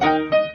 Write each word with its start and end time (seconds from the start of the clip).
Hallo 0.00 0.24
und 0.24 0.51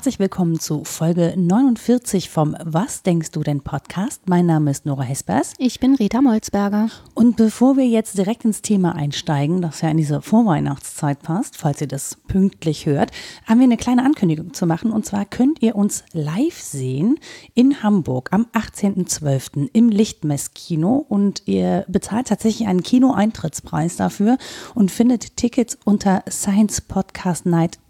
herzlich 0.00 0.18
willkommen 0.18 0.58
zu 0.58 0.82
Folge 0.84 1.34
49 1.36 2.30
vom 2.30 2.56
Was 2.64 3.02
denkst 3.02 3.32
du 3.32 3.42
denn 3.42 3.60
Podcast. 3.60 4.22
Mein 4.30 4.46
Name 4.46 4.70
ist 4.70 4.86
Nora 4.86 5.02
Hespers. 5.02 5.52
Ich 5.58 5.78
bin 5.78 5.94
Rita 5.94 6.22
Molzberger. 6.22 6.88
Und 7.12 7.36
bevor 7.36 7.76
wir 7.76 7.86
jetzt 7.86 8.16
direkt 8.16 8.46
ins 8.46 8.62
Thema 8.62 8.94
einsteigen, 8.94 9.60
das 9.60 9.82
ja 9.82 9.90
in 9.90 9.98
diese 9.98 10.22
Vorweihnachtszeit 10.22 11.20
passt, 11.20 11.58
falls 11.58 11.82
ihr 11.82 11.86
das 11.86 12.16
pünktlich 12.28 12.86
hört, 12.86 13.10
haben 13.46 13.58
wir 13.58 13.64
eine 13.64 13.76
kleine 13.76 14.02
Ankündigung 14.02 14.54
zu 14.54 14.64
machen. 14.64 14.90
Und 14.90 15.04
zwar 15.04 15.26
könnt 15.26 15.60
ihr 15.60 15.76
uns 15.76 16.02
live 16.14 16.58
sehen 16.58 17.18
in 17.52 17.82
Hamburg 17.82 18.30
am 18.32 18.46
18.12. 18.54 19.68
im 19.74 19.90
Lichtmesskino 19.90 21.04
und 21.10 21.42
ihr 21.44 21.84
bezahlt 21.88 22.28
tatsächlich 22.28 22.66
einen 22.68 22.82
Kinoeintrittspreis 22.82 23.96
dafür 23.96 24.38
und 24.74 24.90
findet 24.90 25.36
Tickets 25.36 25.76
unter 25.84 26.22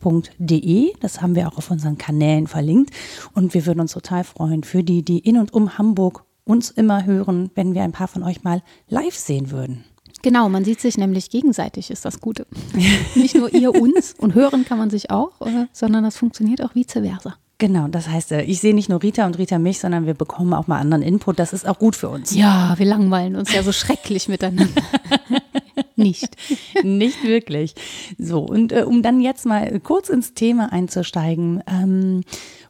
sciencepodcastnight.de. 0.00 0.92
Das 1.00 1.22
haben 1.22 1.34
wir 1.34 1.48
auch 1.48 1.58
auf 1.58 1.70
unseren 1.70 1.98
Kanälen 1.98 2.46
verlinkt. 2.46 2.94
Und 3.34 3.54
wir 3.54 3.66
würden 3.66 3.80
uns 3.80 3.92
total 3.92 4.24
freuen 4.24 4.64
für 4.64 4.82
die, 4.82 5.02
die 5.02 5.18
in 5.18 5.38
und 5.38 5.52
um 5.52 5.78
Hamburg 5.78 6.24
uns 6.44 6.70
immer 6.70 7.04
hören, 7.04 7.50
wenn 7.54 7.74
wir 7.74 7.82
ein 7.82 7.92
paar 7.92 8.08
von 8.08 8.22
euch 8.22 8.42
mal 8.42 8.62
live 8.88 9.14
sehen 9.14 9.50
würden. 9.50 9.84
Genau, 10.22 10.48
man 10.48 10.64
sieht 10.64 10.80
sich 10.80 10.98
nämlich 10.98 11.30
gegenseitig, 11.30 11.90
ist 11.90 12.04
das 12.04 12.20
Gute. 12.20 12.46
Nicht 13.14 13.34
nur 13.34 13.52
ihr 13.54 13.74
uns 13.74 14.14
und 14.18 14.34
hören 14.34 14.64
kann 14.64 14.76
man 14.76 14.90
sich 14.90 15.10
auch, 15.10 15.32
sondern 15.72 16.04
das 16.04 16.16
funktioniert 16.16 16.62
auch 16.62 16.74
vice 16.74 16.92
versa. 16.92 17.36
Genau, 17.56 17.88
das 17.88 18.08
heißt, 18.08 18.32
äh, 18.32 18.42
ich 18.42 18.60
sehe 18.60 18.74
nicht 18.74 18.88
nur 18.88 19.02
Rita 19.02 19.26
und 19.26 19.36
Rita 19.36 19.58
mich, 19.58 19.80
sondern 19.80 20.06
wir 20.06 20.14
bekommen 20.14 20.54
auch 20.54 20.66
mal 20.66 20.78
anderen 20.78 21.02
Input. 21.02 21.38
Das 21.38 21.52
ist 21.52 21.68
auch 21.68 21.78
gut 21.78 21.94
für 21.94 22.08
uns. 22.08 22.34
Ja, 22.34 22.72
wir 22.78 22.86
langweilen 22.86 23.36
uns 23.36 23.52
ja 23.52 23.62
so 23.62 23.70
schrecklich 23.70 24.28
miteinander. 24.28 24.80
nicht. 26.00 26.36
nicht 26.82 27.22
wirklich. 27.24 27.74
So, 28.18 28.40
und 28.40 28.72
äh, 28.72 28.82
um 28.82 29.02
dann 29.02 29.20
jetzt 29.20 29.46
mal 29.46 29.78
kurz 29.80 30.08
ins 30.08 30.34
Thema 30.34 30.72
einzusteigen. 30.72 31.62
Ähm, 31.66 32.22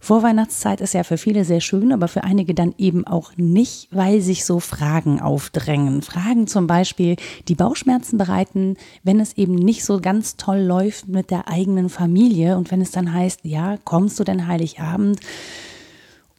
Vorweihnachtszeit 0.02 0.80
ist 0.80 0.94
ja 0.94 1.04
für 1.04 1.18
viele 1.18 1.44
sehr 1.44 1.60
schön, 1.60 1.92
aber 1.92 2.08
für 2.08 2.24
einige 2.24 2.54
dann 2.54 2.74
eben 2.78 3.06
auch 3.06 3.32
nicht, 3.36 3.88
weil 3.90 4.22
sich 4.22 4.46
so 4.46 4.58
Fragen 4.58 5.20
aufdrängen. 5.20 6.00
Fragen 6.00 6.46
zum 6.46 6.66
Beispiel, 6.66 7.16
die 7.48 7.54
Bauchschmerzen 7.54 8.16
bereiten, 8.16 8.76
wenn 9.02 9.20
es 9.20 9.36
eben 9.36 9.54
nicht 9.54 9.84
so 9.84 10.00
ganz 10.00 10.36
toll 10.36 10.60
läuft 10.60 11.08
mit 11.08 11.30
der 11.30 11.48
eigenen 11.48 11.90
Familie 11.90 12.56
und 12.56 12.70
wenn 12.70 12.80
es 12.80 12.90
dann 12.92 13.12
heißt, 13.12 13.40
ja, 13.44 13.76
kommst 13.84 14.18
du 14.18 14.24
denn 14.24 14.46
Heiligabend? 14.46 15.20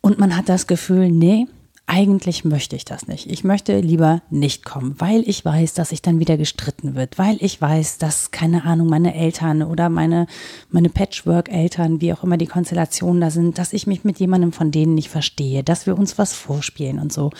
Und 0.02 0.18
man 0.18 0.36
hat 0.36 0.50
das 0.50 0.66
Gefühl, 0.66 1.10
nee, 1.12 1.46
eigentlich 1.94 2.46
möchte 2.46 2.78
ich 2.78 2.86
das 2.86 3.08
nicht. 3.08 3.30
Ich 3.30 3.44
möchte 3.44 3.78
lieber 3.82 4.22
nicht 4.30 4.64
kommen, 4.64 4.96
weil 5.00 5.28
ich 5.28 5.44
weiß, 5.44 5.74
dass 5.74 5.90
sich 5.90 6.02
dann 6.02 6.20
wieder 6.20 6.38
gestritten 6.38 6.96
wird, 6.96 7.18
weil 7.18 7.36
ich 7.42 7.60
weiß, 7.60 7.98
dass, 7.98 8.32
keine 8.32 8.64
Ahnung, 8.64 8.88
meine 8.88 9.14
Eltern 9.14 9.62
oder 9.62 9.90
meine, 9.90 10.28
meine 10.70 10.88
Patchwork-Eltern, 10.88 12.00
wie 12.00 12.14
auch 12.14 12.24
immer 12.24 12.38
die 12.38 12.48
Konstellationen 12.48 13.20
da 13.20 13.30
sind, 13.30 13.58
dass 13.58 13.74
ich 13.74 13.88
mich 13.88 14.06
mit 14.06 14.22
jemandem 14.22 14.54
von 14.54 14.72
denen 14.72 14.96
nicht 14.96 15.10
verstehe, 15.10 15.66
dass 15.66 15.86
wir 15.86 16.00
uns 16.00 16.18
was 16.18 16.32
vorspielen 16.32 16.98
und 16.98 17.12
so. 17.12 17.32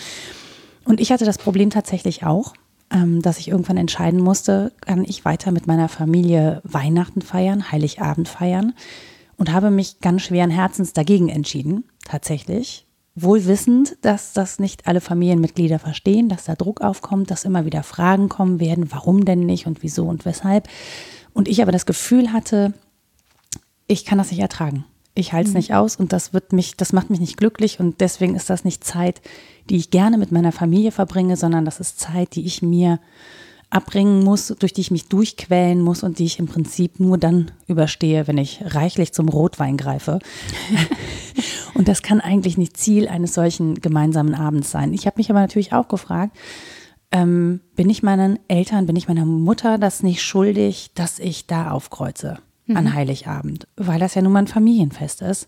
Und 0.84 1.00
ich 1.00 1.12
hatte 1.12 1.24
das 1.24 1.38
Problem 1.38 1.70
tatsächlich 1.70 2.26
auch, 2.26 2.52
ähm, 2.90 3.22
dass 3.22 3.38
ich 3.38 3.48
irgendwann 3.48 3.78
entscheiden 3.78 4.20
musste, 4.20 4.72
kann 4.82 5.02
ich 5.04 5.24
weiter 5.24 5.50
mit 5.50 5.66
meiner 5.66 5.88
Familie 5.88 6.60
Weihnachten 6.64 7.22
feiern, 7.22 7.72
Heiligabend 7.72 8.28
feiern 8.28 8.74
und 9.38 9.50
habe 9.50 9.70
mich 9.70 10.00
ganz 10.00 10.20
schweren 10.20 10.50
Herzens 10.50 10.92
dagegen 10.92 11.30
entschieden, 11.30 11.84
tatsächlich 12.04 12.84
wohl 13.14 13.44
wissend, 13.46 13.96
dass 14.00 14.32
das 14.32 14.58
nicht 14.58 14.86
alle 14.86 15.00
Familienmitglieder 15.00 15.78
verstehen, 15.78 16.28
dass 16.28 16.44
da 16.44 16.54
Druck 16.54 16.80
aufkommt, 16.80 17.30
dass 17.30 17.44
immer 17.44 17.66
wieder 17.66 17.82
Fragen 17.82 18.28
kommen 18.28 18.58
werden, 18.58 18.90
warum 18.90 19.24
denn 19.24 19.40
nicht 19.40 19.66
und 19.66 19.82
wieso 19.82 20.06
und 20.06 20.24
weshalb. 20.24 20.68
Und 21.34 21.48
ich 21.48 21.60
aber 21.62 21.72
das 21.72 21.86
Gefühl 21.86 22.32
hatte, 22.32 22.72
ich 23.86 24.04
kann 24.04 24.18
das 24.18 24.30
nicht 24.30 24.40
ertragen. 24.40 24.84
Ich 25.14 25.34
halte 25.34 25.48
es 25.48 25.54
mhm. 25.54 25.58
nicht 25.58 25.74
aus 25.74 25.96
und 25.96 26.12
das 26.12 26.32
wird 26.32 26.52
mich, 26.52 26.76
das 26.76 26.94
macht 26.94 27.10
mich 27.10 27.20
nicht 27.20 27.36
glücklich 27.36 27.80
und 27.80 28.00
deswegen 28.00 28.34
ist 28.34 28.48
das 28.48 28.64
nicht 28.64 28.82
Zeit, 28.82 29.20
die 29.68 29.76
ich 29.76 29.90
gerne 29.90 30.16
mit 30.16 30.32
meiner 30.32 30.52
Familie 30.52 30.90
verbringe, 30.90 31.36
sondern 31.36 31.66
das 31.66 31.80
ist 31.80 32.00
Zeit, 32.00 32.34
die 32.34 32.46
ich 32.46 32.62
mir 32.62 32.98
abbringen 33.72 34.22
muss, 34.22 34.48
durch 34.58 34.72
die 34.72 34.82
ich 34.82 34.90
mich 34.90 35.08
durchquälen 35.08 35.80
muss 35.80 36.02
und 36.02 36.18
die 36.18 36.26
ich 36.26 36.38
im 36.38 36.46
Prinzip 36.46 37.00
nur 37.00 37.16
dann 37.16 37.50
überstehe, 37.66 38.26
wenn 38.26 38.36
ich 38.36 38.60
reichlich 38.64 39.12
zum 39.12 39.28
Rotwein 39.28 39.76
greife. 39.76 40.18
und 41.74 41.88
das 41.88 42.02
kann 42.02 42.20
eigentlich 42.20 42.58
nicht 42.58 42.76
Ziel 42.76 43.08
eines 43.08 43.34
solchen 43.34 43.76
gemeinsamen 43.76 44.34
Abends 44.34 44.70
sein. 44.70 44.92
Ich 44.92 45.06
habe 45.06 45.18
mich 45.18 45.30
aber 45.30 45.40
natürlich 45.40 45.72
auch 45.72 45.88
gefragt, 45.88 46.36
ähm, 47.10 47.60
bin 47.76 47.90
ich 47.90 48.02
meinen 48.02 48.38
Eltern, 48.48 48.86
bin 48.86 48.96
ich 48.96 49.08
meiner 49.08 49.26
Mutter 49.26 49.78
das 49.78 50.02
nicht 50.02 50.22
schuldig, 50.22 50.92
dass 50.94 51.18
ich 51.18 51.46
da 51.46 51.70
aufkreuze 51.70 52.38
mhm. 52.66 52.76
an 52.76 52.94
Heiligabend, 52.94 53.68
weil 53.76 54.00
das 54.00 54.14
ja 54.14 54.22
nun 54.22 54.32
mal 54.32 54.40
ein 54.40 54.46
Familienfest 54.46 55.22
ist. 55.22 55.46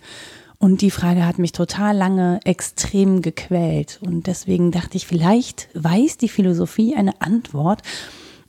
Und 0.58 0.82
die 0.82 0.90
Frage 0.90 1.26
hat 1.26 1.38
mich 1.38 1.52
total 1.52 1.96
lange 1.96 2.40
extrem 2.44 3.22
gequält. 3.22 4.00
Und 4.02 4.26
deswegen 4.26 4.70
dachte 4.70 4.96
ich, 4.96 5.06
vielleicht 5.06 5.68
weiß 5.74 6.16
die 6.16 6.28
Philosophie 6.28 6.94
eine 6.94 7.20
Antwort, 7.20 7.82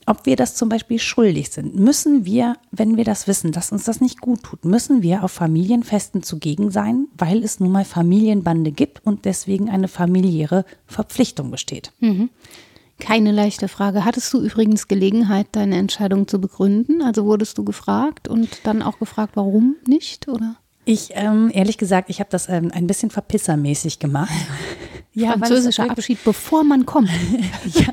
ob 0.05 0.25
wir 0.25 0.35
das 0.35 0.55
zum 0.55 0.69
Beispiel 0.69 0.99
schuldig 0.99 1.49
sind. 1.49 1.75
Müssen 1.75 2.25
wir, 2.25 2.57
wenn 2.71 2.97
wir 2.97 3.03
das 3.03 3.27
wissen, 3.27 3.51
dass 3.51 3.71
uns 3.71 3.85
das 3.85 4.01
nicht 4.01 4.21
gut 4.21 4.43
tut, 4.43 4.65
müssen 4.65 5.01
wir 5.01 5.23
auf 5.23 5.31
Familienfesten 5.31 6.21
zugegen 6.23 6.71
sein, 6.71 7.07
weil 7.17 7.43
es 7.43 7.59
nun 7.59 7.71
mal 7.71 7.85
Familienbande 7.85 8.71
gibt 8.71 9.05
und 9.05 9.25
deswegen 9.25 9.69
eine 9.69 9.87
familiäre 9.87 10.65
Verpflichtung 10.85 11.51
besteht. 11.51 11.91
Mhm. 11.99 12.29
Keine 12.99 13.31
leichte 13.31 13.67
Frage. 13.67 14.05
Hattest 14.05 14.31
du 14.31 14.41
übrigens 14.41 14.87
Gelegenheit, 14.87 15.47
deine 15.51 15.77
Entscheidung 15.77 16.27
zu 16.27 16.39
begründen? 16.39 17.01
Also 17.01 17.25
wurdest 17.25 17.57
du 17.57 17.65
gefragt 17.65 18.27
und 18.27 18.61
dann 18.63 18.81
auch 18.81 18.99
gefragt, 18.99 19.33
warum 19.35 19.75
nicht, 19.85 20.29
oder? 20.29 20.55
Ich, 20.85 21.09
ähm, 21.13 21.49
ehrlich 21.53 21.77
gesagt, 21.77 22.09
ich 22.09 22.19
habe 22.19 22.29
das 22.29 22.47
ähm, 22.47 22.71
ein 22.71 22.87
bisschen 22.87 23.09
verpissermäßig 23.09 23.99
gemacht. 23.99 24.31
ja, 25.13 25.31
Französischer 25.31 25.89
Abschied, 25.89 26.23
bevor 26.23 26.63
man 26.63 26.85
kommt. 26.85 27.09
ja. 27.65 27.87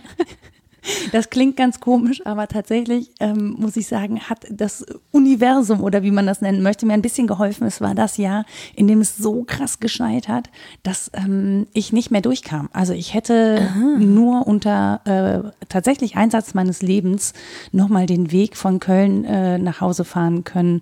Das 1.13 1.31
klingt 1.31 1.57
ganz 1.57 1.81
komisch, 1.81 2.25
aber 2.27 2.49
tatsächlich 2.49 3.11
ähm, 3.21 3.55
muss 3.59 3.77
ich 3.77 3.87
sagen, 3.87 4.21
hat 4.21 4.47
das 4.51 4.85
Universum 5.13 5.83
oder 5.83 6.03
wie 6.03 6.11
man 6.11 6.27
das 6.27 6.41
nennen 6.41 6.63
möchte, 6.63 6.87
mir 6.87 6.95
ein 6.95 7.03
bisschen 7.03 7.27
geholfen. 7.27 7.67
Es 7.67 7.81
war 7.81 7.95
das 7.95 8.17
Jahr, 8.17 8.45
in 8.75 8.89
dem 8.89 9.01
es 9.01 9.17
so 9.17 9.45
krass 9.45 9.79
geschneit 9.79 10.29
hat, 10.29 10.51
dass 10.83 11.11
ähm, 11.15 11.67
ich 11.73 11.93
nicht 11.93 12.11
mehr 12.11 12.21
durchkam. 12.21 12.69
Also 12.73 12.93
ich 12.93 13.15
hätte 13.15 13.69
Aha. 13.71 13.99
nur 13.99 14.47
unter 14.47 15.01
äh, 15.05 15.65
tatsächlich 15.69 16.17
Einsatz 16.17 16.55
meines 16.55 16.83
Lebens 16.83 17.33
nochmal 17.71 18.07
den 18.07 18.33
Weg 18.33 18.57
von 18.57 18.81
Köln 18.81 19.25
äh, 19.25 19.59
nach 19.59 19.81
Hause 19.81 20.05
fahren 20.05 20.45
können, 20.45 20.81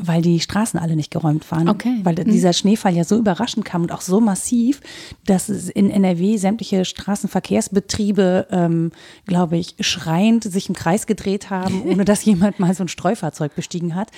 weil 0.00 0.22
die 0.22 0.40
Straßen 0.40 0.78
alle 0.78 0.96
nicht 0.96 1.10
geräumt 1.10 1.50
waren. 1.50 1.68
Okay. 1.68 2.00
Weil 2.02 2.16
hm. 2.16 2.30
dieser 2.30 2.52
Schneefall 2.52 2.94
ja 2.94 3.04
so 3.04 3.16
überraschend 3.18 3.64
kam 3.64 3.82
und 3.82 3.92
auch 3.92 4.00
so 4.00 4.20
massiv, 4.20 4.80
dass 5.26 5.48
in 5.48 5.90
NRW 5.90 6.36
sämtliche 6.36 6.84
Straßenverkehrsbetriebe, 6.84 8.46
ähm, 8.50 8.92
glaube 9.26 9.56
ich, 9.58 9.76
schreiend 9.80 10.44
sich 10.44 10.68
im 10.68 10.74
Kreis 10.74 11.06
gedreht 11.06 11.50
haben, 11.50 11.82
ohne 11.86 12.04
dass 12.04 12.24
jemand 12.24 12.58
mal 12.58 12.74
so 12.74 12.84
ein 12.84 12.88
Streufahrzeug 12.88 13.54
bestiegen 13.54 13.94
hat. 13.94 14.10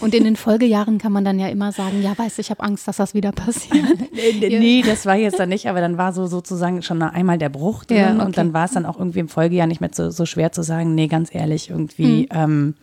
Und 0.00 0.14
in 0.14 0.24
den 0.24 0.36
Folgejahren 0.36 0.98
kann 0.98 1.12
man 1.12 1.24
dann 1.24 1.38
ja 1.38 1.48
immer 1.48 1.72
sagen, 1.72 2.02
ja, 2.02 2.16
weiß 2.16 2.38
ich 2.38 2.50
habe 2.50 2.62
Angst, 2.62 2.88
dass 2.88 2.96
das 2.96 3.14
wieder 3.14 3.32
passiert. 3.32 3.84
nee, 4.40 4.82
das 4.84 5.06
war 5.06 5.16
jetzt 5.16 5.38
dann 5.38 5.50
nicht, 5.50 5.68
aber 5.68 5.80
dann 5.80 5.98
war 5.98 6.12
so 6.12 6.26
sozusagen 6.26 6.82
schon 6.82 7.02
einmal 7.02 7.38
der 7.38 7.50
Bruch 7.50 7.84
drin 7.84 7.98
ja, 7.98 8.14
okay. 8.14 8.24
und 8.24 8.38
dann 8.38 8.52
war 8.52 8.64
es 8.64 8.72
dann 8.72 8.86
auch 8.86 8.98
irgendwie 8.98 9.20
im 9.20 9.28
Folgejahr 9.28 9.66
nicht 9.66 9.80
mehr 9.80 9.90
so, 9.92 10.10
so 10.10 10.24
schwer 10.24 10.52
zu 10.52 10.62
sagen, 10.62 10.94
nee, 10.94 11.08
ganz 11.08 11.34
ehrlich, 11.34 11.70
irgendwie. 11.70 12.28
Hm. 12.32 12.42
Ähm, 12.42 12.74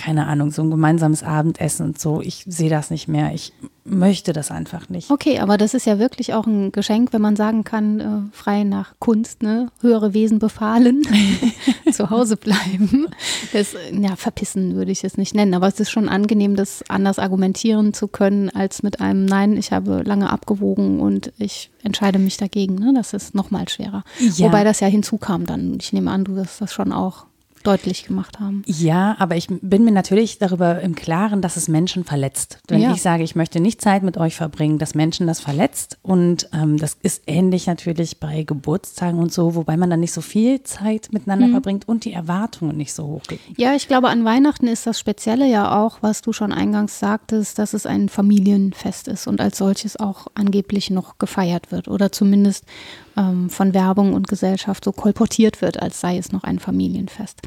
keine 0.00 0.26
Ahnung, 0.28 0.50
so 0.50 0.62
ein 0.62 0.70
gemeinsames 0.70 1.22
Abendessen 1.22 1.84
und 1.84 2.00
so. 2.00 2.22
Ich 2.22 2.44
sehe 2.48 2.70
das 2.70 2.90
nicht 2.90 3.06
mehr. 3.06 3.34
Ich 3.34 3.52
möchte 3.84 4.32
das 4.32 4.50
einfach 4.50 4.88
nicht. 4.88 5.10
Okay, 5.10 5.40
aber 5.40 5.58
das 5.58 5.74
ist 5.74 5.84
ja 5.84 5.98
wirklich 5.98 6.32
auch 6.32 6.46
ein 6.46 6.72
Geschenk, 6.72 7.12
wenn 7.12 7.20
man 7.20 7.36
sagen 7.36 7.64
kann, 7.64 8.00
äh, 8.00 8.34
frei 8.34 8.64
nach 8.64 8.94
Kunst, 8.98 9.42
ne? 9.42 9.68
höhere 9.82 10.14
Wesen 10.14 10.38
befahlen, 10.38 11.02
zu 11.92 12.08
Hause 12.08 12.38
bleiben. 12.38 13.08
Das, 13.52 13.74
ja, 13.92 14.16
verpissen 14.16 14.74
würde 14.74 14.90
ich 14.90 15.04
es 15.04 15.18
nicht 15.18 15.34
nennen, 15.34 15.52
aber 15.52 15.68
es 15.68 15.78
ist 15.78 15.90
schon 15.90 16.08
angenehm, 16.08 16.56
das 16.56 16.82
anders 16.88 17.18
argumentieren 17.18 17.92
zu 17.92 18.08
können, 18.08 18.48
als 18.48 18.82
mit 18.82 19.02
einem 19.02 19.26
Nein, 19.26 19.58
ich 19.58 19.70
habe 19.70 20.02
lange 20.02 20.30
abgewogen 20.30 21.00
und 21.00 21.30
ich 21.36 21.70
entscheide 21.82 22.18
mich 22.18 22.38
dagegen. 22.38 22.76
Ne? 22.76 22.94
Das 22.94 23.12
ist 23.12 23.34
nochmal 23.34 23.68
schwerer. 23.68 24.02
Ja. 24.18 24.46
Wobei 24.46 24.64
das 24.64 24.80
ja 24.80 24.86
hinzukam 24.86 25.44
dann. 25.44 25.76
Ich 25.78 25.92
nehme 25.92 26.10
an, 26.10 26.24
du 26.24 26.36
wirst 26.36 26.62
das 26.62 26.72
schon 26.72 26.90
auch 26.90 27.26
deutlich 27.62 28.04
gemacht 28.04 28.40
haben. 28.40 28.62
Ja, 28.66 29.16
aber 29.18 29.36
ich 29.36 29.48
bin 29.48 29.84
mir 29.84 29.90
natürlich 29.92 30.38
darüber 30.38 30.80
im 30.80 30.94
Klaren, 30.94 31.42
dass 31.42 31.56
es 31.56 31.68
Menschen 31.68 32.04
verletzt. 32.04 32.58
Wenn 32.68 32.80
Ja. 32.80 32.92
ich 32.92 33.02
sage, 33.02 33.22
ich 33.22 33.34
möchte 33.36 33.60
nicht 33.60 33.80
Zeit 33.80 34.02
mit 34.02 34.16
euch 34.16 34.34
verbringen, 34.36 34.78
dass 34.78 34.94
Menschen 34.94 35.26
das 35.26 35.40
verletzt. 35.40 35.98
Und 36.02 36.48
ähm, 36.52 36.78
das 36.78 36.96
ist 37.02 37.22
ähnlich 37.26 37.66
natürlich 37.66 38.18
bei 38.18 38.42
Geburtstagen 38.44 39.18
und 39.18 39.32
so, 39.32 39.54
wobei 39.54 39.76
man 39.76 39.90
dann 39.90 40.00
nicht 40.00 40.12
so 40.12 40.20
viel 40.20 40.62
Zeit 40.62 41.08
miteinander 41.12 41.48
Mhm. 41.48 41.52
verbringt 41.52 41.88
und 41.88 42.04
die 42.04 42.12
Erwartungen 42.12 42.76
nicht 42.76 42.92
so 42.94 43.04
hoch 43.06 43.22
gehen. 43.24 43.40
Ja, 43.56 43.74
ich 43.74 43.88
glaube, 43.88 44.08
an 44.08 44.24
Weihnachten 44.24 44.66
ist 44.66 44.86
das 44.86 44.98
Spezielle 44.98 45.46
ja 45.48 45.80
auch, 45.84 45.98
was 46.00 46.22
du 46.22 46.32
schon 46.32 46.52
eingangs 46.52 46.98
sagtest, 46.98 47.58
dass 47.58 47.74
es 47.74 47.84
ein 47.86 48.08
Familienfest 48.08 49.08
ist 49.08 49.26
und 49.26 49.40
als 49.40 49.58
solches 49.58 49.98
auch 49.98 50.26
angeblich 50.34 50.90
noch 50.90 51.18
gefeiert 51.18 51.72
wird 51.72 51.88
oder 51.88 52.10
zumindest 52.12 52.64
ähm, 53.16 53.50
von 53.50 53.74
Werbung 53.74 54.14
und 54.14 54.28
Gesellschaft 54.28 54.84
so 54.84 54.92
kolportiert 54.92 55.62
wird, 55.62 55.82
als 55.82 56.00
sei 56.00 56.18
es 56.18 56.32
noch 56.32 56.44
ein 56.44 56.58
Familienfest. 56.58 57.40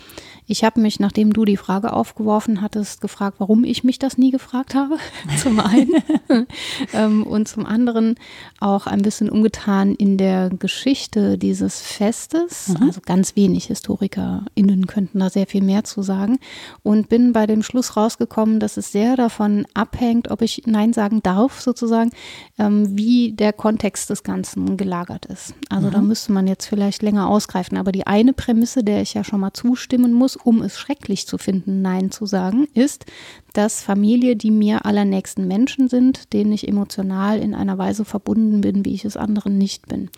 Ich 0.45 0.63
habe 0.63 0.81
mich, 0.81 1.00
nachdem 1.00 1.31
du 1.31 1.45
die 1.45 1.57
Frage 1.57 1.94
aufgeworfen 1.94 2.62
hattest, 2.62 3.01
gefragt, 3.01 3.36
warum 3.39 3.63
ich 3.63 3.83
mich 3.83 3.98
das 4.00 4.18
nie 4.18 4.31
gefragt 4.31 4.75
habe. 4.75 4.98
zum 5.38 5.60
einen. 5.60 5.94
ähm, 6.94 7.24
und 7.24 7.48
zum 7.48 7.65
anderen 7.65 8.15
auch 8.60 8.88
ein 8.88 9.01
bisschen 9.01 9.30
umgetan 9.30 9.95
in 9.95 10.18
der 10.18 10.50
Geschichte 10.50 11.38
dieses 11.38 11.81
Festes. 11.81 12.74
Also 12.81 13.01
ganz 13.06 13.36
wenig 13.36 13.66
HistorikerInnen 13.66 14.88
könnten 14.88 15.19
da 15.19 15.30
sehr 15.30 15.48
viel 15.48 15.63
mehr 15.63 15.83
zu 15.83 16.01
sagen. 16.01 16.39
Und 16.83 17.09
bin 17.09 17.33
bei 17.33 17.48
dem 17.48 17.63
Schluss 17.63 17.95
rausgekommen, 17.95 18.59
dass 18.59 18.77
es 18.77 18.92
sehr 18.92 19.16
davon 19.16 19.66
abhängt, 19.74 20.30
ob 20.30 20.42
ich 20.42 20.63
Nein 20.66 20.94
sagen 20.94 21.24
darf, 21.24 21.62
sozusagen, 21.62 22.12
ähm, 22.59 22.98
wie 22.98 23.33
der 23.33 23.54
Kontext 23.54 24.09
des 24.09 24.24
Ganzen 24.24 24.77
gelagert 24.77 25.25
ist. 25.25 25.53
Also 25.70 25.90
da 25.90 26.02
müsste 26.02 26.32
man 26.32 26.48
jetzt 26.48 26.68
vielleicht 26.68 27.02
länger 27.02 27.28
ausgreifen. 27.28 27.78
Aber 27.78 27.92
die 27.92 28.06
eine 28.06 28.34
Prämisse, 28.34 28.84
der 28.84 29.02
ich 29.02 29.14
ja 29.14 29.24
schon 29.24 29.40
mal 29.40 29.54
zustimmen 29.54 30.14
muss, 30.14 30.36
um 30.36 30.62
es 30.62 30.78
schrecklich 30.78 31.28
zu 31.28 31.38
finden, 31.38 31.82
Nein 31.82 32.12
zu 32.12 32.26
sagen, 32.26 32.68
ist, 32.74 33.06
dass 33.54 33.82
Familie 33.82 34.36
die 34.36 34.52
mir 34.52 34.86
allernächsten 34.86 35.48
Menschen 35.48 35.88
sind, 35.88 36.34
denen 36.34 36.52
ich 36.52 36.68
emotional 36.68 37.40
in 37.40 37.56
einer 37.56 37.78
Weise 37.78 38.06
verbunden 38.06 38.62
bin, 38.62 38.86
wie 38.86 38.94
ich 38.94 39.06
es 39.06 39.18
anderen 39.18 39.58
nicht 39.58 39.88
bin. 39.88 40.10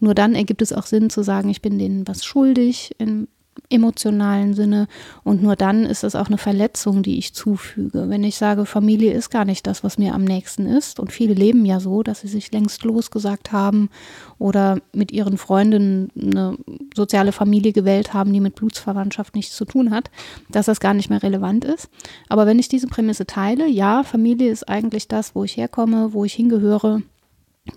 Nur 0.00 0.14
dann 0.14 0.34
ergibt 0.34 0.62
es 0.62 0.72
auch 0.72 0.86
Sinn 0.86 1.10
zu 1.10 1.22
sagen, 1.22 1.48
ich 1.48 1.62
bin 1.62 1.78
denen 1.78 2.08
was 2.08 2.24
schuldig 2.24 2.94
im 2.98 3.28
emotionalen 3.72 4.54
Sinne 4.54 4.86
und 5.24 5.42
nur 5.42 5.56
dann 5.56 5.84
ist 5.84 6.04
es 6.04 6.14
auch 6.14 6.26
eine 6.26 6.38
Verletzung, 6.38 7.02
die 7.02 7.18
ich 7.18 7.34
zufüge. 7.34 8.08
Wenn 8.08 8.24
ich 8.24 8.36
sage, 8.36 8.66
Familie 8.66 9.12
ist 9.12 9.30
gar 9.30 9.44
nicht 9.44 9.66
das, 9.66 9.82
was 9.82 9.98
mir 9.98 10.14
am 10.14 10.24
nächsten 10.24 10.66
ist 10.66 11.00
und 11.00 11.12
viele 11.12 11.34
leben 11.34 11.64
ja 11.64 11.80
so, 11.80 12.02
dass 12.02 12.20
sie 12.20 12.28
sich 12.28 12.52
längst 12.52 12.84
losgesagt 12.84 13.52
haben 13.52 13.90
oder 14.38 14.78
mit 14.92 15.12
ihren 15.12 15.38
Freundinnen 15.38 16.10
eine 16.20 16.56
soziale 16.94 17.32
Familie 17.32 17.72
gewählt 17.72 18.14
haben, 18.14 18.32
die 18.32 18.40
mit 18.40 18.54
Blutsverwandtschaft 18.54 19.34
nichts 19.34 19.56
zu 19.56 19.64
tun 19.64 19.90
hat, 19.90 20.10
dass 20.50 20.66
das 20.66 20.80
gar 20.80 20.94
nicht 20.94 21.10
mehr 21.10 21.22
relevant 21.22 21.64
ist. 21.64 21.88
Aber 22.28 22.46
wenn 22.46 22.58
ich 22.58 22.68
diese 22.68 22.86
Prämisse 22.86 23.26
teile, 23.26 23.66
ja, 23.68 24.02
Familie 24.02 24.50
ist 24.50 24.68
eigentlich 24.68 25.08
das, 25.08 25.34
wo 25.34 25.44
ich 25.44 25.56
herkomme, 25.56 26.12
wo 26.12 26.24
ich 26.24 26.34
hingehöre, 26.34 27.02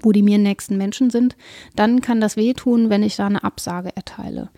wo 0.02 0.12
die 0.12 0.24
mir 0.24 0.38
nächsten 0.38 0.78
Menschen 0.78 1.10
sind, 1.10 1.36
dann 1.76 2.02
kann 2.02 2.20
das 2.20 2.38
wehtun, 2.38 2.90
wenn 2.90 3.04
ich 3.04 3.16
da 3.16 3.28
eine 3.28 3.44
Absage 3.44 3.96
erteile. 3.96 4.50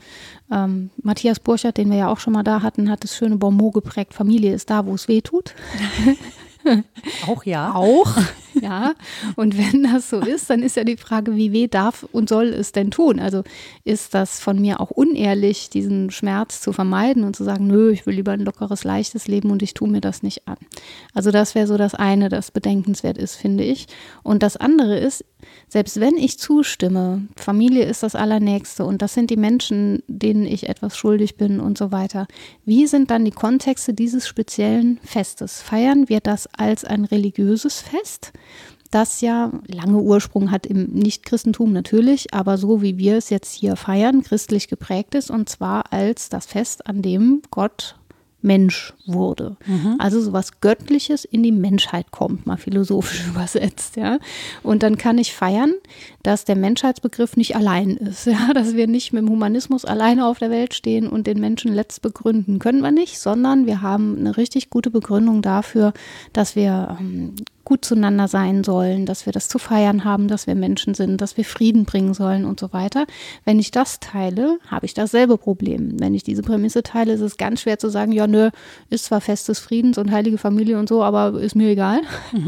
Ähm, 0.52 0.90
Matthias 1.02 1.40
Burchardt, 1.40 1.78
den 1.78 1.90
wir 1.90 1.98
ja 1.98 2.08
auch 2.10 2.20
schon 2.20 2.34
mal 2.34 2.44
da 2.44 2.62
hatten, 2.62 2.90
hat 2.90 3.04
das 3.04 3.16
schöne 3.16 3.38
Bonmot 3.38 3.74
geprägt, 3.74 4.14
Familie 4.14 4.54
ist 4.54 4.70
da, 4.70 4.86
wo 4.86 4.94
es 4.94 5.08
weh 5.08 5.22
tut. 5.22 5.54
Auch 7.28 7.44
ja. 7.46 7.74
Auch, 7.74 8.18
ja. 8.62 8.94
Und 9.36 9.58
wenn 9.58 9.84
das 9.84 10.10
so 10.10 10.20
ist, 10.20 10.50
dann 10.50 10.62
ist 10.64 10.76
ja 10.76 10.84
die 10.84 10.98
Frage, 10.98 11.36
wie 11.36 11.52
weh 11.52 11.68
darf 11.68 12.04
und 12.12 12.30
soll 12.30 12.48
es 12.48 12.72
denn 12.72 12.92
tun? 12.92 13.20
Also 13.20 13.44
ist 13.84 14.14
das 14.14 14.40
von 14.40 14.60
mir 14.60 14.80
auch 14.80 14.92
unehrlich, 14.92 15.70
diesen 15.70 16.12
Schmerz 16.12 16.62
zu 16.62 16.74
vermeiden 16.74 17.24
und 17.24 17.36
zu 17.36 17.44
sagen, 17.44 17.68
nö, 17.68 17.92
ich 17.92 18.06
will 18.06 18.16
lieber 18.16 18.32
ein 18.32 18.42
lockeres, 18.42 18.84
leichtes 18.84 19.28
Leben 19.28 19.52
und 19.52 19.62
ich 19.62 19.74
tue 19.74 19.90
mir 19.90 20.02
das 20.02 20.24
nicht 20.24 20.48
an. 20.48 20.58
Also 21.14 21.32
das 21.32 21.56
wäre 21.56 21.68
so 21.68 21.78
das 21.78 21.96
eine, 21.96 22.30
das 22.30 22.52
bedenkenswert 22.52 23.18
ist, 23.18 23.36
finde 23.36 23.64
ich. 23.64 23.88
Und 24.24 24.44
das 24.44 24.58
andere 24.58 24.98
ist, 24.98 25.24
selbst 25.70 26.00
wenn 26.00 26.18
ich 26.18 26.40
zustimme, 26.40 27.28
Familie 27.36 27.86
ist 27.86 28.04
das 28.04 28.16
Allernächste 28.16 28.86
und 28.86 29.02
das 29.02 29.14
sind 29.14 29.30
die 29.30 29.38
Menschen, 29.38 30.04
denen 30.08 30.46
ich 30.46 30.70
etwas 30.70 30.98
schuldig 30.98 31.36
bin 31.36 31.60
und 31.60 31.78
so 31.78 31.92
weiter. 31.92 32.28
Wie 32.66 32.88
sind 32.88 33.12
dann 33.12 33.26
die 33.26 33.32
Kontexte 33.32 33.94
dieses 33.94 34.28
speziellen 34.28 35.00
Festes? 35.04 35.62
Feiern 35.62 36.10
wir 36.10 36.20
das 36.22 36.48
als 36.48 36.86
ein 36.86 37.06
religiöses 37.06 37.82
Fest? 37.82 38.32
Das 38.90 39.22
ja 39.22 39.52
lange 39.68 40.00
Ursprung 40.00 40.52
hat 40.52 40.66
im 40.66 40.86
Nichtchristentum 40.92 41.74
natürlich, 41.74 42.34
aber 42.34 42.58
so 42.58 42.82
wie 42.82 42.98
wir 42.98 43.18
es 43.18 43.30
jetzt 43.30 43.54
hier 43.54 43.76
feiern, 43.76 44.24
christlich 44.24 44.68
geprägt 44.68 45.16
ist 45.16 45.32
und 45.32 45.50
zwar 45.50 45.92
als 45.92 46.30
das 46.30 46.46
Fest, 46.46 46.88
an 46.88 47.02
dem 47.02 47.42
Gott 47.52 47.96
Mensch 48.42 48.94
wurde. 49.06 49.58
Also 50.00 50.22
sowas 50.22 50.62
Göttliches 50.62 51.26
in 51.26 51.42
die 51.42 51.52
Menschheit 51.52 52.12
kommt, 52.12 52.46
mal 52.46 52.58
philosophisch 52.58 53.28
übersetzt, 53.30 53.98
ja. 53.98 54.20
Und 54.64 54.84
dann 54.84 54.98
kann 54.98 55.18
ich 55.18 55.34
feiern, 55.34 55.74
dass 56.24 56.46
der 56.46 56.56
Menschheitsbegriff 56.56 57.36
nicht 57.36 57.56
allein 57.56 57.98
ist, 57.98 58.26
ja, 58.28 58.54
dass 58.54 58.76
wir 58.76 58.88
nicht 58.88 59.12
mit 59.12 59.24
dem 59.24 59.30
Humanismus 59.30 59.86
alleine 59.86 60.26
auf 60.26 60.38
der 60.40 60.52
Welt 60.52 60.74
stehen 60.74 61.08
und 61.08 61.28
den 61.28 61.40
Menschen 61.40 61.74
letzt 61.74 62.02
begründen. 62.02 62.60
Können 62.60 62.82
wir 62.82 62.92
nicht, 62.92 63.20
sondern 63.20 63.66
wir 63.66 63.82
haben 63.82 64.18
eine 64.18 64.38
richtig 64.38 64.70
gute 64.70 64.92
Begründung 64.92 65.42
dafür, 65.42 65.94
dass 66.32 66.56
wir 66.56 66.98
ähm, 67.00 67.36
gut 67.68 67.84
zueinander 67.84 68.30
sein 68.30 68.64
sollen, 68.64 69.06
dass 69.06 69.26
wir 69.26 69.34
das 69.34 69.50
zu 69.50 69.60
feiern 69.60 70.06
haben, 70.06 70.30
dass 70.30 70.48
wir 70.48 70.56
Menschen 70.56 70.94
sind, 70.94 71.20
dass 71.20 71.36
wir 71.36 71.44
Frieden 71.44 71.84
bringen 71.84 72.14
sollen 72.14 72.46
und 72.46 72.62
so 72.62 72.72
weiter. 72.72 73.06
Wenn 73.44 73.60
ich 73.60 73.72
das 73.72 74.00
teile, 74.00 74.58
habe 74.68 74.86
ich 74.86 74.94
dasselbe 74.94 75.38
Problem. 75.38 76.00
Wenn 76.00 76.14
ich 76.14 76.24
diese 76.24 76.44
Prämisse 76.44 76.82
teile, 76.82 77.12
ist 77.12 77.20
es 77.20 77.36
ganz 77.36 77.60
schwer 77.60 77.78
zu 77.78 77.90
sagen, 77.90 78.14
ja, 78.14 78.26
nö, 78.26 78.52
ist 78.90 79.04
zwar 79.04 79.20
Fest 79.20 79.50
des 79.50 79.60
Friedens 79.60 79.98
und 79.98 80.12
heilige 80.12 80.38
Familie 80.38 80.80
und 80.80 80.88
so, 80.88 81.04
aber 81.04 81.42
ist 81.42 81.58
mir 81.58 81.68
egal. 81.68 82.00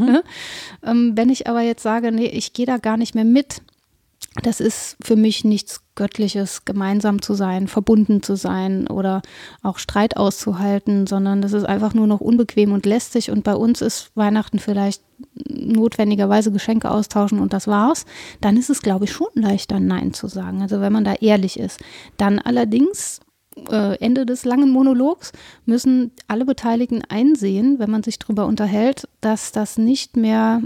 ähm, 0.86 1.12
wenn 1.16 1.28
ich 1.28 1.46
aber 1.46 1.60
jetzt 1.60 1.82
sage, 1.82 2.12
nee, 2.12 2.24
ich 2.24 2.54
gehe 2.54 2.64
da 2.64 2.78
gar 2.78 2.96
nicht 2.96 3.14
mehr 3.14 3.26
mit, 3.26 3.60
das 4.42 4.60
ist 4.60 4.96
für 5.02 5.16
mich 5.16 5.44
nichts 5.44 5.82
Göttliches, 5.96 6.64
gemeinsam 6.64 7.20
zu 7.20 7.34
sein, 7.34 7.66
verbunden 7.66 8.22
zu 8.22 8.36
sein 8.36 8.86
oder 8.86 9.22
auch 9.62 9.78
Streit 9.78 10.16
auszuhalten, 10.16 11.08
sondern 11.08 11.42
das 11.42 11.52
ist 11.52 11.64
einfach 11.64 11.94
nur 11.94 12.06
noch 12.06 12.20
unbequem 12.20 12.72
und 12.72 12.86
lästig. 12.86 13.30
Und 13.30 13.42
bei 13.42 13.54
uns 13.54 13.80
ist 13.80 14.12
Weihnachten 14.14 14.60
vielleicht 14.60 15.02
notwendigerweise 15.48 16.52
Geschenke 16.52 16.90
austauschen 16.90 17.40
und 17.40 17.52
das 17.52 17.66
war's. 17.66 18.06
Dann 18.40 18.56
ist 18.56 18.70
es, 18.70 18.82
glaube 18.82 19.06
ich, 19.06 19.12
schon 19.12 19.28
leichter, 19.34 19.80
Nein 19.80 20.14
zu 20.14 20.28
sagen. 20.28 20.62
Also 20.62 20.80
wenn 20.80 20.92
man 20.92 21.04
da 21.04 21.14
ehrlich 21.14 21.58
ist. 21.58 21.80
Dann 22.16 22.38
allerdings 22.38 23.20
äh, 23.68 23.98
Ende 23.98 24.26
des 24.26 24.44
langen 24.44 24.70
Monologs 24.70 25.32
müssen 25.66 26.12
alle 26.28 26.44
Beteiligten 26.44 27.02
einsehen, 27.08 27.80
wenn 27.80 27.90
man 27.90 28.04
sich 28.04 28.18
darüber 28.18 28.46
unterhält, 28.46 29.08
dass 29.20 29.50
das 29.50 29.76
nicht 29.76 30.16
mehr 30.16 30.62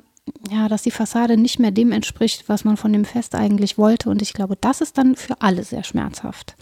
ja, 0.51 0.69
dass 0.69 0.83
die 0.83 0.91
Fassade 0.91 1.37
nicht 1.37 1.59
mehr 1.59 1.71
dem 1.71 1.93
entspricht, 1.93 2.49
was 2.49 2.65
man 2.65 2.77
von 2.77 2.93
dem 2.93 3.05
Fest 3.05 3.35
eigentlich 3.35 3.79
wollte. 3.79 4.11
Und 4.11 4.23
ich 4.23 4.33
glaube, 4.33 4.57
das 4.61 4.81
ist 4.81 4.99
dann 4.99 5.17
für 5.17 5.41
alle 5.41 5.65
sehr 5.65 5.85
schmerzhaft. 5.85 6.57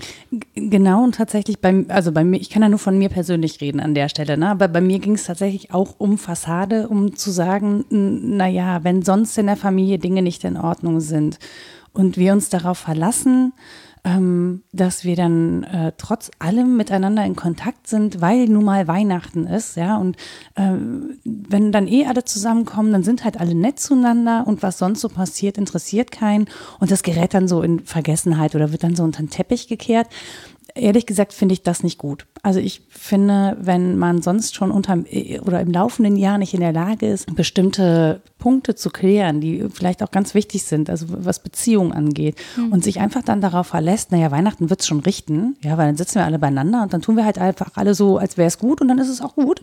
Genau, 0.55 1.05
und 1.05 1.15
tatsächlich 1.17 1.61
bei, 1.61 1.85
also 1.89 2.13
bei 2.13 2.25
mir, 2.25 2.41
ich 2.41 2.51
kann 2.51 2.63
ja 2.63 2.69
nur 2.69 2.79
von 2.79 2.99
mir 2.99 3.09
persönlich 3.09 3.61
reden 3.61 3.81
an 3.81 3.95
der 3.95 4.09
Stelle, 4.09 4.37
ne? 4.37 4.49
aber 4.49 4.69
bei 4.69 4.81
mir 4.81 4.99
ging 4.99 5.15
es 5.15 5.25
tatsächlich 5.25 5.73
auch 5.73 5.95
um 5.99 6.19
Fassade, 6.19 6.89
um 6.89 7.17
zu 7.17 7.31
sagen, 7.31 7.85
naja, 7.91 8.85
wenn 8.85 9.03
sonst 9.03 9.37
in 9.39 9.47
der 9.47 9.57
Familie 9.57 9.99
Dinge 9.99 10.23
nicht 10.23 10.45
in 10.45 10.57
Ordnung 10.57 11.01
sind 11.01 11.39
und 11.93 12.17
wir 12.17 12.33
uns 12.33 12.49
darauf 12.49 12.79
verlassen, 12.79 13.53
ähm, 14.05 14.63
dass 14.73 15.05
wir 15.05 15.15
dann 15.15 15.63
äh, 15.63 15.93
trotz 15.97 16.31
allem 16.41 16.77
miteinander 16.77 17.25
in 17.25 17.37
Kontakt 17.37 17.87
sind, 17.87 18.21
weil 18.21 18.47
nun 18.47 18.65
mal 18.65 18.89
Weihnachten 18.89 19.47
ist, 19.47 19.77
ja, 19.77 19.97
und 19.97 20.17
ähm, 20.57 21.19
wenn 21.25 21.71
dann 21.71 21.87
eh 21.87 22.07
alle 22.07 22.25
zusammenkommen, 22.25 22.93
dann 22.93 23.05
sind 23.05 23.23
halt 23.25 23.39
alle 23.39 23.55
nett 23.55 23.79
zueinander 23.79 24.45
und 24.47 24.63
was 24.63 24.79
sonst 24.79 25.01
so 25.01 25.09
passiert, 25.09 25.57
interessiert 25.57 26.11
keinen 26.11 26.47
und 26.81 26.91
das 26.91 27.05
gerät 27.05 27.33
dann 27.35 27.47
so 27.47 27.63
in 27.63 27.81
Vergessenheit 27.81 28.57
oder 28.57 28.73
wird 28.73 28.83
dann 28.83 28.97
so 28.97 29.05
unter 29.05 29.23
den 29.23 29.31
Teppich 29.31 29.69
gekehrt. 29.69 30.09
Ehrlich 30.75 31.07
gesagt 31.07 31.33
finde 31.33 31.53
ich 31.53 31.63
das 31.63 31.83
nicht 31.83 31.99
gut. 31.99 32.27
Also 32.43 32.59
ich 32.59 32.83
finde, 32.89 33.57
wenn 33.61 33.99
man 33.99 34.23
sonst 34.23 34.55
schon 34.55 34.71
unterm 34.71 35.05
oder 35.43 35.61
im 35.61 35.71
laufenden 35.71 36.17
Jahr 36.17 36.39
nicht 36.39 36.55
in 36.55 36.61
der 36.61 36.73
Lage 36.73 37.07
ist, 37.07 37.35
bestimmte 37.35 38.23
Punkte 38.39 38.75
zu 38.75 38.91
klären, 38.91 39.41
die 39.41 39.67
vielleicht 39.73 40.03
auch 40.03 40.11
ganz 40.11 40.35
wichtig 40.35 40.65
sind, 40.65 40.89
also 40.89 41.07
was 41.09 41.43
Beziehungen 41.43 41.93
angeht, 41.93 42.37
und 42.71 42.83
sich 42.83 43.01
einfach 43.01 43.23
dann 43.23 43.41
darauf 43.41 43.69
verlässt, 43.69 44.13
naja, 44.13 44.31
Weihnachten 44.31 44.71
wird's 44.71 44.87
schon 44.87 45.01
richten, 45.01 45.57
ja, 45.63 45.77
weil 45.77 45.87
dann 45.87 45.97
sitzen 45.97 46.17
wir 46.17 46.25
alle 46.25 46.39
beieinander 46.39 46.83
und 46.83 46.93
dann 46.93 47.03
tun 47.03 47.17
wir 47.17 47.25
halt 47.25 47.39
einfach 47.39 47.73
alle 47.75 47.95
so, 47.95 48.19
als 48.19 48.37
wäre 48.37 48.49
es 48.49 48.59
gut 48.59 48.81
und 48.81 48.89
dann 48.89 48.99
ist 48.99 49.09
es 49.09 49.21
auch 49.21 49.35
gut 49.35 49.63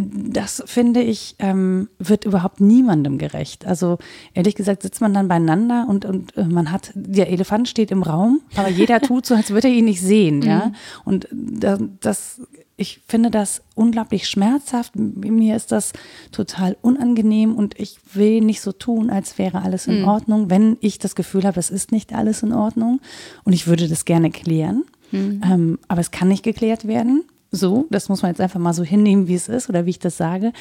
das 0.00 0.62
finde 0.64 1.02
ich, 1.02 1.34
ähm, 1.40 1.88
wird 1.98 2.24
überhaupt 2.24 2.60
niemandem 2.60 3.18
gerecht. 3.18 3.66
Also 3.66 3.98
ehrlich 4.32 4.54
gesagt 4.54 4.82
sitzt 4.82 5.00
man 5.00 5.12
dann 5.12 5.26
beieinander 5.26 5.86
und, 5.88 6.04
und 6.04 6.36
äh, 6.36 6.44
man 6.44 6.70
hat, 6.70 6.92
der 6.94 7.30
Elefant 7.30 7.68
steht 7.68 7.90
im 7.90 8.04
Raum, 8.04 8.40
aber 8.54 8.68
jeder 8.68 9.00
tut 9.02 9.26
so, 9.26 9.34
als 9.34 9.50
würde 9.50 9.66
er 9.66 9.74
ihn 9.74 9.86
nicht 9.86 10.00
sehen, 10.00 10.42
ja. 10.42 10.72
Und 11.04 11.26
da, 11.32 11.78
das, 11.98 12.40
ich 12.76 13.00
finde 13.08 13.32
das 13.32 13.62
unglaublich 13.74 14.28
schmerzhaft. 14.28 14.94
Mir 14.94 15.56
ist 15.56 15.72
das 15.72 15.92
total 16.30 16.76
unangenehm 16.80 17.56
und 17.56 17.78
ich 17.80 17.98
will 18.14 18.40
nicht 18.40 18.60
so 18.60 18.70
tun, 18.70 19.10
als 19.10 19.36
wäre 19.36 19.62
alles 19.62 19.88
in 19.88 20.04
Ordnung, 20.04 20.48
wenn 20.48 20.76
ich 20.80 21.00
das 21.00 21.16
Gefühl 21.16 21.42
habe, 21.42 21.58
es 21.58 21.70
ist 21.70 21.90
nicht 21.90 22.12
alles 22.14 22.44
in 22.44 22.52
Ordnung 22.52 23.00
und 23.42 23.52
ich 23.52 23.66
würde 23.66 23.88
das 23.88 24.04
gerne 24.04 24.30
klären. 24.30 24.84
Mhm. 25.10 25.40
Ähm, 25.44 25.78
aber 25.88 26.00
es 26.00 26.12
kann 26.12 26.28
nicht 26.28 26.44
geklärt 26.44 26.86
werden. 26.86 27.24
So, 27.50 27.86
das 27.90 28.08
muss 28.08 28.22
man 28.22 28.30
jetzt 28.30 28.40
einfach 28.40 28.60
mal 28.60 28.74
so 28.74 28.82
hinnehmen, 28.82 29.28
wie 29.28 29.34
es 29.34 29.48
ist 29.48 29.68
oder 29.68 29.86
wie 29.86 29.90
ich 29.90 29.98
das 29.98 30.16
sage. 30.16 30.52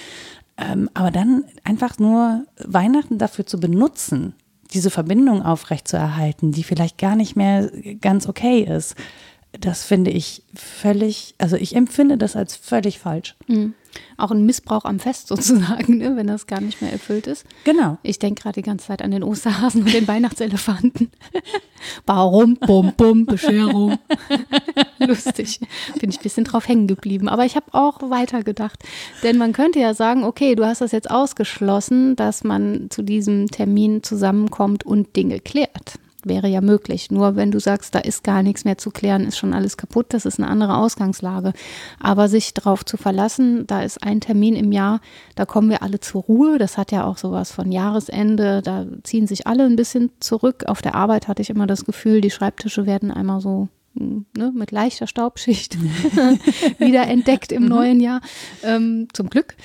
Ähm, 0.57 0.89
aber 0.93 1.11
dann 1.11 1.43
einfach 1.63 1.99
nur 1.99 2.45
Weihnachten 2.63 3.17
dafür 3.17 3.45
zu 3.45 3.59
benutzen, 3.59 4.33
diese 4.71 4.89
Verbindung 4.89 5.41
aufrechtzuerhalten, 5.43 6.51
die 6.51 6.63
vielleicht 6.63 6.97
gar 6.97 7.15
nicht 7.15 7.35
mehr 7.35 7.69
ganz 8.01 8.27
okay 8.27 8.61
ist, 8.61 8.95
das 9.59 9.83
finde 9.83 10.11
ich 10.11 10.43
völlig, 10.53 11.35
also 11.37 11.55
ich 11.55 11.75
empfinde 11.75 12.17
das 12.17 12.35
als 12.35 12.55
völlig 12.55 12.99
falsch. 12.99 13.35
Mhm 13.47 13.73
auch 14.17 14.31
ein 14.31 14.45
Missbrauch 14.45 14.85
am 14.85 14.99
Fest 14.99 15.27
sozusagen, 15.27 15.97
ne, 15.97 16.15
wenn 16.15 16.27
das 16.27 16.47
gar 16.47 16.61
nicht 16.61 16.81
mehr 16.81 16.91
erfüllt 16.91 17.27
ist. 17.27 17.45
Genau. 17.63 17.97
Ich 18.03 18.19
denke 18.19 18.41
gerade 18.41 18.55
die 18.55 18.63
ganze 18.63 18.87
Zeit 18.87 19.01
an 19.01 19.11
den 19.11 19.23
Osterhasen 19.23 19.83
und 19.83 19.93
den 19.93 20.07
Weihnachtselefanten. 20.07 21.11
Warum? 22.05 22.55
Bum, 22.55 22.93
bum, 22.97 23.25
Bescherung. 23.25 23.97
Lustig. 24.99 25.59
Bin 25.99 26.09
ich 26.09 26.19
ein 26.19 26.23
bisschen 26.23 26.43
drauf 26.43 26.67
hängen 26.67 26.87
geblieben. 26.87 27.29
Aber 27.29 27.45
ich 27.45 27.55
habe 27.55 27.73
auch 27.73 28.01
weitergedacht. 28.09 28.83
Denn 29.23 29.37
man 29.37 29.53
könnte 29.53 29.79
ja 29.79 29.93
sagen, 29.93 30.23
okay, 30.23 30.55
du 30.55 30.65
hast 30.65 30.81
das 30.81 30.91
jetzt 30.91 31.09
ausgeschlossen, 31.09 32.15
dass 32.15 32.43
man 32.43 32.87
zu 32.89 33.03
diesem 33.03 33.47
Termin 33.47 34.03
zusammenkommt 34.03 34.85
und 34.85 35.15
Dinge 35.15 35.39
klärt 35.39 35.99
wäre 36.23 36.47
ja 36.47 36.61
möglich. 36.61 37.11
Nur 37.11 37.35
wenn 37.35 37.51
du 37.51 37.59
sagst, 37.59 37.95
da 37.95 37.99
ist 37.99 38.23
gar 38.23 38.43
nichts 38.43 38.65
mehr 38.65 38.77
zu 38.77 38.91
klären, 38.91 39.25
ist 39.25 39.37
schon 39.37 39.53
alles 39.53 39.77
kaputt, 39.77 40.07
das 40.09 40.25
ist 40.25 40.39
eine 40.39 40.47
andere 40.49 40.77
Ausgangslage. 40.77 41.53
Aber 41.99 42.27
sich 42.27 42.53
darauf 42.53 42.85
zu 42.85 42.97
verlassen, 42.97 43.67
da 43.67 43.81
ist 43.81 44.03
ein 44.03 44.21
Termin 44.21 44.55
im 44.55 44.71
Jahr, 44.71 44.99
da 45.35 45.45
kommen 45.45 45.69
wir 45.69 45.83
alle 45.83 45.99
zur 45.99 46.23
Ruhe. 46.23 46.57
Das 46.57 46.77
hat 46.77 46.91
ja 46.91 47.05
auch 47.05 47.17
sowas 47.17 47.51
von 47.51 47.71
Jahresende, 47.71 48.61
da 48.61 48.85
ziehen 49.03 49.27
sich 49.27 49.47
alle 49.47 49.65
ein 49.65 49.75
bisschen 49.75 50.11
zurück. 50.19 50.63
Auf 50.67 50.81
der 50.81 50.95
Arbeit 50.95 51.27
hatte 51.27 51.41
ich 51.41 51.49
immer 51.49 51.67
das 51.67 51.85
Gefühl, 51.85 52.21
die 52.21 52.31
Schreibtische 52.31 52.85
werden 52.85 53.11
einmal 53.11 53.41
so 53.41 53.69
Ne, 53.99 54.51
mit 54.53 54.69
leichter 54.69 55.07
Staubschicht 55.07 55.75
wieder 56.77 57.07
entdeckt 57.07 57.51
im 57.51 57.63
mhm. 57.63 57.69
neuen 57.69 57.99
Jahr. 57.99 58.21
Ähm, 58.63 59.07
zum 59.11 59.27
Glück. 59.29 59.55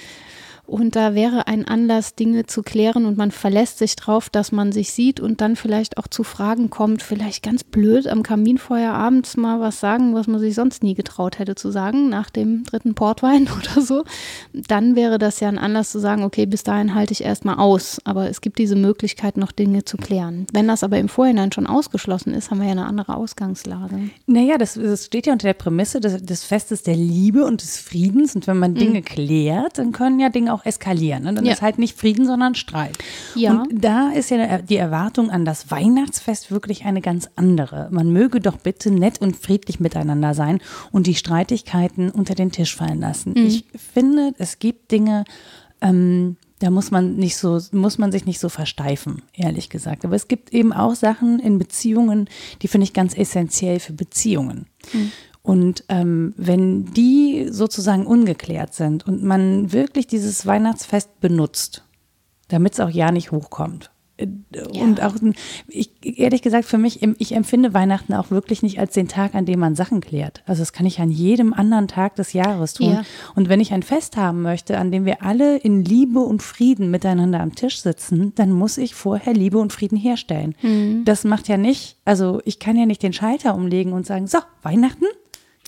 Und 0.66 0.95
da 0.95 1.14
wäre 1.14 1.49
ein 1.49 1.66
Anlass, 1.66 2.14
Dinge 2.14 2.47
zu 2.47 2.62
klären 2.62 3.04
und 3.04 3.19
man 3.19 3.31
verlässt 3.31 3.78
sich 3.78 3.97
drauf, 3.97 4.31
dass 4.31 4.52
man 4.52 4.71
sich 4.71 4.92
sieht 4.92 5.19
und 5.19 5.40
dann 5.40 5.57
vielleicht 5.57 5.99
auch 5.99 6.07
zu 6.07 6.23
Fragen 6.23 6.71
kommt, 6.71 7.02
vielleicht 7.02 7.42
ganz 7.42 7.64
blöd 7.64 8.07
am 8.07 8.23
Kaminfeuer 8.23 8.92
abends 8.92 9.37
mal 9.37 9.61
was 9.61 9.81
sagen, 9.81 10.14
was 10.14 10.28
man 10.28 10.40
sich 10.40 10.54
sonst 10.54 10.83
nie 10.83 10.95
getraut 10.95 11.38
hätte 11.38 11.57
zu 11.57 11.71
sagen, 11.71 12.09
nach 12.09 12.31
dem 12.31 12.62
dritten 12.64 12.95
Portwein 12.95 13.49
oder 13.59 13.83
so. 13.83 14.04
Dann 14.52 14.95
wäre 14.95 15.19
das 15.19 15.40
ja 15.40 15.49
ein 15.49 15.59
Anlass 15.59 15.90
zu 15.90 15.99
sagen, 15.99 16.23
okay, 16.23 16.47
bis 16.47 16.62
dahin 16.62 16.95
halte 16.95 17.12
ich 17.12 17.25
erstmal 17.25 17.57
aus. 17.57 18.00
Aber 18.04 18.31
es 18.31 18.40
gibt 18.40 18.59
diese 18.59 18.76
Möglichkeit, 18.76 19.37
noch 19.37 19.52
Dinge 19.52 19.85
zu 19.85 19.97
klären. 19.97 20.47
Wenn 20.52 20.69
das 20.69 20.85
aber 20.85 20.99
im 20.99 21.09
Vorhinein 21.09 21.50
schon 21.50 21.66
ausgeschlossen 21.66 22.33
ist, 22.35 22.50
haben 22.50 22.61
wir 22.61 22.66
ja 22.66 22.73
eine 22.73 22.87
andere 22.87 23.16
Ausgangslage. 23.16 24.11
Naja, 24.26 24.59
das, 24.59 24.75
das 24.75 25.07
steht 25.07 25.26
ja 25.26 25.33
unter 25.33 25.49
der 25.49 25.54
Prämisse 25.54 26.00
des, 26.00 26.23
des 26.23 26.45
Festes 26.45 26.83
der 26.85 26.97
Liebe 26.97 27.45
und 27.45 27.62
des 27.62 27.78
Friedens. 27.78 28.37
Und 28.37 28.47
wenn 28.47 28.59
man 28.59 28.75
Dinge 28.75 29.00
mhm. 29.00 29.04
klärt, 29.04 29.78
dann 29.78 29.92
können 29.92 30.21
ja 30.21 30.28
Dinge 30.28 30.51
auch 30.52 30.64
eskalieren. 30.64 31.25
Ne? 31.25 31.35
Dann 31.35 31.44
ja. 31.44 31.52
ist 31.52 31.62
halt 31.62 31.78
nicht 31.78 31.99
Frieden, 31.99 32.26
sondern 32.26 32.54
Streit. 32.54 32.99
Ja. 33.35 33.52
Und 33.52 33.85
da 33.85 34.11
ist 34.11 34.30
ja 34.30 34.59
die 34.59 34.76
Erwartung 34.76 35.30
an 35.30 35.44
das 35.44 35.71
Weihnachtsfest 35.71 36.50
wirklich 36.50 36.85
eine 36.85 37.00
ganz 37.00 37.28
andere. 37.37 37.88
Man 37.90 38.12
möge 38.12 38.40
doch 38.40 38.59
bitte 38.59 38.90
nett 38.90 39.21
und 39.21 39.37
friedlich 39.37 39.80
miteinander 39.80 40.35
sein 40.35 40.61
und 40.90 41.06
die 41.06 41.14
Streitigkeiten 41.14 42.11
unter 42.11 42.35
den 42.35 42.52
Tisch 42.52 42.75
fallen 42.76 43.00
lassen. 43.00 43.30
Mhm. 43.30 43.47
Ich 43.47 43.64
finde, 43.92 44.35
es 44.38 44.59
gibt 44.59 44.90
Dinge, 44.92 45.25
ähm, 45.80 46.37
da 46.62 46.71
muss 46.71 46.92
man 46.92 47.16
nicht 47.16 47.37
so, 47.37 47.61
muss 47.73 47.99
man 47.99 48.12
sich 48.12 48.25
nicht 48.25 48.38
so 48.38 48.49
versteifen, 48.49 49.23
ehrlich 49.35 49.68
gesagt. 49.68 50.04
Aber 50.04 50.14
es 50.14 50.28
gibt 50.28 50.52
eben 50.52 50.73
auch 50.73 50.94
Sachen 50.94 51.40
in 51.40 51.59
Beziehungen, 51.59 52.28
die 52.62 52.68
finde 52.68 52.85
ich 52.85 52.92
ganz 52.92 53.16
essentiell 53.16 53.80
für 53.80 53.92
Beziehungen. 53.92 54.66
Mhm. 54.92 55.12
Und 55.42 55.84
ähm, 55.88 56.34
wenn 56.37 56.87
die 56.92 57.49
sozusagen 57.50 58.06
ungeklärt 58.06 58.75
sind 58.75 59.06
und 59.06 59.25
man 59.25 59.72
wirklich 59.72 60.06
dieses 60.06 60.46
Weihnachtsfest 60.46 61.20
benutzt, 61.20 61.84
damit 62.49 62.75
es 62.75 62.80
auch 62.80 62.90
ja 62.90 63.11
nicht 63.11 63.32
hochkommt. 63.32 63.90
Äh, 64.18 64.28
ja. 64.54 64.82
Und 64.82 65.02
auch, 65.02 65.14
ich, 65.68 65.90
ehrlich 66.02 66.42
gesagt, 66.42 66.66
für 66.66 66.78
mich, 66.78 67.02
ich 67.02 67.34
empfinde 67.34 67.75
Weihnachten 67.75 68.14
auch 68.14 68.30
wirklich 68.30 68.62
nicht 68.62 68.78
als 68.78 68.94
den 68.94 69.08
Tag, 69.08 69.34
an 69.34 69.46
dem 69.46 69.58
man 69.58 69.75
Sachen 69.75 70.00
klärt. 70.00 70.42
Also 70.46 70.62
das 70.62 70.72
kann 70.72 70.87
ich 70.87 71.00
an 71.00 71.11
jedem 71.11 71.52
anderen 71.52 71.88
Tag 71.88 72.16
des 72.16 72.32
Jahres 72.32 72.75
tun. 72.75 72.92
Ja. 72.92 73.02
Und 73.34 73.49
wenn 73.49 73.61
ich 73.61 73.72
ein 73.72 73.82
Fest 73.82 74.16
haben 74.16 74.42
möchte, 74.42 74.78
an 74.78 74.92
dem 74.92 75.04
wir 75.04 75.22
alle 75.22 75.56
in 75.56 75.84
Liebe 75.84 76.20
und 76.20 76.42
Frieden 76.42 76.90
miteinander 76.90 77.40
am 77.40 77.54
Tisch 77.54 77.80
sitzen, 77.80 78.32
dann 78.34 78.52
muss 78.52 78.78
ich 78.78 78.94
vorher 78.94 79.34
Liebe 79.34 79.58
und 79.58 79.72
Frieden 79.72 79.99
herstellen. 79.99 80.54
Mhm. 80.62 81.04
Das 81.04 81.25
macht 81.25 81.49
ja 81.49 81.56
nicht, 81.56 81.96
also 82.04 82.40
ich 82.44 82.58
kann 82.58 82.76
ja 82.76 82.87
nicht 82.87 83.02
den 83.02 83.12
Schalter 83.12 83.54
umlegen 83.54 83.92
und 83.92 84.06
sagen, 84.06 84.26
so, 84.26 84.38
Weihnachten, 84.62 85.06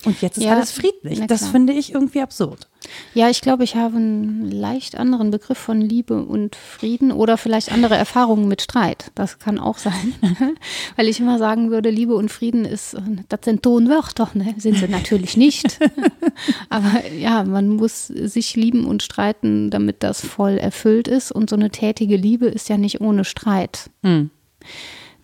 und 0.05 0.21
jetzt 0.21 0.37
ist 0.37 0.43
ja, 0.43 0.53
alles 0.53 0.71
friedlich. 0.71 1.19
Das 1.27 1.47
finde 1.47 1.73
ich 1.73 1.93
irgendwie 1.93 2.21
absurd. 2.21 2.67
Ja, 3.13 3.29
ich 3.29 3.41
glaube, 3.41 3.63
ich 3.63 3.75
habe 3.75 3.97
einen 3.97 4.51
leicht 4.51 4.95
anderen 4.95 5.31
Begriff 5.31 5.57
von 5.57 5.81
Liebe 5.81 6.23
und 6.23 6.55
Frieden 6.55 7.11
oder 7.11 7.37
vielleicht 7.37 7.71
andere 7.71 7.95
Erfahrungen 7.95 8.47
mit 8.47 8.61
Streit. 8.61 9.11
Das 9.15 9.39
kann 9.39 9.59
auch 9.59 9.77
sein. 9.77 10.13
Weil 10.95 11.07
ich 11.07 11.19
immer 11.19 11.39
sagen 11.39 11.71
würde, 11.71 11.89
Liebe 11.89 12.15
und 12.15 12.29
Frieden 12.29 12.65
ist, 12.65 12.95
das 13.29 13.39
sind 13.43 13.63
Tonwörter, 13.63 14.29
ne? 14.33 14.53
Sind 14.57 14.77
sie 14.77 14.87
natürlich 14.87 15.37
nicht. 15.37 15.79
Aber 16.69 17.05
ja, 17.11 17.43
man 17.43 17.69
muss 17.69 18.07
sich 18.07 18.55
lieben 18.55 18.85
und 18.85 19.03
streiten, 19.03 19.71
damit 19.71 20.03
das 20.03 20.25
voll 20.25 20.57
erfüllt 20.57 21.07
ist. 21.07 21.31
Und 21.31 21.49
so 21.49 21.55
eine 21.55 21.71
tätige 21.71 22.17
Liebe 22.17 22.45
ist 22.45 22.69
ja 22.69 22.77
nicht 22.77 23.01
ohne 23.01 23.25
Streit. 23.25 23.89
Hm. 24.03 24.29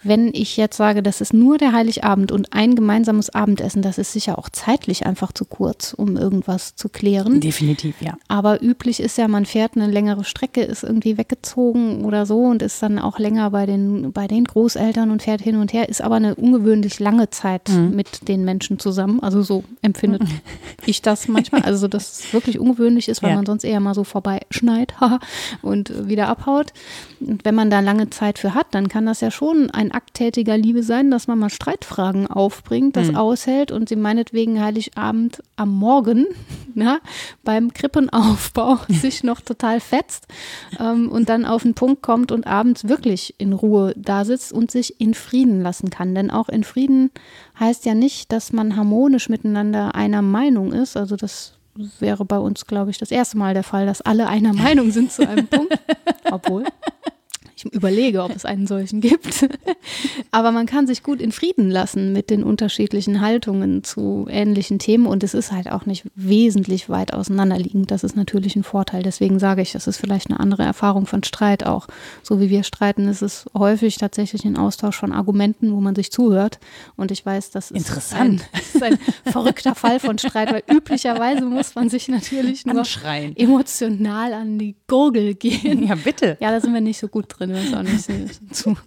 Wenn 0.03 0.31
ich 0.33 0.57
jetzt 0.57 0.77
sage, 0.77 1.03
das 1.03 1.21
ist 1.21 1.33
nur 1.33 1.57
der 1.57 1.73
Heiligabend 1.73 2.31
und 2.31 2.53
ein 2.53 2.75
gemeinsames 2.75 3.29
Abendessen, 3.29 3.81
das 3.81 3.97
ist 3.97 4.13
sicher 4.13 4.39
auch 4.39 4.49
zeitlich 4.49 5.05
einfach 5.05 5.31
zu 5.31 5.45
kurz, 5.45 5.93
um 5.93 6.17
irgendwas 6.17 6.75
zu 6.75 6.89
klären. 6.89 7.39
Definitiv, 7.39 8.01
ja. 8.01 8.15
Aber 8.27 8.63
üblich 8.63 8.99
ist 8.99 9.17
ja, 9.17 9.27
man 9.27 9.45
fährt 9.45 9.75
eine 9.75 9.87
längere 9.87 10.23
Strecke, 10.23 10.63
ist 10.63 10.83
irgendwie 10.83 11.17
weggezogen 11.17 12.03
oder 12.03 12.25
so 12.25 12.39
und 12.39 12.61
ist 12.61 12.81
dann 12.81 12.97
auch 12.97 13.19
länger 13.19 13.51
bei 13.51 13.65
den, 13.65 14.11
bei 14.11 14.27
den 14.27 14.45
Großeltern 14.45 15.11
und 15.11 15.21
fährt 15.21 15.41
hin 15.41 15.57
und 15.57 15.71
her, 15.73 15.87
ist 15.87 16.01
aber 16.01 16.15
eine 16.15 16.35
ungewöhnlich 16.35 16.99
lange 16.99 17.29
Zeit 17.29 17.69
mhm. 17.69 17.95
mit 17.95 18.27
den 18.27 18.43
Menschen 18.43 18.79
zusammen. 18.79 19.19
Also 19.21 19.43
so 19.43 19.63
empfindet 19.81 20.23
mhm. 20.23 20.39
ich 20.85 21.01
das 21.01 21.27
manchmal. 21.27 21.61
Also, 21.61 21.87
dass 21.87 22.19
es 22.19 22.33
wirklich 22.33 22.59
ungewöhnlich 22.59 23.07
ist, 23.07 23.21
weil 23.21 23.31
ja. 23.31 23.35
man 23.35 23.45
sonst 23.45 23.63
eher 23.63 23.79
mal 23.79 23.93
so 23.93 24.03
vorbeischneit 24.03 24.93
und 25.61 26.07
wieder 26.07 26.27
abhaut. 26.27 26.73
Und 27.19 27.45
wenn 27.45 27.55
man 27.55 27.69
da 27.69 27.81
lange 27.81 28.09
Zeit 28.09 28.39
für 28.39 28.55
hat, 28.55 28.67
dann 28.71 28.87
kann 28.87 29.05
das 29.05 29.21
ja 29.21 29.29
schon 29.29 29.69
ein 29.69 29.90
Akt 29.91 30.13
tätiger 30.13 30.57
Liebe 30.57 30.83
sein, 30.83 31.11
dass 31.11 31.27
man 31.27 31.39
mal 31.39 31.49
Streitfragen 31.49 32.27
aufbringt, 32.27 32.95
das 32.95 33.09
mhm. 33.09 33.15
aushält 33.15 33.71
und 33.71 33.89
sie 33.89 33.95
meinetwegen 33.95 34.61
Heiligabend 34.61 35.41
am 35.55 35.69
Morgen 35.69 36.27
na, 36.75 36.99
beim 37.43 37.73
Krippenaufbau 37.73 38.79
sich 38.89 39.23
noch 39.23 39.41
total 39.41 39.79
fetzt 39.79 40.27
ähm, 40.79 41.09
und 41.09 41.29
dann 41.29 41.45
auf 41.45 41.63
den 41.63 41.73
Punkt 41.73 42.01
kommt 42.01 42.31
und 42.31 42.47
abends 42.47 42.87
wirklich 42.87 43.35
in 43.37 43.53
Ruhe 43.53 43.93
da 43.95 44.25
sitzt 44.25 44.53
und 44.53 44.71
sich 44.71 44.99
in 44.99 45.13
Frieden 45.13 45.61
lassen 45.61 45.89
kann. 45.89 46.15
Denn 46.15 46.31
auch 46.31 46.49
in 46.49 46.63
Frieden 46.63 47.11
heißt 47.59 47.85
ja 47.85 47.93
nicht, 47.93 48.31
dass 48.31 48.53
man 48.53 48.75
harmonisch 48.75 49.29
miteinander 49.29 49.95
einer 49.95 50.21
Meinung 50.21 50.73
ist. 50.73 50.97
Also 50.97 51.15
das 51.15 51.53
wäre 51.99 52.25
bei 52.25 52.37
uns, 52.37 52.65
glaube 52.65 52.91
ich, 52.91 52.97
das 52.97 53.11
erste 53.11 53.37
Mal 53.37 53.53
der 53.53 53.63
Fall, 53.63 53.85
dass 53.85 54.01
alle 54.01 54.27
einer 54.27 54.53
Meinung 54.53 54.91
sind 54.91 55.11
zu 55.11 55.27
einem 55.27 55.47
Punkt. 55.47 55.77
Obwohl. 56.29 56.65
Ich 57.63 57.73
überlege, 57.73 58.23
ob 58.23 58.35
es 58.35 58.45
einen 58.45 58.67
solchen 58.67 59.01
gibt. 59.01 59.47
Aber 60.31 60.51
man 60.51 60.65
kann 60.65 60.87
sich 60.87 61.03
gut 61.03 61.21
in 61.21 61.31
Frieden 61.31 61.69
lassen 61.69 62.13
mit 62.13 62.29
den 62.29 62.43
unterschiedlichen 62.43 63.21
Haltungen 63.21 63.83
zu 63.83 64.27
ähnlichen 64.29 64.79
Themen 64.79 65.05
und 65.05 65.23
es 65.23 65.33
ist 65.33 65.51
halt 65.51 65.71
auch 65.71 65.85
nicht 65.85 66.05
wesentlich 66.15 66.89
weit 66.89 67.13
auseinanderliegend. 67.13 67.91
Das 67.91 68.03
ist 68.03 68.15
natürlich 68.15 68.55
ein 68.55 68.63
Vorteil. 68.63 69.03
Deswegen 69.03 69.39
sage 69.39 69.61
ich, 69.61 69.71
das 69.73 69.87
ist 69.87 69.97
vielleicht 69.97 70.29
eine 70.29 70.39
andere 70.39 70.63
Erfahrung 70.63 71.05
von 71.05 71.23
Streit 71.23 71.65
auch. 71.65 71.87
So 72.23 72.39
wie 72.39 72.49
wir 72.49 72.63
streiten, 72.63 73.07
ist 73.07 73.21
es 73.21 73.45
häufig 73.55 73.97
tatsächlich 73.97 74.45
ein 74.45 74.57
Austausch 74.57 74.97
von 74.97 75.11
Argumenten, 75.11 75.73
wo 75.73 75.81
man 75.81 75.95
sich 75.95 76.11
zuhört. 76.11 76.59
Und 76.95 77.11
ich 77.11 77.25
weiß, 77.25 77.51
das 77.51 77.71
ist, 77.71 77.77
Interessant. 77.77 78.41
Ein, 78.41 78.41
das 78.53 78.75
ist 78.75 78.83
ein 78.83 78.99
verrückter 79.31 79.75
Fall 79.75 79.99
von 79.99 80.17
Streit, 80.17 80.51
weil 80.51 80.63
üblicherweise 80.71 81.45
muss 81.45 81.75
man 81.75 81.89
sich 81.89 82.07
natürlich 82.07 82.65
nur 82.65 82.79
Anschreien. 82.79 83.35
emotional 83.37 84.33
an 84.33 84.57
die 84.57 84.75
Gurgel 84.87 85.35
gehen. 85.35 85.87
Ja, 85.87 85.95
bitte. 85.95 86.37
Ja, 86.39 86.51
da 86.51 86.61
sind 86.61 86.73
wir 86.73 86.81
nicht 86.81 86.99
so 86.99 87.07
gut 87.07 87.25
drin 87.27 87.50
bin 87.51 87.73
auch 87.75 87.83
nicht 87.83 88.09
zu, 88.51 88.77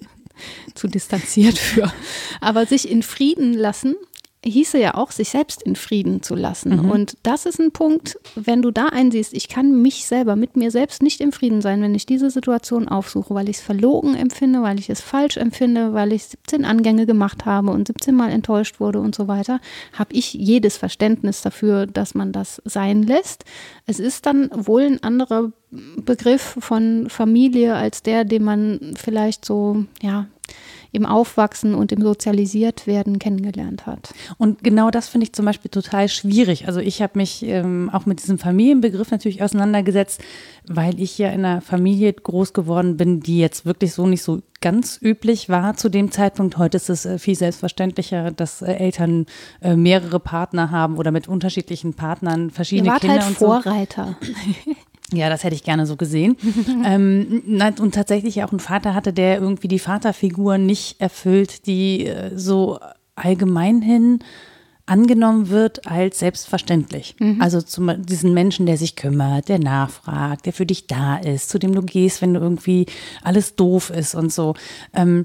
zu 0.75 0.89
distanziert 0.89 1.59
für. 1.59 1.93
Aber 2.41 2.67
sich 2.67 2.91
in 2.91 3.03
Frieden 3.03 3.55
lassen 3.55 3.97
hieße 4.45 4.79
ja 4.79 4.95
auch, 4.95 5.11
sich 5.11 5.31
selbst 5.31 5.63
in 5.63 5.77
Frieden 5.77 6.23
zu 6.23 6.35
lassen. 6.35 6.77
Mhm. 6.77 6.91
Und 6.91 7.17
das 7.23 7.47
ist 7.47 7.59
ein 7.59 7.73
Punkt, 7.73 8.19
wenn 8.35 8.63
du 8.63 8.71
da 8.71 8.87
einsiehst, 8.87 9.33
ich 9.33 9.49
kann 9.49 9.81
mich 9.83 10.07
selber 10.07 10.37
mit 10.37 10.57
mir 10.57 10.71
selbst 10.71 11.03
nicht 11.03 11.21
im 11.21 11.33
Frieden 11.33 11.61
sein, 11.63 11.83
wenn 11.83 11.95
ich 11.95 12.07
diese 12.07 12.31
Situation 12.31 12.89
aufsuche, 12.89 13.35
weil 13.35 13.49
ich 13.49 13.59
es 13.59 13.63
verlogen 13.63 14.15
empfinde, 14.15 14.63
weil 14.63 14.79
ich 14.79 14.91
es 14.91 15.01
falsch 15.01 15.37
empfinde, 15.37 15.95
weil 15.95 16.13
ich 16.13 16.25
17 16.25 16.65
Angänge 16.65 17.07
gemacht 17.07 17.47
habe 17.47 17.71
und 17.71 17.87
17 17.87 18.15
Mal 18.15 18.31
enttäuscht 18.31 18.81
wurde 18.81 19.01
und 19.01 19.15
so 19.15 19.29
weiter, 19.29 19.61
habe 19.93 20.13
ich 20.15 20.35
jedes 20.35 20.77
Verständnis 20.77 21.43
dafür, 21.43 21.87
dass 21.87 22.15
man 22.15 22.33
das 22.33 22.61
sein 22.65 23.03
lässt. 23.03 23.45
Es 23.87 23.99
ist 23.99 24.27
dann 24.27 24.51
wohl 24.53 24.83
ein 24.83 25.03
anderer 25.03 25.53
Begriff 25.71 26.57
von 26.61 27.09
Familie 27.09 27.75
als 27.75 28.03
der, 28.03 28.25
den 28.25 28.45
man 28.45 28.95
vielleicht 28.97 29.45
so, 29.45 29.85
ja, 30.03 30.27
im 30.95 31.07
Aufwachsen 31.07 31.75
und 31.75 31.91
im 31.93 32.03
Sozialisiert 32.03 32.87
werden 32.87 33.19
kennengelernt 33.19 33.85
hat. 33.87 34.15
Und 34.39 34.63
genau 34.63 34.91
das 34.91 35.09
finde 35.09 35.25
ich 35.25 35.33
zum 35.33 35.45
Beispiel 35.45 35.71
total 35.71 36.09
schwierig. 36.09 36.69
Also 36.69 36.81
ich 36.81 37.03
habe 37.03 37.19
mich 37.19 37.45
ähm, 37.45 37.91
auch 37.93 38.07
mit 38.07 38.23
diesem 38.23 38.39
Familienbegriff 38.39 39.11
natürlich 39.11 39.43
auseinandergesetzt, 39.43 40.23
weil 40.67 41.01
ich 41.01 41.19
ja 41.19 41.31
in 41.31 41.45
einer 41.45 41.61
Familie 41.61 42.13
groß 42.13 42.53
geworden 42.53 42.97
bin, 42.97 43.21
die 43.21 43.39
jetzt 43.39 43.67
wirklich 43.67 43.93
so 43.93 44.07
nicht 44.07 44.23
so 44.23 44.41
ganz 44.61 44.99
üblich 45.03 45.49
war 45.49 45.77
zu 45.77 45.89
dem 45.89 46.13
Zeitpunkt. 46.13 46.57
Heute 46.57 46.77
ist 46.77 46.89
es 46.89 47.05
äh, 47.05 47.19
viel 47.19 47.35
selbstverständlicher, 47.35 48.31
dass 48.31 48.63
äh, 48.63 48.73
Eltern 48.73 49.27
äh, 49.61 49.75
mehrere 49.75 50.21
Partner 50.21 50.71
haben 50.71 50.97
oder 50.97 51.11
mit 51.11 51.27
unterschiedlichen 51.29 51.95
Partnern 51.95 52.51
verschiedene 52.51 52.89
Ihr 52.89 52.93
wart 52.93 53.01
Kinder 53.03 53.21
halt 53.21 53.29
und 53.29 53.39
so. 53.39 53.49
Ja, 55.13 55.29
das 55.29 55.45
hätte 55.45 55.55
ich 55.55 55.65
gerne 55.65 55.87
so 55.87 55.97
gesehen. 55.97 56.37
ähm, 56.85 57.43
und 57.79 57.95
tatsächlich 57.95 58.43
auch 58.43 58.51
einen 58.51 58.61
Vater 58.61 58.95
hatte, 58.95 59.13
der 59.13 59.39
irgendwie 59.39 59.69
die 59.69 59.79
Vaterfigur 59.79 60.59
nicht 60.59 61.01
erfüllt, 61.01 61.67
die 61.67 62.07
äh, 62.07 62.37
so 62.37 62.79
allgemein 63.15 63.83
hin 63.83 64.21
angenommen 64.87 65.49
wird 65.49 65.87
als 65.87 66.19
selbstverständlich. 66.19 67.17
Also 67.41 67.63
zum, 67.63 68.05
diesen 68.05 68.35
Menschen, 68.35 68.67
der 68.67 68.77
sich 68.77 68.97
kümmert, 68.97 69.49
der 69.49 69.59
nachfragt, 69.59 70.45
der 70.47 70.53
für 70.53 70.67
dich 70.67 70.87
da 70.87 71.17
ist, 71.17 71.49
zu 71.49 71.59
dem 71.59 71.75
du 71.75 71.83
gehst, 71.83 72.21
wenn 72.21 72.35
du 72.35 72.41
irgendwie 72.41 72.87
alles 73.23 73.57
doof 73.57 73.91
ist 73.91 74.15
und 74.15 74.33
so. 74.33 74.55
Ähm, 74.93 75.25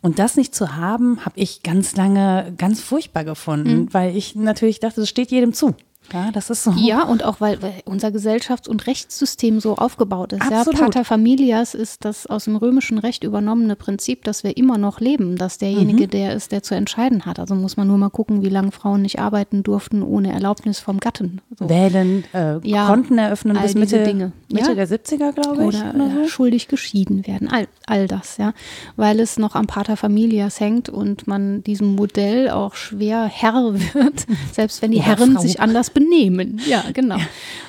und 0.00 0.20
das 0.20 0.36
nicht 0.36 0.54
zu 0.54 0.76
haben, 0.76 1.24
habe 1.24 1.40
ich 1.40 1.64
ganz 1.64 1.96
lange 1.96 2.54
ganz 2.56 2.80
furchtbar 2.80 3.24
gefunden, 3.24 3.88
weil 3.92 4.16
ich 4.16 4.36
natürlich 4.36 4.78
dachte, 4.78 5.00
das 5.00 5.08
steht 5.08 5.32
jedem 5.32 5.52
zu. 5.52 5.74
Ja, 6.12 6.30
das 6.32 6.50
ist 6.50 6.64
so. 6.64 6.72
Ja, 6.76 7.02
und 7.04 7.24
auch 7.24 7.40
weil, 7.40 7.60
weil 7.62 7.74
unser 7.84 8.08
Gesellschafts- 8.08 8.68
und 8.68 8.86
Rechtssystem 8.86 9.60
so 9.60 9.76
aufgebaut 9.76 10.32
ist. 10.32 10.42
Absolut. 10.42 10.78
Ja, 10.78 10.84
Pater 10.86 11.04
familias 11.04 11.74
ist 11.74 12.04
das 12.04 12.26
aus 12.26 12.44
dem 12.44 12.56
römischen 12.56 12.98
Recht 12.98 13.24
übernommene 13.24 13.76
Prinzip, 13.76 14.24
dass 14.24 14.44
wir 14.44 14.56
immer 14.56 14.78
noch 14.78 15.00
leben, 15.00 15.36
dass 15.36 15.58
derjenige 15.58 16.04
Mhm. 16.04 16.10
der 16.10 16.34
ist, 16.34 16.52
der 16.52 16.62
zu 16.62 16.74
entscheiden 16.74 17.26
hat. 17.26 17.38
Also 17.38 17.54
muss 17.54 17.76
man 17.76 17.86
nur 17.88 17.98
mal 17.98 18.10
gucken, 18.10 18.42
wie 18.42 18.48
lange 18.48 18.72
Frauen 18.72 19.02
nicht 19.02 19.18
arbeiten 19.18 19.62
durften 19.62 20.02
ohne 20.02 20.32
Erlaubnis 20.32 20.78
vom 20.80 20.98
Gatten. 20.98 21.40
So. 21.58 21.68
Wählen, 21.68 22.24
äh, 22.32 22.58
Ja, 22.66 22.86
Konten 22.86 23.18
eröffnen 23.18 23.54
bis 23.60 23.74
diese 23.74 23.78
Mitte, 23.78 24.02
Dinge. 24.04 24.32
Mitte 24.50 24.68
Ja. 24.70 24.74
der 24.74 24.88
70er, 24.88 25.32
glaube 25.32 25.62
ich. 25.62 25.68
oder 25.68 25.94
oder 25.94 26.10
so. 26.22 26.28
schuldig 26.28 26.68
geschieden 26.68 27.26
werden. 27.26 27.48
All, 27.48 27.68
all 27.86 28.08
das, 28.08 28.38
ja. 28.38 28.54
Weil 28.96 29.20
es 29.20 29.38
noch 29.38 29.54
am 29.54 29.66
Pater 29.66 29.96
Familias 29.96 30.58
hängt 30.60 30.88
und 30.88 31.26
man 31.26 31.62
diesem 31.62 31.94
Modell 31.94 32.48
auch 32.50 32.74
schwer 32.74 33.24
Herr 33.24 33.74
wird, 33.94 34.26
selbst 34.52 34.80
wenn 34.82 34.90
die 34.92 34.98
Oder 34.98 35.06
Herren 35.06 35.32
Frau. 35.34 35.42
sich 35.42 35.60
anders 35.60 35.90
benehmen. 35.90 36.60
Ja, 36.66 36.82
genau. 36.94 37.18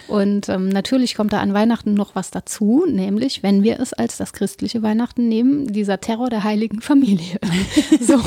Und 0.08 0.48
ähm, 0.50 0.70
natürlich 0.70 1.16
kommt 1.16 1.34
da 1.34 1.40
an 1.40 1.54
Weihnachten 1.54 1.94
noch 1.94 2.16
was 2.16 2.32
dazu, 2.32 2.86
nämlich, 2.88 3.44
wenn 3.44 3.62
wir 3.62 3.80
es 3.80 3.94
als 3.94 4.18
das 4.18 4.34
christliche 4.34 4.82
Weihnachten 4.82 5.28
nehmen, 5.28 5.68
dieser 5.68 6.00
Terror 6.00 6.30
der 6.30 6.44
heiligen 6.44 6.82
Familie. 6.82 7.40
so. 8.02 8.20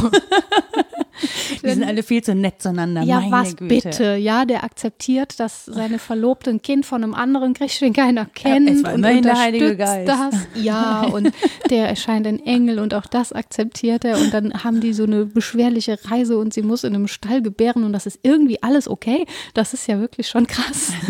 Die 1.62 1.70
sind 1.70 1.84
alle 1.84 2.02
viel 2.02 2.22
zu 2.22 2.34
nett 2.34 2.60
zueinander. 2.62 3.02
Ja, 3.02 3.20
meine 3.20 3.32
was 3.32 3.56
Güte. 3.56 3.64
bitte? 3.68 4.16
Ja, 4.16 4.44
der 4.44 4.64
akzeptiert, 4.64 5.38
dass 5.40 5.66
seine 5.66 5.98
Verlobte 6.00 6.50
ein 6.50 6.62
Kind 6.62 6.86
von 6.86 7.02
einem 7.02 7.14
anderen 7.14 7.54
kriegt, 7.54 7.80
den 7.80 7.92
keiner 7.92 8.26
kennt 8.26 8.68
es 8.68 8.82
war 8.82 8.94
und 8.94 9.04
unterstützt 9.04 9.36
Heilige 9.40 9.76
Geist. 9.76 10.08
das. 10.08 10.34
Ja, 10.54 11.02
und 11.02 11.32
der 11.70 11.88
erscheint 11.88 12.26
ein 12.26 12.44
Engel 12.44 12.78
und 12.78 12.94
auch 12.94 13.06
das 13.06 13.32
akzeptiert 13.32 14.04
er. 14.04 14.18
Und 14.18 14.32
dann 14.32 14.64
haben 14.64 14.80
die 14.80 14.92
so 14.92 15.04
eine 15.04 15.26
beschwerliche 15.26 15.98
Reise 16.10 16.38
und 16.38 16.54
sie 16.54 16.62
muss 16.62 16.84
in 16.84 16.94
einem 16.94 17.08
Stall 17.08 17.42
gebären 17.42 17.84
und 17.84 17.92
das 17.92 18.06
ist 18.06 18.20
irgendwie 18.22 18.62
alles 18.62 18.88
okay. 18.88 19.26
Das 19.54 19.74
ist 19.74 19.86
ja 19.88 20.00
wirklich 20.00 20.28
schon 20.28 20.46
krass. 20.46 20.92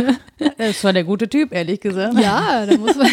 Das 0.58 0.82
war 0.82 0.92
der 0.92 1.04
gute 1.04 1.28
Typ, 1.28 1.52
ehrlich 1.52 1.78
gesagt. 1.80 2.18
Ja, 2.18 2.66
da 2.66 2.76
muss 2.76 2.96
man. 2.96 3.06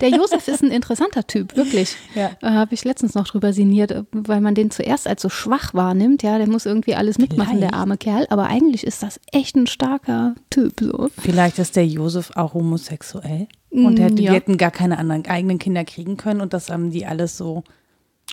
Der 0.00 0.08
Josef 0.08 0.48
ist 0.48 0.62
ein 0.62 0.70
interessanter 0.70 1.26
Typ, 1.26 1.56
wirklich. 1.56 1.94
Ja. 2.14 2.30
Äh, 2.40 2.50
Habe 2.50 2.72
ich 2.74 2.84
letztens 2.84 3.14
noch 3.14 3.28
drüber 3.28 3.52
sinniert, 3.52 4.04
weil 4.12 4.40
man 4.40 4.54
den 4.54 4.70
zuerst 4.70 5.06
als 5.06 5.20
so 5.20 5.28
schwach 5.28 5.74
wahrnimmt. 5.74 6.22
Ja, 6.22 6.29
der 6.38 6.48
muss 6.48 6.66
irgendwie 6.66 6.94
alles 6.94 7.18
mitmachen, 7.18 7.56
Vielleicht. 7.56 7.72
der 7.72 7.78
arme 7.78 7.96
Kerl. 7.96 8.26
Aber 8.30 8.46
eigentlich 8.46 8.84
ist 8.84 9.02
das 9.02 9.20
echt 9.32 9.56
ein 9.56 9.66
starker 9.66 10.34
Typ. 10.50 10.80
So. 10.80 11.08
Vielleicht 11.18 11.58
ist 11.58 11.76
der 11.76 11.86
Josef 11.86 12.30
auch 12.34 12.54
homosexuell. 12.54 13.48
Und 13.70 13.98
der, 13.98 14.10
die 14.10 14.24
ja. 14.24 14.32
hätten 14.32 14.56
gar 14.56 14.72
keine 14.72 14.98
anderen 14.98 15.26
eigenen 15.26 15.58
Kinder 15.58 15.84
kriegen 15.84 16.16
können 16.16 16.40
und 16.40 16.52
das 16.52 16.70
haben 16.70 16.90
die 16.90 17.06
alles 17.06 17.36
so. 17.36 17.62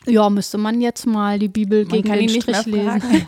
Ja, 0.05 0.29
müsste 0.29 0.57
man 0.57 0.79
jetzt 0.79 1.05
mal 1.05 1.37
die 1.39 1.49
Bibel 1.49 1.83
Man 1.85 2.01
gegen 2.01 2.27
den 2.27 2.41
Strich 2.41 2.65
lesen. 2.65 3.01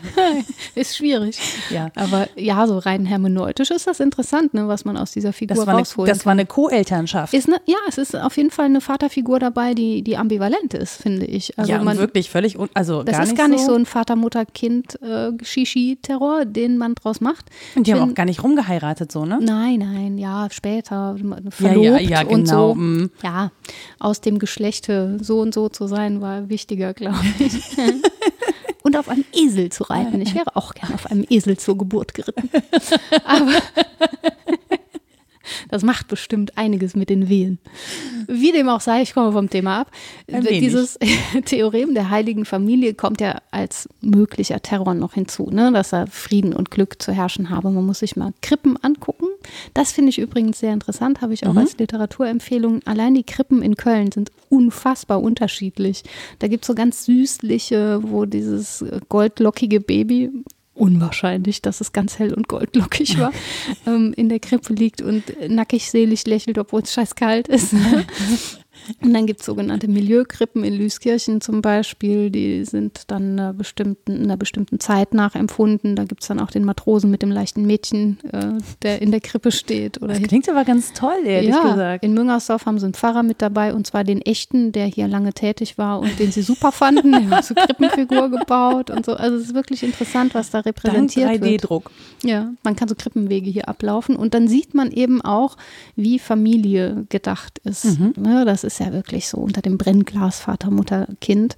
ist 0.74 0.96
schwierig. 0.96 1.38
Ja. 1.70 1.90
Aber 1.94 2.26
ja, 2.36 2.66
so 2.66 2.78
rein 2.78 3.04
hermeneutisch 3.04 3.70
ist 3.70 3.86
das 3.86 4.00
interessant, 4.00 4.54
ne, 4.54 4.66
was 4.66 4.86
man 4.86 4.96
aus 4.96 5.12
dieser 5.12 5.34
Figur 5.34 5.56
Das 5.56 5.66
war 5.66 5.74
eine, 5.74 5.80
rausholt. 5.80 6.08
das 6.10 6.24
war 6.24 6.32
eine 6.32 6.46
Co-Elternschaft. 6.46 7.34
ist 7.34 7.48
ne, 7.48 7.60
ja, 7.66 7.76
es 7.88 7.98
ist 7.98 8.16
auf 8.16 8.36
jeden 8.38 8.50
Fall 8.50 8.64
eine 8.66 8.80
Vaterfigur 8.80 9.38
dabei, 9.38 9.74
die, 9.74 10.00
die 10.02 10.16
ambivalent 10.16 10.72
ist, 10.72 11.02
finde 11.02 11.26
ich. 11.26 11.58
Also 11.58 11.70
ja, 11.72 11.78
und 11.80 11.84
man, 11.84 11.98
wirklich 11.98 12.30
völlig, 12.30 12.58
un 12.58 12.70
also 12.72 13.02
das 13.02 13.16
gar 13.16 13.24
ist 13.24 13.36
gar 13.36 13.48
nicht 13.48 13.60
so 13.60 13.72
so 13.72 13.74
ein 13.74 13.84
Vater-Mutter-Kind-Shishi-Terror, 13.86 16.44
den 16.44 16.78
man 16.78 16.94
draus 16.94 17.20
macht. 17.20 17.46
Und 17.76 17.86
die 17.86 17.92
haben 17.92 18.00
Find- 18.00 18.12
auch 18.12 18.16
gar 18.16 18.24
nicht 18.24 18.42
rumgeheiratet, 18.42 19.12
so, 19.12 19.24
ne? 19.24 19.38
Nein, 19.40 19.78
nein, 19.80 20.18
ja, 20.18 20.48
später 20.50 21.16
verlobt 21.50 21.84
Ja, 21.84 21.98
ja, 21.98 21.98
ja, 21.98 22.20
und 22.22 22.44
genau, 22.46 22.68
so. 22.70 22.74
mm. 22.76 23.10
Ja, 23.22 23.50
aus 23.98 24.20
dem 24.20 24.38
Geschlechte 24.38 25.18
so 25.20 25.40
und 25.40 25.54
so 25.54 25.68
zu 25.68 25.86
sein, 25.86 26.20
war 26.20 26.48
wichtiger, 26.60 26.92
glaube 26.92 27.18
ich. 27.38 27.76
und 28.82 28.96
auf 28.96 29.08
einem 29.08 29.24
Esel 29.32 29.70
zu 29.70 29.84
reiten. 29.84 30.20
Ich 30.20 30.34
wäre 30.34 30.56
auch 30.56 30.74
gern 30.74 30.92
auf 30.92 31.10
einem 31.10 31.24
Esel 31.28 31.56
zur 31.56 31.78
Geburt 31.78 32.12
geritten. 32.12 32.50
Aber 33.24 33.52
das 35.68 35.82
macht 35.82 36.08
bestimmt 36.08 36.56
einiges 36.56 36.94
mit 36.94 37.10
den 37.10 37.28
Wehen. 37.28 37.58
Wie 38.26 38.52
dem 38.52 38.68
auch 38.68 38.80
sei, 38.80 39.02
ich 39.02 39.14
komme 39.14 39.32
vom 39.32 39.50
Thema 39.50 39.80
ab. 39.80 39.90
Dieses 40.28 40.98
Theorem 41.44 41.94
der 41.94 42.10
heiligen 42.10 42.44
Familie 42.44 42.94
kommt 42.94 43.20
ja 43.20 43.40
als 43.50 43.88
möglicher 44.00 44.60
Terror 44.60 44.94
noch 44.94 45.14
hinzu, 45.14 45.50
ne? 45.50 45.72
dass 45.72 45.92
er 45.92 46.06
Frieden 46.06 46.52
und 46.52 46.70
Glück 46.70 47.02
zu 47.02 47.12
herrschen 47.12 47.50
habe. 47.50 47.70
Man 47.70 47.86
muss 47.86 48.00
sich 48.00 48.16
mal 48.16 48.32
Krippen 48.42 48.76
angucken. 48.82 49.26
Das 49.74 49.92
finde 49.92 50.10
ich 50.10 50.18
übrigens 50.18 50.60
sehr 50.60 50.72
interessant, 50.72 51.20
habe 51.20 51.34
ich 51.34 51.46
auch 51.46 51.56
als 51.56 51.78
Literaturempfehlung. 51.78 52.80
Allein 52.84 53.14
die 53.14 53.24
Krippen 53.24 53.62
in 53.62 53.76
Köln 53.76 54.12
sind 54.12 54.30
unfassbar 54.48 55.22
unterschiedlich. 55.22 56.02
Da 56.38 56.48
gibt 56.48 56.64
es 56.64 56.68
so 56.68 56.74
ganz 56.74 57.04
süßliche, 57.04 58.00
wo 58.02 58.26
dieses 58.26 58.84
goldlockige 59.08 59.80
Baby 59.80 60.30
unwahrscheinlich, 60.80 61.62
dass 61.62 61.80
es 61.80 61.92
ganz 61.92 62.18
hell 62.18 62.32
und 62.32 62.48
goldlockig 62.48 63.18
war, 63.18 63.32
ähm, 63.86 64.12
in 64.16 64.28
der 64.28 64.40
Krippe 64.40 64.72
liegt 64.72 65.02
und 65.02 65.24
nackig 65.48 65.90
selig 65.90 66.26
lächelt, 66.26 66.58
obwohl 66.58 66.82
es 66.82 66.92
scheiß 66.92 67.14
kalt 67.14 67.48
ist. 67.48 67.74
Und 69.02 69.12
dann 69.12 69.26
gibt 69.26 69.40
es 69.40 69.46
sogenannte 69.46 69.88
Milieukrippen 69.88 70.64
in 70.64 70.74
Lüskirchen 70.76 71.40
zum 71.40 71.62
Beispiel, 71.62 72.30
die 72.30 72.64
sind 72.64 73.02
dann 73.08 73.32
einer 73.38 73.52
bestimmten, 73.52 74.22
einer 74.22 74.36
bestimmten 74.36 74.80
Zeit 74.80 75.14
nachempfunden. 75.14 75.96
Da 75.96 76.04
gibt 76.04 76.22
es 76.22 76.28
dann 76.28 76.40
auch 76.40 76.50
den 76.50 76.64
Matrosen 76.64 77.10
mit 77.10 77.22
dem 77.22 77.30
leichten 77.30 77.66
Mädchen, 77.66 78.18
äh, 78.32 78.60
der 78.82 79.02
in 79.02 79.10
der 79.10 79.20
Krippe 79.20 79.50
steht. 79.52 80.02
Oder 80.02 80.14
Das 80.14 80.22
klingt 80.22 80.48
aber 80.48 80.64
ganz 80.64 80.92
toll, 80.92 81.18
ehrlich 81.24 81.50
ja, 81.50 81.62
gesagt. 81.62 82.04
in 82.04 82.14
Müngersdorf 82.14 82.66
haben 82.66 82.78
sie 82.78 82.86
einen 82.86 82.94
Pfarrer 82.94 83.22
mit 83.22 83.42
dabei 83.42 83.74
und 83.74 83.86
zwar 83.86 84.04
den 84.04 84.22
echten, 84.22 84.72
der 84.72 84.86
hier 84.86 85.08
lange 85.08 85.32
tätig 85.32 85.78
war 85.78 86.00
und 86.00 86.18
den 86.18 86.32
sie 86.32 86.42
super 86.42 86.72
fanden. 86.72 87.12
Der 87.12 87.30
hat 87.30 87.44
so 87.44 87.54
Krippenfigur 87.54 88.30
gebaut 88.30 88.90
und 88.90 89.04
so. 89.04 89.14
Also 89.14 89.36
es 89.36 89.44
ist 89.44 89.54
wirklich 89.54 89.82
interessant, 89.82 90.34
was 90.34 90.50
da 90.50 90.62
Dank 90.62 90.66
repräsentiert 90.76 91.40
wird. 91.40 91.62
3D-Druck. 91.62 91.90
Ja, 92.22 92.52
man 92.62 92.76
kann 92.76 92.88
so 92.88 92.94
Krippenwege 92.94 93.50
hier 93.50 93.68
ablaufen 93.68 94.16
und 94.16 94.34
dann 94.34 94.48
sieht 94.48 94.74
man 94.74 94.90
eben 94.90 95.20
auch, 95.22 95.56
wie 95.96 96.18
Familie 96.18 97.06
gedacht 97.08 97.58
ist. 97.64 97.98
Ne, 98.16 98.44
das 98.44 98.64
ist 98.64 98.69
ja 98.78 98.92
wirklich 98.92 99.28
so 99.28 99.38
unter 99.38 99.60
dem 99.62 99.76
Brennglas 99.78 100.40
Vater, 100.40 100.70
Mutter, 100.70 101.08
Kind. 101.20 101.56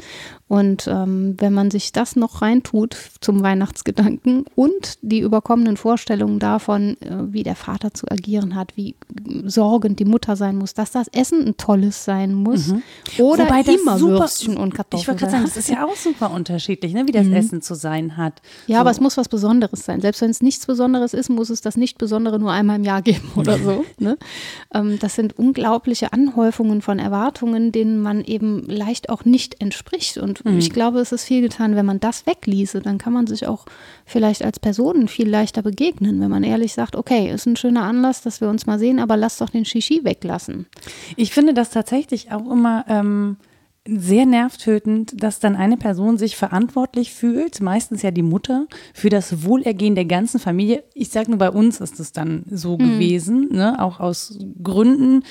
Und 0.49 0.87
ähm, 0.87 1.35
wenn 1.39 1.55
man 1.55 1.71
sich 1.71 1.93
das 1.93 2.15
noch 2.15 2.43
reintut 2.43 2.95
zum 3.21 3.43
Weihnachtsgedanken 3.43 4.45
und 4.55 4.99
die 5.01 5.21
überkommenen 5.21 5.79
Vorstellungen 5.79 6.39
davon, 6.39 6.97
äh, 7.01 7.33
wie 7.33 7.43
der 7.43 7.57
Vater 7.57 7.95
zu 7.95 8.07
agieren 8.11 8.55
hat, 8.55 8.77
wie 8.77 8.95
sorgend 9.45 9.99
die 9.99 10.05
Mutter 10.05 10.37
sein 10.37 10.57
muss, 10.57 10.75
dass 10.75 10.91
das 10.91 11.09
Essen 11.09 11.47
ein 11.47 11.57
tolles 11.57 12.05
sein 12.05 12.35
muss 12.35 12.75
oder 13.19 13.45
Wobei 13.47 13.61
immer 13.63 13.99
super- 13.99 14.13
Würstchen 14.21 14.57
und 14.59 14.69
Ich 14.69 14.75
Kartoffeln. 14.75 15.07
wollte 15.09 15.21
gerade 15.21 15.33
sagen, 15.33 15.45
das 15.45 15.57
ist 15.57 15.71
ja 15.71 15.87
auch 15.87 15.97
super 15.97 16.31
unterschiedlich, 16.33 16.93
ne, 16.93 17.07
wie 17.07 17.13
das 17.13 17.27
Essen 17.29 17.63
zu 17.63 17.75
sein 17.75 18.19
hat. 18.19 18.43
Ja, 18.67 18.77
so. 18.77 18.81
aber 18.83 18.91
es 18.91 19.01
muss 19.01 19.17
was 19.17 19.29
Besonderes 19.31 19.87
sein. 19.87 20.03
Selbst 20.03 20.21
wenn 20.21 20.31
es 20.31 20.43
nichts 20.43 20.67
Besonderes 20.67 21.15
ist, 21.15 21.31
muss 21.31 21.49
es 21.49 21.63
das 21.63 21.77
Nicht-Besondere 21.79 22.39
nur 22.39 22.53
einmal 22.53 22.77
im 22.77 22.85
Jahr 22.85 23.01
geben 23.01 23.31
oder 23.37 23.59
so. 23.59 23.87
Ne? 23.99 24.19
Ähm, 24.75 24.99
das 25.01 25.15
sind 25.15 25.39
unglaubliche 25.39 26.13
Anhäufungen 26.13 26.83
von 26.83 26.99
Erwartungen, 27.03 27.73
denen 27.73 28.01
man 28.01 28.23
eben 28.25 28.65
leicht 28.67 29.11
auch 29.11 29.25
nicht 29.25 29.61
entspricht. 29.61 30.19
Und 30.19 30.43
ich 30.59 30.71
glaube, 30.71 31.01
es 31.01 31.13
ist 31.13 31.25
viel 31.25 31.43
getan, 31.43 31.77
wenn 31.77 31.87
man 31.87 32.01
das 32.01 32.27
wegließe. 32.27 32.81
Dann 32.81 32.99
kann 32.99 33.13
man 33.13 33.27
sich 33.27 33.47
auch 33.47 33.67
vielleicht 34.07 34.45
als 34.45 34.59
Personen 34.59 35.09
viel 35.09 35.29
leichter 35.29 35.63
begegnen, 35.63 36.21
wenn 36.21 36.31
man 36.31 36.45
ehrlich 36.45 36.73
sagt, 36.73 36.97
okay, 36.97 37.31
ist 37.31 37.47
ein 37.47 37.57
schöner 37.57 37.83
Anlass, 37.83 38.23
dass 38.23 38.41
wir 38.41 38.49
uns 38.49 38.67
mal 38.67 38.79
sehen, 38.79 38.99
aber 38.99 39.17
lass 39.17 39.39
doch 39.39 39.51
den 39.51 39.65
Shishi 39.65 40.05
weglassen. 40.05 40.67
Ich 41.17 41.33
finde 41.33 41.55
das 41.55 41.71
tatsächlich 41.71 42.33
auch 42.33 42.51
immer 42.51 42.85
ähm, 42.89 43.37
sehr 43.87 44.27
nervtötend, 44.27 45.23
dass 45.23 45.41
dann 45.41 45.57
eine 45.57 45.77
Person 45.77 46.17
sich 46.17 46.37
verantwortlich 46.37 47.13
fühlt, 47.13 47.61
meistens 47.61 48.03
ja 48.03 48.13
die 48.13 48.23
Mutter, 48.23 48.67
für 48.95 49.09
das 49.09 49.45
Wohlergehen 49.45 49.95
der 49.95 50.05
ganzen 50.05 50.39
Familie. 50.39 50.85
Ich 50.95 51.09
sage 51.09 51.31
nur, 51.31 51.39
bei 51.39 51.51
uns 51.51 51.81
ist 51.81 51.99
es 51.99 52.13
dann 52.13 52.45
so 52.49 52.77
gewesen, 52.77 53.49
ne? 53.51 53.83
auch 53.83 53.99
aus 53.99 54.39
Gründen. 54.63 55.25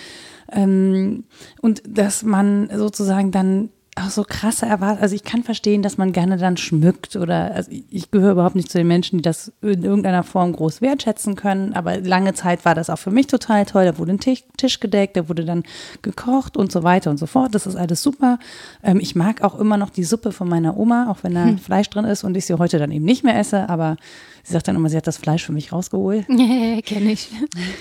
Ähm, 0.51 1.23
und 1.61 1.81
dass 1.87 2.23
man 2.23 2.69
sozusagen 2.75 3.31
dann 3.31 3.69
auch 3.97 4.09
so 4.09 4.23
krasse 4.23 4.65
Erwartungen. 4.65 5.01
Also 5.01 5.15
ich 5.15 5.23
kann 5.23 5.43
verstehen, 5.43 5.81
dass 5.81 5.97
man 5.97 6.13
gerne 6.13 6.37
dann 6.37 6.55
schmückt 6.55 7.17
oder 7.17 7.53
also 7.53 7.71
ich 7.89 8.09
gehöre 8.09 8.31
überhaupt 8.31 8.55
nicht 8.55 8.71
zu 8.71 8.77
den 8.77 8.87
Menschen, 8.87 9.17
die 9.17 9.21
das 9.21 9.51
in 9.61 9.83
irgendeiner 9.83 10.23
Form 10.23 10.53
groß 10.53 10.79
wertschätzen 10.79 11.35
können. 11.35 11.73
Aber 11.73 11.99
lange 11.99 12.33
Zeit 12.33 12.63
war 12.63 12.73
das 12.73 12.89
auch 12.89 12.99
für 12.99 13.11
mich 13.11 13.27
total 13.27 13.65
toll. 13.65 13.83
Da 13.83 13.97
wurde 13.97 14.13
ein 14.13 14.19
Tisch, 14.19 14.45
Tisch 14.55 14.79
gedeckt, 14.79 15.17
da 15.17 15.27
wurde 15.27 15.43
dann 15.43 15.63
gekocht 16.01 16.55
und 16.55 16.71
so 16.71 16.83
weiter 16.83 17.09
und 17.09 17.17
so 17.17 17.25
fort. 17.25 17.53
Das 17.53 17.67
ist 17.67 17.75
alles 17.75 18.01
super. 18.01 18.39
Ähm, 18.81 19.01
ich 19.01 19.15
mag 19.15 19.41
auch 19.41 19.59
immer 19.59 19.75
noch 19.75 19.89
die 19.89 20.05
Suppe 20.05 20.31
von 20.31 20.47
meiner 20.47 20.77
Oma, 20.77 21.11
auch 21.11 21.23
wenn 21.23 21.35
da 21.35 21.43
hm. 21.43 21.57
Fleisch 21.57 21.89
drin 21.89 22.05
ist 22.05 22.23
und 22.23 22.37
ich 22.37 22.45
sie 22.45 22.57
heute 22.57 22.79
dann 22.79 22.91
eben 22.91 23.03
nicht 23.03 23.25
mehr 23.25 23.37
esse. 23.37 23.67
Aber 23.67 23.97
Sie 24.43 24.53
sagt 24.53 24.67
dann 24.67 24.75
immer, 24.75 24.89
sie 24.89 24.97
hat 24.97 25.07
das 25.07 25.17
Fleisch 25.17 25.45
für 25.45 25.51
mich 25.51 25.71
rausgeholt. 25.71 26.27
Nee, 26.41 26.81
kenne 26.81 27.11
ich. 27.11 27.29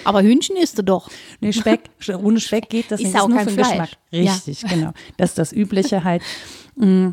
Aber 0.04 0.22
Hühnchen 0.22 0.56
isst 0.56 0.78
du 0.78 0.82
doch. 0.82 1.10
Nee, 1.40 1.52
Speck, 1.52 1.90
ohne 2.22 2.40
Speck 2.40 2.68
geht 2.68 2.90
das 2.90 3.00
ist 3.00 3.06
nicht. 3.06 3.16
Ist 3.16 3.20
auch 3.20 3.28
kein 3.28 3.48
Fleisch. 3.48 3.68
Geschmack. 3.68 3.90
Richtig, 4.12 4.62
ja. 4.62 4.68
genau. 4.68 4.92
Das 5.16 5.30
ist 5.30 5.38
das 5.38 5.52
Übliche 5.52 6.04
halt. 6.04 6.22
Mm. 6.76 7.10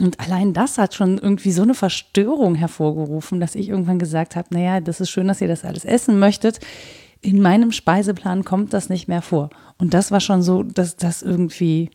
Und 0.00 0.20
allein 0.20 0.52
das 0.52 0.78
hat 0.78 0.94
schon 0.94 1.18
irgendwie 1.18 1.50
so 1.50 1.62
eine 1.62 1.74
Verstörung 1.74 2.54
hervorgerufen, 2.54 3.40
dass 3.40 3.56
ich 3.56 3.68
irgendwann 3.68 3.98
gesagt 3.98 4.36
habe, 4.36 4.46
naja, 4.50 4.80
das 4.80 5.00
ist 5.00 5.10
schön, 5.10 5.26
dass 5.26 5.40
ihr 5.40 5.48
das 5.48 5.64
alles 5.64 5.84
essen 5.84 6.20
möchtet. 6.20 6.60
In 7.20 7.42
meinem 7.42 7.72
Speiseplan 7.72 8.44
kommt 8.44 8.72
das 8.72 8.88
nicht 8.88 9.08
mehr 9.08 9.22
vor. 9.22 9.50
Und 9.76 9.94
das 9.94 10.12
war 10.12 10.20
schon 10.20 10.42
so, 10.42 10.62
dass 10.62 10.96
das 10.96 11.22
irgendwie 11.22 11.90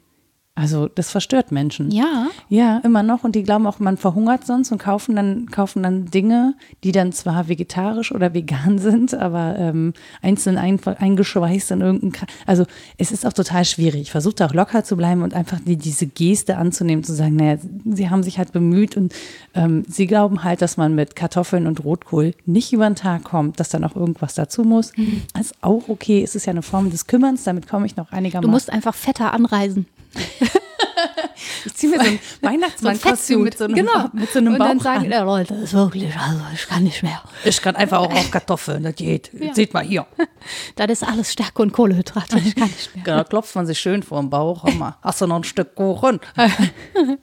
also 0.55 0.87
das 0.87 1.09
verstört 1.09 1.51
Menschen. 1.51 1.89
Ja. 1.89 2.27
Ja, 2.47 2.77
immer 2.83 3.01
noch. 3.01 3.23
Und 3.23 3.33
die 3.33 3.41
glauben 3.41 3.65
auch, 3.65 3.79
man 3.79 3.97
verhungert 3.97 4.45
sonst 4.45 4.71
und 4.71 4.77
kaufen 4.77 5.15
dann, 5.15 5.47
kaufen 5.47 5.81
dann 5.81 6.05
Dinge, 6.05 6.53
die 6.83 6.91
dann 6.91 7.11
zwar 7.11 7.47
vegetarisch 7.47 8.11
oder 8.11 8.35
vegan 8.35 8.77
sind, 8.77 9.15
aber 9.15 9.55
ähm, 9.57 9.93
einzeln 10.21 10.59
ein, 10.59 10.79
eingeschweißt 10.85 11.71
in 11.71 11.81
irgendein. 11.81 12.27
Also 12.45 12.65
es 12.99 13.11
ist 13.11 13.25
auch 13.25 13.33
total 13.33 13.65
schwierig. 13.65 14.01
Ich 14.03 14.11
versuche 14.11 14.35
da 14.35 14.45
auch 14.45 14.53
locker 14.53 14.83
zu 14.83 14.95
bleiben 14.95 15.23
und 15.23 15.33
einfach 15.33 15.59
die, 15.59 15.75
diese 15.75 16.05
Geste 16.05 16.57
anzunehmen, 16.57 17.03
zu 17.03 17.13
sagen, 17.13 17.35
naja, 17.35 17.57
sie 17.85 18.11
haben 18.11 18.21
sich 18.21 18.37
halt 18.37 18.51
bemüht 18.51 18.95
und 18.95 19.11
ähm, 19.55 19.83
sie 19.87 20.05
glauben 20.05 20.43
halt, 20.43 20.61
dass 20.61 20.77
man 20.77 20.93
mit 20.93 21.15
Kartoffeln 21.15 21.65
und 21.65 21.83
Rotkohl 21.83 22.35
nicht 22.45 22.71
über 22.73 22.87
den 22.87 22.95
Tag 22.95 23.23
kommt, 23.23 23.59
dass 23.59 23.69
dann 23.69 23.83
auch 23.83 23.95
irgendwas 23.95 24.35
dazu 24.35 24.63
muss. 24.63 24.95
Mhm. 24.95 25.23
Das 25.33 25.47
ist 25.47 25.55
auch 25.61 25.89
okay. 25.89 26.21
Es 26.21 26.35
ist 26.35 26.45
ja 26.45 26.51
eine 26.51 26.61
Form 26.61 26.91
des 26.91 27.07
Kümmerns, 27.07 27.43
damit 27.43 27.67
komme 27.67 27.87
ich 27.87 27.95
noch 27.95 28.11
einigermaßen. 28.11 28.47
Du 28.47 28.51
musst 28.51 28.71
einfach 28.71 28.93
fetter 28.93 29.33
anreisen. 29.33 29.87
Ich 31.65 31.73
ziehe 31.75 31.91
mir 31.91 32.03
so 32.03 32.09
ein 32.09 32.19
Weihnachtsmann-Kostüm 32.41 33.37
so 33.37 33.43
mit 33.43 33.57
so 33.57 33.63
einem, 33.65 33.75
genau. 33.75 34.07
mit 34.13 34.31
so 34.31 34.39
einem 34.39 34.53
Und 34.53 34.59
Bauch 34.59 34.67
dann 34.67 34.79
sagen 34.79 35.03
die 35.03 35.09
Leute, 35.09 35.53
das 35.53 35.63
ist 35.63 35.73
wirklich, 35.73 36.15
also 36.15 36.41
ich 36.53 36.67
kann 36.67 36.83
nicht 36.83 37.03
mehr. 37.03 37.21
Ich 37.43 37.61
kann 37.61 37.75
einfach 37.75 37.99
auch 37.99 38.13
auf 38.13 38.31
Kartoffeln, 38.31 38.83
das 38.83 38.95
geht. 38.95 39.31
Ja. 39.33 39.53
Seht 39.53 39.73
mal 39.73 39.83
hier. 39.83 40.05
Das 40.75 40.87
ist 40.89 41.03
alles 41.03 41.31
Stärke 41.31 41.61
und 41.61 41.71
Kohlehydrate, 41.71 42.39
ich 42.39 42.55
kann 42.55 42.67
nicht 42.67 42.95
mehr. 42.95 43.03
Genau, 43.03 43.23
klopft 43.23 43.55
man 43.55 43.65
sich 43.65 43.79
schön 43.79 44.03
vor 44.03 44.21
den 44.21 44.29
Bauch. 44.29 44.63
Mal, 44.73 44.97
hast 45.01 45.21
du 45.21 45.27
noch 45.27 45.37
ein 45.37 45.43
Stück 45.43 45.75
Kuchen? 45.75 46.19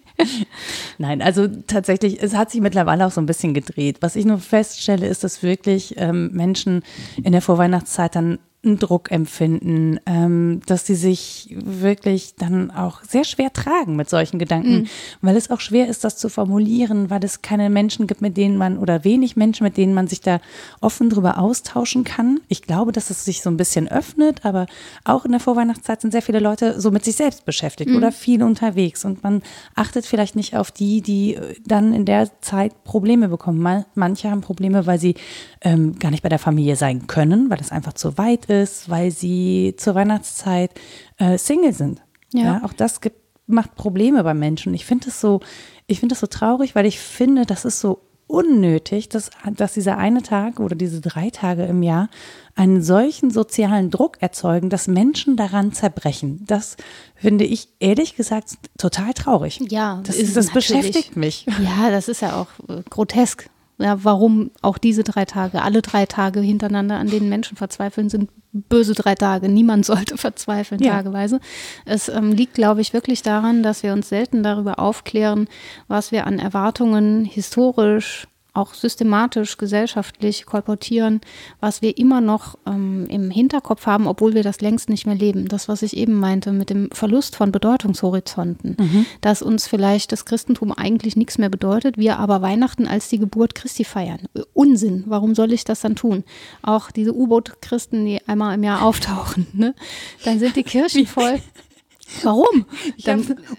Nein, 0.98 1.22
also 1.22 1.46
tatsächlich, 1.66 2.22
es 2.22 2.34
hat 2.34 2.50
sich 2.50 2.60
mittlerweile 2.60 3.06
auch 3.06 3.10
so 3.10 3.20
ein 3.20 3.26
bisschen 3.26 3.54
gedreht. 3.54 3.98
Was 4.00 4.16
ich 4.16 4.24
nur 4.24 4.38
feststelle, 4.38 5.06
ist, 5.06 5.24
dass 5.24 5.42
wirklich 5.42 5.94
ähm, 5.96 6.30
Menschen 6.32 6.82
in 7.22 7.32
der 7.32 7.42
Vorweihnachtszeit 7.42 8.14
dann 8.14 8.38
einen 8.62 8.78
Druck 8.78 9.10
empfinden, 9.10 10.00
ähm, 10.04 10.60
dass 10.66 10.84
sie 10.84 10.94
sich 10.94 11.56
wirklich 11.64 12.34
dann 12.36 12.70
auch 12.70 13.02
sehr 13.02 13.24
schwer 13.24 13.54
tragen 13.54 13.96
mit 13.96 14.10
solchen 14.10 14.38
Gedanken, 14.38 14.82
mhm. 14.82 14.86
weil 15.22 15.36
es 15.36 15.50
auch 15.50 15.60
schwer 15.60 15.88
ist, 15.88 16.04
das 16.04 16.18
zu 16.18 16.28
formulieren, 16.28 17.08
weil 17.08 17.24
es 17.24 17.40
keine 17.40 17.70
Menschen 17.70 18.06
gibt, 18.06 18.20
mit 18.20 18.36
denen 18.36 18.58
man 18.58 18.76
oder 18.76 19.02
wenig 19.02 19.34
Menschen, 19.34 19.64
mit 19.64 19.78
denen 19.78 19.94
man 19.94 20.08
sich 20.08 20.20
da 20.20 20.40
offen 20.82 21.08
drüber 21.08 21.38
austauschen 21.38 22.04
kann. 22.04 22.40
Ich 22.48 22.60
glaube, 22.60 22.92
dass 22.92 23.08
es 23.08 23.24
sich 23.24 23.40
so 23.40 23.48
ein 23.48 23.56
bisschen 23.56 23.88
öffnet, 23.88 24.44
aber 24.44 24.66
auch 25.04 25.24
in 25.24 25.30
der 25.30 25.40
Vorweihnachtszeit 25.40 26.02
sind 26.02 26.10
sehr 26.10 26.22
viele 26.22 26.40
Leute 26.40 26.78
so 26.82 26.90
mit 26.90 27.02
sich 27.02 27.16
selbst 27.16 27.46
beschäftigt 27.46 27.90
mhm. 27.90 27.96
oder 27.96 28.12
viel 28.12 28.42
unterwegs 28.42 29.06
und 29.06 29.22
man 29.22 29.42
achtet 29.74 30.04
vielleicht 30.04 30.36
nicht 30.36 30.54
auf 30.54 30.70
die, 30.70 31.00
die 31.00 31.38
dann 31.64 31.94
in 31.94 32.04
der 32.04 32.28
Zeit 32.42 32.84
Probleme 32.84 33.28
bekommen. 33.28 33.84
Manche 33.94 34.30
haben 34.30 34.42
Probleme, 34.42 34.86
weil 34.86 34.98
sie 34.98 35.14
ähm, 35.62 35.98
gar 35.98 36.10
nicht 36.10 36.22
bei 36.22 36.28
der 36.28 36.38
Familie 36.38 36.76
sein 36.76 37.06
können, 37.06 37.48
weil 37.48 37.60
es 37.60 37.72
einfach 37.72 37.94
zu 37.94 38.18
weit 38.18 38.49
ist, 38.50 38.90
weil 38.90 39.10
sie 39.10 39.74
zur 39.76 39.94
Weihnachtszeit 39.94 40.72
äh, 41.18 41.38
Single 41.38 41.72
sind. 41.72 42.02
Ja. 42.32 42.42
ja 42.42 42.62
auch 42.64 42.72
das 42.72 43.00
gibt, 43.00 43.16
macht 43.46 43.74
Probleme 43.74 44.22
bei 44.22 44.34
Menschen. 44.34 44.74
Ich 44.74 44.84
finde 44.84 45.08
es 45.08 45.20
so, 45.20 45.40
ich 45.86 46.00
finde 46.00 46.14
das 46.14 46.20
so 46.20 46.26
traurig, 46.26 46.74
weil 46.74 46.86
ich 46.86 47.00
finde, 47.00 47.46
das 47.46 47.64
ist 47.64 47.80
so 47.80 48.02
unnötig, 48.30 49.08
dass, 49.08 49.30
dass 49.56 49.74
dieser 49.74 49.98
eine 49.98 50.22
Tag 50.22 50.60
oder 50.60 50.76
diese 50.76 51.00
drei 51.00 51.30
Tage 51.30 51.64
im 51.64 51.82
Jahr 51.82 52.08
einen 52.54 52.82
solchen 52.82 53.30
sozialen 53.30 53.90
Druck 53.90 54.18
erzeugen, 54.20 54.70
dass 54.70 54.86
Menschen 54.86 55.36
daran 55.36 55.72
zerbrechen. 55.72 56.44
Das 56.46 56.76
finde 57.16 57.44
ich 57.44 57.68
ehrlich 57.80 58.14
gesagt 58.14 58.54
total 58.78 59.14
traurig. 59.14 59.60
Ja, 59.68 60.00
das, 60.04 60.16
ist, 60.16 60.36
das 60.36 60.52
beschäftigt 60.52 61.16
mich. 61.16 61.46
Ja, 61.60 61.90
das 61.90 62.08
ist 62.08 62.22
ja 62.22 62.40
auch 62.40 62.48
äh, 62.68 62.82
grotesk 62.88 63.50
ja, 63.80 64.04
warum 64.04 64.50
auch 64.62 64.78
diese 64.78 65.02
drei 65.02 65.24
Tage, 65.24 65.62
alle 65.62 65.82
drei 65.82 66.06
Tage 66.06 66.40
hintereinander, 66.40 66.96
an 66.96 67.08
denen 67.08 67.28
Menschen 67.28 67.56
verzweifeln, 67.56 68.10
sind 68.10 68.30
böse 68.52 68.94
drei 68.94 69.14
Tage. 69.14 69.48
Niemand 69.48 69.86
sollte 69.86 70.16
verzweifeln, 70.16 70.82
ja. 70.82 70.92
tageweise. 70.92 71.40
Es 71.86 72.08
ähm, 72.08 72.32
liegt, 72.32 72.54
glaube 72.54 72.80
ich, 72.80 72.92
wirklich 72.92 73.22
daran, 73.22 73.62
dass 73.62 73.82
wir 73.82 73.92
uns 73.92 74.08
selten 74.08 74.42
darüber 74.42 74.78
aufklären, 74.78 75.48
was 75.88 76.12
wir 76.12 76.26
an 76.26 76.38
Erwartungen 76.38 77.24
historisch 77.24 78.28
auch 78.52 78.74
systematisch, 78.74 79.56
gesellschaftlich 79.56 80.46
kolportieren, 80.46 81.20
was 81.60 81.82
wir 81.82 81.96
immer 81.98 82.20
noch 82.20 82.58
ähm, 82.66 83.06
im 83.08 83.30
Hinterkopf 83.30 83.86
haben, 83.86 84.06
obwohl 84.06 84.34
wir 84.34 84.42
das 84.42 84.60
längst 84.60 84.88
nicht 84.88 85.06
mehr 85.06 85.14
leben. 85.14 85.48
Das, 85.48 85.68
was 85.68 85.82
ich 85.82 85.96
eben 85.96 86.14
meinte 86.14 86.52
mit 86.52 86.70
dem 86.70 86.90
Verlust 86.92 87.36
von 87.36 87.52
Bedeutungshorizonten, 87.52 88.76
mhm. 88.78 89.06
dass 89.20 89.42
uns 89.42 89.66
vielleicht 89.66 90.12
das 90.12 90.24
Christentum 90.24 90.72
eigentlich 90.72 91.16
nichts 91.16 91.38
mehr 91.38 91.48
bedeutet, 91.48 91.98
wir 91.98 92.18
aber 92.18 92.42
Weihnachten 92.42 92.86
als 92.86 93.08
die 93.08 93.18
Geburt 93.18 93.54
Christi 93.54 93.84
feiern. 93.84 94.28
Unsinn. 94.52 95.04
Warum 95.06 95.34
soll 95.34 95.52
ich 95.52 95.64
das 95.64 95.80
dann 95.80 95.96
tun? 95.96 96.24
Auch 96.62 96.90
diese 96.90 97.14
U-Boot-Christen, 97.14 98.04
die 98.04 98.20
einmal 98.26 98.54
im 98.54 98.62
Jahr 98.62 98.82
auftauchen, 98.82 99.46
ne? 99.52 99.74
dann 100.24 100.38
sind 100.38 100.56
die 100.56 100.64
Kirchen 100.64 101.06
voll. 101.06 101.40
Warum? 102.22 102.66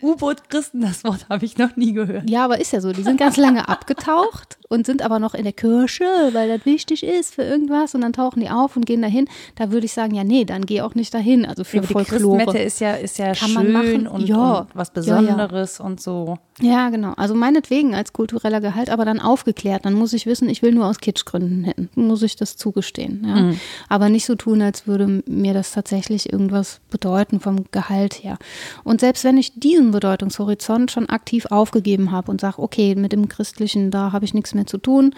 U-Boot-Christen, 0.01 0.81
das 0.81 1.03
Wort 1.03 1.27
habe 1.29 1.45
ich 1.45 1.57
noch 1.57 1.75
nie 1.75 1.93
gehört. 1.93 2.29
Ja, 2.29 2.45
aber 2.45 2.59
ist 2.59 2.73
ja 2.73 2.81
so. 2.81 2.91
Die 2.91 3.03
sind 3.03 3.17
ganz 3.17 3.37
lange 3.37 3.67
abgetaucht 3.67 4.57
und 4.69 4.85
sind 4.85 5.01
aber 5.01 5.19
noch 5.19 5.33
in 5.33 5.43
der 5.43 5.53
Kirche, 5.53 6.05
weil 6.31 6.47
das 6.47 6.65
wichtig 6.65 7.03
ist 7.03 7.35
für 7.35 7.43
irgendwas. 7.43 7.95
Und 7.95 8.01
dann 8.01 8.13
tauchen 8.13 8.39
die 8.41 8.49
auf 8.49 8.75
und 8.75 8.85
gehen 8.85 9.01
dahin. 9.01 9.27
Da 9.55 9.71
würde 9.71 9.85
ich 9.85 9.93
sagen, 9.93 10.15
ja, 10.15 10.23
nee, 10.23 10.45
dann 10.45 10.65
geh 10.65 10.81
auch 10.81 10.95
nicht 10.95 11.13
dahin. 11.13 11.45
Also 11.45 11.63
für 11.63 11.77
ja, 11.77 11.83
Folklore. 11.83 12.45
Die 12.51 12.59
ist 12.59 12.79
ja, 12.79 12.93
ist 12.93 13.17
ja 13.17 13.35
schön 13.35 14.07
und, 14.07 14.27
ja. 14.27 14.59
und, 14.59 14.69
was 14.73 14.91
Besonderes 14.91 15.77
ja, 15.77 15.83
ja. 15.83 15.89
und 15.89 16.01
so. 16.01 16.37
Ja, 16.61 16.89
genau. 16.89 17.13
Also 17.13 17.35
meinetwegen 17.35 17.95
als 17.95 18.13
kultureller 18.13 18.61
Gehalt, 18.61 18.89
aber 18.89 19.05
dann 19.05 19.19
aufgeklärt. 19.19 19.85
Dann 19.85 19.93
muss 19.93 20.13
ich 20.13 20.25
wissen, 20.25 20.49
ich 20.49 20.61
will 20.61 20.73
nur 20.73 20.85
aus 20.85 20.99
Kitschgründen 20.99 21.63
hin. 21.63 21.89
Muss 21.95 22.21
ich 22.21 22.35
das 22.35 22.55
zugestehen. 22.57 23.21
Mhm. 23.21 23.59
Aber 23.89 24.09
nicht 24.09 24.25
so 24.25 24.35
tun, 24.35 24.61
als 24.61 24.87
würde 24.87 25.23
mir 25.27 25.53
das 25.53 25.71
tatsächlich 25.71 26.31
irgendwas 26.31 26.81
bedeuten 26.89 27.39
vom 27.39 27.65
Gehalt 27.71 28.23
her. 28.23 28.37
Und 28.83 29.01
selbst 29.01 29.23
wenn 29.23 29.37
ich 29.37 29.59
diesen 29.59 29.91
Bedeutungshorizont 29.91 30.91
schon 30.91 31.09
aktiv 31.09 31.47
aufgegeben 31.47 32.11
habe 32.11 32.31
und 32.31 32.41
sage, 32.41 32.59
okay, 32.59 32.95
mit 32.95 33.11
dem 33.11 33.27
Christlichen, 33.27 33.91
da 33.91 34.11
habe 34.11 34.25
ich 34.25 34.33
nichts 34.33 34.53
mehr 34.53 34.67
zu 34.67 34.77
tun, 34.77 35.13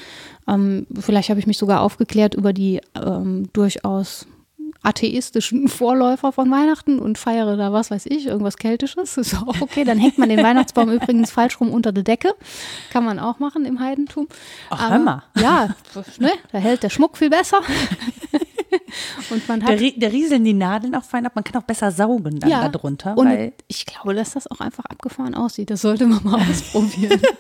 ähm, 0.48 0.88
vielleicht 1.00 1.30
habe 1.30 1.40
ich 1.40 1.48
mich 1.48 1.58
sogar 1.58 1.82
aufgeklärt 1.82 2.34
über 2.36 2.54
die 2.54 2.82
ähm, 2.96 3.50
durchaus 3.54 4.28
atheistischen 4.84 5.68
Vorläufer 5.70 6.32
von 6.32 6.52
Weihnachten 6.52 7.00
und 7.00 7.18
feiere 7.18 7.58
da 7.58 7.74
was 7.74 7.90
weiß 7.90 8.06
ich, 8.06 8.28
irgendwas 8.28 8.58
Keltisches. 8.58 9.18
Ist 9.18 9.36
auch 9.36 9.62
okay. 9.62 9.84
Dann 9.84 9.98
hängt 9.98 10.18
man 10.18 10.30
den 10.30 10.44
Weihnachtsbaum 10.44 10.92
übrigens 10.92 11.32
falsch 11.32 11.60
rum 11.60 11.72
unter 11.72 11.92
der 11.92 12.04
Decke. 12.04 12.34
Kann 12.92 13.04
man 13.04 13.18
auch 13.18 13.40
machen 13.40 13.66
im 13.66 13.80
Heidentum. 13.80 14.28
Ach, 14.70 14.92
hör 14.92 15.00
mal. 15.00 15.24
Ja, 15.40 15.70
ne, 16.20 16.32
da 16.52 16.60
hält 16.60 16.84
der 16.84 16.90
Schmuck 16.90 17.18
viel 17.18 17.30
besser. 17.30 17.62
Und 19.30 19.48
man 19.48 19.64
hat. 19.64 19.80
Der, 19.80 19.92
der 19.92 20.12
rieseln 20.12 20.44
die 20.44 20.54
Nadeln 20.54 20.96
auch 20.96 21.04
fein 21.04 21.26
ab. 21.26 21.34
Man 21.36 21.44
kann 21.44 21.62
auch 21.62 21.66
besser 21.66 21.92
saugen 21.92 22.40
dann 22.40 22.50
ja, 22.50 22.68
darunter. 22.68 23.18
Und 23.18 23.54
ich 23.68 23.86
glaube, 23.86 24.14
dass 24.14 24.34
das 24.34 24.50
auch 24.50 24.60
einfach 24.60 24.86
abgefahren 24.86 25.36
aussieht. 25.36 25.70
Das 25.70 25.82
sollte 25.82 26.06
man 26.08 26.24
mal 26.24 26.42
ausprobieren. 26.50 27.22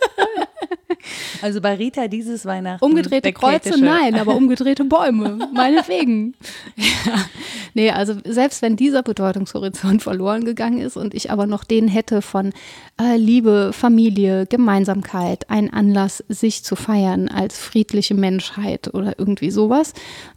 Also 1.41 1.59
bei 1.59 1.73
Rita 1.75 2.07
dieses 2.07 2.45
Weihnachten. 2.45 2.83
Umgedrehte 2.83 3.33
Kreuze, 3.33 3.77
nein, 3.77 4.15
aber 4.15 4.35
umgedrehte 4.35 4.85
Bäume, 4.85 5.49
meinetwegen. 5.53 6.33
ja. 6.77 7.25
Nee, 7.73 7.91
also 7.91 8.15
selbst 8.23 8.61
wenn 8.61 8.75
dieser 8.75 9.03
Bedeutungshorizont 9.03 10.01
verloren 10.03 10.45
gegangen 10.45 10.79
ist 10.79 10.95
und 10.95 11.13
ich 11.13 11.31
aber 11.31 11.47
noch 11.47 11.63
den 11.63 11.87
hätte 11.87 12.21
von 12.21 12.53
äh, 13.01 13.17
Liebe, 13.17 13.71
Familie, 13.73 14.45
Gemeinsamkeit, 14.45 15.49
ein 15.49 15.73
Anlass, 15.73 16.23
sich 16.29 16.63
zu 16.63 16.75
feiern 16.75 17.27
als 17.27 17.57
friedliche 17.57 18.13
Menschheit 18.13 18.93
oder 18.93 19.17
irgendwie 19.17 19.49
sowas, 19.49 19.93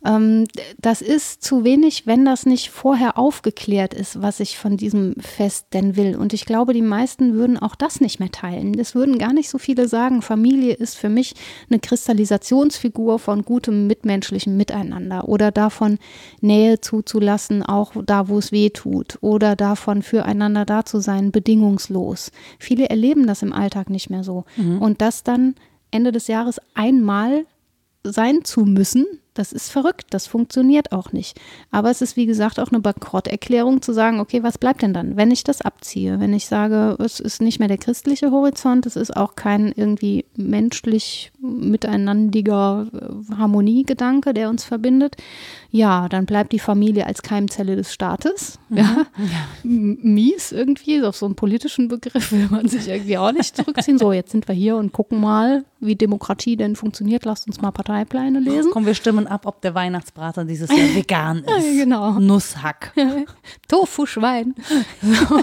ähm, 0.06 0.46
das 0.78 1.02
ist 1.02 1.42
zu 1.42 1.64
wenig, 1.64 2.06
wenn 2.06 2.24
das 2.24 2.46
nicht 2.46 2.70
vorher 2.70 3.18
aufgeklärt 3.18 3.92
ist, 3.92 4.22
was 4.22 4.40
ich 4.40 4.56
von 4.56 4.78
diesem 4.78 5.16
Fest 5.18 5.66
denn 5.74 5.96
will. 5.96 6.16
Und 6.16 6.32
ich 6.32 6.46
glaube, 6.46 6.72
die 6.72 6.82
meisten 6.82 7.34
würden 7.34 7.58
auch 7.58 7.74
das 7.74 8.00
nicht 8.00 8.20
mehr 8.20 8.30
teilen. 8.30 8.78
Es 8.78 8.94
würden 8.94 9.18
gar 9.18 9.34
nicht 9.34 9.50
so 9.50 9.58
viele 9.58 9.86
sagen, 9.86 10.22
Familie 10.22 10.72
ist 10.72 10.96
für 10.96 11.10
mich 11.10 11.34
eine 11.68 11.78
Kristallisationsfigur 11.78 13.18
von 13.18 13.42
gutem 13.42 13.86
mitmenschlichem 13.86 14.56
Miteinander 14.56 15.28
oder 15.28 15.50
davon 15.50 15.98
Nähe 16.40 16.80
zuzulassen, 16.80 17.62
auch 17.62 17.92
da, 18.06 18.28
wo 18.28 18.38
es 18.38 18.50
weh 18.50 18.70
tut 18.70 19.18
oder 19.20 19.56
davon 19.56 20.02
füreinander 20.02 20.64
da 20.64 20.86
zu 20.86 21.00
sein, 21.00 21.32
bedingungslos. 21.32 22.30
Viele 22.58 22.88
erleben 22.88 23.26
das 23.26 23.42
im 23.42 23.52
Alltag 23.52 23.90
nicht 23.90 24.10
mehr 24.10 24.24
so. 24.24 24.44
Mhm. 24.56 24.80
Und 24.80 25.00
das 25.00 25.22
dann 25.22 25.54
Ende 25.90 26.12
des 26.12 26.26
Jahres 26.26 26.60
einmal 26.74 27.46
sein 28.02 28.44
zu 28.44 28.64
müssen, 28.64 29.06
das 29.36 29.52
ist 29.52 29.70
verrückt, 29.70 30.06
das 30.10 30.26
funktioniert 30.26 30.92
auch 30.92 31.12
nicht. 31.12 31.38
Aber 31.70 31.90
es 31.90 32.00
ist, 32.00 32.16
wie 32.16 32.26
gesagt, 32.26 32.58
auch 32.58 32.68
eine 32.68 32.80
Bankrotterklärung 32.80 33.82
zu 33.82 33.92
sagen, 33.92 34.18
okay, 34.20 34.42
was 34.42 34.56
bleibt 34.56 34.82
denn 34.82 34.94
dann, 34.94 35.16
wenn 35.16 35.30
ich 35.30 35.44
das 35.44 35.60
abziehe? 35.60 36.20
Wenn 36.20 36.32
ich 36.32 36.46
sage, 36.46 36.96
es 36.98 37.20
ist 37.20 37.42
nicht 37.42 37.58
mehr 37.58 37.68
der 37.68 37.78
christliche 37.78 38.30
Horizont, 38.30 38.86
es 38.86 38.96
ist 38.96 39.14
auch 39.14 39.36
kein 39.36 39.72
irgendwie 39.76 40.24
menschlich 40.36 41.32
miteinandiger 41.38 42.86
äh, 42.92 43.34
Harmoniegedanke, 43.36 44.32
der 44.32 44.48
uns 44.48 44.64
verbindet. 44.64 45.16
Ja, 45.76 46.08
dann 46.08 46.24
bleibt 46.24 46.52
die 46.52 46.58
Familie 46.58 47.06
als 47.06 47.20
Keimzelle 47.20 47.76
des 47.76 47.92
Staates. 47.92 48.58
Mhm. 48.70 48.78
Ja. 48.78 49.06
Mies 49.62 50.50
irgendwie, 50.50 51.02
auf 51.02 51.16
so 51.16 51.26
einen 51.26 51.34
politischen 51.34 51.88
Begriff 51.88 52.32
will 52.36 52.48
man 52.50 52.66
sich 52.66 52.88
irgendwie 52.88 53.18
auch 53.18 53.30
nicht 53.30 53.54
zurückziehen. 53.54 53.98
So, 53.98 54.10
jetzt 54.10 54.32
sind 54.32 54.48
wir 54.48 54.54
hier 54.54 54.76
und 54.76 54.92
gucken 54.92 55.20
mal, 55.20 55.64
wie 55.78 55.94
Demokratie 55.94 56.56
denn 56.56 56.76
funktioniert. 56.76 57.26
Lasst 57.26 57.46
uns 57.46 57.60
mal 57.60 57.72
Parteipläne 57.72 58.40
lesen. 58.40 58.70
Komm, 58.72 58.86
wir 58.86 58.94
stimmen 58.94 59.26
ab, 59.26 59.42
ob 59.44 59.60
der 59.60 59.74
Weihnachtsbrater 59.74 60.46
dieses 60.46 60.70
Jahr 60.70 60.78
vegan 60.94 61.44
ist. 61.44 61.66
Ja, 61.66 61.84
genau. 61.84 62.12
Nusshack. 62.18 62.94
Tofu-Schwein. 63.68 64.54
So. 65.02 65.42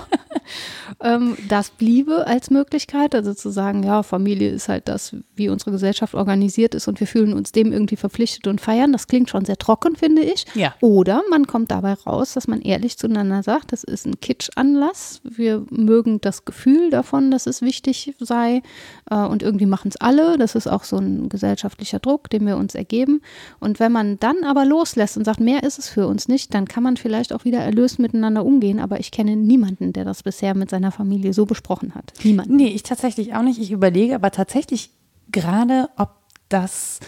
ähm, 1.01 1.37
das 1.47 1.69
bliebe 1.69 2.25
als 2.25 2.49
Möglichkeit, 2.49 3.13
also 3.13 3.35
zu 3.35 3.51
sagen, 3.51 3.83
ja, 3.83 4.01
Familie 4.01 4.49
ist 4.49 4.67
halt 4.67 4.87
das, 4.87 5.15
wie 5.35 5.49
unsere 5.49 5.71
Gesellschaft 5.71 6.15
organisiert 6.15 6.73
ist 6.73 6.87
und 6.87 6.99
wir 6.99 7.07
fühlen 7.07 7.33
uns 7.33 7.51
dem 7.51 7.71
irgendwie 7.71 7.97
verpflichtet 7.97 8.47
und 8.47 8.59
feiern. 8.59 8.91
Das 8.91 9.07
klingt 9.07 9.29
schon 9.29 9.45
sehr 9.45 9.57
trocken, 9.57 9.95
finde 9.95 10.22
ich. 10.23 10.45
Ja. 10.55 10.73
Oder 10.81 11.23
man 11.29 11.47
kommt 11.47 11.71
dabei 11.71 11.93
raus, 11.93 12.33
dass 12.33 12.47
man 12.47 12.61
ehrlich 12.61 12.97
zueinander 12.97 13.43
sagt, 13.43 13.71
das 13.71 13.83
ist 13.83 14.05
ein 14.05 14.19
Kitschanlass. 14.19 15.21
Wir 15.23 15.65
mögen 15.69 16.21
das 16.21 16.45
Gefühl 16.45 16.89
davon, 16.89 17.31
dass 17.31 17.47
es 17.47 17.61
wichtig 17.61 18.15
sei 18.19 18.61
äh, 19.09 19.15
und 19.15 19.43
irgendwie 19.43 19.65
machen 19.65 19.89
es 19.89 19.97
alle. 19.97 20.37
Das 20.37 20.55
ist 20.55 20.67
auch 20.67 20.83
so 20.83 20.97
ein 20.97 21.29
gesellschaftlicher 21.29 21.99
Druck, 21.99 22.29
den 22.29 22.45
wir 22.45 22.57
uns 22.57 22.75
ergeben. 22.75 23.21
Und 23.59 23.79
wenn 23.79 23.91
man 23.91 24.19
dann 24.19 24.43
aber 24.43 24.65
loslässt 24.65 25.17
und 25.17 25.25
sagt, 25.25 25.39
mehr 25.39 25.63
ist 25.63 25.79
es 25.79 25.89
für 25.89 26.07
uns 26.07 26.27
nicht, 26.27 26.53
dann 26.53 26.67
kann 26.67 26.83
man 26.83 26.97
vielleicht 26.97 27.33
auch 27.33 27.45
wieder 27.45 27.59
erlöst 27.59 27.99
miteinander 27.99 28.45
umgehen. 28.45 28.79
Aber 28.79 28.99
ich 28.99 29.11
kenne 29.11 29.35
niemanden, 29.35 29.93
der 29.93 30.05
das 30.05 30.23
bisher 30.23 30.55
mit 30.55 30.69
seiner 30.69 30.91
Familie 30.91 31.33
so 31.33 31.45
besprochen 31.45 31.95
hat. 31.95 32.13
Niemand. 32.23 32.49
Nee, 32.49 32.67
ich 32.67 32.83
tatsächlich 32.83 33.35
auch 33.35 33.43
nicht. 33.43 33.59
Ich 33.59 33.71
überlege 33.71 34.15
aber 34.15 34.31
tatsächlich 34.31 34.91
gerade, 35.31 35.89
ob 35.97 36.11
das 36.49 36.99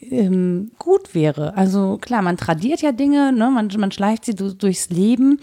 ähm, 0.00 0.70
gut 0.78 1.14
wäre. 1.14 1.56
Also 1.56 1.98
klar, 1.98 2.22
man 2.22 2.36
tradiert 2.36 2.82
ja 2.82 2.92
Dinge, 2.92 3.32
ne? 3.32 3.50
man, 3.50 3.68
man 3.78 3.92
schleicht 3.92 4.24
sie 4.24 4.34
du, 4.34 4.54
durchs 4.54 4.90
Leben 4.90 5.40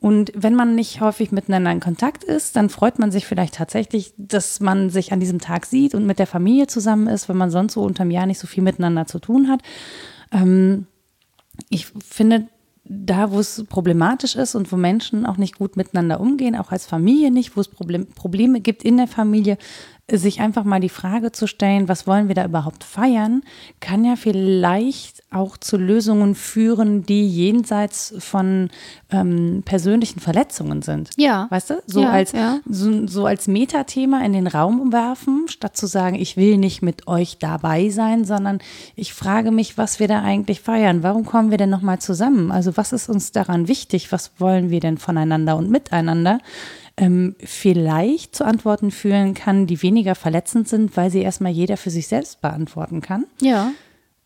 und 0.00 0.32
wenn 0.34 0.54
man 0.54 0.74
nicht 0.74 1.00
häufig 1.00 1.32
miteinander 1.32 1.70
in 1.70 1.80
Kontakt 1.80 2.24
ist, 2.24 2.56
dann 2.56 2.70
freut 2.70 2.98
man 2.98 3.10
sich 3.10 3.26
vielleicht 3.26 3.54
tatsächlich, 3.54 4.12
dass 4.16 4.60
man 4.60 4.90
sich 4.90 5.12
an 5.12 5.20
diesem 5.20 5.38
Tag 5.38 5.66
sieht 5.66 5.94
und 5.94 6.06
mit 6.06 6.18
der 6.18 6.26
Familie 6.26 6.66
zusammen 6.66 7.06
ist, 7.06 7.28
wenn 7.28 7.36
man 7.36 7.50
sonst 7.50 7.74
so 7.74 7.82
unterm 7.82 8.10
Jahr 8.10 8.26
nicht 8.26 8.38
so 8.38 8.46
viel 8.46 8.62
miteinander 8.62 9.06
zu 9.06 9.18
tun 9.18 9.48
hat. 9.48 9.60
Ähm, 10.32 10.86
ich 11.68 11.86
finde, 11.86 12.48
da, 12.84 13.30
wo 13.30 13.38
es 13.38 13.64
problematisch 13.68 14.34
ist 14.34 14.56
und 14.56 14.72
wo 14.72 14.76
Menschen 14.76 15.24
auch 15.24 15.36
nicht 15.36 15.58
gut 15.58 15.76
miteinander 15.76 16.18
umgehen, 16.18 16.56
auch 16.56 16.72
als 16.72 16.86
Familie 16.86 17.30
nicht, 17.30 17.56
wo 17.56 17.60
es 17.60 17.68
Problem, 17.68 18.06
Probleme 18.06 18.60
gibt 18.60 18.82
in 18.82 18.96
der 18.96 19.06
Familie, 19.06 19.58
sich 20.12 20.40
einfach 20.40 20.64
mal 20.64 20.80
die 20.80 20.88
Frage 20.88 21.32
zu 21.32 21.46
stellen, 21.46 21.88
was 21.88 22.06
wollen 22.06 22.28
wir 22.28 22.34
da 22.34 22.44
überhaupt 22.44 22.84
feiern, 22.84 23.42
kann 23.80 24.04
ja 24.04 24.16
vielleicht 24.16 25.19
auch 25.30 25.56
zu 25.56 25.76
Lösungen 25.76 26.34
führen, 26.34 27.04
die 27.04 27.28
jenseits 27.28 28.14
von 28.18 28.68
ähm, 29.10 29.62
persönlichen 29.64 30.20
Verletzungen 30.20 30.82
sind. 30.82 31.10
Ja. 31.16 31.46
Weißt 31.50 31.70
du? 31.70 31.82
So 31.86 32.02
ja, 32.02 32.10
als 32.10 32.32
ja. 32.32 32.58
so, 32.68 33.06
so 33.06 33.26
als 33.26 33.46
Metathema 33.46 34.24
in 34.24 34.32
den 34.32 34.48
Raum 34.48 34.92
werfen, 34.92 35.46
statt 35.48 35.76
zu 35.76 35.86
sagen, 35.86 36.16
ich 36.16 36.36
will 36.36 36.58
nicht 36.58 36.82
mit 36.82 37.06
euch 37.06 37.38
dabei 37.38 37.90
sein, 37.90 38.24
sondern 38.24 38.58
ich 38.96 39.14
frage 39.14 39.52
mich, 39.52 39.78
was 39.78 40.00
wir 40.00 40.08
da 40.08 40.22
eigentlich 40.22 40.60
feiern. 40.60 41.02
Warum 41.02 41.24
kommen 41.24 41.50
wir 41.50 41.58
denn 41.58 41.70
nochmal 41.70 42.00
zusammen? 42.00 42.50
Also 42.50 42.76
was 42.76 42.92
ist 42.92 43.08
uns 43.08 43.30
daran 43.30 43.68
wichtig? 43.68 44.10
Was 44.10 44.32
wollen 44.38 44.70
wir 44.70 44.80
denn 44.80 44.98
voneinander 44.98 45.56
und 45.56 45.70
miteinander? 45.70 46.38
ähm, 47.00 47.34
vielleicht 47.42 48.36
zu 48.36 48.44
Antworten 48.44 48.90
führen 48.90 49.34
kann, 49.34 49.66
die 49.66 49.82
weniger 49.82 50.14
verletzend 50.14 50.68
sind, 50.68 50.96
weil 50.96 51.10
sie 51.10 51.22
erstmal 51.22 51.50
jeder 51.50 51.76
für 51.76 51.90
sich 51.90 52.06
selbst 52.06 52.40
beantworten 52.42 53.00
kann. 53.00 53.24
Ja. 53.40 53.72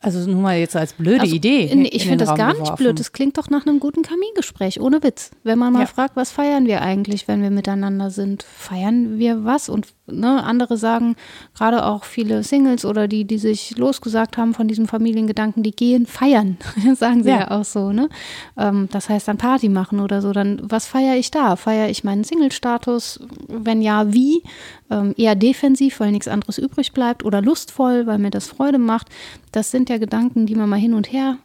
Also 0.05 0.31
nur 0.31 0.41
mal 0.41 0.59
jetzt 0.59 0.77
als 0.77 0.93
blöde 0.93 1.23
also, 1.23 1.35
Idee. 1.35 1.65
In, 1.67 1.85
ich 1.85 2.07
finde 2.07 2.25
das 2.25 2.37
gar 2.37 2.53
geworfen. 2.53 2.63
nicht 2.63 2.77
blöd. 2.77 3.01
Das 3.01 3.13
klingt 3.13 3.39
doch 3.39 3.51
nach 3.51 3.67
einem 3.67 3.81
guten 3.81 4.03
Kamingespräch, 4.03 4.81
ohne 4.81 5.03
Witz. 5.03 5.31
Wenn 5.43 5.59
man 5.59 5.73
mal 5.73 5.81
ja. 5.81 5.87
fragt, 5.87 6.17
was 6.17 6.31
feiern 6.31 6.67
wir 6.67 6.83
eigentlich, 6.83 7.29
wenn 7.29 7.43
wir 7.43 7.51
miteinander 7.51 8.11
sind? 8.11 8.43
Feiern 8.43 9.19
wir 9.19 9.45
was? 9.45 9.69
Und 9.69 9.89
ne, 10.07 10.43
andere 10.43 10.77
sagen, 10.77 11.17
gerade 11.55 11.85
auch 11.85 12.05
viele 12.05 12.43
Singles 12.43 12.85
oder 12.85 13.09
die, 13.09 13.25
die 13.25 13.39
sich 13.39 13.77
losgesagt 13.77 14.37
haben 14.37 14.55
von 14.55 14.69
diesem 14.69 14.87
Familiengedanken, 14.87 15.63
die 15.63 15.71
gehen 15.71 16.07
feiern, 16.07 16.59
sagen 16.95 17.23
sie 17.23 17.31
ja, 17.31 17.41
ja 17.41 17.51
auch 17.51 17.65
so. 17.65 17.93
Ne? 17.93 18.09
Ähm, 18.57 18.89
das 18.91 19.09
heißt 19.09 19.29
dann 19.29 19.39
Party 19.39 19.69
machen 19.69 20.01
oder 20.01 20.21
so. 20.21 20.33
Dann, 20.33 20.61
was 20.63 20.87
feiere 20.87 21.17
ich 21.17 21.31
da? 21.31 21.57
Feiere 21.57 21.89
ich 21.89 22.05
meinen 22.05 22.25
Single-Status? 22.25 23.21
Wenn 23.49 23.83
ja, 23.83 24.13
wie? 24.13 24.43
Ähm, 24.91 25.15
eher 25.17 25.35
defensiv, 25.35 26.01
weil 26.01 26.13
nichts 26.13 26.29
anderes 26.29 26.59
übrig 26.59 26.93
bleibt 26.93 27.25
oder 27.25 27.41
lustvoll, 27.41 28.07
weil 28.07 28.19
mir 28.19 28.31
das 28.31 28.47
Freude 28.47 28.79
macht. 28.79 29.09
Das 29.53 29.71
sind 29.71 29.89
ja 29.89 29.99
Gedanken, 29.99 30.47
die 30.47 30.55
man 30.55 30.69
mal 30.69 30.79
hin 30.79 30.95
und 30.95 31.13
her 31.13 31.39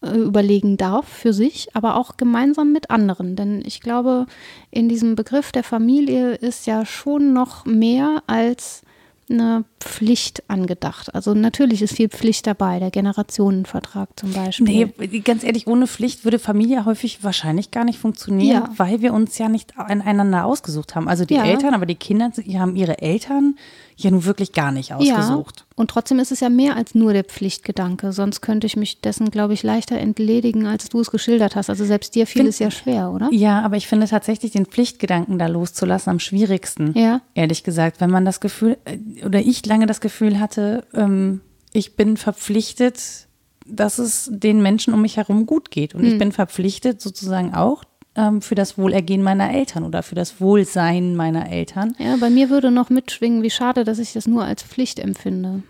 überlegen 0.00 0.76
darf 0.76 1.08
für 1.08 1.32
sich, 1.32 1.68
aber 1.74 1.96
auch 1.96 2.16
gemeinsam 2.16 2.72
mit 2.72 2.90
anderen. 2.90 3.34
Denn 3.34 3.62
ich 3.64 3.80
glaube, 3.80 4.26
in 4.70 4.88
diesem 4.88 5.16
Begriff 5.16 5.50
der 5.50 5.64
Familie 5.64 6.34
ist 6.34 6.66
ja 6.66 6.86
schon 6.86 7.32
noch 7.32 7.64
mehr 7.64 8.22
als 8.26 8.82
eine 9.30 9.64
Pflicht 9.80 10.42
angedacht. 10.48 11.14
Also 11.14 11.34
natürlich 11.34 11.82
ist 11.82 11.94
viel 11.94 12.08
Pflicht 12.08 12.46
dabei, 12.46 12.78
der 12.78 12.90
Generationenvertrag 12.90 14.08
zum 14.16 14.32
Beispiel. 14.32 14.92
Nee, 14.98 15.20
ganz 15.20 15.44
ehrlich, 15.44 15.66
ohne 15.66 15.86
Pflicht 15.86 16.24
würde 16.24 16.38
Familie 16.38 16.84
häufig 16.84 17.22
wahrscheinlich 17.24 17.70
gar 17.70 17.84
nicht 17.84 17.98
funktionieren, 17.98 18.62
ja. 18.62 18.72
weil 18.76 19.02
wir 19.02 19.12
uns 19.12 19.36
ja 19.38 19.48
nicht 19.48 19.78
aneinander 19.78 20.44
ausgesucht 20.44 20.94
haben. 20.94 21.08
Also 21.08 21.24
die 21.24 21.34
ja. 21.34 21.44
Eltern, 21.44 21.74
aber 21.74 21.86
die 21.86 21.94
Kinder, 21.94 22.30
die 22.30 22.58
haben 22.58 22.74
ihre 22.76 23.02
Eltern 23.02 23.56
ja 24.04 24.10
nun 24.12 24.24
wirklich 24.24 24.52
gar 24.52 24.70
nicht 24.70 24.94
ausgesucht. 24.94 25.56
Ja, 25.58 25.64
und 25.74 25.90
trotzdem 25.90 26.20
ist 26.20 26.30
es 26.30 26.40
ja 26.40 26.48
mehr 26.48 26.76
als 26.76 26.94
nur 26.94 27.12
der 27.12 27.24
Pflichtgedanke. 27.24 28.12
Sonst 28.12 28.40
könnte 28.40 28.66
ich 28.66 28.76
mich 28.76 29.00
dessen, 29.00 29.30
glaube 29.30 29.54
ich, 29.54 29.62
leichter 29.62 29.98
entledigen, 29.98 30.66
als 30.66 30.88
du 30.88 31.00
es 31.00 31.10
geschildert 31.10 31.56
hast. 31.56 31.68
Also 31.68 31.84
selbst 31.84 32.14
dir 32.14 32.26
fiel 32.26 32.46
es 32.46 32.60
ja 32.60 32.70
schwer, 32.70 33.10
oder? 33.10 33.28
Ja, 33.32 33.60
aber 33.62 33.76
ich 33.76 33.88
finde 33.88 34.06
tatsächlich 34.06 34.52
den 34.52 34.66
Pflichtgedanken 34.66 35.38
da 35.38 35.46
loszulassen 35.46 36.10
am 36.10 36.20
schwierigsten. 36.20 36.96
Ja. 36.96 37.22
Ehrlich 37.34 37.64
gesagt, 37.64 38.00
wenn 38.00 38.10
man 38.10 38.24
das 38.24 38.38
Gefühl, 38.38 38.78
äh, 38.84 39.24
oder 39.24 39.40
ich 39.40 39.66
lange 39.66 39.86
das 39.86 40.00
Gefühl 40.00 40.38
hatte, 40.38 40.84
ähm, 40.94 41.40
ich 41.72 41.96
bin 41.96 42.16
verpflichtet, 42.16 43.28
dass 43.66 43.98
es 43.98 44.30
den 44.32 44.62
Menschen 44.62 44.94
um 44.94 45.02
mich 45.02 45.16
herum 45.16 45.44
gut 45.44 45.70
geht. 45.70 45.94
Und 45.94 46.02
hm. 46.02 46.12
ich 46.12 46.18
bin 46.18 46.32
verpflichtet 46.32 47.00
sozusagen 47.00 47.52
auch, 47.52 47.84
ähm, 48.18 48.42
für 48.42 48.54
das 48.54 48.76
Wohlergehen 48.76 49.22
meiner 49.22 49.54
Eltern 49.54 49.84
oder 49.84 50.02
für 50.02 50.16
das 50.16 50.40
Wohlsein 50.40 51.16
meiner 51.16 51.50
Eltern. 51.50 51.94
Ja, 51.98 52.16
bei 52.16 52.28
mir 52.28 52.50
würde 52.50 52.70
noch 52.70 52.90
mitschwingen, 52.90 53.42
wie 53.42 53.50
schade, 53.50 53.84
dass 53.84 53.98
ich 53.98 54.12
das 54.12 54.26
nur 54.26 54.44
als 54.44 54.62
Pflicht 54.62 54.98
empfinde. 54.98 55.62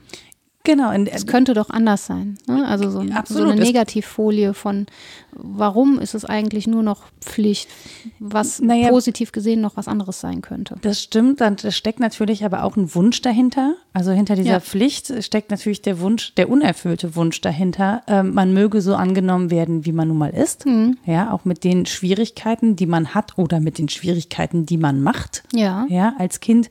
Genau. 0.68 0.92
Es 0.92 1.26
könnte 1.26 1.54
doch 1.54 1.70
anders 1.70 2.04
sein. 2.04 2.36
Ne? 2.46 2.68
Also 2.68 2.90
so, 2.90 3.02
so, 3.24 3.42
eine 3.42 3.54
Negativfolie 3.54 4.52
von, 4.52 4.84
warum 5.32 5.98
ist 5.98 6.12
es 6.12 6.26
eigentlich 6.26 6.66
nur 6.66 6.82
noch 6.82 7.04
Pflicht, 7.22 7.70
was 8.18 8.60
naja, 8.60 8.90
positiv 8.90 9.32
gesehen 9.32 9.62
noch 9.62 9.78
was 9.78 9.88
anderes 9.88 10.20
sein 10.20 10.42
könnte. 10.42 10.76
Das 10.82 11.02
stimmt, 11.02 11.40
da 11.40 11.54
steckt 11.70 12.00
natürlich 12.00 12.44
aber 12.44 12.64
auch 12.64 12.76
ein 12.76 12.94
Wunsch 12.94 13.22
dahinter. 13.22 13.76
Also 13.94 14.10
hinter 14.10 14.36
dieser 14.36 14.50
ja. 14.50 14.60
Pflicht 14.60 15.24
steckt 15.24 15.50
natürlich 15.50 15.80
der 15.80 16.00
Wunsch, 16.00 16.34
der 16.34 16.50
unerfüllte 16.50 17.16
Wunsch 17.16 17.40
dahinter. 17.40 18.02
Ähm, 18.06 18.34
man 18.34 18.52
möge 18.52 18.82
so 18.82 18.94
angenommen 18.94 19.50
werden, 19.50 19.86
wie 19.86 19.92
man 19.92 20.08
nun 20.08 20.18
mal 20.18 20.34
ist. 20.34 20.66
Mhm. 20.66 20.98
Ja, 21.06 21.32
auch 21.32 21.46
mit 21.46 21.64
den 21.64 21.86
Schwierigkeiten, 21.86 22.76
die 22.76 22.86
man 22.86 23.14
hat 23.14 23.38
oder 23.38 23.58
mit 23.58 23.78
den 23.78 23.88
Schwierigkeiten, 23.88 24.66
die 24.66 24.76
man 24.76 25.00
macht. 25.00 25.44
Ja. 25.54 25.86
Ja, 25.88 26.12
als 26.18 26.40
Kind. 26.40 26.68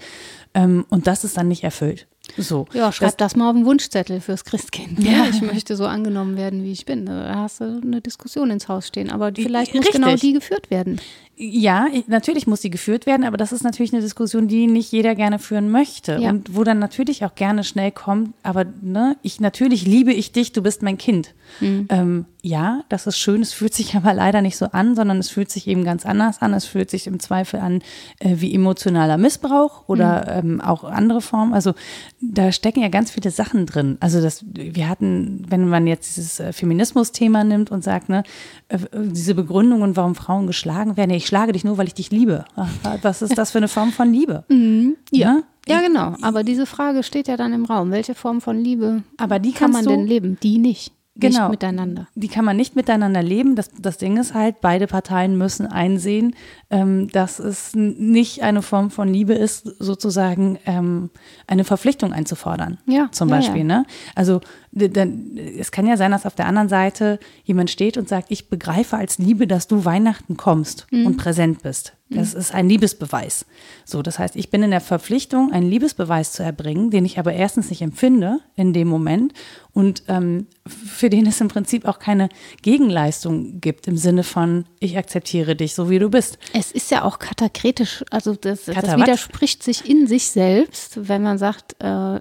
Ähm, 0.53 0.85
und 0.89 1.07
das 1.07 1.23
ist 1.23 1.35
dann 1.35 1.47
nicht 1.47 1.63
erfüllt. 1.63 2.05
So. 2.37 2.65
Ja, 2.73 2.91
schreib 2.91 3.17
das, 3.17 3.33
das, 3.33 3.35
mal 3.35 3.49
auf 3.49 3.55
den 3.55 3.65
Wunschzettel 3.65 4.19
fürs 4.21 4.43
Christkind. 4.43 5.03
Ja. 5.03 5.11
ja. 5.11 5.25
ich 5.31 5.41
möchte 5.41 5.75
so 5.75 5.85
angenommen 5.85 6.37
werden, 6.37 6.63
wie 6.63 6.71
ich 6.71 6.85
bin. 6.85 7.05
Da 7.05 7.35
hast 7.35 7.61
du 7.61 7.81
eine 7.83 8.01
Diskussion 8.01 8.51
ins 8.51 8.67
Haus 8.67 8.87
stehen. 8.87 9.11
Aber 9.11 9.31
vielleicht 9.33 9.73
muss 9.73 9.89
genau 9.91 10.15
die 10.15 10.33
geführt 10.33 10.69
werden. 10.69 10.99
Ja, 11.39 11.87
natürlich 12.07 12.47
muss 12.47 12.63
sie 12.63 12.71
geführt 12.71 13.05
werden, 13.05 13.23
aber 13.23 13.37
das 13.37 13.51
ist 13.51 13.63
natürlich 13.63 13.93
eine 13.93 14.01
Diskussion, 14.01 14.47
die 14.47 14.65
nicht 14.65 14.91
jeder 14.91 15.13
gerne 15.13 15.37
führen 15.37 15.69
möchte 15.69 16.17
ja. 16.19 16.31
und 16.31 16.55
wo 16.55 16.63
dann 16.63 16.79
natürlich 16.79 17.25
auch 17.25 17.35
gerne 17.35 17.63
schnell 17.63 17.91
kommt, 17.91 18.33
aber 18.41 18.65
ne, 18.81 19.17
ich 19.21 19.39
natürlich 19.39 19.85
liebe 19.85 20.11
ich 20.11 20.31
dich, 20.31 20.51
du 20.51 20.63
bist 20.63 20.81
mein 20.81 20.97
Kind. 20.97 21.35
Mhm. 21.59 21.87
Ähm, 21.89 22.25
ja, 22.47 22.83
das 22.87 23.07
ist 23.07 23.17
schön, 23.17 23.41
es 23.41 23.53
fühlt 23.53 23.73
sich 23.73 23.95
aber 23.95 24.13
leider 24.13 24.41
nicht 24.41 24.57
so 24.57 24.67
an, 24.67 24.95
sondern 24.95 25.17
es 25.19 25.29
fühlt 25.29 25.51
sich 25.51 25.67
eben 25.67 25.83
ganz 25.83 26.05
anders 26.05 26.41
an. 26.41 26.53
Es 26.53 26.65
fühlt 26.65 26.89
sich 26.89 27.07
im 27.07 27.19
Zweifel 27.19 27.59
an 27.59 27.81
äh, 28.19 28.35
wie 28.37 28.53
emotionaler 28.53 29.17
Missbrauch 29.17 29.83
oder 29.87 30.41
mhm. 30.41 30.51
ähm, 30.51 30.61
auch 30.61 30.83
andere 30.83 31.21
Formen. 31.21 31.53
Also 31.53 31.73
da 32.21 32.51
stecken 32.51 32.81
ja 32.81 32.89
ganz 32.89 33.11
viele 33.11 33.31
Sachen 33.31 33.65
drin. 33.65 33.97
Also 33.99 34.21
das, 34.21 34.45
wir 34.47 34.87
hatten, 34.87 35.45
wenn 35.49 35.67
man 35.67 35.87
jetzt 35.87 36.15
dieses 36.15 36.39
äh, 36.39 36.53
Feminismus-Thema 36.53 37.43
nimmt 37.43 37.69
und 37.69 37.83
sagt, 37.83 38.09
ne, 38.09 38.23
äh, 38.69 38.79
diese 38.93 39.35
Begründungen, 39.35 39.95
warum 39.95 40.15
Frauen 40.15 40.47
geschlagen 40.47 40.95
werden, 40.95 41.11
ich 41.11 41.26
schlage 41.27 41.51
dich 41.51 41.63
nur, 41.63 41.77
weil 41.77 41.87
ich 41.87 41.93
dich 41.93 42.11
liebe. 42.11 42.45
Was 43.01 43.21
ist 43.21 43.37
das 43.37 43.51
für 43.51 43.59
eine 43.59 43.67
Form 43.67 43.91
von 43.91 44.11
Liebe? 44.11 44.43
Mhm. 44.49 44.95
Ja. 45.11 45.33
Ne? 45.33 45.43
Ja, 45.67 45.81
genau. 45.81 46.15
Aber 46.21 46.43
diese 46.43 46.65
Frage 46.65 47.03
steht 47.03 47.27
ja 47.27 47.35
dann 47.35 47.51
im 47.51 47.65
Raum. 47.65 47.91
Welche 47.91 48.15
Form 48.15 48.39
von 48.39 48.57
Liebe 48.57 49.03
Aber 49.17 49.37
die 49.39 49.51
kann 49.51 49.71
man 49.71 49.85
denn 49.85 50.07
leben? 50.07 50.37
Die 50.41 50.59
nicht 50.59 50.93
genau, 51.19 51.49
nicht 51.49 51.51
miteinander. 51.51 52.07
Die 52.15 52.27
kann 52.27 52.45
man 52.45 52.55
nicht 52.55 52.75
miteinander 52.75 53.21
leben. 53.21 53.55
Das, 53.55 53.69
das 53.79 53.97
Ding 53.97 54.17
ist 54.17 54.33
halt, 54.33 54.61
beide 54.61 54.87
Parteien 54.87 55.37
müssen 55.37 55.67
einsehen, 55.67 56.35
ähm, 56.69 57.09
dass 57.09 57.39
es 57.39 57.73
nicht 57.75 58.43
eine 58.43 58.61
Form 58.61 58.91
von 58.91 59.07
Liebe 59.07 59.33
ist, 59.33 59.63
sozusagen 59.79 60.59
ähm, 60.65 61.09
eine 61.47 61.63
Verpflichtung 61.63 62.11
einzufordern. 62.11 62.77
Ja. 62.85 63.09
Zum 63.11 63.29
Beispiel. 63.29 63.61
Ja, 63.61 63.67
ja. 63.67 63.79
Ne? 63.79 63.85
Also 64.15 64.41
dann, 64.71 65.37
es 65.37 65.71
kann 65.71 65.87
ja 65.87 65.97
sein, 65.97 66.11
dass 66.11 66.25
auf 66.25 66.35
der 66.35 66.45
anderen 66.45 66.69
Seite 66.69 67.19
jemand 67.43 67.69
steht 67.69 67.97
und 67.97 68.09
sagt, 68.09 68.31
ich 68.31 68.49
begreife 68.49 68.97
als 68.97 69.17
Liebe, 69.17 69.47
dass 69.47 69.67
du 69.67 69.85
Weihnachten 69.85 70.37
kommst 70.37 70.87
mhm. 70.91 71.07
und 71.07 71.17
präsent 71.17 71.63
bist. 71.63 71.93
Das 72.09 72.33
mhm. 72.33 72.39
ist 72.39 72.53
ein 72.53 72.69
Liebesbeweis. 72.69 73.45
So, 73.83 74.01
das 74.01 74.17
heißt, 74.19 74.35
ich 74.35 74.49
bin 74.49 74.63
in 74.63 74.71
der 74.71 74.81
Verpflichtung, 74.81 75.51
einen 75.51 75.69
Liebesbeweis 75.69 76.31
zu 76.31 76.43
erbringen, 76.43 76.89
den 76.89 77.05
ich 77.05 77.19
aber 77.19 77.33
erstens 77.33 77.69
nicht 77.69 77.81
empfinde 77.81 78.39
in 78.55 78.71
dem 78.71 78.87
Moment 78.87 79.33
und 79.73 80.03
ähm, 80.07 80.47
für 80.65 81.09
den 81.09 81.27
es 81.27 81.41
im 81.41 81.49
Prinzip 81.49 81.85
auch 81.85 81.99
keine 81.99 82.29
Gegenleistung 82.61 83.59
gibt 83.59 83.87
im 83.87 83.97
Sinne 83.97 84.23
von, 84.23 84.65
ich 84.79 84.97
akzeptiere 84.97 85.55
dich 85.55 85.75
so, 85.75 85.89
wie 85.89 85.99
du 85.99 86.09
bist. 86.09 86.39
Es 86.57 86.71
ist 86.71 86.89
ja 86.91 87.03
auch 87.03 87.19
katakretisch, 87.19 88.03
also 88.09 88.33
das, 88.33 88.65
das 88.65 88.97
widerspricht 88.97 89.63
sich 89.63 89.87
in 89.89 90.07
sich 90.07 90.27
selbst, 90.27 91.07
wenn 91.07 91.21
man 91.21 91.37
sagt, 91.37 91.75
äh, 91.79 92.19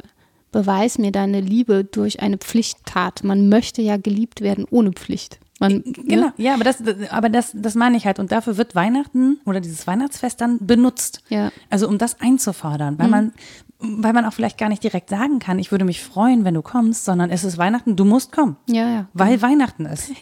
beweis 0.52 0.98
mir 0.98 1.12
deine 1.12 1.40
Liebe 1.40 1.84
durch 1.84 2.20
eine 2.20 2.38
Pflichttat. 2.38 3.24
Man 3.24 3.48
möchte 3.48 3.82
ja 3.82 3.96
geliebt 3.96 4.40
werden 4.40 4.66
ohne 4.70 4.92
Pflicht. 4.92 5.38
Man, 5.58 5.82
genau, 5.84 6.26
ne? 6.26 6.32
ja, 6.36 6.54
aber 6.54 6.64
das, 6.64 6.82
aber 7.10 7.28
das, 7.30 7.52
das 7.54 7.74
meine 7.74 7.96
ich 7.96 8.06
halt. 8.06 8.18
Und 8.18 8.30
dafür 8.30 8.58
wird 8.58 8.74
Weihnachten 8.74 9.40
oder 9.46 9.60
dieses 9.60 9.86
Weihnachtsfest 9.86 10.40
dann 10.40 10.58
benutzt. 10.60 11.22
Ja. 11.30 11.50
Also 11.70 11.88
um 11.88 11.96
das 11.96 12.20
einzufordern, 12.20 12.98
weil 12.98 13.06
mhm. 13.06 13.10
man, 13.10 13.32
weil 13.78 14.12
man 14.12 14.26
auch 14.26 14.34
vielleicht 14.34 14.58
gar 14.58 14.68
nicht 14.68 14.82
direkt 14.82 15.08
sagen 15.08 15.38
kann, 15.38 15.58
ich 15.58 15.70
würde 15.70 15.86
mich 15.86 16.02
freuen, 16.02 16.44
wenn 16.44 16.54
du 16.54 16.62
kommst, 16.62 17.04
sondern 17.06 17.30
es 17.30 17.42
ist 17.42 17.56
Weihnachten, 17.56 17.96
du 17.96 18.04
musst 18.04 18.32
kommen. 18.32 18.56
Ja, 18.66 18.88
ja. 18.88 19.08
Weil 19.14 19.40
Weihnachten 19.40 19.86
ist. 19.86 20.10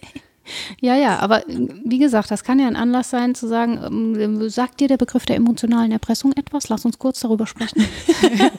Ja, 0.80 0.96
ja, 0.96 1.18
aber 1.18 1.42
wie 1.46 1.98
gesagt, 1.98 2.30
das 2.30 2.44
kann 2.44 2.58
ja 2.58 2.66
ein 2.66 2.76
Anlass 2.76 3.10
sein 3.10 3.34
zu 3.34 3.46
sagen, 3.46 3.80
ähm, 4.18 4.48
sagt 4.48 4.80
dir 4.80 4.88
der 4.88 4.96
Begriff 4.96 5.24
der 5.24 5.36
emotionalen 5.36 5.92
Erpressung 5.92 6.32
etwas? 6.32 6.68
Lass 6.68 6.84
uns 6.84 6.98
kurz 6.98 7.20
darüber 7.20 7.46
sprechen. 7.46 7.84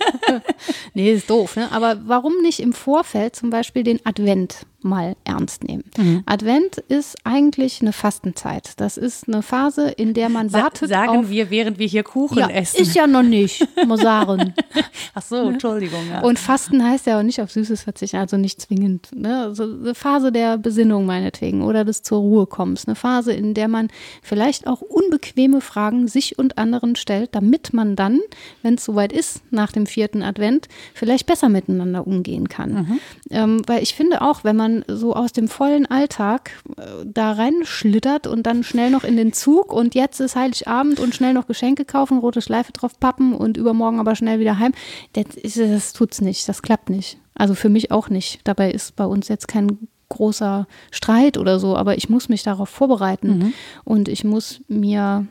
nee, 0.94 1.12
ist 1.12 1.30
doof, 1.30 1.56
ne? 1.56 1.72
Aber 1.72 2.02
warum 2.06 2.42
nicht 2.42 2.60
im 2.60 2.74
Vorfeld 2.74 3.36
zum 3.36 3.50
Beispiel 3.50 3.84
den 3.84 4.06
Advent 4.06 4.66
mal 4.86 5.16
ernst 5.24 5.64
nehmen. 5.64 5.84
Mhm. 5.98 6.24
Advent 6.26 6.78
ist 6.88 7.18
eigentlich 7.24 7.82
eine 7.82 7.92
Fastenzeit. 7.92 8.74
Das 8.78 8.98
ist 8.98 9.28
eine 9.28 9.42
Phase, 9.42 9.90
in 9.90 10.14
der 10.14 10.30
man 10.30 10.54
wartet. 10.54 10.90
Sa 10.90 11.06
sagen 11.06 11.30
wir, 11.30 11.50
während 11.50 11.80
wir 11.80 11.88
hier 11.88 12.04
Kuchen 12.04 12.38
ja, 12.38 12.50
essen. 12.50 12.82
Ist 12.82 12.96
ja 12.96 13.08
noch 13.08 13.24
nicht, 13.24 13.68
muss 13.86 14.02
sagen. 14.02 14.54
Ach 15.14 15.22
so, 15.22 15.50
Entschuldigung. 15.50 16.02
Ja. 16.10 16.22
Und 16.22 16.40
Fasten 16.40 16.84
heißt 16.84 17.08
ja 17.08 17.20
auch 17.20 17.24
nicht 17.24 17.42
auf 17.42 17.52
Süßes 17.52 17.84
verzichten, 17.84 18.18
also 18.18 18.38
nicht 18.38 18.62
zwingend. 18.62 19.10
Ne? 19.14 19.44
Also 19.44 19.64
eine 19.64 19.96
Phase 19.96 20.32
der 20.32 20.58
Besinnung 20.58 21.06
meinetwegen 21.06 21.64
oder 21.64 21.84
des 21.84 22.04
zur 22.04 22.20
Ruhe 22.20 22.46
kommens. 22.46 22.88
Eine 22.88 22.96
Phase, 22.96 23.34
in 23.34 23.54
der 23.54 23.68
man 23.68 23.90
vielleicht 24.22 24.68
auch 24.68 24.82
unbequeme 24.82 25.62
Fragen 25.62 26.08
sich 26.08 26.38
und 26.38 26.58
anderen 26.58 26.96
stellt, 26.96 27.34
damit 27.34 27.74
man 27.74 27.96
dann, 27.96 28.20
wenn 28.62 28.76
es 28.76 28.86
soweit 28.86 29.12
ist, 29.12 29.42
nach 29.52 29.72
dem 29.72 29.88
vierten 29.88 30.22
Advent, 30.22 30.68
vielleicht 30.94 31.26
besser 31.26 31.50
miteinander 31.50 32.06
umgehen 32.06 32.50
kann. 32.50 32.74
Mhm. 32.74 33.00
Ähm, 33.32 33.62
weil 33.66 33.82
ich 33.82 33.96
finde 33.96 34.22
auch, 34.22 34.44
wenn 34.44 34.56
man 34.56 34.75
so 34.88 35.14
aus 35.14 35.32
dem 35.32 35.48
vollen 35.48 35.86
Alltag 35.86 36.52
äh, 36.78 36.82
da 37.06 37.34
reinschlittert 37.34 38.28
und 38.28 38.44
dann 38.44 38.64
schnell 38.64 38.90
noch 38.90 39.04
in 39.04 39.16
den 39.16 39.32
Zug 39.32 39.72
und 39.72 39.96
jetzt 39.96 40.20
ist 40.20 40.36
Heiligabend 40.36 41.00
und 41.00 41.16
schnell 41.16 41.34
noch 41.34 41.48
Geschenke 41.48 41.86
kaufen, 41.86 42.18
rote 42.18 42.42
Schleife 42.42 42.72
drauf 42.72 43.00
pappen 43.00 43.34
und 43.34 43.58
übermorgen 43.58 44.00
aber 44.00 44.16
schnell 44.16 44.40
wieder 44.40 44.60
heim. 44.60 44.74
Das, 45.14 45.26
das 45.56 45.94
tut's 45.94 46.22
nicht, 46.22 46.50
das 46.50 46.62
klappt 46.62 46.90
nicht. 46.90 47.18
Also 47.36 47.54
für 47.54 47.70
mich 47.70 47.92
auch 47.92 48.10
nicht. 48.10 48.40
Dabei 48.44 48.72
ist 48.72 48.96
bei 48.96 49.06
uns 49.06 49.28
jetzt 49.28 49.48
kein 49.48 49.78
großer 50.10 50.68
Streit 50.92 51.38
oder 51.38 51.60
so, 51.60 51.76
aber 51.76 51.98
ich 51.98 52.10
muss 52.10 52.30
mich 52.30 52.44
darauf 52.44 52.70
vorbereiten 52.70 53.38
mhm. 53.38 53.54
und 53.84 54.08
ich 54.08 54.24
muss 54.24 54.62
mir 54.68 55.28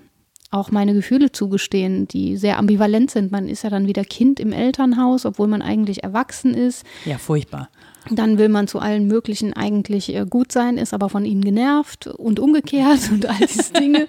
auch 0.54 0.70
meine 0.70 0.94
Gefühle 0.94 1.32
zugestehen, 1.32 2.06
die 2.06 2.36
sehr 2.36 2.58
ambivalent 2.58 3.10
sind. 3.10 3.32
Man 3.32 3.48
ist 3.48 3.64
ja 3.64 3.70
dann 3.70 3.88
wieder 3.88 4.04
Kind 4.04 4.38
im 4.38 4.52
Elternhaus, 4.52 5.26
obwohl 5.26 5.48
man 5.48 5.62
eigentlich 5.62 6.04
erwachsen 6.04 6.54
ist. 6.54 6.84
Ja, 7.04 7.18
furchtbar. 7.18 7.68
Dann 8.10 8.38
will 8.38 8.48
man 8.48 8.68
zu 8.68 8.78
allen 8.78 9.06
möglichen 9.06 9.52
eigentlich 9.52 10.14
äh, 10.14 10.26
gut 10.28 10.52
sein, 10.52 10.78
ist 10.78 10.94
aber 10.94 11.08
von 11.08 11.24
ihnen 11.24 11.42
genervt 11.42 12.06
und 12.06 12.40
umgekehrt 12.40 13.00
und 13.10 13.26
all 13.26 13.46
diese 13.46 13.72
Dinge. 13.72 14.06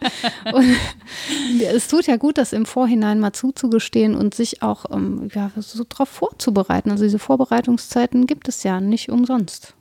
und 0.54 0.76
es 1.62 1.88
tut 1.88 2.08
ja 2.08 2.18
gut, 2.18 2.38
das 2.38 2.54
im 2.54 2.66
Vorhinein 2.66 3.20
mal 3.20 3.34
zuzugestehen 3.34 4.16
und 4.16 4.36
sich 4.36 4.62
auch 4.62 4.86
ähm, 4.92 5.30
ja, 5.34 5.52
so 5.58 5.84
darauf 5.84 6.10
vorzubereiten. 6.10 6.92
Also 6.92 7.04
diese 7.04 7.20
Vorbereitungszeiten 7.20 8.28
gibt 8.28 8.48
es 8.48 8.64
ja 8.64 8.82
nicht 8.82 9.10
umsonst. 9.10 9.74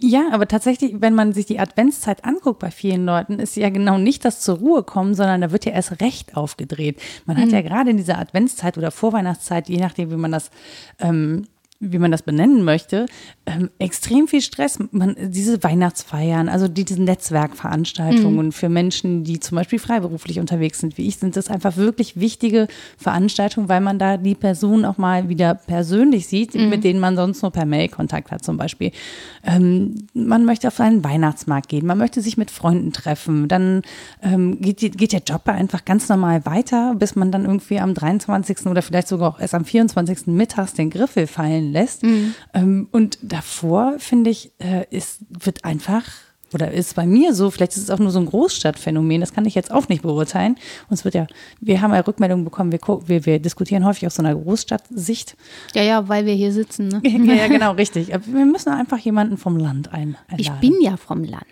Ja, 0.00 0.28
aber 0.32 0.46
tatsächlich, 0.46 1.00
wenn 1.00 1.14
man 1.14 1.32
sich 1.32 1.46
die 1.46 1.58
Adventszeit 1.58 2.24
anguckt 2.24 2.58
bei 2.58 2.70
vielen 2.70 3.06
Leuten, 3.06 3.38
ist 3.38 3.56
ja 3.56 3.70
genau 3.70 3.96
nicht 3.96 4.24
das 4.24 4.40
zur 4.40 4.58
Ruhe 4.58 4.82
kommen, 4.82 5.14
sondern 5.14 5.40
da 5.40 5.50
wird 5.50 5.64
ja 5.64 5.72
erst 5.72 6.00
recht 6.02 6.36
aufgedreht. 6.36 7.00
Man 7.24 7.36
mhm. 7.36 7.42
hat 7.42 7.52
ja 7.52 7.62
gerade 7.62 7.90
in 7.90 7.96
dieser 7.96 8.18
Adventszeit 8.18 8.76
oder 8.76 8.90
Vorweihnachtszeit, 8.90 9.68
je 9.68 9.78
nachdem, 9.78 10.10
wie 10.10 10.16
man 10.16 10.32
das 10.32 10.50
ähm, 10.98 11.46
wie 11.80 11.98
man 11.98 12.10
das 12.10 12.22
benennen 12.22 12.64
möchte, 12.64 13.06
ähm, 13.46 13.70
extrem 13.78 14.26
viel 14.26 14.40
Stress. 14.40 14.78
Man, 14.90 15.14
diese 15.20 15.62
Weihnachtsfeiern, 15.62 16.48
also 16.48 16.66
diese 16.66 17.00
Netzwerkveranstaltungen 17.00 18.46
mhm. 18.46 18.52
für 18.52 18.68
Menschen, 18.68 19.22
die 19.22 19.38
zum 19.38 19.56
Beispiel 19.56 19.78
freiberuflich 19.78 20.40
unterwegs 20.40 20.80
sind, 20.80 20.98
wie 20.98 21.06
ich, 21.06 21.18
sind 21.18 21.36
das 21.36 21.48
einfach 21.48 21.76
wirklich 21.76 22.18
wichtige 22.18 22.66
Veranstaltungen, 22.96 23.68
weil 23.68 23.80
man 23.80 24.00
da 24.00 24.16
die 24.16 24.34
Personen 24.34 24.84
auch 24.84 24.98
mal 24.98 25.28
wieder 25.28 25.54
persönlich 25.54 26.26
sieht, 26.26 26.56
mhm. 26.56 26.68
mit 26.68 26.82
denen 26.82 26.98
man 26.98 27.14
sonst 27.14 27.42
nur 27.42 27.52
per 27.52 27.64
Mail 27.64 27.88
Kontakt 27.88 28.32
hat 28.32 28.44
zum 28.44 28.56
Beispiel. 28.56 28.90
Ähm, 29.44 30.08
man 30.14 30.44
möchte 30.44 30.66
auf 30.66 30.80
einen 30.80 31.04
Weihnachtsmarkt 31.04 31.68
gehen, 31.68 31.86
man 31.86 31.98
möchte 31.98 32.22
sich 32.22 32.36
mit 32.36 32.50
Freunden 32.50 32.92
treffen, 32.92 33.46
dann 33.46 33.82
ähm, 34.20 34.60
geht, 34.60 34.98
geht 34.98 35.12
der 35.12 35.22
Job 35.24 35.42
einfach 35.46 35.84
ganz 35.84 36.08
normal 36.08 36.44
weiter, 36.44 36.96
bis 36.96 37.14
man 37.14 37.30
dann 37.30 37.44
irgendwie 37.44 37.78
am 37.78 37.94
23. 37.94 38.66
oder 38.66 38.82
vielleicht 38.82 39.06
sogar 39.06 39.28
auch 39.28 39.40
erst 39.40 39.54
am 39.54 39.64
24. 39.64 40.26
mittags 40.26 40.74
den 40.74 40.90
Griffel 40.90 41.28
fallen 41.68 41.72
lässt. 41.72 42.02
Mhm. 42.02 42.34
Ähm, 42.54 42.88
und 42.92 43.18
davor, 43.22 43.96
finde 43.98 44.30
ich, 44.30 44.52
äh, 44.58 44.84
ist, 44.90 45.20
wird 45.28 45.64
einfach 45.64 46.04
oder 46.54 46.72
ist 46.72 46.94
bei 46.94 47.04
mir 47.04 47.34
so, 47.34 47.50
vielleicht 47.50 47.72
ist 47.72 47.82
es 47.82 47.90
auch 47.90 47.98
nur 47.98 48.10
so 48.10 48.18
ein 48.18 48.24
Großstadtphänomen, 48.24 49.20
das 49.20 49.34
kann 49.34 49.44
ich 49.44 49.54
jetzt 49.54 49.70
auch 49.70 49.90
nicht 49.90 50.00
beurteilen. 50.00 50.56
Uns 50.88 51.04
wird 51.04 51.14
ja, 51.14 51.26
wir 51.60 51.82
haben 51.82 51.92
ja 51.92 52.00
Rückmeldungen 52.00 52.42
bekommen, 52.42 52.72
wir, 52.72 52.80
wir, 53.06 53.26
wir 53.26 53.38
diskutieren 53.38 53.84
häufig 53.84 54.06
aus 54.06 54.14
so 54.14 54.22
einer 54.22 54.34
Großstadtsicht. 54.34 55.36
Ja, 55.74 55.82
ja, 55.82 56.08
weil 56.08 56.24
wir 56.24 56.32
hier 56.32 56.50
sitzen. 56.50 56.88
Ne? 56.88 57.02
ja, 57.04 57.34
ja, 57.34 57.48
genau, 57.48 57.72
richtig. 57.72 58.08
Wir 58.08 58.46
müssen 58.46 58.70
einfach 58.70 58.96
jemanden 58.96 59.36
vom 59.36 59.58
Land 59.58 59.92
ein, 59.92 60.16
einladen. 60.26 60.38
Ich 60.38 60.50
bin 60.52 60.80
ja 60.80 60.96
vom 60.96 61.22
Land. 61.22 61.44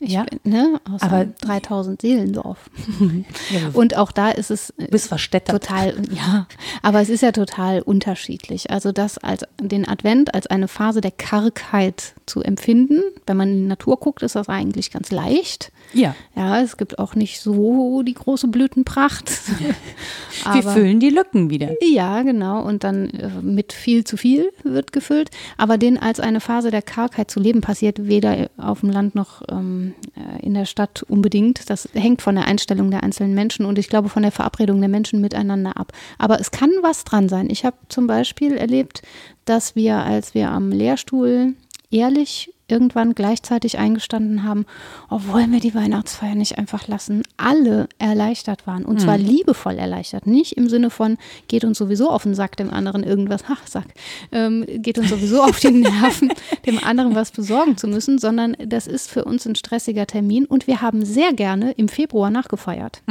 Ich 0.00 0.12
ja, 0.12 0.24
bin, 0.24 0.40
ne, 0.44 0.80
aus 0.90 1.02
aber 1.02 1.26
3000 1.26 2.00
Seelendorf. 2.00 2.70
und 3.72 3.96
auch 3.96 4.12
da 4.12 4.30
ist 4.30 4.50
es 4.50 4.72
verstädtert. 5.06 5.62
total, 5.62 5.94
ja, 6.12 6.46
aber 6.82 7.00
es 7.00 7.08
ist 7.08 7.22
ja 7.22 7.32
total 7.32 7.82
unterschiedlich. 7.82 8.70
Also 8.70 8.92
das 8.92 9.18
als 9.18 9.44
den 9.60 9.88
Advent 9.88 10.34
als 10.34 10.46
eine 10.46 10.68
Phase 10.68 11.00
der 11.00 11.12
Kargheit 11.12 12.14
zu 12.26 12.42
empfinden, 12.42 13.02
wenn 13.26 13.36
man 13.36 13.48
in 13.50 13.56
die 13.62 13.68
Natur 13.68 13.98
guckt, 13.98 14.22
ist 14.22 14.36
das 14.36 14.48
eigentlich 14.48 14.90
ganz 14.90 15.10
leicht. 15.10 15.72
Ja. 15.92 16.14
Ja, 16.34 16.60
es 16.60 16.76
gibt 16.76 16.98
auch 16.98 17.14
nicht 17.14 17.40
so 17.40 18.02
die 18.02 18.14
große 18.14 18.48
Blütenpracht. 18.48 19.30
Wir 20.52 20.62
füllen 20.62 20.98
die 20.98 21.10
Lücken 21.10 21.50
wieder. 21.50 21.70
Ja, 21.82 22.22
genau. 22.22 22.62
Und 22.62 22.84
dann 22.84 23.10
äh, 23.10 23.28
mit 23.42 23.72
viel 23.72 24.04
zu 24.04 24.16
viel 24.16 24.50
wird 24.64 24.92
gefüllt. 24.92 25.30
Aber 25.56 25.78
den 25.78 25.98
als 25.98 26.20
eine 26.20 26.40
Phase 26.40 26.70
der 26.70 26.82
Kargheit 26.82 27.30
zu 27.30 27.40
leben, 27.40 27.60
passiert 27.60 28.06
weder 28.06 28.48
auf 28.56 28.80
dem 28.80 28.90
Land 28.90 29.14
noch 29.14 29.42
ähm, 29.50 29.94
äh, 30.16 30.44
in 30.44 30.54
der 30.54 30.64
Stadt 30.64 31.02
unbedingt. 31.08 31.70
Das 31.70 31.88
hängt 31.92 32.22
von 32.22 32.34
der 32.34 32.46
Einstellung 32.46 32.90
der 32.90 33.02
einzelnen 33.02 33.34
Menschen 33.34 33.66
und 33.66 33.78
ich 33.78 33.88
glaube 33.88 34.08
von 34.08 34.22
der 34.22 34.32
Verabredung 34.32 34.80
der 34.80 34.88
Menschen 34.88 35.20
miteinander 35.20 35.76
ab. 35.76 35.92
Aber 36.18 36.40
es 36.40 36.50
kann 36.50 36.70
was 36.82 37.04
dran 37.04 37.28
sein. 37.28 37.48
Ich 37.50 37.64
habe 37.64 37.76
zum 37.88 38.06
Beispiel 38.06 38.56
erlebt, 38.56 39.02
dass 39.44 39.76
wir, 39.76 39.96
als 39.96 40.34
wir 40.34 40.50
am 40.50 40.70
Lehrstuhl 40.70 41.54
ehrlich 41.90 42.51
irgendwann 42.72 43.14
gleichzeitig 43.14 43.78
eingestanden 43.78 44.42
haben, 44.42 44.66
oh, 45.10 45.20
wollen 45.28 45.52
wir 45.52 45.60
die 45.60 45.74
Weihnachtsfeier 45.74 46.34
nicht 46.34 46.58
einfach 46.58 46.88
lassen? 46.88 47.22
alle 47.42 47.88
erleichtert 47.98 48.66
waren. 48.66 48.84
Und 48.84 49.00
zwar 49.00 49.18
liebevoll 49.18 49.74
erleichtert. 49.74 50.26
Nicht 50.26 50.52
im 50.52 50.68
Sinne 50.68 50.90
von, 50.90 51.18
geht 51.48 51.64
uns 51.64 51.78
sowieso 51.78 52.10
auf 52.10 52.22
den 52.22 52.34
Sack, 52.34 52.56
dem 52.56 52.70
anderen 52.70 53.02
irgendwas, 53.02 53.44
ach, 53.48 53.66
Sack, 53.66 53.86
ähm, 54.30 54.64
geht 54.68 54.98
uns 54.98 55.10
sowieso 55.10 55.42
auf 55.42 55.58
die 55.60 55.70
Nerven, 55.70 56.32
dem 56.66 56.82
anderen 56.82 57.14
was 57.14 57.32
besorgen 57.32 57.76
zu 57.76 57.88
müssen, 57.88 58.18
sondern 58.18 58.56
das 58.64 58.86
ist 58.86 59.10
für 59.10 59.24
uns 59.24 59.46
ein 59.46 59.56
stressiger 59.56 60.06
Termin 60.06 60.44
und 60.46 60.66
wir 60.66 60.80
haben 60.80 61.04
sehr 61.04 61.32
gerne 61.32 61.72
im 61.72 61.88
Februar 61.88 62.30
nachgefeiert. 62.30 63.02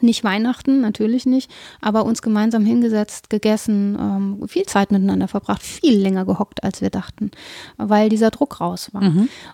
Nicht 0.00 0.24
Weihnachten, 0.24 0.80
natürlich 0.80 1.26
nicht, 1.26 1.50
aber 1.80 2.04
uns 2.04 2.20
gemeinsam 2.20 2.64
hingesetzt, 2.64 3.30
gegessen, 3.30 3.96
ähm, 3.98 4.48
viel 4.48 4.66
Zeit 4.66 4.90
miteinander 4.90 5.28
verbracht, 5.28 5.62
viel 5.62 5.98
länger 5.98 6.24
gehockt, 6.26 6.64
als 6.64 6.80
wir 6.80 6.90
dachten, 6.90 7.30
weil 7.76 8.08
dieser 8.08 8.30
Druck 8.30 8.60
raus 8.60 8.90
war. 8.92 8.95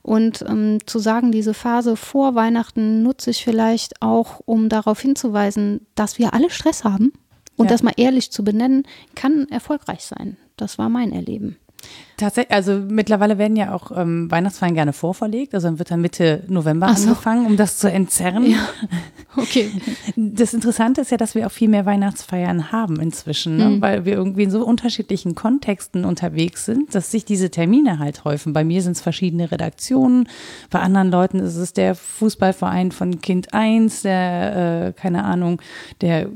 Und 0.02 0.44
ähm, 0.48 0.78
zu 0.86 0.98
sagen, 0.98 1.32
diese 1.32 1.54
Phase 1.54 1.96
vor 1.96 2.34
Weihnachten 2.34 3.02
nutze 3.02 3.30
ich 3.30 3.44
vielleicht 3.44 4.00
auch, 4.02 4.40
um 4.44 4.68
darauf 4.68 5.00
hinzuweisen, 5.00 5.86
dass 5.94 6.18
wir 6.18 6.34
alle 6.34 6.50
Stress 6.50 6.84
haben 6.84 7.12
und 7.56 7.66
Ja. 7.66 7.70
das 7.72 7.82
mal 7.82 7.92
ehrlich 7.96 8.30
zu 8.32 8.44
benennen, 8.44 8.84
kann 9.14 9.46
erfolgreich 9.48 10.04
sein. 10.04 10.36
Das 10.56 10.78
war 10.78 10.88
mein 10.88 11.12
Erleben. 11.12 11.56
Tatsächlich, 12.16 12.54
also 12.54 12.74
mittlerweile 12.74 13.38
werden 13.38 13.56
ja 13.56 13.74
auch 13.74 13.90
ähm, 13.96 14.30
Weihnachtsfeiern 14.30 14.74
gerne 14.74 14.92
vorverlegt. 14.92 15.54
Also 15.54 15.68
dann 15.68 15.78
wird 15.78 15.90
dann 15.90 16.00
Mitte 16.00 16.44
November 16.46 16.94
so. 16.94 17.08
angefangen, 17.08 17.46
um 17.46 17.56
das 17.56 17.78
zu 17.78 17.90
entzerren. 17.90 18.54
Okay. 19.34 19.70
Das 20.14 20.52
Interessante 20.52 21.00
ist 21.00 21.10
ja, 21.10 21.16
dass 21.16 21.34
wir 21.34 21.46
auch 21.46 21.50
viel 21.50 21.70
mehr 21.70 21.86
Weihnachtsfeiern 21.86 22.70
haben 22.70 23.00
inzwischen, 23.00 23.56
ne? 23.56 23.76
weil 23.80 24.04
wir 24.04 24.12
irgendwie 24.12 24.42
in 24.42 24.50
so 24.50 24.62
unterschiedlichen 24.62 25.34
Kontexten 25.34 26.04
unterwegs 26.04 26.66
sind, 26.66 26.94
dass 26.94 27.10
sich 27.10 27.24
diese 27.24 27.48
Termine 27.48 27.98
halt 27.98 28.26
häufen. 28.26 28.52
Bei 28.52 28.62
mir 28.62 28.82
sind 28.82 28.92
es 28.92 29.00
verschiedene 29.00 29.50
Redaktionen, 29.50 30.28
bei 30.68 30.80
anderen 30.80 31.10
Leuten 31.10 31.38
ist 31.38 31.56
es 31.56 31.72
der 31.72 31.94
Fußballverein 31.94 32.92
von 32.92 33.22
Kind 33.22 33.54
1, 33.54 34.02
der, 34.02 34.88
äh, 34.88 34.92
keine 34.92 35.24
Ahnung, 35.24 35.62
der 36.02 36.28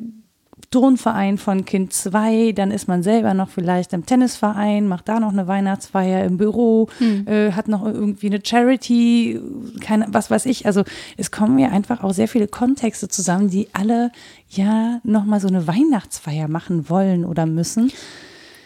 Turnverein 0.71 1.39
von 1.39 1.65
Kind 1.65 1.93
2, 1.93 2.53
dann 2.53 2.71
ist 2.71 2.89
man 2.89 3.03
selber 3.03 3.35
noch 3.35 3.49
vielleicht 3.49 3.93
im 3.93 4.07
Tennisverein, 4.07 4.89
macht 4.89 5.09
da 5.09 5.21
noch 5.21 5.33
eine 5.33 5.47
Weihnachtsfeier 5.47 6.25
im 6.25 6.37
Büro, 6.37 6.89
äh, 7.27 7.53
hat 7.53 7.69
noch 7.69 7.85
irgendwie 7.85 8.27
eine 8.27 8.41
Charity, 8.45 9.41
keine, 9.81 10.07
was 10.11 10.31
weiß 10.31 10.47
ich. 10.47 10.67
Also 10.67 10.85
es 11.17 11.31
kommen 11.31 11.59
ja 11.59 11.69
einfach 11.69 12.03
auch 12.03 12.13
sehr 12.13 12.29
viele 12.29 12.49
Kontexte 12.49 13.09
zusammen, 13.09 13.49
die 13.49 13.69
alle 13.73 14.11
ja 14.49 15.01
nochmal 15.05 15.41
so 15.41 15.49
eine 15.49 15.67
Weihnachtsfeier 15.67 16.49
machen 16.49 16.89
wollen 16.89 17.25
oder 17.25 17.47
müssen. 17.47 17.93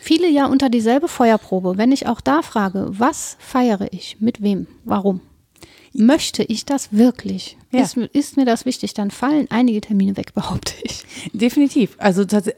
Viele 0.01 0.29
ja 0.29 0.47
unter 0.47 0.71
dieselbe 0.71 1.09
Feuerprobe. 1.09 1.77
Wenn 1.77 1.93
ich 1.93 2.07
auch 2.07 2.23
da 2.23 2.41
frage, 2.43 2.87
was 2.91 3.37
feiere 3.39 3.93
ich? 3.93 4.17
Mit 4.19 4.43
wem? 4.43 4.67
Warum? 4.85 5.21
Möchte 5.93 6.45
ich 6.45 6.65
das 6.65 6.93
wirklich? 6.93 7.57
Ja. 7.73 7.83
Ist, 7.83 7.97
mir- 7.97 8.09
ist 8.13 8.37
mir 8.37 8.45
das 8.45 8.65
wichtig? 8.65 8.95
Dann 8.95 9.11
fallen 9.11 9.47
einige 9.51 9.81
Termine 9.81 10.17
weg, 10.17 10.35
behaupte 10.35 10.73
ich. 10.85 11.03
Definitiv. 11.33 11.97
Also, 11.99 12.23
also 12.23 12.51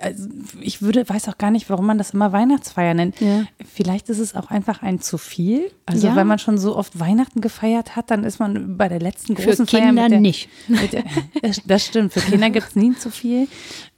ich 0.61 0.83
würde, 0.83 1.09
weiß 1.09 1.29
auch 1.29 1.39
gar 1.39 1.51
nicht, 1.51 1.69
warum 1.71 1.87
man 1.87 1.99
das 1.99 2.11
immer 2.11 2.33
Weihnachtsfeier 2.33 2.95
nennt. 2.95 3.21
Ja. 3.21 3.45
Vielleicht 3.75 4.09
ist 4.11 4.19
es 4.19 4.35
auch 4.35 4.51
einfach 4.51 4.83
ein 4.83 5.01
zu 5.01 5.17
viel. 5.19 5.71
Also 5.87 6.07
Ja. 6.09 6.17
wenn 6.17 6.27
man 6.27 6.39
schon 6.39 6.59
so 6.59 6.77
oft 6.77 6.99
Weihnachten 7.01 7.41
gefeiert 7.41 7.97
hat, 7.97 8.11
dann 8.11 8.25
ist 8.25 8.39
man 8.39 8.77
bei 8.77 8.89
der 8.89 9.01
letzten 9.01 9.37
Für 9.37 9.45
großen 9.49 9.67
Feier 9.67 9.87
Kinder 9.87 10.03
mit 10.03 10.13
der, 10.13 10.21
nicht. 10.21 10.49
Mit 10.69 10.93
der, 10.93 11.05
das, 11.67 11.87
stimmt. 11.87 12.13
Für 12.13 12.21
Kinder 12.21 12.51
gibt 12.51 12.69
es 12.69 12.77
nie 12.77 12.95
zu 12.97 13.11
viel. 13.11 13.49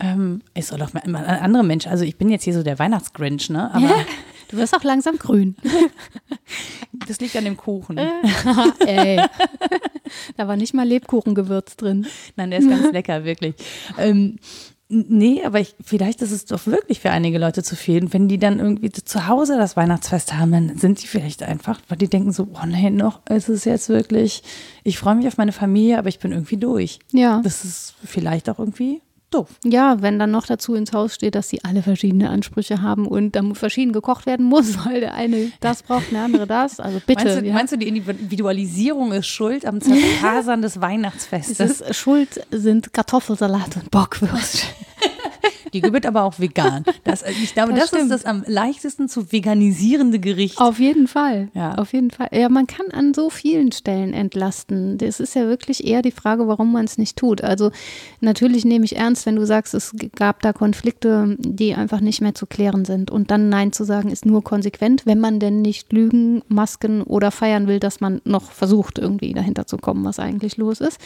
Ähm, 0.01 0.43
es 0.55 0.69
soll 0.69 0.81
auch 0.83 0.93
mal 0.93 1.01
immer 1.05 1.27
andere 1.43 1.65
Menschen. 1.65 1.91
Also 1.91 2.05
ich 2.05 2.17
bin 2.17 2.29
jetzt 2.31 2.45
hier 2.45 2.55
so 2.55 2.63
der 2.63 2.79
Weihnachtsgrinch, 2.79 3.51
ne? 3.51 3.73
Aber 3.75 3.95
Du 4.55 4.61
wirst 4.61 4.77
auch 4.77 4.85
langsam 4.85 5.19
grün. 5.19 5.57
das 7.09 7.19
liegt 7.19 7.35
an 7.35 7.45
dem 7.45 7.57
Kuchen. 7.57 7.99
Ey. 8.87 9.21
Da 10.37 10.47
war 10.47 10.57
nicht 10.57 10.75
mal 10.75 10.87
Lebkuchengewürz 10.87 11.75
drin. 11.75 12.07
Nein, 12.37 12.51
der 12.51 12.61
ist 12.61 12.69
ganz 12.69 12.93
lecker, 12.93 13.25
wirklich. 13.25 13.57
Ähm, 13.99 14.39
nee, 14.89 15.43
aber 15.45 15.59
ich, 15.59 15.75
vielleicht 15.83 16.23
ist 16.23 16.31
es 16.31 16.45
doch 16.45 16.69
wirklich 16.69 17.01
für 17.01 17.11
einige 17.11 17.39
Leute 17.39 17.65
zu 17.65 17.75
viel. 17.75 18.01
Und 18.05 18.13
wenn 18.13 18.29
die 18.29 18.39
dann 18.39 18.61
irgendwie 18.61 18.93
zu 18.93 19.27
Hause 19.27 19.57
das 19.57 19.77
Weihnachtsfest 19.77 20.35
haben, 20.35 20.53
dann 20.53 20.79
sind 20.79 21.03
die 21.03 21.09
vielleicht 21.09 21.43
einfach, 21.43 21.81
weil 21.89 21.99
die 21.99 22.09
denken 22.09 22.31
so, 22.31 22.47
oh 22.55 22.67
nee, 22.67 22.91
noch 22.91 23.27
ist 23.27 23.49
es 23.49 23.65
jetzt 23.65 23.89
wirklich, 23.89 24.45
ich 24.85 24.99
freue 24.99 25.17
mich 25.17 25.27
auf 25.27 25.37
meine 25.37 25.53
Familie, 25.53 25.99
aber 25.99 26.11
ich 26.11 26.21
bin 26.21 26.31
irgendwie 26.31 26.59
durch. 26.59 27.01
Ja. 27.11 27.41
Das 27.43 27.65
ist 27.65 27.95
vielleicht 28.05 28.49
auch 28.49 28.61
irgendwie 28.61 29.01
doof. 29.35 29.49
Ja, 29.65 30.01
wenn 30.01 30.19
dann 30.19 30.31
noch 30.31 30.47
dazu 30.47 30.75
ins 30.75 30.93
Haus 30.93 31.15
steht, 31.15 31.35
dass 31.35 31.49
sie 31.49 31.65
alle 31.65 31.83
verschiedene 31.83 32.31
Ansprüche 32.31 32.81
haben 32.81 33.07
und 33.07 33.33
dann 33.33 33.55
verschieden 33.55 33.93
gekocht 33.93 34.27
werden 34.27 34.47
muss, 34.47 34.85
weil 34.87 35.01
der 35.01 35.15
eine 35.15 35.53
das 35.61 35.83
braucht, 35.83 36.13
der 36.13 36.23
andere 36.23 36.47
das. 36.47 36.81
Also 36.81 37.01
bitte. 37.07 37.25
Meinst 37.25 37.41
du, 37.41 37.47
ja. 37.47 37.55
meinst 37.55 37.73
du, 37.73 37.79
die 37.79 37.89
Individualisierung 37.89 39.13
ist 39.13 39.27
schuld 39.27 39.67
am 39.67 39.81
Zerfasern 39.81 40.63
des 40.63 40.77
es 40.77 40.81
Weihnachtsfestes? 40.81 41.81
ist 41.81 41.95
Schuld 41.95 42.47
sind 42.51 42.93
Kartoffelsalat 42.93 43.77
und 43.77 43.91
Bockwürste. 43.91 44.67
Die 45.83 45.93
wird 45.93 46.07
aber 46.07 46.23
auch 46.23 46.39
vegan. 46.39 46.85
Das, 47.05 47.23
ich 47.23 47.55
glaube, 47.55 47.75
Das 47.75 47.91
das, 47.91 48.03
ist 48.03 48.11
das 48.11 48.25
am 48.25 48.45
leichtesten 48.47 49.09
zu 49.09 49.31
veganisierende 49.33 50.19
Gericht. 50.19 50.59
Auf 50.59 50.79
jeden 50.79 51.07
Fall. 51.09 51.49
Ja. 51.55 51.75
Auf 51.75 51.93
jeden 51.93 52.11
Fall. 52.11 52.29
Ja, 52.33 52.49
man 52.49 52.67
kann 52.67 52.87
an 52.93 53.15
so 53.15 53.31
vielen 53.31 53.73
Stellen 53.73 54.15
entlasten. 54.15 54.99
Das 54.99 55.21
ist 55.21 55.35
ja 55.35 55.47
wirklich 55.47 55.87
eher 55.87 56.03
die 56.03 56.13
Frage, 56.13 56.47
warum 56.49 56.73
man 56.73 56.85
es 56.85 56.99
nicht 56.99 57.17
tut. 57.17 57.43
Also 57.43 57.71
natürlich 58.21 58.65
nehme 58.65 58.85
ich 58.85 58.97
ernst, 58.97 59.27
wenn 59.27 59.37
du 59.37 59.45
sagst, 59.47 59.75
es 59.75 59.93
gab 60.15 60.43
da 60.43 60.53
Konflikte, 60.53 61.37
die 61.39 61.75
einfach 61.75 62.01
nicht 62.01 62.21
mehr 62.21 62.35
zu 62.35 62.47
klären 62.47 62.85
sind. 62.85 63.11
Und 63.11 63.31
dann 63.31 63.49
Nein 63.49 63.73
zu 63.73 63.85
sagen, 63.85 64.11
ist 64.11 64.27
nur 64.27 64.43
konsequent, 64.45 65.07
wenn 65.07 65.21
man 65.21 65.41
denn 65.41 65.63
nicht 65.63 65.93
lügen, 65.93 66.43
masken 66.49 67.03
oder 67.03 67.31
feiern 67.31 67.67
will, 67.67 67.81
dass 67.81 68.01
man 68.01 68.21
noch 68.25 68.53
versucht, 68.53 68.99
irgendwie 68.99 69.33
dahinter 69.33 69.67
zu 69.67 69.77
kommen, 69.77 70.05
was 70.05 70.19
eigentlich 70.19 70.57
los 70.57 70.81
ist. 70.81 70.99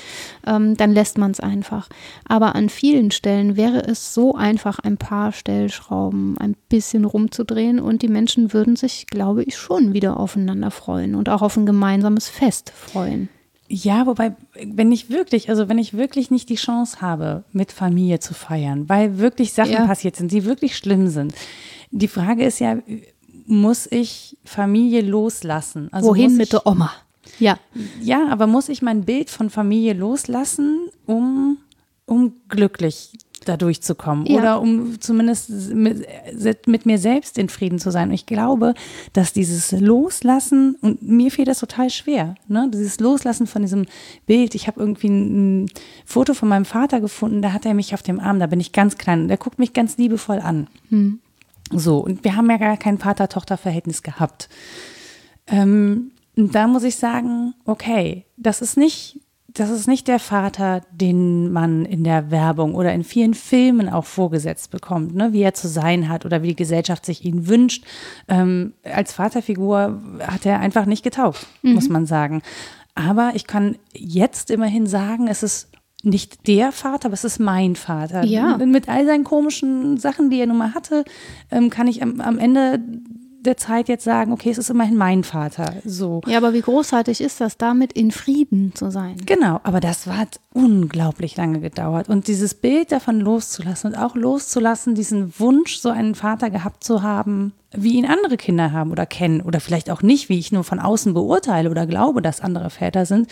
Ähm, 0.47 0.77
dann 0.77 0.93
lässt 0.93 1.19
man 1.19 1.31
es 1.31 1.41
einfach. 1.41 1.89
Aber 2.27 2.55
an 2.55 2.69
vielen 2.69 3.11
Stellen 3.11 3.57
wäre 3.57 3.81
es 3.87 4.15
so 4.15 4.35
einfach, 4.35 4.58
ein 4.67 4.97
paar 4.97 5.33
Stellschrauben 5.33 6.37
ein 6.39 6.57
bisschen 6.69 7.05
rumzudrehen 7.05 7.81
und 7.81 8.03
die 8.03 8.09
Menschen 8.09 8.53
würden 8.53 8.77
sich, 8.77 9.07
glaube 9.07 9.43
ich, 9.45 9.57
schon 9.57 9.93
wieder 9.93 10.19
aufeinander 10.19 10.71
freuen 10.71 11.15
und 11.15 11.29
auch 11.29 11.43
auf 11.43 11.57
ein 11.57 11.67
gemeinsames 11.67 12.29
Fest 12.29 12.71
freuen. 12.75 13.29
Ja, 13.71 14.07
wobei, 14.07 14.35
wenn 14.65 14.91
ich 14.93 15.11
wirklich, 15.11 15.51
also 15.51 15.69
wenn 15.69 15.77
ich 15.79 15.93
wirklich 15.95 16.31
nicht 16.31 16.49
die 16.49 16.55
Chance 16.55 17.03
habe, 17.03 17.45
mit 17.53 17.71
Familie 17.71 18.19
zu 18.19 18.33
feiern, 18.33 18.89
weil 18.89 19.19
wirklich 19.19 19.53
Sachen 19.53 19.73
Ja. 19.73 19.87
passiert 19.87 20.17
sind, 20.17 20.33
die 20.33 20.45
wirklich 20.47 20.77
schlimm 20.77 21.09
sind. 21.09 21.35
Die 21.91 22.09
Frage 22.09 22.45
ist 22.45 22.61
ja, 22.61 22.79
muss 23.47 23.87
ich 23.91 24.37
Familie 24.45 25.03
loslassen? 25.03 25.89
Also 25.93 26.09
Wohin 26.09 26.37
mit 26.37 26.53
der 26.53 26.67
Oma? 26.67 26.93
Ja, 27.39 27.59
Ja, 28.01 28.29
aber 28.31 28.47
muss 28.47 28.71
ich 28.71 28.81
mein 28.81 29.05
Bild 29.05 29.29
von 29.29 29.51
Familie 29.51 29.93
loslassen, 29.93 30.89
um, 31.05 31.59
um 32.07 32.33
glücklich 32.49 33.13
dadurch 33.49 33.83
zu 33.83 33.95
kommen 33.95 34.27
Ja. 34.27 34.39
oder 34.39 34.61
um 34.61 35.01
zumindest 35.01 35.51
mit, 35.75 36.07
mit 36.67 36.87
mir 36.87 36.99
selbst 36.99 37.39
in 37.39 37.49
Frieden 37.49 37.79
zu 37.79 37.91
sein. 37.91 38.09
Und 38.09 38.15
ich 38.15 38.27
glaube, 38.27 38.75
dass 39.13 39.33
dieses 39.33 39.73
Loslassen, 39.73 40.77
und 40.81 41.03
mir 41.03 41.31
fehlt 41.31 41.49
das 41.49 41.59
total 41.61 41.91
schwer, 41.91 42.35
ne? 42.47 42.71
dieses 42.73 43.01
Loslassen 43.01 43.47
von 43.47 43.63
diesem 43.63 43.87
Bild. 44.27 44.55
Ich 44.55 44.67
habe 44.67 44.81
irgendwie 44.81 45.09
ein, 45.09 45.63
ein 45.65 45.67
Foto 46.05 46.35
von 46.35 46.49
meinem 46.49 46.65
Vater 46.65 47.01
gefunden, 47.01 47.43
da 47.43 47.53
hat 47.53 47.67
er 47.67 47.75
mich 47.75 47.95
auf 47.95 48.03
dem 48.03 48.21
Arm, 48.21 48.39
da 48.39 48.47
bin 48.47 48.61
ich 48.61 48.73
ganz 48.73 48.99
klein, 48.99 49.29
der 49.29 49.37
guckt 49.37 49.59
mich 49.59 49.73
ganz 49.73 49.97
liebevoll 49.97 50.39
an. 50.41 50.69
So, 51.71 51.99
und 51.99 52.25
wir 52.25 52.37
haben 52.37 52.49
ja 52.51 52.57
gar 52.57 52.77
kein 52.77 52.99
Vater-Tochter-Verhältnis 52.99 54.03
gehabt. 54.03 54.49
Ähm, 55.47 56.13
da 56.37 56.67
muss 56.67 56.83
ich 56.85 56.97
sagen, 56.97 57.55
okay, 57.65 58.25
das 58.37 58.63
ist 58.63 58.77
nicht, 58.77 59.19
das 59.59 59.71
ist 59.71 59.89
nicht 59.89 60.09
der 60.09 60.19
Vater, 60.19 60.83
den 60.91 61.53
man 61.53 61.85
in 61.85 62.05
der 62.05 62.31
Werbung 62.31 62.75
oder 62.75 62.93
in 62.93 63.05
vielen 63.05 63.35
Filmen 63.35 63.89
auch 63.89 64.05
vorgesetzt 64.05 64.71
bekommt, 64.71 65.15
ne? 65.15 65.33
wie 65.33 65.43
er 65.43 65.55
zu 65.55 65.69
sein 65.69 66.09
hat 66.09 66.25
oder 66.25 66.43
wie 66.43 66.49
die 66.49 66.57
Gesellschaft 66.57 67.05
sich 67.05 67.25
ihn 67.25 67.49
wünscht. 67.49 67.85
Ähm, 68.29 68.75
als 68.85 69.13
Vaterfigur 69.13 70.01
hat 70.21 70.47
er 70.47 70.61
einfach 70.61 70.87
nicht 70.87 71.03
getaugt, 71.03 71.47
muss 71.63 71.89
man 71.89 72.07
sagen. 72.07 72.43
Aber 72.95 73.33
ich 73.35 73.47
kann 73.47 73.77
jetzt 73.93 74.51
immerhin 74.51 74.87
sagen, 74.87 75.29
es 75.29 75.43
ist 75.43 75.69
nicht 76.03 76.47
der 76.47 76.71
Vater, 76.71 77.07
aber 77.07 77.15
es 77.15 77.25
ist 77.25 77.41
mein 77.41 77.75
Vater. 77.75 78.25
Ja. 78.25 78.57
Mit 78.59 78.89
all 78.89 79.05
seinen 79.05 79.25
komischen 79.25 79.97
Sachen, 79.99 80.31
die 80.31 80.41
er 80.41 80.47
nun 80.47 80.59
mal 80.59 80.75
hatte, 80.75 81.05
ähm, 81.51 81.71
kann 81.71 81.89
ich 81.89 82.03
am 82.03 82.39
Ende 82.39 82.81
der 83.41 83.57
Zeit 83.57 83.89
jetzt 83.89 84.05
sagen, 84.05 84.33
okay, 84.33 84.51
es 84.51 84.59
ist 84.59 84.71
immerhin 84.71 84.97
mein 84.97 85.25
Vater. 85.25 85.75
So. 85.85 86.21
ja, 86.27 86.39
aber 86.39 86.53
wie 86.53 86.61
großartig 86.61 87.21
ist 87.21 87.41
das, 87.41 87.57
damit 87.57 87.93
in 87.93 88.11
Frieden 88.11 88.75
zu 88.75 88.91
sein? 88.91 89.17
Genau, 89.25 89.61
aber 89.63 89.81
das 89.81 90.07
hat 90.07 90.41
unglaublich 90.53 91.37
lange 91.37 91.61
gedauert. 91.61 92.09
Und 92.09 92.27
dieses 92.27 92.55
Bild 92.55 92.93
davon 92.93 93.21
loszulassen 93.21 93.93
und 93.93 93.99
auch 93.99 94.15
loszulassen, 94.15 94.95
diesen 94.95 95.39
Wunsch, 95.39 95.79
so 95.79 95.91
einen 95.91 96.15
Vater 96.15 96.51
gehabt 96.51 96.83
zu 96.83 97.03
haben, 97.03 97.53
wie 97.73 97.95
ihn 97.95 98.07
andere 98.07 98.37
Kinder 98.37 98.73
haben 98.73 98.91
oder 98.91 99.07
kennen 99.07 99.41
oder 99.41 99.61
vielleicht 99.61 99.91
auch 99.91 100.03
nicht, 100.03 100.29
wie 100.29 100.39
ich 100.39 100.53
nur 100.53 100.65
von 100.65 100.81
außen 100.81 101.15
beurteile 101.15 101.71
oder 101.71 101.87
glaube, 101.87 102.23
dass 102.23 102.41
andere 102.41 102.71
Väter 102.71 103.07
sind, 103.07 103.29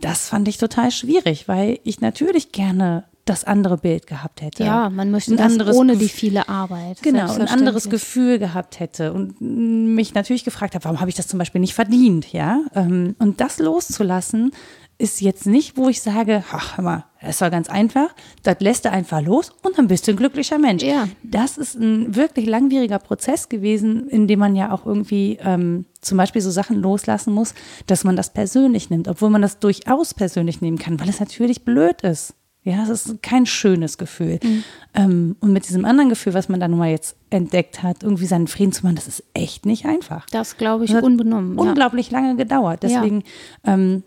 das 0.00 0.28
fand 0.28 0.46
ich 0.46 0.58
total 0.58 0.90
schwierig, 0.90 1.48
weil 1.48 1.80
ich 1.84 2.00
natürlich 2.00 2.52
gerne 2.52 3.04
das 3.28 3.44
andere 3.44 3.78
Bild 3.78 4.06
gehabt 4.06 4.42
hätte. 4.42 4.64
Ja, 4.64 4.90
man 4.90 5.10
möchte 5.10 5.32
Ein 5.32 5.36
das 5.36 5.52
anderes 5.52 5.76
ohne 5.76 5.96
die 5.96 6.08
viele 6.08 6.48
Arbeit. 6.48 7.02
Genau, 7.02 7.32
ein 7.32 7.48
anderes. 7.48 7.88
Gefühl 7.88 8.38
gehabt 8.38 8.80
hätte 8.80 9.12
und 9.12 9.40
mich 9.40 10.14
natürlich 10.14 10.44
gefragt 10.44 10.74
habe, 10.74 10.84
warum 10.84 11.00
habe 11.00 11.08
ich 11.08 11.16
das 11.16 11.28
zum 11.28 11.38
Beispiel 11.38 11.60
nicht 11.60 11.74
verdient, 11.74 12.32
ja? 12.32 12.60
Ähm, 12.74 13.14
Und 13.18 13.40
das 13.40 13.58
loszulassen, 13.58 14.52
ist 14.98 15.20
jetzt 15.20 15.46
nicht, 15.46 15.76
wo 15.76 15.88
ich 15.88 16.02
sage, 16.02 16.42
ach, 16.50 16.76
hör 16.76 16.84
mal, 16.84 17.04
das 17.20 17.40
war 17.40 17.50
ganz 17.50 17.70
einfach, 17.70 18.08
das 18.42 18.56
lässt 18.58 18.84
er 18.84 18.92
einfach 18.92 19.22
los 19.22 19.52
und 19.62 19.78
dann 19.78 19.86
bist 19.86 20.06
du 20.06 20.12
ein 20.12 20.16
glücklicher 20.16 20.58
Mensch. 20.58 20.82
Ja. 20.82 21.08
Das 21.22 21.56
ist 21.56 21.76
ein 21.76 22.16
wirklich 22.16 22.46
langwieriger 22.46 22.98
Prozess 22.98 23.48
gewesen, 23.48 24.08
in 24.08 24.26
dem 24.26 24.40
man 24.40 24.56
ja 24.56 24.72
auch 24.72 24.86
irgendwie 24.86 25.38
ähm, 25.40 25.86
zum 26.00 26.18
Beispiel 26.18 26.42
so 26.42 26.50
Sachen 26.50 26.76
loslassen 26.76 27.32
muss, 27.32 27.54
dass 27.86 28.02
man 28.02 28.16
das 28.16 28.32
persönlich 28.32 28.90
nimmt, 28.90 29.06
obwohl 29.06 29.30
man 29.30 29.42
das 29.42 29.60
durchaus 29.60 30.14
persönlich 30.14 30.60
nehmen 30.60 30.78
kann, 30.78 30.98
weil 30.98 31.08
es 31.08 31.20
natürlich 31.20 31.64
blöd 31.64 32.02
ist. 32.02 32.34
Ja, 32.68 32.82
es 32.82 32.88
ist 32.88 33.22
kein 33.22 33.46
schönes 33.46 33.98
Gefühl. 33.98 34.38
Mhm. 34.42 34.64
Ähm, 34.94 35.36
und 35.40 35.52
mit 35.52 35.68
diesem 35.68 35.84
anderen 35.84 36.08
Gefühl, 36.08 36.34
was 36.34 36.48
man 36.48 36.60
da 36.60 36.68
nun 36.68 36.78
mal 36.78 36.90
jetzt 36.90 37.16
entdeckt 37.30 37.82
hat, 37.82 38.02
irgendwie 38.02 38.26
seinen 38.26 38.46
Frieden 38.46 38.72
zu 38.72 38.84
machen, 38.84 38.96
das 38.96 39.08
ist 39.08 39.24
echt 39.34 39.66
nicht 39.66 39.86
einfach. 39.86 40.26
Das 40.30 40.56
glaube 40.56 40.84
ich 40.84 40.94
unbenommen. 40.94 41.58
Unglaublich 41.58 42.10
ja. 42.10 42.18
lange 42.18 42.36
gedauert. 42.36 42.82
Deswegen 42.82 43.22
ja. 43.64 43.74
ähm, 43.74 44.02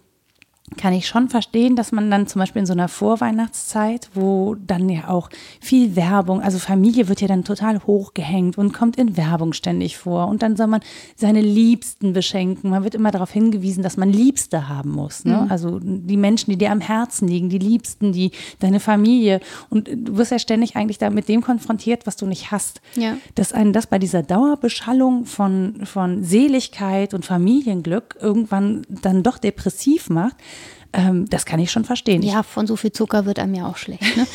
kann 0.78 0.94
ich 0.94 1.08
schon 1.08 1.28
verstehen, 1.28 1.76
dass 1.76 1.92
man 1.92 2.10
dann 2.10 2.28
zum 2.28 2.40
Beispiel 2.40 2.62
in 2.62 2.66
so 2.66 2.74
einer 2.74 2.88
Vorweihnachtszeit, 2.88 4.10
wo 4.14 4.56
dann 4.56 4.88
ja 4.90 5.10
auch 5.10 5.30
viel 5.60 5.96
Werbung, 5.96 6.42
also 6.42 6.60
Familie 6.60 7.10
wird 7.10 7.22
ja 7.22 7.28
dann 7.28 7.44
total 7.44 7.84
hochgehängt 7.86 8.58
und 8.58 8.72
kommt 8.72 8.96
in 8.96 9.18
Werbung 9.18 9.54
ständig 9.54 9.98
vor 9.98 10.28
und 10.28 10.42
dann 10.42 10.56
soll 10.56 10.68
man 10.68 10.82
seine 11.16 11.42
Liebsten 11.42 12.14
beschenken. 12.14 12.70
Man 12.70 12.84
wird 12.84 12.96
immer 12.96 13.12
darauf 13.12 13.32
hingewiesen, 13.32 13.84
dass 13.84 13.98
man 13.98 14.12
Liebste 14.12 14.70
haben 14.70 14.92
muss. 14.92 15.26
Ne? 15.26 15.42
Mhm. 15.44 15.52
Also 15.52 15.80
die 15.82 16.18
Menschen, 16.18 16.52
die 16.52 16.58
dir 16.58 16.72
am 16.72 16.80
Herzen 16.80 17.28
liegen, 17.28 17.50
die 17.50 17.60
Liebsten, 17.60 18.14
die 18.14 18.32
deine 18.60 18.80
Familie 18.80 19.42
und 19.70 19.90
du 19.90 20.18
wirst 20.18 20.32
ja 20.32 20.40
ständig 20.40 20.78
eigentlich 20.78 20.98
da 20.98 21.10
mit 21.10 21.28
dem 21.28 21.42
konfrontiert, 21.42 22.08
was 22.08 22.16
du 22.16 22.26
nicht 22.26 22.52
hast. 22.52 22.82
Ja. 22.96 23.18
Dass 23.36 23.52
einen 23.52 23.74
das 23.74 23.88
bei 23.88 24.00
dieser 24.00 24.24
Dauerbeschallung 24.24 25.26
von, 25.26 25.86
von 25.86 26.24
Seligkeit 26.24 27.14
und 27.14 27.26
Familienglück 27.26 28.18
irgendwann 28.22 28.84
dann 28.88 29.22
doch 29.22 29.38
depressiv 29.38 30.10
macht 30.10 30.38
ähm, 30.94 31.30
das 31.30 31.46
kann 31.46 31.60
ich 31.60 31.72
schon 31.72 31.86
verstehen. 31.86 32.22
Ja, 32.22 32.44
von 32.44 32.68
so 32.68 32.76
viel 32.76 32.92
Zucker 32.92 33.26
wird 33.26 33.40
einem 33.40 33.54
ja 33.54 33.68
auch 33.68 33.78
schlecht. 33.78 34.18
Ne? 34.18 34.28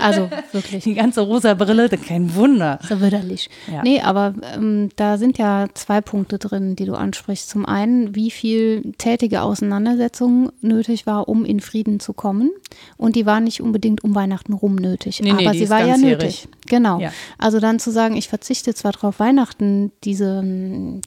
Also 0.00 0.30
wirklich. 0.52 0.84
Die 0.84 0.94
ganze 0.94 1.22
rosa 1.22 1.54
Brille, 1.54 1.88
kein 1.88 2.34
Wunder. 2.34 2.78
So 2.88 3.00
widerlich. 3.00 3.50
Ja. 3.70 3.82
Nee, 3.82 4.00
aber 4.00 4.34
ähm, 4.54 4.90
da 4.96 5.18
sind 5.18 5.38
ja 5.38 5.66
zwei 5.74 6.00
Punkte 6.00 6.38
drin, 6.38 6.76
die 6.76 6.84
du 6.84 6.94
ansprichst. 6.94 7.48
Zum 7.48 7.66
einen, 7.66 8.14
wie 8.14 8.30
viel 8.30 8.92
tätige 8.98 9.42
Auseinandersetzung 9.42 10.52
nötig 10.60 11.06
war, 11.06 11.28
um 11.28 11.44
in 11.44 11.60
Frieden 11.60 11.98
zu 11.98 12.12
kommen. 12.12 12.50
Und 12.96 13.16
die 13.16 13.26
war 13.26 13.40
nicht 13.40 13.60
unbedingt 13.60 14.04
um 14.04 14.14
Weihnachten 14.14 14.52
rum 14.52 14.76
nötig. 14.76 15.20
Nee, 15.20 15.32
aber 15.32 15.52
nee, 15.52 15.58
sie 15.58 15.70
war 15.70 15.84
ja 15.84 15.96
nötig. 15.96 16.48
Genau. 16.66 17.00
Ja. 17.00 17.12
Also 17.38 17.60
dann 17.60 17.78
zu 17.78 17.90
sagen, 17.90 18.16
ich 18.16 18.28
verzichte 18.28 18.74
zwar 18.74 18.92
darauf, 18.92 19.20
Weihnachten 19.20 19.92
diese, 20.04 20.42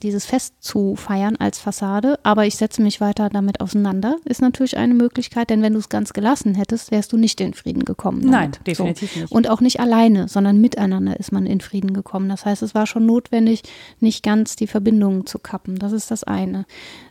dieses 0.02 0.26
Fest 0.26 0.56
zu 0.60 0.96
feiern 0.96 1.36
als 1.38 1.60
Fassade, 1.60 2.20
aber 2.24 2.46
ich 2.46 2.56
setze 2.56 2.82
mich 2.82 3.02
weiter 3.02 3.30
damit 3.30 3.62
auseinander, 3.62 4.18
ist 4.26 4.42
natürlich 4.42 4.78
eine 4.78 4.94
Möglichkeit, 4.94 5.50
denn 5.50 5.62
wenn 5.62 5.74
du 5.74 5.80
es 5.80 5.90
ganz 5.90 6.14
gelassen 6.14 6.56
hättest, 6.56 6.92
wärst 6.92 7.12
du 7.14 7.18
nicht 7.18 7.42
in 7.42 7.54
Frieden 7.54 7.86
gekommen. 7.86 8.22
Damit. 8.22 8.32
Nein, 8.32 8.52
definitiv 8.66 9.14
so. 9.14 9.20
nicht. 9.22 9.32
Und 9.32 9.50
auch 9.50 9.62
nicht 9.62 9.80
alleine, 9.80 10.28
sondern 10.28 10.60
miteinander 10.60 11.20
ist 11.20 11.32
man 11.32 11.46
in 11.46 11.62
Frieden 11.62 11.94
gekommen. 11.94 12.30
Das 12.30 12.46
heißt, 12.46 12.62
es 12.62 12.76
war 12.76 12.88
schon 12.88 13.06
notwendig, 13.06 13.64
nicht 14.00 14.24
ganz 14.24 14.56
die 14.56 14.68
Verbindungen 14.68 15.26
zu 15.26 15.40
kappen. 15.40 15.80
Das 15.80 15.92
ist 15.92 16.12
das 16.12 16.24
eine. 16.24 16.66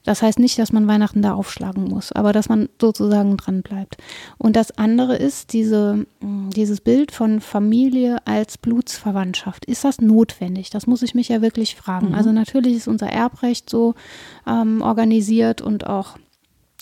Das 0.06 0.22
heißt 0.22 0.38
nicht, 0.38 0.58
dass 0.58 0.72
man 0.72 0.86
Weihnachten 0.86 1.20
da 1.20 1.34
aufschlagen 1.34 1.84
muss, 1.84 2.12
aber 2.12 2.32
dass 2.32 2.48
man 2.48 2.68
sozusagen 2.80 3.36
dran 3.36 3.62
bleibt. 3.62 3.96
Und 4.38 4.54
das 4.54 4.78
andere 4.78 5.16
ist 5.16 5.52
diese, 5.52 6.06
dieses 6.22 6.80
Bild 6.80 7.10
von 7.10 7.40
Familie 7.40 8.18
als 8.24 8.56
Blutsverwandtschaft. 8.56 9.64
Ist 9.64 9.84
das 9.84 10.00
notwendig? 10.00 10.70
Das 10.70 10.86
muss 10.86 11.02
ich 11.02 11.16
mich 11.16 11.28
ja 11.28 11.42
wirklich 11.42 11.74
fragen. 11.74 12.10
Mhm. 12.10 12.14
Also 12.14 12.30
natürlich 12.30 12.76
ist 12.76 12.88
unser 12.88 13.08
Erbrecht 13.08 13.68
so 13.68 13.94
ähm, 14.46 14.80
organisiert 14.80 15.60
und 15.60 15.88
auch 15.88 16.16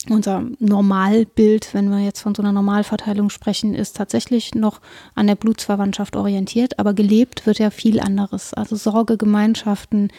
unser 0.09 0.43
Normalbild, 0.59 1.73
wenn 1.73 1.89
wir 1.89 1.99
jetzt 1.99 2.21
von 2.21 2.35
so 2.35 2.41
einer 2.41 2.51
Normalverteilung 2.51 3.29
sprechen, 3.29 3.73
ist 3.73 3.95
tatsächlich 3.95 4.53
noch 4.53 4.79
an 5.15 5.27
der 5.27 5.35
Blutsverwandtschaft 5.35 6.15
orientiert, 6.15 6.77
aber 6.79 6.93
gelebt 6.93 7.45
wird 7.45 7.59
ja 7.59 7.69
viel 7.69 7.99
anderes. 7.99 8.53
Also 8.53 8.75
Sorgegemeinschaften, 8.75 10.09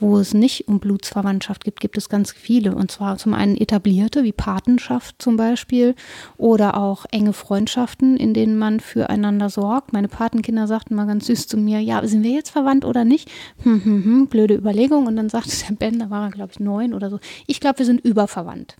wo 0.00 0.18
es 0.18 0.34
nicht 0.34 0.68
um 0.68 0.80
Blutsverwandtschaft 0.80 1.64
gibt, 1.64 1.80
gibt 1.80 1.96
es 1.96 2.08
ganz 2.08 2.32
viele. 2.32 2.74
Und 2.74 2.90
zwar 2.90 3.18
zum 3.18 3.34
einen 3.34 3.56
etablierte, 3.56 4.24
wie 4.24 4.32
Patenschaft 4.32 5.16
zum 5.20 5.36
Beispiel, 5.36 5.94
oder 6.36 6.76
auch 6.76 7.06
enge 7.10 7.32
Freundschaften, 7.32 8.16
in 8.16 8.34
denen 8.34 8.58
man 8.58 8.80
füreinander 8.80 9.48
sorgt. 9.48 9.92
Meine 9.92 10.08
Patenkinder 10.08 10.66
sagten 10.66 10.94
mal 10.94 11.06
ganz 11.06 11.26
süß 11.26 11.46
zu 11.46 11.56
mir, 11.56 11.80
ja, 11.80 12.04
sind 12.06 12.22
wir 12.22 12.32
jetzt 12.32 12.50
verwandt 12.50 12.84
oder 12.84 13.04
nicht? 13.04 13.30
Hm, 13.62 13.84
hm, 13.84 14.04
hm, 14.04 14.26
blöde 14.26 14.54
Überlegung. 14.54 15.06
Und 15.06 15.16
dann 15.16 15.28
sagte 15.28 15.50
der 15.68 15.74
Ben, 15.76 15.98
da 15.98 16.10
war 16.10 16.24
er, 16.24 16.30
glaube 16.30 16.52
ich, 16.52 16.60
neun 16.60 16.94
oder 16.94 17.10
so, 17.10 17.20
ich 17.46 17.60
glaube, 17.60 17.78
wir 17.78 17.86
sind 17.86 18.00
überverwandt. 18.00 18.76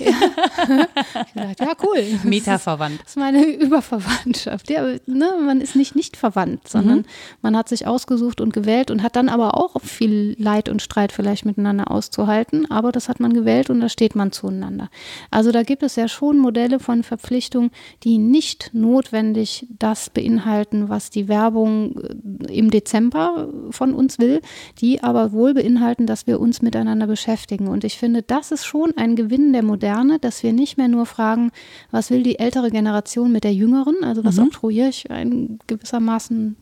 Ja. 0.00 0.86
gesagt, 1.34 1.60
ja, 1.60 1.72
cool. 1.82 2.04
Metaverwandt. 2.24 3.00
Das 3.00 3.10
ist 3.10 3.16
meine 3.16 3.44
Überverwandtschaft. 3.54 4.70
Ja, 4.70 4.82
ne, 5.06 5.32
man 5.44 5.60
ist 5.60 5.76
nicht 5.76 5.96
nicht 5.96 6.16
verwandt, 6.16 6.68
sondern 6.68 6.98
mhm. 6.98 7.04
man 7.42 7.56
hat 7.56 7.68
sich 7.68 7.86
ausgesucht 7.86 8.40
und 8.40 8.52
gewählt 8.52 8.90
und 8.90 9.02
hat 9.02 9.16
dann 9.16 9.28
aber 9.28 9.56
auch 9.56 9.80
viel 9.80 10.34
Leid 10.38 10.68
und 10.68 10.82
Streit 10.82 11.12
vielleicht 11.12 11.44
miteinander 11.44 11.90
auszuhalten. 11.90 12.70
Aber 12.70 12.92
das 12.92 13.08
hat 13.08 13.20
man 13.20 13.32
gewählt 13.32 13.70
und 13.70 13.80
da 13.80 13.88
steht 13.88 14.14
man 14.14 14.32
zueinander. 14.32 14.88
Also 15.30 15.52
da 15.52 15.62
gibt 15.62 15.82
es 15.82 15.96
ja 15.96 16.08
schon 16.08 16.38
Modelle 16.38 16.78
von 16.78 17.02
Verpflichtung, 17.02 17.70
die 18.02 18.18
nicht 18.18 18.70
notwendig 18.72 19.66
das 19.78 20.10
beinhalten, 20.10 20.88
was 20.88 21.10
die 21.10 21.28
Werbung 21.28 21.96
äh, 22.00 22.52
im 22.52 22.70
Dezember 22.70 23.48
von 23.70 23.94
uns 23.94 24.18
will, 24.18 24.40
die 24.80 25.02
aber 25.02 25.32
wohl 25.32 25.54
beinhalten, 25.54 26.06
dass 26.06 26.26
wir 26.26 26.40
uns 26.40 26.62
miteinander 26.62 27.06
beschäftigen. 27.06 27.68
Und 27.68 27.84
ich 27.84 27.98
finde, 27.98 28.22
das 28.22 28.50
ist 28.50 28.64
schon 28.64 28.92
ein 28.96 29.16
Gewinn 29.16 29.52
der 29.52 29.62
Moderne 29.62 29.79
Moderne, 29.80 30.18
dass 30.18 30.42
wir 30.42 30.52
nicht 30.52 30.76
mehr 30.76 30.88
nur 30.88 31.06
fragen, 31.06 31.52
was 31.90 32.10
will 32.10 32.22
die 32.22 32.38
ältere 32.38 32.70
Generation 32.70 33.32
mit 33.32 33.44
der 33.44 33.54
jüngeren, 33.54 34.04
also 34.04 34.24
was 34.24 34.36
mhm. 34.36 34.44
oktroyiere 34.44 34.90
ich 34.90 35.10
ein 35.10 35.58
gewissermaßen 35.66 36.56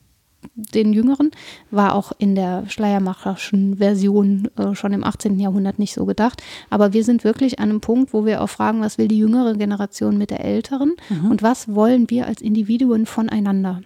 den 0.54 0.92
Jüngeren, 0.92 1.32
war 1.72 1.96
auch 1.96 2.12
in 2.16 2.36
der 2.36 2.68
Schleiermacherschen 2.68 3.78
Version 3.78 4.48
äh, 4.56 4.72
schon 4.76 4.92
im 4.92 5.02
18. 5.02 5.40
Jahrhundert 5.40 5.80
nicht 5.80 5.92
so 5.92 6.06
gedacht. 6.06 6.44
Aber 6.70 6.92
wir 6.92 7.02
sind 7.02 7.24
wirklich 7.24 7.58
an 7.58 7.70
einem 7.70 7.80
Punkt, 7.80 8.12
wo 8.12 8.24
wir 8.24 8.40
auch 8.40 8.48
fragen, 8.48 8.80
was 8.80 8.98
will 8.98 9.08
die 9.08 9.18
jüngere 9.18 9.54
Generation 9.54 10.16
mit 10.16 10.30
der 10.30 10.44
älteren 10.44 10.94
mhm. 11.08 11.32
und 11.32 11.42
was 11.42 11.74
wollen 11.74 12.08
wir 12.08 12.28
als 12.28 12.40
Individuen 12.40 13.04
voneinander. 13.04 13.82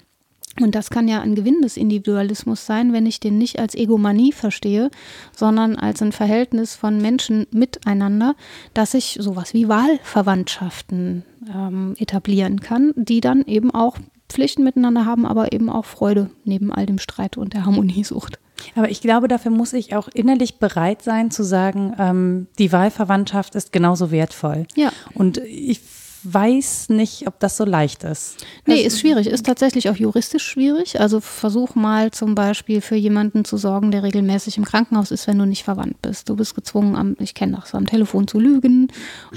Und 0.60 0.74
das 0.74 0.90
kann 0.90 1.08
ja 1.08 1.20
ein 1.20 1.34
Gewinn 1.34 1.62
des 1.62 1.76
Individualismus 1.76 2.66
sein, 2.66 2.92
wenn 2.92 3.06
ich 3.06 3.20
den 3.20 3.38
nicht 3.38 3.58
als 3.58 3.74
Egomanie 3.74 4.32
verstehe, 4.32 4.90
sondern 5.34 5.76
als 5.76 6.02
ein 6.02 6.12
Verhältnis 6.12 6.74
von 6.74 7.00
Menschen 7.00 7.46
miteinander, 7.50 8.34
dass 8.74 8.92
ich 8.92 9.16
sowas 9.18 9.54
wie 9.54 9.68
Wahlverwandtschaften 9.68 11.24
ähm, 11.54 11.94
etablieren 11.98 12.60
kann, 12.60 12.92
die 12.96 13.20
dann 13.20 13.42
eben 13.46 13.70
auch 13.70 13.96
Pflichten 14.28 14.62
miteinander 14.64 15.06
haben, 15.06 15.26
aber 15.26 15.52
eben 15.52 15.70
auch 15.70 15.84
Freude 15.84 16.30
neben 16.44 16.72
all 16.72 16.86
dem 16.86 16.98
Streit 16.98 17.36
und 17.36 17.54
der 17.54 17.64
Harmoniesucht. 17.64 18.38
Aber 18.74 18.90
ich 18.90 19.00
glaube, 19.00 19.28
dafür 19.28 19.50
muss 19.50 19.72
ich 19.72 19.94
auch 19.94 20.08
innerlich 20.08 20.58
bereit 20.58 21.02
sein 21.02 21.30
zu 21.30 21.42
sagen, 21.42 21.94
ähm, 21.98 22.46
die 22.58 22.72
Wahlverwandtschaft 22.72 23.54
ist 23.54 23.72
genauso 23.72 24.10
wertvoll. 24.10 24.66
Ja. 24.76 24.92
Und 25.14 25.38
ich 25.38 25.80
weiß 26.24 26.88
nicht, 26.90 27.26
ob 27.26 27.38
das 27.40 27.56
so 27.56 27.64
leicht 27.64 28.04
ist. 28.04 28.44
Nee, 28.66 28.74
also, 28.74 28.86
ist 28.86 29.00
schwierig. 29.00 29.26
Ist 29.26 29.46
tatsächlich 29.46 29.88
auch 29.90 29.96
juristisch 29.96 30.44
schwierig. 30.44 31.00
Also 31.00 31.20
versuch 31.20 31.74
mal 31.74 32.10
zum 32.10 32.34
Beispiel 32.34 32.80
für 32.80 32.96
jemanden 32.96 33.44
zu 33.44 33.56
sorgen, 33.56 33.90
der 33.90 34.02
regelmäßig 34.02 34.58
im 34.58 34.64
Krankenhaus 34.64 35.10
ist, 35.10 35.26
wenn 35.26 35.38
du 35.38 35.46
nicht 35.46 35.64
verwandt 35.64 36.00
bist. 36.02 36.28
Du 36.28 36.36
bist 36.36 36.54
gezwungen, 36.54 36.96
am, 36.96 37.16
ich 37.18 37.34
kenne 37.34 37.58
das, 37.60 37.74
am 37.74 37.86
Telefon 37.86 38.28
zu 38.28 38.38
lügen 38.38 38.88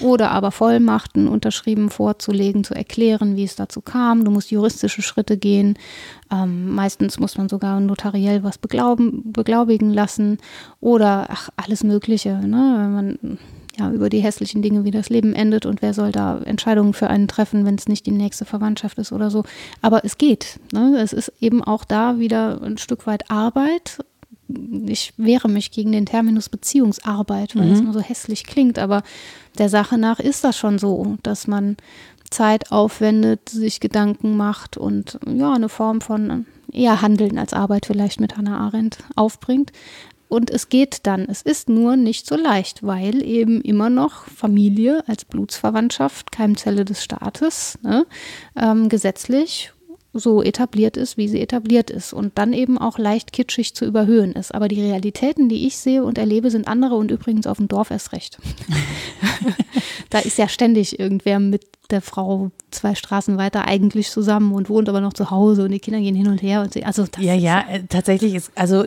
oder 0.01 0.31
aber 0.31 0.51
Vollmachten 0.51 1.27
unterschrieben 1.27 1.89
vorzulegen, 1.89 2.63
zu 2.63 2.73
erklären, 2.73 3.35
wie 3.35 3.43
es 3.43 3.55
dazu 3.55 3.81
kam. 3.81 4.23
Du 4.23 4.31
musst 4.31 4.51
juristische 4.51 5.01
Schritte 5.01 5.37
gehen. 5.37 5.77
Ähm, 6.31 6.73
meistens 6.73 7.19
muss 7.19 7.37
man 7.37 7.49
sogar 7.49 7.79
notariell 7.79 8.43
was 8.43 8.57
beglauben, 8.57 9.31
beglaubigen 9.31 9.91
lassen 9.93 10.37
oder 10.79 11.27
ach, 11.29 11.49
alles 11.55 11.83
Mögliche. 11.83 12.35
Ne? 12.35 12.75
Wenn 12.77 12.93
man 12.93 13.37
ja, 13.77 13.91
über 13.91 14.09
die 14.09 14.19
hässlichen 14.19 14.61
Dinge, 14.61 14.83
wie 14.83 14.91
das 14.91 15.09
Leben 15.09 15.33
endet 15.33 15.65
und 15.65 15.81
wer 15.81 15.93
soll 15.93 16.11
da 16.11 16.39
Entscheidungen 16.39 16.93
für 16.93 17.07
einen 17.07 17.27
treffen, 17.27 17.65
wenn 17.65 17.75
es 17.75 17.87
nicht 17.87 18.05
die 18.05 18.11
nächste 18.11 18.45
Verwandtschaft 18.45 18.97
ist 18.97 19.11
oder 19.11 19.29
so. 19.29 19.43
Aber 19.81 20.05
es 20.05 20.17
geht. 20.17 20.59
Ne? 20.71 20.97
Es 21.01 21.13
ist 21.13 21.31
eben 21.39 21.63
auch 21.63 21.83
da 21.83 22.19
wieder 22.19 22.61
ein 22.61 22.77
Stück 22.77 23.07
weit 23.07 23.29
Arbeit. 23.29 23.99
Ich 24.87 25.13
wehre 25.17 25.49
mich 25.49 25.71
gegen 25.71 25.91
den 25.91 26.05
Terminus 26.05 26.49
Beziehungsarbeit, 26.49 27.55
weil 27.55 27.65
mhm. 27.65 27.73
es 27.73 27.81
nur 27.81 27.93
so 27.93 28.01
hässlich 28.01 28.43
klingt, 28.43 28.77
aber 28.77 29.01
der 29.57 29.69
Sache 29.69 29.97
nach 29.97 30.19
ist 30.19 30.43
das 30.43 30.57
schon 30.57 30.77
so, 30.77 31.17
dass 31.23 31.47
man 31.47 31.77
Zeit 32.29 32.71
aufwendet, 32.71 33.49
sich 33.49 33.79
Gedanken 33.79 34.35
macht 34.37 34.77
und 34.77 35.19
ja, 35.25 35.53
eine 35.53 35.69
Form 35.69 36.01
von 36.01 36.45
eher 36.71 37.01
Handeln 37.01 37.37
als 37.37 37.53
Arbeit 37.53 37.85
vielleicht 37.85 38.19
mit 38.19 38.37
Hannah 38.37 38.59
Arendt 38.59 38.97
aufbringt. 39.15 39.71
Und 40.27 40.49
es 40.49 40.69
geht 40.69 41.05
dann. 41.05 41.27
Es 41.29 41.41
ist 41.41 41.69
nur 41.69 41.95
nicht 41.95 42.25
so 42.25 42.35
leicht, 42.35 42.83
weil 42.83 43.23
eben 43.23 43.61
immer 43.61 43.89
noch 43.89 44.25
Familie 44.25 45.03
als 45.07 45.25
Blutsverwandtschaft, 45.25 46.31
Keimzelle 46.31 46.83
des 46.83 47.03
Staates, 47.03 47.77
ne, 47.83 48.05
ähm, 48.55 48.89
gesetzlich 48.89 49.71
so 50.17 50.41
etabliert 50.41 50.95
ist, 50.97 51.17
wie 51.17 51.27
sie 51.27 51.41
etabliert 51.41 51.89
ist 51.89 52.13
und 52.13 52.37
dann 52.37 52.53
eben 52.53 52.77
auch 52.77 52.97
leicht 52.97 53.33
kitschig 53.33 53.75
zu 53.75 53.85
überhöhen 53.85 54.31
ist. 54.31 54.55
Aber 54.55 54.67
die 54.67 54.81
Realitäten, 54.81 55.49
die 55.49 55.67
ich 55.67 55.77
sehe 55.77 56.03
und 56.03 56.17
erlebe, 56.17 56.49
sind 56.49 56.67
andere 56.67 56.95
und 56.95 57.11
übrigens 57.11 57.47
auf 57.47 57.57
dem 57.57 57.67
Dorf 57.67 57.91
erst 57.91 58.13
recht. 58.13 58.37
da 60.09 60.19
ist 60.19 60.37
ja 60.37 60.47
ständig 60.47 60.99
irgendwer 60.99 61.39
mit 61.39 61.67
der 61.91 62.01
Frau 62.01 62.51
zwei 62.71 62.95
Straßen 62.95 63.37
weiter 63.37 63.67
eigentlich 63.67 64.09
zusammen 64.09 64.53
und 64.53 64.69
wohnt 64.69 64.89
aber 64.89 65.01
noch 65.01 65.13
zu 65.13 65.29
Hause 65.29 65.65
und 65.65 65.71
die 65.71 65.79
Kinder 65.79 65.99
gehen 65.99 66.15
hin 66.15 66.27
und 66.27 66.41
her 66.41 66.61
und 66.61 66.73
sie, 66.73 66.83
also 66.83 67.05
ja 67.19 67.33
ja 67.33 67.63
äh, 67.69 67.83
tatsächlich 67.87 68.33
ist 68.33 68.51
also 68.55 68.85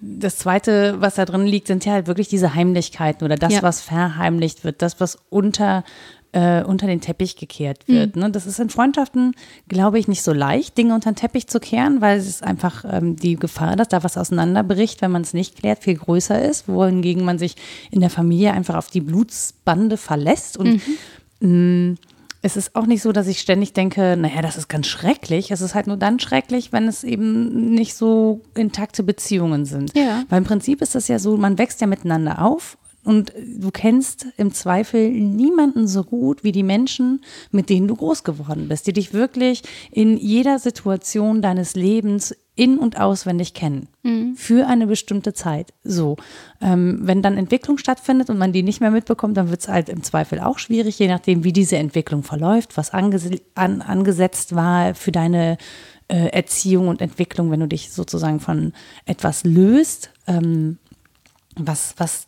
das 0.00 0.38
zweite 0.38 1.00
was 1.00 1.14
da 1.14 1.24
drin 1.24 1.46
liegt 1.46 1.68
sind 1.68 1.84
ja 1.84 1.92
halt 1.92 2.08
wirklich 2.08 2.26
diese 2.26 2.54
Heimlichkeiten 2.54 3.24
oder 3.24 3.36
das 3.36 3.52
ja. 3.52 3.62
was 3.62 3.80
verheimlicht 3.80 4.64
wird 4.64 4.82
das 4.82 4.98
was 5.00 5.18
unter 5.30 5.84
äh, 6.32 6.62
unter 6.62 6.86
den 6.86 7.00
Teppich 7.00 7.36
gekehrt 7.36 7.88
wird. 7.88 8.16
Mhm. 8.16 8.22
Ne? 8.22 8.30
Das 8.30 8.46
ist 8.46 8.60
in 8.60 8.70
Freundschaften, 8.70 9.34
glaube 9.68 9.98
ich, 9.98 10.08
nicht 10.08 10.22
so 10.22 10.32
leicht, 10.32 10.78
Dinge 10.78 10.94
unter 10.94 11.10
den 11.10 11.16
Teppich 11.16 11.48
zu 11.48 11.60
kehren, 11.60 12.00
weil 12.00 12.18
es 12.18 12.28
ist 12.28 12.44
einfach 12.44 12.84
ähm, 12.88 13.16
die 13.16 13.36
Gefahr, 13.36 13.76
dass 13.76 13.88
da 13.88 14.04
was 14.04 14.16
auseinanderbricht, 14.16 15.02
wenn 15.02 15.10
man 15.10 15.22
es 15.22 15.34
nicht 15.34 15.56
klärt, 15.56 15.82
viel 15.82 15.96
größer 15.96 16.40
ist, 16.42 16.68
wohingegen 16.68 17.24
man 17.24 17.38
sich 17.38 17.56
in 17.90 18.00
der 18.00 18.10
Familie 18.10 18.52
einfach 18.52 18.76
auf 18.76 18.90
die 18.90 19.00
Blutsbande 19.00 19.96
verlässt 19.96 20.56
und 20.56 20.80
mhm. 21.40 21.48
mh, 21.48 21.48
mm, 21.48 21.98
es 22.42 22.56
ist 22.56 22.74
auch 22.74 22.86
nicht 22.86 23.02
so, 23.02 23.12
dass 23.12 23.26
ich 23.26 23.40
ständig 23.40 23.74
denke, 23.74 24.16
naja, 24.18 24.40
das 24.40 24.56
ist 24.56 24.68
ganz 24.68 24.86
schrecklich. 24.86 25.50
Es 25.50 25.60
ist 25.60 25.74
halt 25.74 25.86
nur 25.86 25.98
dann 25.98 26.18
schrecklich, 26.20 26.72
wenn 26.72 26.88
es 26.88 27.04
eben 27.04 27.74
nicht 27.74 27.94
so 27.94 28.40
intakte 28.54 29.02
Beziehungen 29.02 29.66
sind. 29.66 29.94
Ja. 29.94 30.24
Weil 30.30 30.38
im 30.38 30.44
Prinzip 30.44 30.80
ist 30.80 30.94
das 30.94 31.08
ja 31.08 31.18
so, 31.18 31.36
man 31.36 31.58
wächst 31.58 31.82
ja 31.82 31.86
miteinander 31.86 32.42
auf 32.42 32.78
und 33.04 33.32
du 33.56 33.70
kennst 33.70 34.26
im 34.36 34.52
Zweifel 34.52 35.10
niemanden 35.10 35.88
so 35.88 36.04
gut 36.04 36.44
wie 36.44 36.52
die 36.52 36.62
Menschen, 36.62 37.22
mit 37.50 37.70
denen 37.70 37.88
du 37.88 37.96
groß 37.96 38.24
geworden 38.24 38.68
bist, 38.68 38.86
die 38.86 38.92
dich 38.92 39.14
wirklich 39.14 39.62
in 39.90 40.16
jeder 40.16 40.58
Situation 40.58 41.40
deines 41.40 41.74
Lebens 41.74 42.34
in- 42.56 42.78
und 42.78 43.00
auswendig 43.00 43.54
kennen. 43.54 43.88
Mhm. 44.02 44.36
Für 44.36 44.66
eine 44.66 44.86
bestimmte 44.86 45.32
Zeit. 45.32 45.72
So. 45.82 46.16
Ähm, 46.60 47.00
wenn 47.02 47.22
dann 47.22 47.38
Entwicklung 47.38 47.78
stattfindet 47.78 48.28
und 48.28 48.36
man 48.36 48.52
die 48.52 48.62
nicht 48.62 48.82
mehr 48.82 48.90
mitbekommt, 48.90 49.38
dann 49.38 49.48
wird 49.48 49.62
es 49.62 49.68
halt 49.68 49.88
im 49.88 50.02
Zweifel 50.02 50.40
auch 50.40 50.58
schwierig, 50.58 50.98
je 50.98 51.08
nachdem, 51.08 51.42
wie 51.42 51.54
diese 51.54 51.78
Entwicklung 51.78 52.22
verläuft, 52.22 52.76
was 52.76 52.90
anges 52.90 53.30
an, 53.54 53.80
angesetzt 53.80 54.54
war 54.54 54.94
für 54.94 55.10
deine 55.10 55.56
äh, 56.08 56.26
Erziehung 56.32 56.88
und 56.88 57.00
Entwicklung, 57.00 57.50
wenn 57.50 57.60
du 57.60 57.68
dich 57.68 57.92
sozusagen 57.92 58.40
von 58.40 58.74
etwas 59.06 59.44
löst. 59.44 60.10
Ähm, 60.26 60.76
was, 61.56 61.94
was 61.96 62.26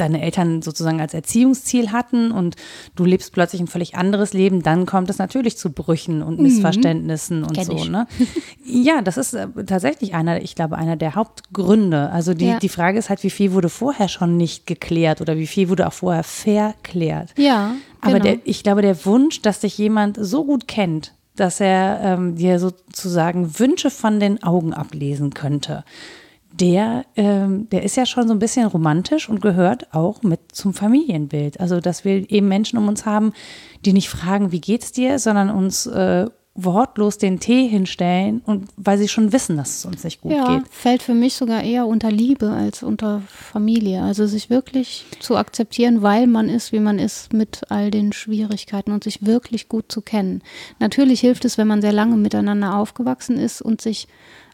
deine 0.00 0.22
Eltern 0.22 0.62
sozusagen 0.62 1.00
als 1.00 1.14
Erziehungsziel 1.14 1.92
hatten 1.92 2.32
und 2.32 2.56
du 2.96 3.04
lebst 3.04 3.32
plötzlich 3.32 3.60
ein 3.60 3.66
völlig 3.66 3.96
anderes 3.96 4.32
Leben, 4.32 4.62
dann 4.62 4.86
kommt 4.86 5.10
es 5.10 5.18
natürlich 5.18 5.56
zu 5.56 5.70
Brüchen 5.70 6.22
und 6.22 6.38
mhm. 6.38 6.44
Missverständnissen 6.44 7.40
mhm. 7.40 7.46
und 7.46 7.54
Kenn 7.54 7.64
so. 7.64 7.84
Ne? 7.84 8.06
Ja, 8.64 9.00
das 9.02 9.16
ist 9.16 9.34
äh, 9.34 9.48
tatsächlich 9.66 10.14
einer, 10.14 10.42
ich 10.42 10.54
glaube, 10.54 10.76
einer 10.76 10.96
der 10.96 11.14
Hauptgründe. 11.14 12.10
Also 12.10 12.34
die, 12.34 12.46
ja. 12.46 12.58
die 12.58 12.68
Frage 12.68 12.98
ist 12.98 13.08
halt, 13.08 13.22
wie 13.22 13.30
viel 13.30 13.52
wurde 13.52 13.68
vorher 13.68 14.08
schon 14.08 14.36
nicht 14.36 14.66
geklärt 14.66 15.20
oder 15.20 15.36
wie 15.36 15.46
viel 15.46 15.68
wurde 15.68 15.86
auch 15.86 15.92
vorher 15.92 16.22
verklärt. 16.22 17.34
Ja. 17.36 17.74
Aber 18.00 18.20
genau. 18.20 18.24
der, 18.24 18.38
ich 18.44 18.62
glaube, 18.62 18.82
der 18.82 19.04
Wunsch, 19.06 19.42
dass 19.42 19.60
dich 19.60 19.78
jemand 19.78 20.18
so 20.20 20.44
gut 20.44 20.68
kennt, 20.68 21.14
dass 21.34 21.60
er 21.60 22.00
ähm, 22.02 22.36
dir 22.36 22.58
sozusagen 22.58 23.58
Wünsche 23.58 23.90
von 23.90 24.20
den 24.20 24.42
Augen 24.42 24.74
ablesen 24.74 25.34
könnte 25.34 25.84
der, 26.52 27.04
ähm, 27.16 27.68
der 27.70 27.82
ist 27.82 27.96
ja 27.96 28.06
schon 28.06 28.26
so 28.26 28.34
ein 28.34 28.38
bisschen 28.38 28.66
romantisch 28.66 29.28
und 29.28 29.40
gehört 29.40 29.94
auch 29.94 30.22
mit 30.22 30.40
zum 30.52 30.74
Familienbild. 30.74 31.60
Also, 31.60 31.80
dass 31.80 32.04
wir 32.04 32.30
eben 32.30 32.48
Menschen 32.48 32.78
um 32.78 32.88
uns 32.88 33.06
haben, 33.06 33.32
die 33.84 33.92
nicht 33.92 34.08
fragen, 34.08 34.50
wie 34.50 34.60
geht's 34.60 34.92
dir, 34.92 35.18
sondern 35.18 35.50
uns 35.50 35.86
äh, 35.86 36.26
wortlos 36.60 37.18
den 37.18 37.38
Tee 37.38 37.68
hinstellen 37.68 38.42
und 38.44 38.68
weil 38.76 38.98
sie 38.98 39.06
schon 39.06 39.32
wissen, 39.32 39.56
dass 39.56 39.78
es 39.78 39.84
uns 39.84 40.02
nicht 40.02 40.20
gut 40.20 40.32
ja, 40.32 40.56
geht. 40.56 40.66
Fällt 40.68 41.02
für 41.02 41.14
mich 41.14 41.34
sogar 41.34 41.62
eher 41.62 41.86
unter 41.86 42.10
Liebe 42.10 42.50
als 42.50 42.82
unter 42.82 43.22
Familie. 43.28 44.02
Also 44.02 44.26
sich 44.26 44.50
wirklich 44.50 45.06
zu 45.20 45.36
akzeptieren, 45.36 46.02
weil 46.02 46.26
man 46.26 46.48
ist, 46.48 46.72
wie 46.72 46.80
man 46.80 46.98
ist, 46.98 47.32
mit 47.32 47.62
all 47.68 47.92
den 47.92 48.12
Schwierigkeiten 48.12 48.90
und 48.90 49.04
sich 49.04 49.24
wirklich 49.24 49.68
gut 49.68 49.92
zu 49.92 50.02
kennen. 50.02 50.42
Natürlich 50.80 51.20
hilft 51.20 51.44
es, 51.44 51.58
wenn 51.58 51.68
man 51.68 51.80
sehr 51.80 51.92
lange 51.92 52.16
miteinander 52.16 52.76
aufgewachsen 52.76 53.38
ist 53.38 53.62
und 53.62 53.80
sich 53.80 54.08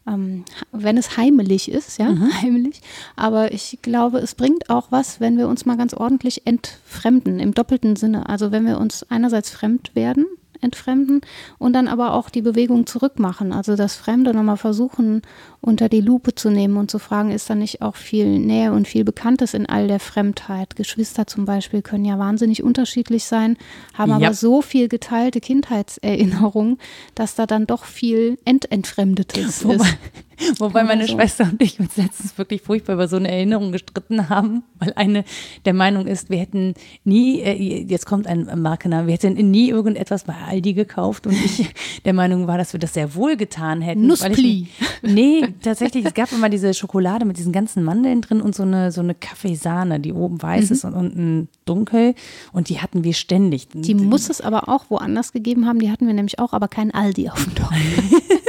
ähm, 0.07 0.45
wenn 0.71 0.97
es 0.97 1.17
heimelig 1.17 1.69
ist, 1.69 1.97
ja, 1.97 2.09
mhm. 2.11 2.31
heimlich. 2.41 2.81
Aber 3.15 3.53
ich 3.53 3.79
glaube, 3.81 4.19
es 4.19 4.35
bringt 4.35 4.69
auch 4.69 4.91
was, 4.91 5.19
wenn 5.19 5.37
wir 5.37 5.47
uns 5.47 5.65
mal 5.65 5.77
ganz 5.77 5.93
ordentlich 5.93 6.45
entfremden, 6.45 7.39
im 7.39 7.53
doppelten 7.53 7.95
Sinne. 7.95 8.29
Also 8.29 8.51
wenn 8.51 8.65
wir 8.65 8.79
uns 8.79 9.03
einerseits 9.09 9.49
fremd 9.49 9.95
werden, 9.95 10.25
entfremden 10.61 11.21
und 11.57 11.73
dann 11.73 11.87
aber 11.87 12.13
auch 12.13 12.29
die 12.29 12.41
Bewegung 12.41 12.85
zurückmachen. 12.85 13.53
Also 13.53 13.75
das 13.75 13.95
Fremde 13.95 14.33
nochmal 14.33 14.57
versuchen 14.57 15.21
unter 15.61 15.89
die 15.89 16.01
Lupe 16.01 16.35
zu 16.35 16.49
nehmen 16.49 16.77
und 16.77 16.91
zu 16.91 16.99
fragen, 16.99 17.31
ist 17.31 17.49
da 17.49 17.55
nicht 17.55 17.81
auch 17.81 17.95
viel 17.95 18.39
Nähe 18.39 18.71
und 18.71 18.87
viel 18.87 19.03
Bekanntes 19.03 19.53
in 19.53 19.65
all 19.65 19.87
der 19.87 19.99
Fremdheit? 19.99 20.75
Geschwister 20.75 21.27
zum 21.27 21.45
Beispiel 21.45 21.81
können 21.81 22.05
ja 22.05 22.19
wahnsinnig 22.19 22.63
unterschiedlich 22.63 23.25
sein, 23.25 23.57
haben 23.93 24.11
ja. 24.11 24.15
aber 24.17 24.33
so 24.33 24.61
viel 24.61 24.87
geteilte 24.87 25.41
Kindheitserinnerungen, 25.41 26.77
dass 27.15 27.35
da 27.35 27.45
dann 27.45 27.65
doch 27.65 27.85
viel 27.85 28.37
Ententfremdetes 28.45 29.65
Wobei, 29.65 29.75
ist. 29.75 29.97
Wobei 30.59 30.83
meine 30.83 31.07
so. 31.07 31.13
Schwester 31.13 31.45
und 31.45 31.61
ich 31.61 31.79
uns 31.79 31.97
letztens 31.97 32.37
wirklich 32.37 32.61
furchtbar 32.61 32.93
über 32.93 33.07
so 33.07 33.15
eine 33.15 33.29
Erinnerung 33.29 33.71
gestritten 33.71 34.29
haben, 34.29 34.63
weil 34.79 34.93
eine 34.95 35.23
der 35.65 35.73
Meinung 35.73 36.07
ist, 36.07 36.29
wir 36.29 36.37
hätten 36.37 36.73
nie, 37.03 37.41
äh, 37.41 37.83
jetzt 37.83 38.05
kommt 38.05 38.27
ein 38.27 38.49
Markenamen, 38.61 39.07
wir 39.07 39.13
hätten 39.13 39.33
nie 39.51 39.69
irgendetwas 39.69 40.25
bei 40.25 40.33
Aldi 40.33 40.73
gekauft 40.73 41.27
und 41.27 41.33
ich 41.33 41.69
der 42.05 42.13
Meinung 42.13 42.47
war, 42.47 42.57
dass 42.57 42.73
wir 42.73 42.79
das 42.79 42.93
sehr 42.93 43.15
wohl 43.15 43.37
getan 43.37 43.81
hätten. 43.81 44.07
Nusspli. 44.07 44.67
Nee, 45.01 45.47
tatsächlich, 45.61 46.05
es 46.05 46.13
gab 46.13 46.31
immer 46.31 46.49
diese 46.49 46.73
Schokolade 46.73 47.25
mit 47.25 47.37
diesen 47.37 47.51
ganzen 47.51 47.83
Mandeln 47.83 48.21
drin 48.21 48.41
und 48.41 48.55
so 48.55 48.63
eine, 48.63 48.91
so 48.91 49.01
eine 49.01 49.15
Kaffeesahne, 49.15 49.99
die 49.99 50.13
oben 50.13 50.41
weiß 50.41 50.69
mhm. 50.69 50.75
ist 50.75 50.85
und 50.85 50.93
unten 50.93 51.49
dunkel 51.65 52.15
und 52.51 52.69
die 52.69 52.79
hatten 52.79 53.03
wir 53.03 53.13
ständig. 53.13 53.67
Die 53.73 53.95
muss 53.95 54.29
es 54.29 54.41
aber 54.41 54.69
auch 54.69 54.89
woanders 54.89 55.31
gegeben 55.31 55.65
haben, 55.65 55.79
die 55.79 55.91
hatten 55.91 56.07
wir 56.07 56.13
nämlich 56.13 56.39
auch, 56.39 56.53
aber 56.53 56.67
kein 56.67 56.91
Aldi 56.91 57.29
auf 57.29 57.43
dem 57.43 57.55
Dorf. 57.55 57.71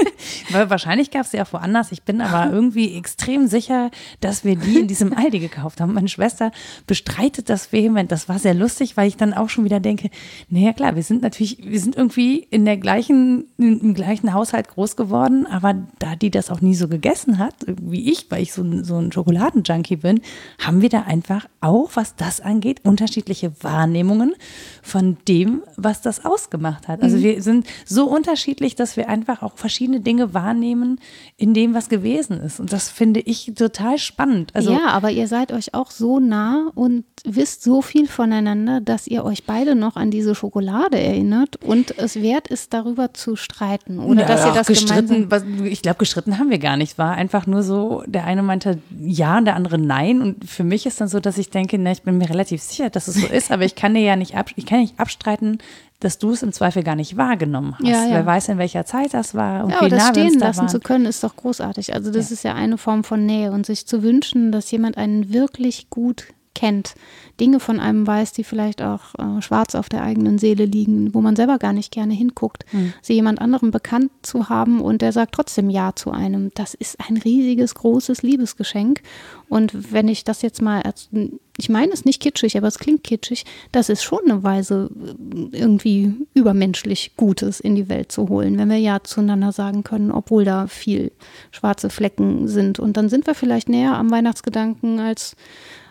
Weil 0.51 0.71
wahrscheinlich 0.71 1.11
gab 1.11 1.23
es 1.23 1.31
sie 1.31 1.41
auch 1.41 1.53
woanders. 1.53 1.93
Ich 1.93 2.03
bin 2.03 2.21
aber 2.21 2.53
irgendwie 2.53 2.97
extrem 2.97 3.47
sicher, 3.47 3.91
dass 4.21 4.45
wir 4.45 4.57
die 4.57 4.81
in 4.81 4.89
diesem 4.89 5.13
Aldi 5.13 5.39
gekauft 5.39 5.81
haben. 5.81 5.95
Meine 5.95 6.09
Schwester 6.09 6.53
bestreitet 6.87 7.49
das 7.49 7.73
vehement. 7.73 8.11
Das 8.13 8.29
war 8.29 8.39
sehr 8.39 8.55
lustig, 8.55 8.97
weil 8.97 9.09
ich 9.09 9.17
dann 9.17 9.35
auch 9.35 9.49
schon 9.49 9.65
wieder 9.65 9.81
denke, 9.81 10.11
naja 10.49 10.73
klar, 10.73 10.97
wir 10.97 11.03
sind 11.03 11.23
natürlich, 11.23 11.59
wir 11.63 11.81
sind 11.81 11.97
irgendwie 11.97 12.39
in 12.39 12.65
der 12.65 12.77
gleichen, 12.77 13.45
im 13.59 13.95
gleichen 13.95 14.33
Haushalt 14.33 14.69
groß 14.69 14.97
geworden, 14.97 15.47
aber 15.47 15.75
da 15.99 16.17
die 16.17 16.31
das 16.31 16.51
auch 16.51 16.61
nie 16.61 16.75
so 16.75 16.89
gegessen 16.89 17.39
hat, 17.39 17.55
wie 17.67 18.11
ich, 18.11 18.31
weil 18.31 18.43
ich 18.43 18.53
so, 18.53 18.65
so 18.83 18.99
ein 18.99 19.13
Schokoladenjunkie 19.13 19.97
bin, 19.97 20.21
haben 20.59 20.83
wir 20.83 20.89
da 20.89 21.03
einfach 21.03 21.47
auch, 21.61 21.91
was 21.95 22.17
das 22.17 22.41
angeht, 22.41 22.81
unterschiedliche 22.85 23.53
Wahrnehmungen 23.63 24.35
von 24.83 25.17
dem, 25.29 25.63
was 25.77 26.01
das 26.01 26.25
ausgemacht 26.25 26.89
hat. 26.89 27.03
Also 27.03 27.17
mhm. 27.17 27.23
wir 27.23 27.43
sind 27.43 27.67
so 27.85 28.07
unterschiedlich, 28.07 28.75
dass 28.75 28.97
wir 28.97 29.09
einfach 29.09 29.43
auch 29.43 29.57
verschiedene 29.57 30.01
Dinge 30.01 30.16
wahrnehmen 30.35 31.01
in 31.37 31.55
dem, 31.55 31.75
was 31.75 31.89
gewesen 31.89 32.41
ist. 32.41 32.61
Und 32.61 32.73
das 32.73 32.91
finde 32.91 33.21
ich 33.21 33.53
total 33.55 33.99
spannend. 33.99 34.55
Also, 34.55 34.73
ja, 34.73 34.87
aber 34.87 35.11
ihr 35.11 35.29
seid 35.29 35.53
euch 35.53 35.75
auch 35.75 35.91
so 35.91 36.21
nah 36.21 36.71
und 36.75 37.05
wisst 37.25 37.63
so 37.63 37.83
viel 37.83 38.07
voneinander, 38.07 38.81
dass 38.81 39.07
ihr 39.07 39.25
euch 39.25 39.45
beide 39.45 39.75
noch 39.75 39.97
an 39.97 40.11
diese 40.11 40.35
Schokolade 40.35 40.99
erinnert 40.99 41.57
und 41.63 41.99
es 41.99 42.17
wert 42.17 42.49
ist, 42.49 42.73
darüber 42.73 43.15
zu 43.15 43.37
streiten. 43.37 43.99
Oder 43.99 44.23
ja, 44.23 44.27
dass 44.27 44.47
ihr 44.47 44.53
das 44.53 44.67
gestritten, 44.67 45.31
was, 45.31 45.45
Ich 45.65 45.83
glaube, 45.83 45.99
gestritten 45.99 46.39
haben 46.39 46.51
wir 46.51 46.59
gar 46.59 46.77
nicht. 46.77 46.99
War 46.99 47.13
einfach 47.13 47.47
nur 47.47 47.63
so, 47.63 48.03
der 48.07 48.25
eine 48.25 48.43
meinte 48.43 48.79
ja 48.99 49.39
und 49.39 49.45
der 49.45 49.57
andere 49.57 49.79
nein. 49.79 50.21
Und 50.23 50.49
für 50.49 50.65
mich 50.65 50.87
ist 50.87 51.01
dann 51.01 51.09
so, 51.09 51.21
dass 51.21 51.39
ich 51.39 51.51
denke, 51.51 51.79
na, 51.79 51.93
ich 51.93 52.03
bin 52.03 52.19
mir 52.19 52.29
relativ 52.29 52.63
sicher, 52.63 52.91
dass 52.91 53.09
es 53.09 53.17
so 53.17 53.27
ist, 53.27 53.51
aber 53.51 53.65
ich 53.65 53.75
kann 53.75 53.95
dir 53.95 54.03
ja 54.03 54.17
nicht, 54.17 54.37
ab, 54.37 54.51
ich 54.57 54.67
kann 54.67 54.81
nicht 54.81 54.99
abstreiten, 54.99 55.59
dass 56.01 56.19
du 56.19 56.31
es 56.31 56.43
im 56.43 56.53
Zweifel 56.53 56.83
gar 56.83 56.97
nicht 56.97 57.17
wahrgenommen 57.17 57.75
hast. 57.79 57.87
Ja, 57.87 58.05
ja. 58.05 58.11
Wer 58.11 58.27
weiß, 58.27 58.49
in 58.51 58.59
welcher 58.59 58.85
Zeit 58.85 59.15
das 59.15 59.35
war 59.35 59.65
und 59.65 59.71
ja, 59.71 59.81
wie 59.83 59.89
das 59.89 60.05
nah 60.05 60.09
stehen 60.11 60.39
da 60.39 60.47
lassen 60.47 60.61
waren. 60.61 60.69
zu 60.69 60.81
können, 60.81 61.07
ist 61.07 61.25
doch 61.25 61.37
großartig. 61.37 61.95
Also 61.95 62.11
das 62.11 62.31
ja. 62.31 62.35
ist 62.35 62.43
ja 62.43 62.55
eine 62.55 62.79
Form 62.79 63.05
von 63.05 63.25
Nähe 63.25 63.51
und 63.51 63.67
sich 63.67 63.87
zu 63.87 64.03
wünschen, 64.03 64.53
dass 64.53 64.71
jemand 64.71 64.99
einen 64.99 65.33
wirklich 65.33 65.89
gut 65.89 66.27
kennt, 66.57 66.95
Dinge 67.39 67.61
von 67.61 67.79
einem 67.79 68.07
weiß, 68.07 68.33
die 68.33 68.43
vielleicht 68.43 68.81
auch 68.81 69.15
äh, 69.19 69.43
schwarz 69.43 69.75
auf 69.75 69.91
der 69.91 70.03
eigenen 70.03 70.39
Seele 70.39 70.65
liegen, 70.65 71.15
wo 71.15 71.21
man 71.21 71.37
selber 71.37 71.59
gar 71.59 71.75
nicht 71.75 71.93
gerne 71.93 72.15
hinguckt, 72.15 72.65
mhm. 72.73 72.95
sie 73.03 73.13
jemand 73.13 73.43
anderem 73.43 73.71
bekannt 73.71 74.11
zu 74.23 74.49
haben 74.49 74.81
und 74.81 75.03
der 75.03 75.13
sagt 75.13 75.35
trotzdem 75.35 75.69
Ja 75.69 75.95
zu 75.95 76.11
einem, 76.11 76.51
das 76.55 76.73
ist 76.73 76.99
ein 77.07 77.19
riesiges, 77.19 77.75
großes 77.75 78.23
Liebesgeschenk. 78.23 79.03
Und 79.51 79.93
wenn 79.93 80.09
ich 80.09 80.25
das 80.25 80.41
jetzt 80.41 80.63
mal, 80.63 80.81
als, 80.83 81.11
ich 81.59 81.69
meine 81.69 81.93
es 81.93 82.07
nicht 82.07 82.23
kitschig, 82.23 82.57
aber 82.57 82.69
es 82.69 82.79
klingt 82.79 83.05
kitschig, 83.05 83.45
das 83.71 83.91
ist 83.91 84.03
schon 84.03 84.21
eine 84.25 84.43
Weise, 84.43 84.91
äh, 84.91 85.57
irgendwie 85.57 86.15
übermenschlich 86.33 87.13
Gutes 87.19 87.61
in 87.61 87.75
die 87.75 87.91
Welt 87.91 88.11
zu 88.11 88.31
holen, 88.31 88.57
wenn 88.57 88.71
wir 88.71 88.79
Ja 88.79 89.03
zueinander 89.05 89.53
sagen 89.53 89.85
können, 89.85 90.11
obwohl 90.11 90.47
da 90.47 90.69
viel 90.69 91.13
schwarze 91.51 91.91
Flecken 91.91 92.49
sind. 92.49 92.79
Und 92.79 92.97
dann 92.97 93.11
sind 93.11 93.27
wir 93.27 93.35
vielleicht 93.35 93.69
näher 93.69 93.95
am 93.95 94.11
Weihnachtsgedanken 94.11 95.01
als 95.01 95.37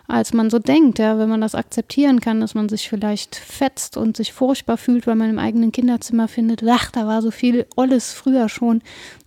als 0.08 0.32
man 0.32 0.50
so 0.50 0.58
denkt. 0.58 0.98
Ja, 0.98 1.18
wenn 1.18 1.28
man 1.28 1.40
das 1.40 1.54
akzeptieren 1.54 2.20
kann, 2.20 2.40
dass 2.40 2.54
man 2.54 2.68
sich 2.68 2.88
vielleicht 2.88 3.36
fetzt 3.36 3.96
und 3.96 4.16
sich 4.16 4.32
furchtbar 4.32 4.76
fühlt, 4.76 5.06
weil 5.06 5.16
man 5.16 5.30
im 5.30 5.38
eigenen 5.38 5.72
Kinderzimmer 5.72 6.28
findet, 6.28 6.62
ach, 6.66 6.90
da 6.90 7.06
war 7.06 7.22
so 7.22 7.30
viel 7.30 7.66
Olles 7.76 8.12
früher 8.12 8.48
schon 8.48 8.82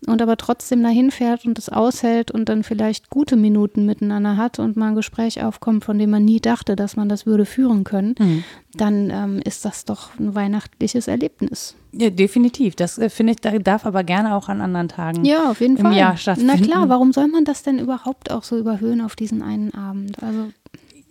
und 0.08 0.22
aber 0.22 0.38
trotzdem 0.38 0.82
dahin 0.82 1.12
fährt 1.12 1.46
und 1.46 1.58
es 1.60 1.70
aushält 1.70 2.32
und 2.32 2.50
dann 2.50 2.64
vielleicht 2.64 3.10
gute 3.10 3.36
Minuten 3.36 3.86
miteinander 3.86 4.38
hat 4.38 4.60
und 4.60 4.78
mal 4.78 4.90
ein 4.90 4.96
Gespräch 4.96 5.44
aufkommt, 5.44 5.84
von 5.84 5.98
dem 6.00 6.10
man 6.10 6.26
nie 6.26 6.40
dachte, 6.40 6.76
dass 6.76 6.96
man 6.96 7.10
das 7.10 7.26
würde 7.26 7.46
führen 7.46 7.84
können, 7.84 8.16
mhm. 8.18 8.44
dann 8.74 9.10
ähm, 9.10 9.42
ist 9.44 9.66
das 9.66 9.86
doch 9.86 10.18
ein 10.18 10.36
weihnachtliches 10.36 11.08
Erlebnis. 11.08 11.76
Ja, 11.92 12.10
definitiv. 12.10 12.76
Das 12.76 12.98
äh, 12.98 13.10
finde 13.10 13.34
ich, 13.34 13.62
darf 13.64 13.86
aber 13.86 14.04
gerne 14.04 14.36
auch 14.36 14.48
an 14.48 14.62
anderen 14.62 14.90
Tagen 14.90 15.26
ja, 15.26 15.50
auf 15.50 15.60
jeden 15.60 15.78
im 15.78 15.84
Fall. 15.84 15.96
Jahr 15.96 16.18
stattfinden. 16.18 16.54
Na 16.56 16.66
klar, 16.66 16.90
warum 16.90 17.12
soll 17.12 17.28
man 17.28 17.46
das 17.46 17.64
denn 17.64 17.80
überhaupt 17.80 18.32
auch 18.32 18.44
so 18.44 18.58
überhöhen 18.58 19.02
auf 19.02 19.16
diesen 19.16 19.42
einen 19.42 19.74
Abend? 19.74 20.22
Also 20.24 20.50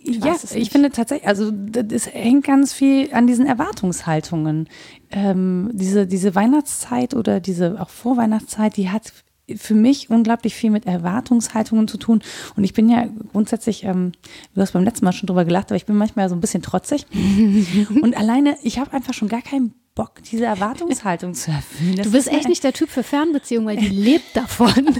ich 0.01 0.23
ja, 0.23 0.35
ich 0.55 0.69
finde 0.69 0.91
tatsächlich, 0.91 1.27
also 1.27 1.51
das 1.51 2.07
hängt 2.07 2.45
ganz 2.45 2.73
viel 2.73 3.13
an 3.13 3.27
diesen 3.27 3.45
Erwartungshaltungen. 3.45 4.69
Ähm, 5.11 5.69
diese, 5.73 6.07
diese 6.07 6.35
Weihnachtszeit 6.35 7.13
oder 7.13 7.39
diese 7.39 7.81
auch 7.81 7.89
Vorweihnachtszeit, 7.89 8.77
die 8.77 8.89
hat 8.89 9.11
für 9.55 9.73
mich 9.73 10.09
unglaublich 10.09 10.55
viel 10.55 10.69
mit 10.69 10.85
Erwartungshaltungen 10.85 11.87
zu 11.87 11.97
tun. 11.97 12.21
Und 12.55 12.63
ich 12.63 12.73
bin 12.73 12.89
ja 12.89 13.07
grundsätzlich, 13.31 13.83
ähm, 13.83 14.11
du 14.53 14.61
hast 14.61 14.73
beim 14.73 14.83
letzten 14.83 15.05
Mal 15.05 15.11
schon 15.11 15.27
drüber 15.27 15.45
gelacht, 15.45 15.67
aber 15.67 15.75
ich 15.75 15.85
bin 15.85 15.95
manchmal 15.95 16.29
so 16.29 16.35
ein 16.35 16.41
bisschen 16.41 16.61
trotzig. 16.61 17.05
und 18.01 18.15
alleine, 18.15 18.57
ich 18.63 18.79
habe 18.79 18.93
einfach 18.93 19.13
schon 19.13 19.27
gar 19.27 19.41
keinen 19.41 19.73
Bock, 19.95 20.23
diese 20.31 20.45
Erwartungshaltung 20.45 21.33
zu 21.33 21.51
erfüllen. 21.51 21.95
Das 21.97 22.05
du 22.05 22.11
bist 22.13 22.27
echt 22.29 22.47
nicht 22.47 22.63
der 22.63 22.73
Typ 22.73 22.89
für 22.89 23.03
Fernbeziehungen, 23.03 23.67
weil 23.67 23.77
die 23.77 23.89
lebt 23.89 24.35
davon. 24.35 24.71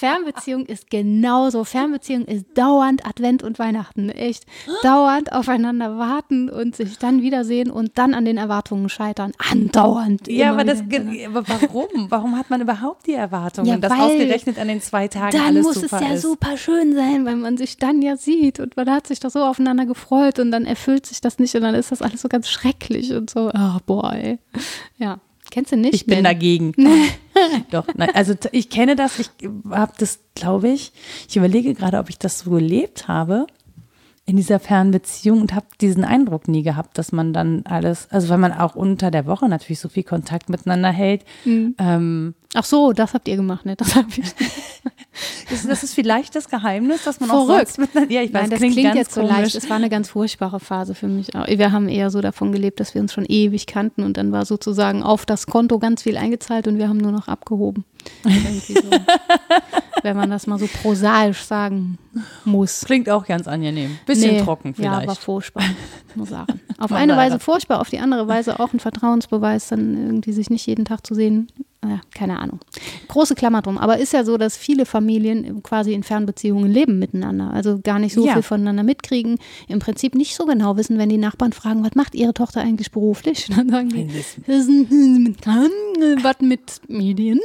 Fernbeziehung 0.00 0.64
ist 0.64 0.88
genauso. 0.88 1.64
Fernbeziehung 1.64 2.24
ist 2.24 2.46
dauernd 2.54 3.06
Advent 3.06 3.42
und 3.42 3.58
Weihnachten. 3.58 4.08
Echt 4.08 4.46
dauernd 4.82 5.30
aufeinander 5.30 5.98
warten 5.98 6.48
und 6.48 6.74
sich 6.74 6.96
dann 6.96 7.20
wiedersehen 7.20 7.70
und 7.70 7.98
dann 7.98 8.14
an 8.14 8.24
den 8.24 8.38
Erwartungen 8.38 8.88
scheitern. 8.88 9.32
Andauernd. 9.36 10.26
Ja, 10.26 10.52
aber, 10.52 10.64
das, 10.64 10.80
aber 10.80 11.46
warum? 11.46 12.10
Warum 12.10 12.38
hat 12.38 12.48
man 12.48 12.62
überhaupt 12.62 13.08
die 13.08 13.12
Erwartungen, 13.12 13.68
ja, 13.68 13.76
dass 13.76 13.92
ausgerechnet 13.92 14.58
an 14.58 14.68
den 14.68 14.80
zwei 14.80 15.06
Tagen 15.06 15.36
dann 15.36 15.48
alles 15.48 15.66
muss 15.66 15.74
super 15.74 15.96
es 15.96 16.08
ja 16.08 16.14
ist? 16.14 16.22
super 16.22 16.56
schön 16.56 16.94
sein, 16.94 17.26
weil 17.26 17.36
man 17.36 17.58
sich 17.58 17.76
dann 17.76 18.00
ja 18.00 18.16
sieht 18.16 18.58
und 18.58 18.78
man 18.78 18.88
hat 18.88 19.06
sich 19.06 19.20
doch 19.20 19.30
so 19.30 19.40
aufeinander 19.40 19.84
gefreut 19.84 20.38
und 20.38 20.50
dann 20.50 20.64
erfüllt 20.64 21.04
sich 21.04 21.20
das 21.20 21.38
nicht 21.38 21.54
und 21.54 21.60
dann 21.60 21.74
ist 21.74 21.92
das 21.92 22.00
alles 22.00 22.22
so 22.22 22.28
ganz 22.28 22.48
schrecklich 22.48 23.12
und 23.12 23.28
so. 23.28 23.50
Oh, 23.52 23.78
boah, 23.84 24.14
ey. 24.14 24.38
Ja. 24.96 25.20
Kennst 25.50 25.72
du 25.72 25.76
nicht? 25.76 25.94
Ich 25.94 26.06
bin 26.06 26.16
denn? 26.16 26.24
dagegen. 26.24 26.72
Doch, 27.70 27.86
nein, 27.94 28.10
also 28.14 28.34
ich 28.52 28.70
kenne 28.70 28.96
das, 28.96 29.18
ich 29.18 29.30
habe 29.70 29.92
das, 29.98 30.20
glaube 30.34 30.68
ich, 30.68 30.92
ich 31.28 31.36
überlege 31.36 31.74
gerade, 31.74 31.98
ob 31.98 32.08
ich 32.08 32.18
das 32.18 32.40
so 32.40 32.50
gelebt 32.50 33.08
habe 33.08 33.46
in 34.26 34.36
dieser 34.36 34.60
Fernbeziehung 34.60 35.40
und 35.40 35.54
habe 35.54 35.66
diesen 35.80 36.04
Eindruck 36.04 36.46
nie 36.46 36.62
gehabt, 36.62 36.98
dass 36.98 37.10
man 37.12 37.32
dann 37.32 37.62
alles, 37.64 38.08
also 38.10 38.28
weil 38.28 38.38
man 38.38 38.52
auch 38.52 38.76
unter 38.76 39.10
der 39.10 39.26
Woche 39.26 39.48
natürlich 39.48 39.80
so 39.80 39.88
viel 39.88 40.04
Kontakt 40.04 40.48
miteinander 40.48 40.90
hält. 40.90 41.24
Mhm. 41.44 41.74
Ähm, 41.78 42.34
Ach 42.54 42.64
so, 42.64 42.92
das 42.92 43.14
habt 43.14 43.28
ihr 43.28 43.36
gemacht, 43.36 43.64
ne? 43.64 43.76
Das 43.76 43.94
habe 43.94 44.08
ich. 44.16 44.24
das, 45.50 45.66
das, 45.68 45.82
ist 45.84 45.94
vielleicht 45.94 46.34
das 46.34 46.48
Geheimnis, 46.48 47.04
dass 47.04 47.20
man 47.20 47.28
Verrückt. 47.28 47.50
auch 47.50 47.56
sonst 47.58 47.78
miteinander, 47.78 48.12
ja, 48.12 48.22
ich 48.22 48.32
weiß, 48.32 48.42
Nein, 48.42 48.50
das 48.50 48.58
klingt, 48.58 48.74
klingt 48.74 48.94
jetzt 48.96 49.12
so 49.12 49.20
komisch. 49.20 49.36
leicht. 49.36 49.54
Es 49.54 49.70
war 49.70 49.76
eine 49.76 49.88
ganz 49.88 50.10
furchtbare 50.10 50.58
Phase 50.58 50.96
für 50.96 51.06
mich. 51.06 51.28
Wir 51.28 51.70
haben 51.70 51.88
eher 51.88 52.10
so 52.10 52.20
davon 52.20 52.50
gelebt, 52.50 52.80
dass 52.80 52.94
wir 52.94 53.02
uns 53.02 53.12
schon 53.12 53.24
ewig 53.24 53.66
kannten 53.66 54.02
und 54.02 54.16
dann 54.16 54.32
war 54.32 54.44
sozusagen 54.46 55.04
auf 55.04 55.26
das 55.26 55.46
Konto 55.46 55.78
ganz 55.78 56.02
viel 56.02 56.16
eingezahlt 56.16 56.66
und 56.66 56.78
wir 56.78 56.88
haben 56.88 56.98
nur 56.98 57.12
noch 57.12 57.28
abgehoben. 57.28 57.84
So. 58.24 58.74
Wenn 60.02 60.16
man 60.16 60.30
das 60.30 60.46
mal 60.46 60.58
so 60.58 60.66
prosaisch 60.66 61.42
sagen 61.42 61.98
muss. 62.44 62.80
Klingt 62.80 63.08
auch 63.10 63.26
ganz 63.26 63.46
angenehm. 63.46 63.98
Bisschen 64.06 64.36
Nee, 64.36 64.42
trocken 64.42 64.74
vielleicht. 64.74 64.92
Ja, 64.92 65.02
aber 65.02 65.14
furchtbar, 65.14 65.64
muss 66.14 66.30
sagen. 66.30 66.60
Auf 66.78 66.88
Von 66.88 66.96
eine. 66.96 67.16
Weise 67.16 67.38
furchtbar, 67.38 67.80
auf 67.80 67.90
die 67.90 67.98
andere 67.98 68.26
Weise 68.26 68.58
auch 68.58 68.72
ein 68.72 68.80
Vertrauensbeweis, 68.80 69.68
dann 69.68 69.94
irgendwie 69.98 70.32
sich 70.32 70.48
nicht 70.48 70.66
jeden 70.66 70.86
Tag 70.86 71.06
zu 71.06 71.14
sehen. 71.14 71.48
Ja, 71.82 72.00
keine 72.14 72.38
Ahnung. 72.38 72.60
Große 73.08 73.34
Klammer 73.34 73.62
drum. 73.62 73.78
Aber 73.78 73.96
ist 73.98 74.12
ja 74.12 74.22
so, 74.22 74.36
dass 74.36 74.54
viele 74.56 74.84
Familien 74.84 75.62
quasi 75.62 75.94
in 75.94 76.02
Fernbeziehungen 76.02 76.70
leben 76.70 76.98
miteinander. 76.98 77.50
Also 77.54 77.80
gar 77.80 77.98
nicht 77.98 78.12
so 78.12 78.26
Ja. 78.26 78.34
viel 78.34 78.42
voneinander 78.42 78.82
mitkriegen. 78.82 79.38
Im 79.66 79.78
Prinzip 79.78 80.14
nicht 80.14 80.34
so 80.34 80.44
genau 80.44 80.76
wissen, 80.76 80.98
wenn 80.98 81.08
die 81.08 81.16
Nachbarn 81.16 81.52
fragen, 81.54 81.82
was 81.82 81.94
macht 81.94 82.14
ihre 82.14 82.34
Tochter 82.34 82.60
eigentlich 82.60 82.90
beruflich? 82.90 83.46
Dann 83.56 83.70
sagen 83.70 83.88
die, 83.88 84.06
das 84.08 84.36
was 86.22 86.40
mit 86.40 86.80
Medien. 86.88 87.40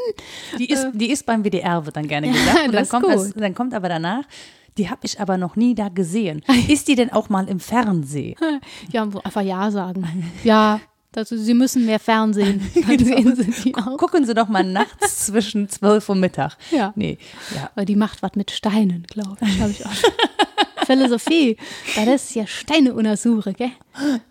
Die 0.59 0.69
ist, 0.69 0.87
die 0.93 1.11
ist 1.11 1.25
beim 1.25 1.43
WDR, 1.43 1.85
wird 1.85 1.95
dann 1.95 2.07
gerne 2.07 2.27
gesagt. 2.29 2.57
Und 2.65 2.73
dann 2.73 2.83
das 2.83 2.89
kommt, 2.89 3.07
als, 3.07 3.33
dann 3.33 3.53
kommt 3.55 3.73
aber 3.73 3.89
danach, 3.89 4.23
die 4.77 4.89
habe 4.89 5.01
ich 5.03 5.19
aber 5.21 5.37
noch 5.37 5.55
nie 5.55 5.75
da 5.75 5.87
gesehen. 5.89 6.41
Ist 6.67 6.87
die 6.89 6.95
denn 6.95 7.11
auch 7.11 7.29
mal 7.29 7.47
im 7.47 7.59
Fernsehen? 7.59 8.35
Ja, 8.91 9.03
einfach 9.23 9.41
Ja 9.41 9.71
sagen. 9.71 10.29
Ja, 10.43 10.79
also 11.17 11.37
sie 11.37 11.53
müssen 11.53 11.85
mehr 11.85 11.99
Fernsehen. 11.99 12.61
Sehen 12.73 13.35
sie 13.35 13.51
die 13.63 13.75
auch. 13.75 13.97
Gucken 13.97 14.25
Sie 14.25 14.33
doch 14.33 14.47
mal 14.47 14.63
nachts 14.63 15.25
zwischen 15.27 15.69
12 15.69 16.09
und 16.09 16.19
Mittag. 16.19 16.57
Ja. 16.71 16.93
Nee, 16.95 17.17
ja. 17.55 17.69
Weil 17.75 17.85
die 17.85 17.95
macht 17.95 18.21
was 18.23 18.31
mit 18.35 18.51
Steinen, 18.51 19.05
glaube 19.07 19.37
ich. 19.41 19.59
Habe 19.59 19.71
ich 19.71 19.85
auch 19.85 19.93
schon. 19.93 20.11
Philosophie, 20.85 21.57
das 21.95 22.25
ist 22.25 22.35
ja 22.35 22.45
Steine 22.45 22.93
untersuche, 22.93 23.53
gell? 23.53 23.71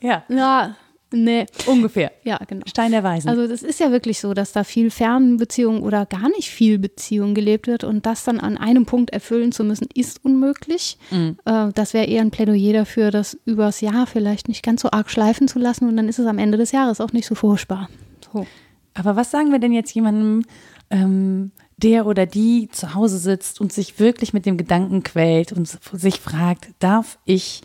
Ja, 0.01 0.22
Ja, 0.28 0.76
nee. 1.15 1.47
ungefähr. 1.67 2.12
Ja, 2.23 2.39
genau. 2.47 2.65
Stein 2.67 2.91
der 2.91 3.03
Weisen. 3.03 3.29
Also 3.29 3.47
das 3.47 3.62
ist 3.62 3.81
ja 3.81 3.91
wirklich 3.91 4.21
so, 4.21 4.35
dass 4.35 4.53
da 4.53 4.65
viel 4.65 4.91
Fernbeziehung 4.91 5.83
oder 5.83 6.07
gar 6.07 6.29
nicht 6.29 6.51
viel 6.51 6.79
Beziehung 6.79 7.35
gelebt 7.35 7.67
wird 7.67 7.85
und 7.85 8.05
das 8.07 8.25
dann 8.25 8.41
an 8.41 8.57
einem 8.57 8.87
Punkt 8.87 9.11
erfüllen 9.11 9.53
zu 9.53 9.65
müssen, 9.65 9.89
ist 9.95 10.25
unmöglich. 10.25 10.99
Äh, 11.11 11.73
das 11.75 11.95
wäre 11.95 12.07
eher 12.07 12.23
ein 12.23 12.31
Plädoyer 12.31 12.73
dafür, 12.73 13.11
das 13.11 13.39
übers 13.45 13.81
Jahr 13.81 14.07
vielleicht 14.07 14.49
nicht 14.49 14.62
ganz 14.62 14.83
so 14.83 14.91
arg 14.91 15.11
schleifen 15.11 15.49
zu 15.49 15.59
lassen 15.59 15.89
und 15.89 15.97
dann 15.97 16.09
ist 16.09 16.19
es 16.19 16.27
am 16.27 16.39
Ende 16.39 16.59
des 16.59 16.73
Jahres 16.73 17.01
auch 17.01 17.12
nicht 17.12 17.27
so 17.27 17.35
furchtbar. 17.35 17.89
So. 18.33 18.47
Aber 18.95 19.17
was 19.17 19.31
sagen 19.31 19.51
wir 19.51 19.59
denn 19.59 19.73
jetzt 19.73 19.95
jemandem, 19.95 20.45
ähm, 20.91 21.51
der 21.77 22.07
oder 22.07 22.27
die 22.27 22.69
zu 22.71 22.95
Hause 22.95 23.19
sitzt 23.19 23.61
und 23.61 23.73
sich 23.73 23.99
wirklich 23.99 24.33
mit 24.33 24.47
dem 24.47 24.57
Gedanken 24.57 25.03
quält 25.03 25.53
und 25.53 25.67
sich 25.67 26.21
fragt, 26.21 26.69
darf 26.79 27.19
ich 27.25 27.62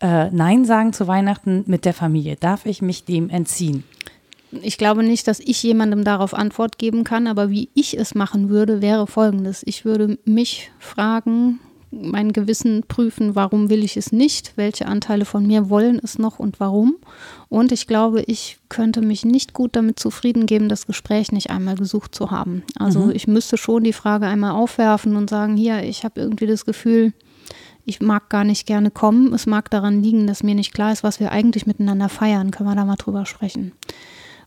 äh, 0.00 0.30
Nein 0.30 0.64
sagen 0.64 0.92
zu 0.92 1.06
Weihnachten 1.06 1.64
mit 1.66 1.84
der 1.84 1.94
Familie? 1.94 2.36
Darf 2.36 2.66
ich 2.66 2.82
mich 2.82 3.04
dem 3.04 3.30
entziehen? 3.30 3.84
Ich 4.62 4.78
glaube 4.78 5.04
nicht, 5.04 5.28
dass 5.28 5.38
ich 5.38 5.62
jemandem 5.62 6.02
darauf 6.02 6.34
Antwort 6.34 6.78
geben 6.78 7.04
kann, 7.04 7.28
aber 7.28 7.50
wie 7.50 7.68
ich 7.74 7.96
es 7.96 8.14
machen 8.14 8.48
würde, 8.48 8.82
wäre 8.82 9.06
folgendes. 9.06 9.62
Ich 9.64 9.84
würde 9.84 10.18
mich 10.24 10.72
fragen, 10.80 11.60
mein 11.92 12.32
Gewissen 12.32 12.84
prüfen, 12.86 13.34
warum 13.34 13.68
will 13.68 13.84
ich 13.84 13.96
es 13.96 14.12
nicht, 14.12 14.52
welche 14.56 14.86
Anteile 14.86 15.24
von 15.24 15.46
mir 15.46 15.70
wollen 15.70 16.00
es 16.02 16.18
noch 16.18 16.38
und 16.38 16.60
warum. 16.60 16.96
Und 17.48 17.72
ich 17.72 17.86
glaube, 17.86 18.22
ich 18.22 18.58
könnte 18.68 19.02
mich 19.02 19.24
nicht 19.24 19.54
gut 19.54 19.74
damit 19.74 19.98
zufrieden 19.98 20.46
geben, 20.46 20.68
das 20.68 20.86
Gespräch 20.86 21.32
nicht 21.32 21.50
einmal 21.50 21.76
gesucht 21.76 22.14
zu 22.14 22.30
haben. 22.30 22.62
Also 22.78 23.10
ich 23.10 23.26
müsste 23.26 23.56
schon 23.56 23.84
die 23.84 23.92
Frage 23.92 24.26
einmal 24.26 24.52
aufwerfen 24.52 25.16
und 25.16 25.30
sagen, 25.30 25.56
hier, 25.56 25.82
ich 25.82 26.04
habe 26.04 26.20
irgendwie 26.20 26.46
das 26.46 26.64
Gefühl, 26.64 27.12
ich 27.90 28.00
mag 28.00 28.30
gar 28.30 28.44
nicht 28.44 28.66
gerne 28.66 28.90
kommen. 28.90 29.34
Es 29.34 29.46
mag 29.46 29.68
daran 29.70 30.02
liegen, 30.02 30.26
dass 30.26 30.42
mir 30.42 30.54
nicht 30.54 30.72
klar 30.72 30.92
ist, 30.92 31.02
was 31.02 31.20
wir 31.20 31.32
eigentlich 31.32 31.66
miteinander 31.66 32.08
feiern. 32.08 32.52
Können 32.52 32.68
wir 32.68 32.76
da 32.76 32.84
mal 32.84 32.96
drüber 32.96 33.26
sprechen. 33.26 33.72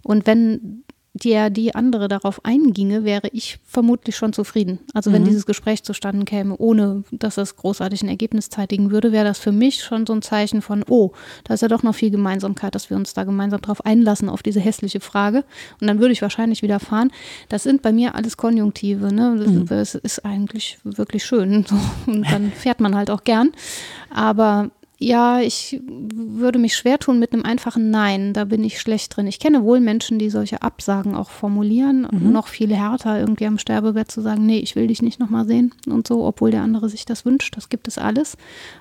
Und 0.02 0.26
wenn 0.26 0.84
der 1.14 1.52
die 1.52 1.76
andere 1.76 2.08
darauf 2.08 2.44
einginge, 2.44 3.04
wäre 3.04 3.28
ich 3.32 3.60
vermutlich 3.66 4.16
schon 4.16 4.34
zufrieden. 4.34 4.80
Also 4.96 5.14
wenn 5.14 5.24
dieses 5.24 5.46
Gespräch 5.46 5.84
zustande 5.84 6.26
käme, 6.26 6.58
ohne 6.58 7.04
dass 7.12 7.38
es 7.38 7.56
großartig 7.56 8.02
ein 8.02 8.10
Ergebnis 8.10 8.50
zeitigen 8.50 8.90
würde, 8.90 9.12
wäre 9.12 9.26
das 9.26 9.38
für 9.38 9.52
mich 9.52 9.84
schon 9.84 10.08
so 10.08 10.14
ein 10.14 10.24
Zeichen 10.24 10.64
von, 10.64 10.84
oh, 10.90 11.12
da 11.44 11.54
ist 11.54 11.62
ja 11.62 11.68
doch 11.68 11.84
noch 11.84 11.94
viel 11.94 12.10
Gemeinsamkeit, 12.10 12.74
dass 12.74 12.90
wir 12.90 12.98
uns 12.98 13.14
da 13.14 13.26
gemeinsam 13.26 13.62
drauf 13.62 13.86
einlassen 13.86 14.28
auf 14.28 14.42
diese 14.42 14.60
hässliche 14.60 15.00
Frage. 15.00 15.44
Und 15.80 15.86
dann 15.86 16.00
würde 16.00 16.14
ich 16.14 16.24
wahrscheinlich 16.24 16.64
wieder 16.64 16.80
fahren. 16.80 17.12
Das 17.48 17.62
sind 17.62 17.84
bei 17.84 17.94
mir 17.94 18.16
alles 18.16 18.36
Konjunktive. 18.36 19.14
Ne? 19.14 19.66
Das, 19.68 19.92
das 19.92 19.96
ist 19.96 20.26
eigentlich 20.26 20.80
wirklich 20.84 21.24
schön. 21.24 21.66
So. 21.74 21.78
Und 22.12 22.30
dann 22.30 22.52
fährt 22.52 22.82
man 22.82 22.96
halt 22.96 23.10
auch 23.10 23.24
gern. 23.24 23.52
Aber 24.10 24.72
ja, 25.00 25.42
ich 25.42 25.82
würde 25.86 26.60
mich 26.60 26.76
schwer 26.76 27.00
tun 27.00 27.20
mit 27.20 27.34
einem 27.34 27.44
einfachen 27.44 27.90
Nein. 27.90 28.34
Da 28.34 28.46
bin 28.46 28.64
ich 28.64 28.80
schlecht 28.80 29.16
drin. 29.16 29.28
Ich 29.28 29.40
kenne 29.40 29.64
wohl 29.64 29.80
Menschen, 29.80 30.20
die 30.20 30.30
solche 30.30 30.62
Absagen 30.62 31.16
auch 31.16 31.30
formulieren. 31.30 32.08
Noch 32.12 32.48
viel 32.48 32.74
härter, 32.74 33.20
irgendwie 33.20 33.48
am 33.48 33.58
Sterbebett 33.58 34.12
zu 34.12 34.22
sagen, 34.22 34.46
nee, 34.46 34.60
ich 34.60 34.76
will 34.76 34.88
dich 34.88 35.02
nicht 35.02 35.20
nochmal 35.20 35.46
sehen 35.46 35.74
und 35.88 36.08
so, 36.08 36.24
obwohl 36.26 36.52
der 36.52 36.62
andere 36.62 36.90
sich 36.90 37.06
das 37.06 37.26
wünscht. 37.26 37.58
Das 37.58 37.70
gibt 37.70 37.88
es 37.88 37.98
alles. 37.98 38.38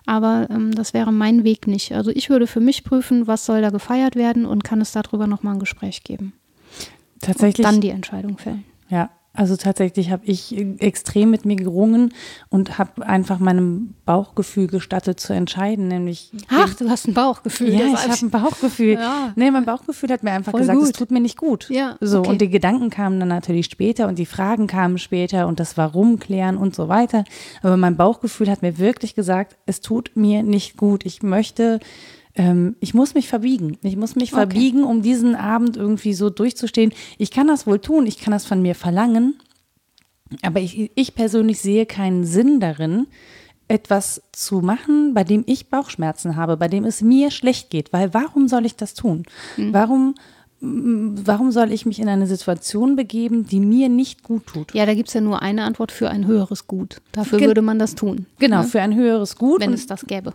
Aber 0.07 0.47
ähm, 0.51 0.73
das 0.73 0.95
wäre 0.95 1.13
mein 1.13 1.45
Weg 1.45 1.67
nicht. 1.67 1.93
Also 1.93 2.11
ich 2.11 2.31
würde 2.31 2.47
für 2.47 2.61
mich 2.61 2.85
prüfen, 2.85 3.27
was 3.27 3.45
soll 3.45 3.63
da 3.63 3.71
gefeiert 3.71 4.15
werden 4.15 4.45
und 4.45 4.65
kann 4.65 4.81
es 4.81 4.93
darüber 4.93 5.27
nochmal 5.27 5.55
ein 5.55 5.61
Gespräch 5.61 6.05
geben. 6.05 6.35
Tatsächlich. 7.21 7.67
Dann 7.67 7.81
die 7.81 7.91
Entscheidung 7.91 8.39
fällen. 8.39 8.65
Ja, 8.89 9.11
Also 9.35 9.57
tatsächlich 9.57 10.11
habe 10.11 10.27
ich 10.27 10.55
extrem 10.79 11.31
mit 11.31 11.47
mir 11.47 11.57
gerungen 11.57 12.13
und 12.51 12.77
habe 12.79 13.07
einfach 13.07 13.39
meinem 13.39 13.95
Bauchgefühl 14.05 14.67
gestattet 14.67 15.21
zu 15.21 15.33
entscheiden, 15.33 15.89
nämlich. 15.89 16.33
Ach, 16.49 16.75
du 16.75 16.91
hast 16.91 17.09
ein 17.09 17.15
Bauchgefühl. 17.15 17.73
Ja, 17.73 17.87
ich 17.87 17.97
habe 17.97 18.19
ein 18.21 18.31
Bauchgefühl. 18.31 18.95
Ja. 18.95 19.33
Nee, 19.35 19.51
mein 19.51 19.65
Bauchgefühl 19.65 20.11
hat 20.11 20.23
mir 20.23 20.33
einfach 20.33 20.53
Voll 20.53 20.61
gesagt, 20.61 20.83
es 20.83 20.93
tut 20.93 21.11
mir 21.11 21.21
nicht 21.21 21.39
gut. 21.39 21.71
Ja. 21.71 21.97
So, 22.01 22.19
okay. 22.19 22.29
und 22.29 22.43
die 22.43 22.51
Gedanken 22.51 22.91
kamen 22.91 23.19
dann 23.21 23.31
natürlich 23.31 23.67
später 23.67 24.07
und 24.07 24.19
die 24.19 24.27
Fragen 24.27 24.67
kamen 24.67 24.99
später 24.99 25.47
und 25.47 25.61
das 25.61 25.79
Warum 25.79 26.19
klären 26.19 26.59
und 26.59 26.75
so 26.75 26.89
weiter. 26.89 27.25
Aber 27.63 27.79
mein 27.79 27.97
Bauchgefühl 27.97 28.51
hat 28.51 28.61
mir 28.61 28.77
wirklich 28.77 29.15
gesagt, 29.15 29.57
es 29.65 29.81
tut 29.81 30.11
mir 30.15 30.43
nicht 30.43 30.77
gut. 30.77 31.07
Ich 31.07 31.23
möchte 31.23 31.81
ähm, 32.35 32.77
ich 32.81 32.95
muss 32.95 33.15
mich 33.15 33.29
verbiegen. 33.29 33.79
Ich 33.83 33.97
muss 33.97 34.17
mich 34.17 34.33
okay. 34.33 34.41
verbiegen, 34.41 34.85
um 34.85 35.03
diesen 35.03 35.35
Abend 35.35 35.77
irgendwie 35.77 36.15
so 36.15 36.31
durchzustehen. 36.31 36.93
Ich 37.19 37.31
kann 37.31 37.47
das 37.47 37.67
wohl 37.67 37.79
tun, 37.79 38.07
ich 38.07 38.19
kann 38.19 38.33
das 38.33 38.47
von 38.47 38.63
mir 38.63 38.75
verlangen, 38.75 39.39
aber 40.43 40.61
ich, 40.61 40.91
ich 40.95 41.15
persönlich 41.15 41.61
sehe 41.61 41.87
keinen 41.87 42.25
Sinn 42.25 42.61
darin, 42.61 43.07
etwas 43.69 44.23
zu 44.33 44.61
machen, 44.61 45.15
bei 45.15 45.25
dem 45.25 45.45
ich 45.47 45.69
Bauchschmerzen 45.69 46.37
habe, 46.37 46.57
bei 46.57 46.69
dem 46.69 46.85
es 46.85 47.01
mir 47.01 47.31
schlecht 47.31 47.71
geht. 47.71 47.93
Weil 47.93 48.13
warum 48.15 48.49
soll 48.49 48.67
ich 48.67 48.77
das 48.77 48.95
tun? 48.95 49.25
Mhm. 49.57 49.73
Warum 49.73 50.15
warum 50.65 51.51
soll 51.51 51.73
ich 51.73 51.87
mich 51.87 51.99
in 51.99 52.09
eine 52.09 52.29
Situation 52.29 52.95
begeben, 52.95 53.47
die 53.47 53.59
mir 53.59 53.89
nicht 53.89 54.23
gut 54.23 54.47
tut? 54.47 54.73
Ja, 54.75 54.87
da 54.87 54.95
gibt 54.95 55.09
es 55.09 55.15
ja 55.15 55.21
nur 55.21 55.43
eine 55.43 55.65
Antwort 55.65 55.91
für 55.91 56.09
ein 56.09 56.25
höheres 56.25 56.69
Gut. 56.69 57.03
Dafür 57.11 57.41
Ge 57.41 57.49
würde 57.49 57.63
man 57.63 57.81
das 57.81 57.97
tun. 57.97 58.27
Genau, 58.39 58.59
ne? 58.59 58.65
für 58.69 58.81
ein 58.81 58.95
höheres 58.95 59.37
Gut. 59.37 59.61
Wenn 59.61 59.73
es 59.73 59.89
das 59.89 60.07
gäbe. 60.07 60.35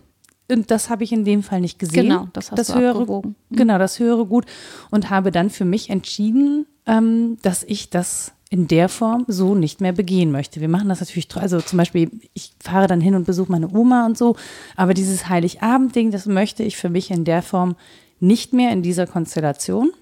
Und 0.50 0.70
das 0.70 0.88
habe 0.88 1.04
ich 1.04 1.12
in 1.12 1.24
dem 1.24 1.42
Fall 1.42 1.60
nicht 1.60 1.78
gesehen. 1.78 2.08
Genau, 2.08 2.28
das 2.32 2.50
hast 2.50 2.58
das 2.58 2.66
du 2.68 2.74
höhere, 2.74 3.00
abgewogen. 3.00 3.36
Mhm. 3.50 3.56
Genau, 3.56 3.78
das 3.78 3.98
höhere 3.98 4.26
Gut. 4.26 4.46
Und 4.90 5.10
habe 5.10 5.30
dann 5.30 5.50
für 5.50 5.64
mich 5.64 5.90
entschieden, 5.90 6.66
ähm, 6.86 7.36
dass 7.42 7.62
ich 7.64 7.90
das 7.90 8.32
in 8.50 8.66
der 8.66 8.88
Form 8.88 9.24
so 9.28 9.54
nicht 9.54 9.80
mehr 9.82 9.92
begehen 9.92 10.32
möchte. 10.32 10.60
Wir 10.60 10.68
machen 10.68 10.88
das 10.88 11.00
natürlich, 11.00 11.28
also 11.36 11.60
zum 11.60 11.76
Beispiel, 11.76 12.10
ich 12.32 12.52
fahre 12.60 12.86
dann 12.86 13.00
hin 13.00 13.14
und 13.14 13.26
besuche 13.26 13.52
meine 13.52 13.68
Oma 13.70 14.06
und 14.06 14.16
so, 14.16 14.36
aber 14.74 14.94
dieses 14.94 15.28
Heiligabend-Ding, 15.28 16.10
das 16.10 16.24
möchte 16.24 16.62
ich 16.62 16.78
für 16.78 16.88
mich 16.88 17.10
in 17.10 17.24
der 17.24 17.42
Form 17.42 17.76
nicht 18.20 18.54
mehr 18.54 18.72
in 18.72 18.82
dieser 18.82 19.06
Konstellation 19.06 19.92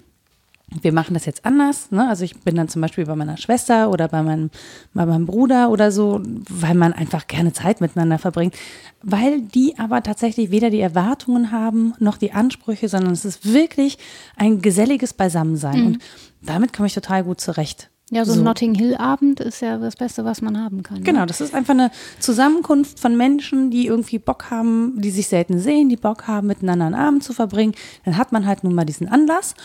wir 0.69 0.91
machen 0.91 1.13
das 1.13 1.25
jetzt 1.25 1.45
anders. 1.45 1.91
Ne? 1.91 2.07
Also 2.07 2.25
ich 2.25 2.41
bin 2.41 2.55
dann 2.55 2.67
zum 2.67 2.81
Beispiel 2.81 3.05
bei 3.05 3.15
meiner 3.15 3.37
Schwester 3.37 3.89
oder 3.89 4.09
bei 4.09 4.21
meinem, 4.21 4.49
bei 4.93 5.05
meinem 5.05 5.25
Bruder 5.25 5.69
oder 5.69 5.91
so, 5.91 6.21
weil 6.49 6.75
man 6.75 6.91
einfach 6.91 7.27
gerne 7.27 7.53
Zeit 7.53 7.79
miteinander 7.79 8.17
verbringt. 8.17 8.53
Weil 9.01 9.41
die 9.41 9.75
aber 9.79 10.03
tatsächlich 10.03 10.51
weder 10.51 10.69
die 10.69 10.81
Erwartungen 10.81 11.51
haben 11.51 11.93
noch 11.99 12.17
die 12.17 12.33
Ansprüche, 12.33 12.89
sondern 12.89 13.13
es 13.13 13.23
ist 13.23 13.51
wirklich 13.51 13.97
ein 14.35 14.61
geselliges 14.61 15.13
Beisammensein. 15.13 15.79
Mhm. 15.79 15.85
Und 15.87 15.99
damit 16.41 16.73
komme 16.73 16.87
ich 16.87 16.93
total 16.93 17.23
gut 17.23 17.39
zurecht. 17.39 17.89
Ja, 18.09 18.23
so, 18.23 18.33
so. 18.33 18.39
ein 18.39 18.43
Notting 18.45 18.73
Hill-Abend 18.73 19.41
ist 19.41 19.61
ja 19.61 19.77
das 19.77 19.97
Beste, 19.97 20.23
was 20.23 20.41
man 20.41 20.57
haben 20.57 20.81
kann. 20.81 20.99
Ne? 20.99 21.03
Genau, 21.03 21.25
das 21.25 21.41
ist 21.41 21.53
einfach 21.53 21.73
eine 21.73 21.91
Zusammenkunft 22.19 22.99
von 22.99 23.17
Menschen, 23.17 23.69
die 23.69 23.87
irgendwie 23.87 24.17
Bock 24.17 24.49
haben, 24.49 24.93
die 25.01 25.11
sich 25.11 25.27
selten 25.27 25.59
sehen, 25.59 25.89
die 25.89 25.97
Bock 25.97 26.25
haben, 26.25 26.47
miteinander 26.47 26.85
einen 26.85 26.95
Abend 26.95 27.23
zu 27.23 27.33
verbringen. 27.33 27.73
Dann 28.05 28.17
hat 28.17 28.31
man 28.31 28.45
halt 28.45 28.63
nun 28.63 28.75
mal 28.75 28.85
diesen 28.85 29.09
Anlass. 29.09 29.55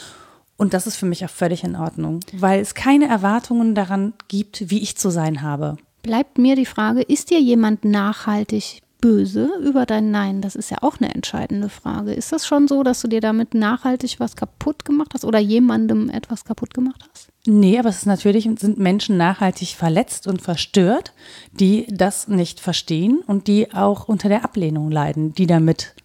Und 0.62 0.74
das 0.74 0.86
ist 0.86 0.94
für 0.94 1.06
mich 1.06 1.24
auch 1.24 1.30
völlig 1.30 1.64
in 1.64 1.74
Ordnung, 1.74 2.20
weil 2.34 2.60
es 2.60 2.76
keine 2.76 3.08
Erwartungen 3.08 3.74
daran 3.74 4.12
gibt, 4.28 4.70
wie 4.70 4.80
ich 4.80 4.96
zu 4.96 5.10
sein 5.10 5.42
habe. 5.42 5.76
Bleibt 6.04 6.38
mir 6.38 6.54
die 6.54 6.66
Frage, 6.66 7.02
ist 7.02 7.30
dir 7.30 7.40
jemand 7.40 7.84
nachhaltig 7.84 8.80
böse 9.00 9.50
über 9.60 9.86
dein 9.86 10.12
Nein? 10.12 10.40
Das 10.40 10.54
ist 10.54 10.70
ja 10.70 10.76
auch 10.82 11.00
eine 11.00 11.12
entscheidende 11.12 11.68
Frage. 11.68 12.14
Ist 12.14 12.30
das 12.30 12.46
schon 12.46 12.68
so, 12.68 12.84
dass 12.84 13.02
du 13.02 13.08
dir 13.08 13.20
damit 13.20 13.54
nachhaltig 13.54 14.20
was 14.20 14.36
kaputt 14.36 14.84
gemacht 14.84 15.14
hast 15.14 15.24
oder 15.24 15.40
jemandem 15.40 16.08
etwas 16.08 16.44
kaputt 16.44 16.74
gemacht 16.74 17.08
hast? 17.10 17.30
Nee, 17.44 17.76
aber 17.76 17.88
es 17.88 17.96
ist 17.96 18.06
natürlich, 18.06 18.48
sind 18.60 18.78
Menschen 18.78 19.16
nachhaltig 19.16 19.70
verletzt 19.70 20.28
und 20.28 20.42
verstört, 20.42 21.12
die 21.50 21.88
das 21.90 22.28
nicht 22.28 22.60
verstehen 22.60 23.18
und 23.26 23.48
die 23.48 23.74
auch 23.74 24.06
unter 24.06 24.28
der 24.28 24.44
Ablehnung 24.44 24.92
leiden, 24.92 25.34
die 25.34 25.48
damit 25.48 25.96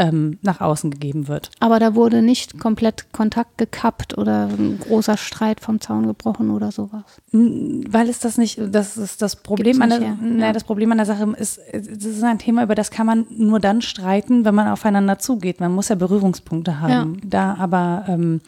ähm, 0.00 0.38
nach 0.40 0.62
außen 0.62 0.90
gegeben 0.90 1.28
wird. 1.28 1.50
Aber 1.60 1.78
da 1.78 1.94
wurde 1.94 2.22
nicht 2.22 2.58
komplett 2.58 3.12
Kontakt 3.12 3.58
gekappt 3.58 4.16
oder 4.16 4.46
ein 4.46 4.80
großer 4.80 5.18
Streit 5.18 5.60
vom 5.60 5.78
Zaun 5.78 6.06
gebrochen 6.06 6.50
oder 6.50 6.72
sowas. 6.72 7.04
Weil 7.32 8.08
es 8.08 8.18
das 8.18 8.38
nicht, 8.38 8.58
das 8.72 8.96
ist 8.96 9.20
das 9.20 9.36
Problem 9.36 9.82
an 9.82 9.90
der, 9.90 10.00
ja. 10.00 10.16
na, 10.18 10.52
das 10.54 10.64
Problem 10.64 10.90
an 10.90 10.96
der 10.96 11.06
Sache 11.06 11.30
ist, 11.36 11.60
das 11.72 12.04
ist 12.04 12.24
ein 12.24 12.38
Thema, 12.38 12.62
über 12.62 12.74
das 12.74 12.90
kann 12.90 13.04
man 13.04 13.26
nur 13.28 13.60
dann 13.60 13.82
streiten, 13.82 14.46
wenn 14.46 14.54
man 14.54 14.68
aufeinander 14.68 15.18
zugeht. 15.18 15.60
Man 15.60 15.74
muss 15.74 15.90
ja 15.90 15.96
Berührungspunkte 15.96 16.80
haben. 16.80 17.14
Ja. 17.16 17.20
Da 17.24 17.54
aber 17.58 18.06
ähm, 18.08 18.40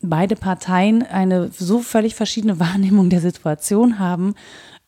beide 0.00 0.34
Parteien 0.34 1.04
eine 1.04 1.50
so 1.56 1.78
völlig 1.78 2.16
verschiedene 2.16 2.58
Wahrnehmung 2.60 3.08
der 3.08 3.20
Situation 3.20 4.00
haben, 4.00 4.34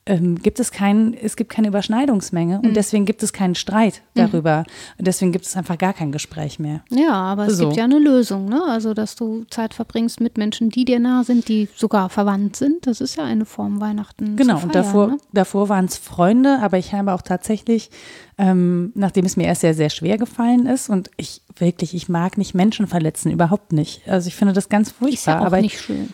ähm, 0.06 0.36
gibt 0.42 0.60
es 0.60 0.70
keinen, 0.70 1.14
es 1.14 1.36
gibt 1.36 1.50
keine 1.50 1.68
Überschneidungsmenge 1.68 2.58
und 2.58 2.70
mhm. 2.70 2.74
deswegen 2.74 3.06
gibt 3.06 3.22
es 3.22 3.32
keinen 3.32 3.54
Streit 3.54 4.02
mhm. 4.14 4.20
darüber. 4.20 4.64
Mhm. 4.98 5.04
deswegen 5.04 5.32
gibt 5.32 5.46
es 5.46 5.56
einfach 5.56 5.78
gar 5.78 5.94
kein 5.94 6.12
Gespräch 6.12 6.58
mehr. 6.58 6.82
Ja, 6.90 7.12
aber 7.12 7.46
es 7.46 7.56
so. 7.56 7.64
gibt 7.64 7.76
ja 7.76 7.84
eine 7.84 7.98
Lösung, 7.98 8.46
ne? 8.46 8.62
Also, 8.68 8.92
dass 8.92 9.16
du 9.16 9.44
Zeit 9.50 9.72
verbringst 9.72 10.20
mit 10.20 10.36
Menschen, 10.36 10.68
die 10.68 10.84
dir 10.84 10.98
nah 10.98 11.24
sind, 11.24 11.48
die 11.48 11.68
sogar 11.74 12.10
verwandt 12.10 12.56
sind. 12.56 12.86
Das 12.86 13.00
ist 13.00 13.16
ja 13.16 13.24
eine 13.24 13.46
Form 13.46 13.80
Weihnachten. 13.80 14.36
Genau, 14.36 14.56
feiern, 14.56 14.64
und 14.64 14.74
davor, 14.74 15.06
ne? 15.08 15.16
davor 15.32 15.68
waren 15.70 15.86
es 15.86 15.96
Freunde, 15.96 16.58
aber 16.60 16.76
ich 16.76 16.92
habe 16.92 17.12
auch 17.12 17.22
tatsächlich, 17.22 17.90
ähm, 18.36 18.92
nachdem 18.94 19.24
es 19.24 19.36
mir 19.36 19.46
erst 19.46 19.62
sehr, 19.62 19.74
sehr 19.74 19.90
schwer 19.90 20.18
gefallen 20.18 20.66
ist 20.66 20.90
und 20.90 21.10
ich 21.16 21.40
wirklich, 21.56 21.94
ich 21.94 22.08
mag 22.08 22.36
nicht 22.36 22.54
Menschen 22.54 22.86
verletzen, 22.86 23.30
überhaupt 23.30 23.72
nicht. 23.72 24.06
Also 24.06 24.28
ich 24.28 24.34
finde 24.34 24.52
das 24.52 24.68
ganz 24.68 24.90
furchtbar. 24.90 25.14
Ist 25.14 25.26
ja 25.26 25.40
auch 25.40 25.46
aber 25.46 25.60
nicht 25.62 25.80
schön. 25.80 26.10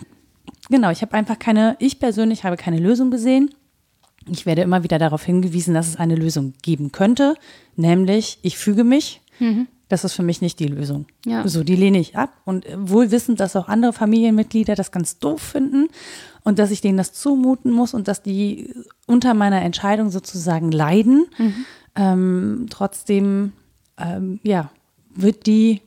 Genau, 0.69 0.91
ich 0.91 1.03
habe 1.03 1.15
einfach 1.15 1.39
keine, 1.39 1.77
ich 1.81 1.99
persönlich 1.99 2.45
habe 2.45 2.57
keine 2.57 2.79
Lösung 2.79 3.11
gesehen. 3.11 3.51
Ich 4.31 4.47
werde 4.47 4.63
immer 4.63 4.83
wieder 4.83 4.99
darauf 4.99 5.25
hingewiesen, 5.25 5.75
dass 5.75 5.89
es 5.89 5.97
eine 5.97 6.15
Lösung 6.15 6.55
geben 6.63 6.93
könnte, 6.93 7.35
nämlich 7.77 8.39
ich 8.43 8.59
füge 8.59 8.85
mich. 8.85 9.21
Mhm. 9.39 9.67
Das 9.89 10.05
ist 10.05 10.13
für 10.13 10.23
mich 10.23 10.41
nicht 10.41 10.61
die 10.61 10.69
Lösung. 10.69 11.07
Ja. 11.27 11.47
So, 11.49 11.65
die 11.65 11.75
lehne 11.75 11.99
ich 11.99 12.17
ab 12.17 12.33
und 12.45 12.65
wohl 12.77 13.11
wissend, 13.11 13.41
dass 13.41 13.57
auch 13.57 13.67
andere 13.67 13.93
Familienmitglieder 13.93 14.77
das 14.77 14.93
ganz 14.93 15.19
doof 15.19 15.43
finden 15.43 15.89
und 16.45 16.61
dass 16.61 16.71
ich 16.71 16.81
denen 16.81 16.97
das 16.97 17.13
zumuten 17.13 17.73
muss 17.73 17.93
und 17.93 18.07
dass 18.07 18.23
die 18.23 18.73
unter 19.07 19.35
meiner 19.35 19.63
Entscheidung 19.63 20.11
sozusagen 20.11 20.71
leiden. 20.71 21.27
Mhm. 21.39 21.65
Ähm, 21.97 22.67
trotzdem, 22.71 23.53
ähm, 23.99 24.39
ja, 24.45 24.71
wird 25.13 25.47
die 25.47 25.81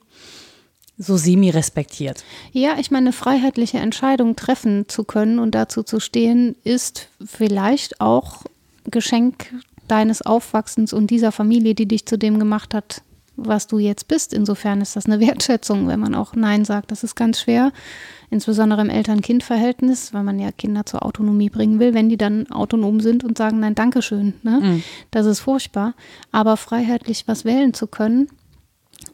so 0.97 1.17
semi-respektiert. 1.17 2.23
Ja, 2.51 2.77
ich 2.79 2.91
meine, 2.91 3.13
freiheitliche 3.13 3.79
Entscheidungen 3.79 4.35
treffen 4.35 4.87
zu 4.87 5.03
können 5.03 5.39
und 5.39 5.55
dazu 5.55 5.83
zu 5.83 5.99
stehen, 5.99 6.55
ist 6.63 7.07
vielleicht 7.25 7.99
auch 7.99 8.43
Geschenk 8.85 9.53
deines 9.87 10.21
Aufwachsens 10.21 10.93
und 10.93 11.07
dieser 11.07 11.31
Familie, 11.31 11.75
die 11.75 11.87
dich 11.87 12.05
zu 12.05 12.17
dem 12.17 12.39
gemacht 12.39 12.73
hat, 12.73 13.01
was 13.35 13.67
du 13.67 13.79
jetzt 13.79 14.07
bist. 14.07 14.33
Insofern 14.33 14.81
ist 14.81 14.95
das 14.95 15.05
eine 15.05 15.19
Wertschätzung, 15.25 15.87
wenn 15.87 15.99
man 15.99 16.15
auch 16.15 16.35
Nein 16.35 16.65
sagt. 16.65 16.91
Das 16.91 17.03
ist 17.03 17.15
ganz 17.15 17.41
schwer, 17.41 17.71
insbesondere 18.29 18.81
im 18.81 18.89
Eltern-Kind-Verhältnis, 18.89 20.13
weil 20.13 20.23
man 20.23 20.39
ja 20.39 20.51
Kinder 20.51 20.85
zur 20.85 21.03
Autonomie 21.03 21.49
bringen 21.49 21.79
will, 21.79 21.93
wenn 21.93 22.09
die 22.09 22.17
dann 22.17 22.51
autonom 22.51 22.99
sind 22.99 23.23
und 23.23 23.37
sagen 23.37 23.59
Nein, 23.59 23.75
Dankeschön. 23.75 24.35
Ne? 24.43 24.59
Mhm. 24.61 24.83
Das 25.11 25.25
ist 25.25 25.39
furchtbar. 25.39 25.95
Aber 26.31 26.55
freiheitlich 26.57 27.23
was 27.27 27.45
wählen 27.45 27.73
zu 27.73 27.87
können, 27.87 28.29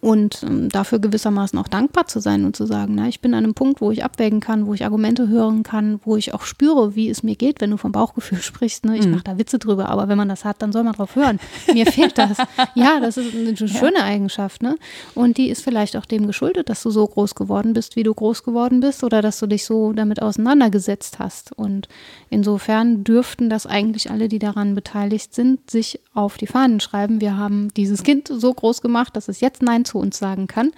und 0.01 0.43
ähm, 0.43 0.69
dafür 0.69 0.99
gewissermaßen 0.99 1.57
auch 1.59 1.67
dankbar 1.67 2.07
zu 2.07 2.19
sein 2.19 2.45
und 2.45 2.55
zu 2.55 2.65
sagen, 2.65 2.95
na, 2.95 3.07
ich 3.07 3.21
bin 3.21 3.33
an 3.33 3.43
einem 3.43 3.53
Punkt, 3.53 3.81
wo 3.81 3.91
ich 3.91 4.03
abwägen 4.03 4.39
kann, 4.39 4.65
wo 4.65 4.73
ich 4.73 4.85
Argumente 4.85 5.27
hören 5.27 5.63
kann, 5.63 5.99
wo 6.03 6.15
ich 6.15 6.33
auch 6.33 6.43
spüre, 6.43 6.95
wie 6.95 7.09
es 7.09 7.23
mir 7.23 7.35
geht, 7.35 7.61
wenn 7.61 7.71
du 7.71 7.77
vom 7.77 7.91
Bauchgefühl 7.91 8.37
sprichst. 8.41 8.85
Ne? 8.85 8.97
Ich 8.97 9.05
mhm. 9.05 9.11
mache 9.11 9.23
da 9.23 9.37
Witze 9.37 9.59
drüber, 9.59 9.89
aber 9.89 10.07
wenn 10.07 10.17
man 10.17 10.29
das 10.29 10.45
hat, 10.45 10.61
dann 10.61 10.71
soll 10.71 10.83
man 10.83 10.93
drauf 10.93 11.15
hören. 11.15 11.39
mir 11.73 11.85
fehlt 11.85 12.17
das. 12.17 12.37
Ja, 12.75 12.99
das 12.99 13.17
ist 13.17 13.33
eine 13.35 13.55
schöne 13.55 13.97
ja. 13.97 14.03
Eigenschaft. 14.03 14.61
Ne? 14.61 14.77
Und 15.15 15.37
die 15.37 15.49
ist 15.49 15.63
vielleicht 15.63 15.97
auch 15.97 16.05
dem 16.05 16.27
geschuldet, 16.27 16.69
dass 16.69 16.83
du 16.83 16.91
so 16.91 17.05
groß 17.05 17.35
geworden 17.35 17.73
bist, 17.73 17.95
wie 17.95 18.03
du 18.03 18.13
groß 18.13 18.43
geworden 18.43 18.79
bist 18.79 19.03
oder 19.03 19.21
dass 19.21 19.39
du 19.39 19.47
dich 19.47 19.65
so 19.65 19.91
damit 19.93 20.21
auseinandergesetzt 20.21 21.19
hast. 21.19 21.51
Und 21.57 21.87
insofern 22.29 23.03
dürften 23.03 23.49
das 23.49 23.65
eigentlich 23.65 24.11
alle, 24.11 24.27
die 24.27 24.39
daran 24.39 24.75
beteiligt 24.75 25.33
sind, 25.33 25.69
sich 25.69 25.99
auf 26.13 26.37
die 26.37 26.47
Fahnen 26.47 26.79
schreiben. 26.79 27.21
Wir 27.21 27.37
haben 27.37 27.69
dieses 27.75 28.03
Kind 28.03 28.27
so 28.27 28.53
groß 28.53 28.81
gemacht, 28.81 29.15
dass 29.15 29.27
es 29.27 29.41
jetzt 29.41 29.61
Nein 29.61 29.78
zu 29.85 29.97
uns 29.97 30.17
sagen 30.17 30.47
kann. 30.47 30.71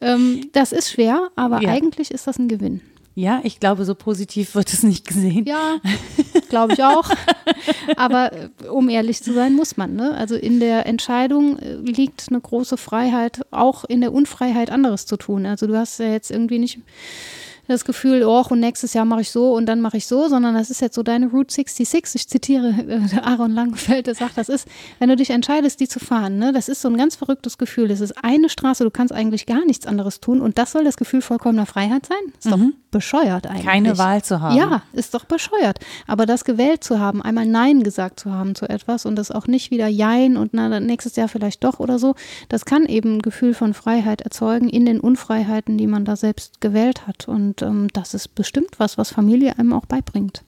Ähm, 0.00 0.48
das 0.52 0.72
ist 0.72 0.90
schwer, 0.90 1.28
aber 1.36 1.62
ja. 1.62 1.70
eigentlich 1.70 2.10
ist 2.10 2.26
das 2.26 2.38
ein 2.38 2.48
Gewinn. 2.48 2.80
Ja, 3.18 3.40
ich 3.42 3.58
glaube, 3.58 3.84
so 3.84 3.96
positiv 3.96 4.54
wird 4.54 4.72
es 4.72 4.84
nicht 4.84 5.04
gesehen. 5.04 5.44
Ja, 5.44 5.78
glaube 6.48 6.74
ich 6.74 6.84
auch. 6.84 7.10
Aber 7.96 8.32
äh, 8.32 8.48
um 8.68 8.88
ehrlich 8.88 9.24
zu 9.24 9.32
sein, 9.32 9.56
muss 9.56 9.76
man. 9.76 9.96
Ne? 9.96 10.14
Also 10.14 10.36
in 10.36 10.60
der 10.60 10.86
Entscheidung 10.86 11.58
äh, 11.58 11.74
liegt 11.78 12.26
eine 12.30 12.40
große 12.40 12.76
Freiheit, 12.76 13.40
auch 13.50 13.84
in 13.84 14.02
der 14.02 14.12
Unfreiheit 14.12 14.70
anderes 14.70 15.06
zu 15.06 15.16
tun. 15.16 15.46
Also 15.46 15.66
du 15.66 15.76
hast 15.76 15.98
ja 15.98 16.12
jetzt 16.12 16.30
irgendwie 16.30 16.60
nicht 16.60 16.78
das 17.68 17.84
Gefühl, 17.84 18.24
oh, 18.24 18.44
und 18.48 18.60
nächstes 18.60 18.94
Jahr 18.94 19.04
mache 19.04 19.20
ich 19.20 19.30
so 19.30 19.52
und 19.52 19.66
dann 19.66 19.80
mache 19.80 19.96
ich 19.96 20.06
so, 20.06 20.28
sondern 20.28 20.54
das 20.54 20.70
ist 20.70 20.80
jetzt 20.80 20.94
so 20.94 21.02
deine 21.02 21.28
Route 21.28 21.52
66. 21.52 22.14
Ich 22.14 22.28
zitiere 22.28 22.74
äh, 22.88 23.18
Aaron 23.22 23.52
Langenfeld, 23.52 24.06
der 24.06 24.14
sagt, 24.14 24.38
das 24.38 24.48
ist, 24.48 24.66
wenn 24.98 25.08
du 25.08 25.16
dich 25.16 25.30
entscheidest, 25.30 25.80
die 25.80 25.88
zu 25.88 26.00
fahren, 26.00 26.38
ne, 26.38 26.52
das 26.52 26.68
ist 26.68 26.82
so 26.82 26.88
ein 26.88 26.96
ganz 26.96 27.16
verrücktes 27.16 27.58
Gefühl. 27.58 27.88
Das 27.88 28.00
ist 28.00 28.24
eine 28.24 28.48
Straße, 28.48 28.84
du 28.84 28.90
kannst 28.90 29.12
eigentlich 29.12 29.46
gar 29.46 29.64
nichts 29.64 29.86
anderes 29.86 30.20
tun 30.20 30.40
und 30.40 30.58
das 30.58 30.72
soll 30.72 30.84
das 30.84 30.96
Gefühl 30.96 31.22
vollkommener 31.22 31.66
Freiheit 31.66 32.06
sein? 32.06 32.32
Ist 32.38 32.46
mhm. 32.46 32.50
doch 32.50 32.78
bescheuert 32.90 33.46
eigentlich. 33.46 33.66
Keine 33.66 33.98
Wahl 33.98 34.22
zu 34.22 34.40
haben. 34.40 34.56
Ja, 34.56 34.82
ist 34.92 35.14
doch 35.14 35.24
bescheuert. 35.24 35.78
Aber 36.06 36.26
das 36.26 36.44
gewählt 36.44 36.82
zu 36.82 36.98
haben, 36.98 37.22
einmal 37.22 37.46
Nein 37.46 37.82
gesagt 37.82 38.20
zu 38.20 38.32
haben 38.32 38.54
zu 38.54 38.68
etwas 38.68 39.06
und 39.06 39.16
das 39.16 39.30
auch 39.30 39.46
nicht 39.46 39.70
wieder 39.70 39.88
Jein 39.88 40.36
und 40.36 40.54
na, 40.54 40.80
nächstes 40.80 41.16
Jahr 41.16 41.28
vielleicht 41.28 41.64
doch 41.64 41.80
oder 41.80 41.98
so, 41.98 42.14
das 42.48 42.64
kann 42.64 42.86
eben 42.86 43.16
ein 43.16 43.22
Gefühl 43.22 43.54
von 43.54 43.74
Freiheit 43.74 44.22
erzeugen 44.22 44.68
in 44.68 44.86
den 44.86 45.00
Unfreiheiten, 45.00 45.76
die 45.76 45.86
man 45.86 46.04
da 46.04 46.16
selbst 46.16 46.60
gewählt 46.60 47.06
hat. 47.06 47.28
Und 47.28 47.57
ähm, 47.62 47.88
das 47.92 48.14
ist 48.14 48.34
bestimmt 48.34 48.78
was, 48.78 48.98
was 48.98 49.10
Familie 49.10 49.58
einem 49.58 49.72
auch 49.72 49.86
beibringt. 49.86 50.44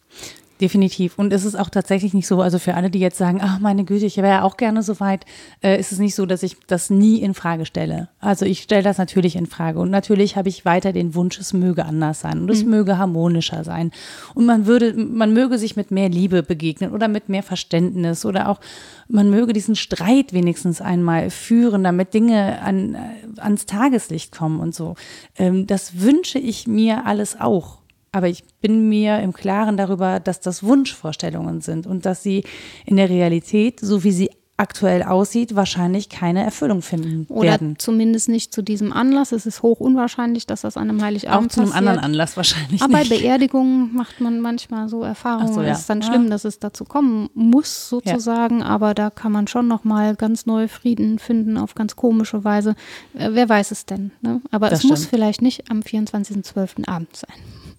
Definitiv. 0.60 1.18
Und 1.18 1.32
es 1.32 1.46
ist 1.46 1.54
auch 1.54 1.70
tatsächlich 1.70 2.12
nicht 2.12 2.26
so, 2.26 2.42
also 2.42 2.58
für 2.58 2.74
alle, 2.74 2.90
die 2.90 2.98
jetzt 2.98 3.16
sagen, 3.16 3.40
ach 3.42 3.60
meine 3.60 3.84
Güte, 3.84 4.04
ich 4.04 4.18
wäre 4.18 4.28
ja 4.28 4.42
auch 4.42 4.58
gerne 4.58 4.82
so 4.82 5.00
weit, 5.00 5.24
äh, 5.62 5.80
ist 5.80 5.90
es 5.90 5.98
nicht 5.98 6.14
so, 6.14 6.26
dass 6.26 6.42
ich 6.42 6.58
das 6.66 6.90
nie 6.90 7.22
in 7.22 7.32
Frage 7.32 7.64
stelle. 7.64 8.08
Also 8.20 8.44
ich 8.44 8.60
stelle 8.60 8.82
das 8.82 8.98
natürlich 8.98 9.36
in 9.36 9.46
Frage. 9.46 9.78
Und 9.78 9.90
natürlich 9.90 10.36
habe 10.36 10.50
ich 10.50 10.66
weiter 10.66 10.92
den 10.92 11.14
Wunsch, 11.14 11.38
es 11.38 11.54
möge 11.54 11.86
anders 11.86 12.20
sein 12.20 12.40
und 12.40 12.50
es 12.50 12.62
mhm. 12.62 12.72
möge 12.72 12.98
harmonischer 12.98 13.64
sein. 13.64 13.90
Und 14.34 14.44
man 14.44 14.66
würde, 14.66 14.92
man 14.92 15.32
möge 15.32 15.56
sich 15.56 15.76
mit 15.76 15.90
mehr 15.90 16.10
Liebe 16.10 16.42
begegnen 16.42 16.92
oder 16.92 17.08
mit 17.08 17.30
mehr 17.30 17.42
Verständnis 17.42 18.26
oder 18.26 18.50
auch, 18.50 18.60
man 19.08 19.30
möge 19.30 19.54
diesen 19.54 19.76
Streit 19.76 20.34
wenigstens 20.34 20.82
einmal 20.82 21.30
führen, 21.30 21.84
damit 21.84 22.12
Dinge 22.12 22.60
an, 22.60 22.96
äh, 22.96 23.40
ans 23.40 23.64
Tageslicht 23.64 24.30
kommen 24.30 24.60
und 24.60 24.74
so. 24.74 24.94
Ähm, 25.38 25.66
das 25.66 26.00
wünsche 26.00 26.38
ich 26.38 26.66
mir 26.66 27.06
alles 27.06 27.40
auch. 27.40 27.79
Aber 28.12 28.28
ich 28.28 28.44
bin 28.60 28.88
mir 28.88 29.20
im 29.20 29.32
Klaren 29.32 29.76
darüber, 29.76 30.18
dass 30.20 30.40
das 30.40 30.62
Wunschvorstellungen 30.62 31.60
sind 31.60 31.86
und 31.86 32.06
dass 32.06 32.22
sie 32.22 32.44
in 32.84 32.96
der 32.96 33.08
Realität, 33.08 33.78
so 33.80 34.02
wie 34.02 34.10
sie 34.10 34.30
aktuell 34.56 35.02
aussieht, 35.02 35.56
wahrscheinlich 35.56 36.10
keine 36.10 36.44
Erfüllung 36.44 36.82
finden 36.82 37.24
Oder 37.30 37.50
werden. 37.52 37.76
zumindest 37.78 38.28
nicht 38.28 38.52
zu 38.52 38.60
diesem 38.60 38.92
Anlass. 38.92 39.32
Es 39.32 39.46
ist 39.46 39.62
hoch 39.62 39.80
unwahrscheinlich, 39.80 40.46
dass 40.46 40.60
das 40.60 40.76
an 40.76 40.90
einem 40.90 41.02
Heiligabend 41.02 41.50
Auch 41.50 41.54
zu 41.54 41.60
einem 41.60 41.70
passiert. 41.70 41.88
anderen 41.88 42.04
Anlass 42.04 42.36
wahrscheinlich 42.36 42.82
Aber 42.82 42.98
nicht. 42.98 43.08
bei 43.08 43.16
Beerdigungen 43.16 43.94
macht 43.94 44.20
man 44.20 44.40
manchmal 44.40 44.90
so 44.90 45.02
Erfahrungen. 45.02 45.54
So, 45.54 45.62
ja. 45.62 45.68
Es 45.70 45.80
ist 45.80 45.88
dann 45.88 46.02
schlimm, 46.02 46.28
dass 46.28 46.44
es 46.44 46.58
dazu 46.58 46.84
kommen 46.84 47.30
muss, 47.32 47.88
sozusagen. 47.88 48.58
Ja. 48.58 48.66
Aber 48.66 48.92
da 48.92 49.08
kann 49.08 49.32
man 49.32 49.46
schon 49.46 49.66
nochmal 49.66 50.14
ganz 50.14 50.44
neu 50.44 50.68
Frieden 50.68 51.18
finden 51.18 51.56
auf 51.56 51.74
ganz 51.74 51.96
komische 51.96 52.44
Weise. 52.44 52.74
Äh, 53.14 53.30
wer 53.32 53.48
weiß 53.48 53.70
es 53.70 53.86
denn? 53.86 54.10
Ne? 54.20 54.42
Aber 54.50 54.68
das 54.68 54.80
es 54.80 54.80
stimmt. 54.80 54.90
muss 54.90 55.06
vielleicht 55.06 55.40
nicht 55.40 55.70
am 55.70 55.80
24.12. 55.80 56.86
Abend 56.86 57.16
sein. 57.16 57.32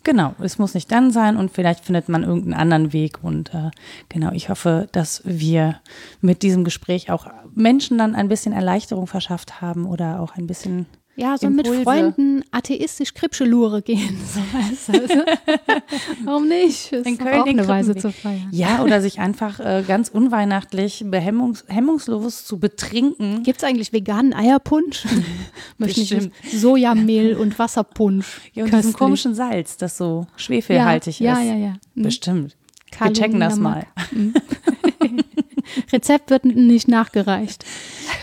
Genau, 0.04 0.34
es 0.42 0.58
muss 0.58 0.74
nicht 0.74 0.92
dann 0.92 1.12
sein 1.12 1.38
und 1.38 1.52
vielleicht 1.52 1.86
findet 1.86 2.10
man 2.10 2.24
irgendeinen 2.24 2.60
anderen 2.60 2.94
Weg. 2.94 3.24
Und 3.24 3.54
äh, 3.54 3.70
genau, 4.10 4.32
ich 4.32 4.50
hoffe, 4.50 4.88
dass 4.92 5.22
wir 5.26 5.80
mit 6.22 6.42
diesem 6.42 6.64
Gespräch 6.64 7.12
auch 7.12 7.28
Menschen 7.54 8.00
dann 8.00 8.16
ein 8.16 8.28
bisschen 8.28 8.54
Erleichterung 8.54 9.06
verschafft 9.06 9.62
haben 9.62 9.86
oder 9.86 10.20
auch 10.20 10.36
ein 10.36 10.48
bisschen 10.48 10.88
ja, 11.22 11.38
so 11.38 11.48
Impulse. 11.48 11.72
mit 11.72 11.84
Freunden 11.84 12.44
atheistisch 12.52 13.14
Kripschelure 13.14 13.82
gehen. 13.82 14.18
So 14.32 14.40
weißt 14.40 14.88
du. 14.90 15.26
Warum 16.26 16.48
nicht? 16.48 16.92
Ist 16.92 17.06
In 17.06 17.18
Köln 17.18 17.42
auch 17.42 17.46
eine 17.46 17.68
Weise 17.68 17.96
zu 17.96 18.12
feiern. 18.12 18.48
Ja, 18.52 18.82
oder 18.84 19.02
sich 19.02 19.20
einfach 19.20 19.60
äh, 19.60 19.84
ganz 19.86 20.10
unweihnachtlich 20.10 21.04
behemmungs 21.06 21.66
hemmungslos 21.68 22.46
zu 22.46 22.60
betrinken. 22.60 23.44
Gibt 23.44 23.58
es 23.58 23.64
eigentlich 23.64 23.92
veganen 23.92 24.34
Eierpunsch? 24.34 25.06
Bestimmt. 25.78 26.32
Sojamehl 26.54 27.36
und 27.36 27.60
Wasserpunsch. 27.60 28.42
Ja, 28.54 28.64
und 28.64 28.74
diesen 28.74 28.94
komischen 28.94 29.36
Salz, 29.36 29.78
das 29.78 29.98
so 29.98 30.28
schwefelhaltig 30.38 31.20
ja, 31.20 31.34
ist. 31.34 31.40
Ja, 31.40 31.54
ja, 31.54 31.58
ja. 31.58 31.74
Mhm. 31.96 32.04
Bestimmt. 32.04 32.58
Wir 33.00 33.14
checken 33.14 33.40
das 33.40 33.58
mal. 33.58 33.86
Mhm. 34.12 34.34
Rezept 35.92 36.30
wird 36.30 36.46
nicht 36.46 36.88
nachgereicht. 36.88 37.66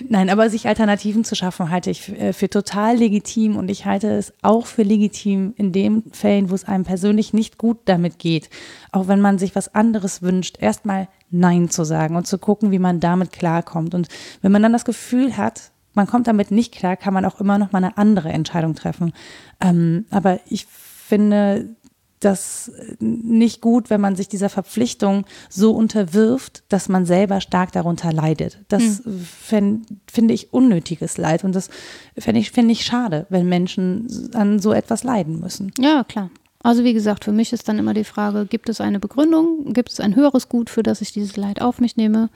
Nein, 0.09 0.31
aber 0.31 0.51
sich 0.51 0.69
Alternativen 0.69 1.25
zu 1.25 1.35
schaffen, 1.35 1.71
halte 1.71 1.91
ich 1.91 2.09
äh, 2.09 2.33
für 2.33 2.49
total 2.49 2.97
legitim 2.97 3.57
und 3.57 3.71
ich 3.71 3.85
halte 3.85 4.09
es 4.11 4.33
auch 4.43 4.67
für 4.67 4.83
legitim 4.83 5.55
in 5.57 5.73
den 5.73 6.05
Fällen, 6.13 6.51
wo 6.51 6.55
es 6.55 6.65
einem 6.65 6.85
persönlich 6.85 7.33
nicht 7.33 7.59
gut 7.59 7.79
damit 7.87 8.19
geht, 8.19 8.51
auch 8.93 9.09
wenn 9.09 9.21
man 9.21 9.39
sich 9.39 9.55
was 9.55 9.75
anderes 9.75 10.23
wünscht, 10.23 10.57
erstmal 10.61 11.09
Nein 11.31 11.69
zu 11.71 11.85
sagen 11.85 12.17
und 12.17 12.27
zu 12.27 12.39
gucken, 12.39 12.71
wie 12.71 12.79
man 12.79 13.01
damit 13.01 13.33
klarkommt. 13.33 13.95
Und 13.95 14.09
wenn 14.41 14.53
man 14.53 14.63
dann 14.63 14.73
das 14.73 14.85
Gefühl 14.85 15.37
hat, 15.37 15.73
man 15.95 16.07
kommt 16.07 16.27
damit 16.27 16.51
nicht 16.51 16.73
klar, 16.73 16.97
kann 16.97 17.13
man 17.13 17.25
auch 17.25 17.41
immer 17.41 17.59
noch 17.59 17.73
mal 17.73 17.79
eine 17.79 17.99
andere 17.99 18.31
Entscheidung 18.31 18.75
treffen. 18.75 19.13
Ähm, 19.61 20.07
aber 20.11 20.41
ich 20.47 20.67
finde, 20.67 21.75
das 22.21 22.73
nicht 23.01 23.61
gut, 23.61 23.91
wenn 23.91 24.01
man 24.01 24.17
sich 24.17 24.29
dieser 24.29 24.49
Verpflichtung 24.49 25.25
so 25.49 25.73
unterwirft, 25.73 26.63
dass 26.69 26.89
man 26.89 27.07
selber 27.07 27.41
stark 27.41 27.73
darunter 27.73 28.13
leidet. 28.13 28.59
Das 28.69 29.05
mhm. 29.05 29.85
finde 30.07 30.35
ich 30.35 30.53
unnötiges 30.53 31.19
Leid 31.19 31.45
und 31.45 31.55
das 31.55 31.71
finde 32.17 32.41
ich, 32.41 32.51
find 32.51 32.71
ich 32.71 32.85
schade, 32.85 33.27
wenn 33.29 33.49
Menschen 33.49 34.31
an 34.35 34.59
so 34.59 34.73
etwas 34.73 35.05
leiden 35.05 35.41
müssen. 35.41 35.73
Ja, 35.79 36.05
klar. 36.05 36.31
Also 36.61 36.83
wie 36.83 36.93
gesagt, 36.93 37.25
für 37.25 37.33
mich 37.33 37.53
ist 37.53 37.69
dann 37.69 37.79
immer 37.79 37.95
die 37.95 38.05
Frage, 38.05 38.45
gibt 38.45 38.69
es 38.69 38.81
eine 38.81 38.99
Begründung, 38.99 39.73
gibt 39.73 39.93
es 39.93 40.01
ein 40.01 40.17
höheres 40.17 40.49
Gut, 40.49 40.71
für 40.71 40.83
das 40.83 41.01
ich 41.01 41.13
dieses 41.13 41.37
Leid 41.37 41.63
auf 41.63 41.81
mich 41.81 41.97
nehme? 41.97 42.31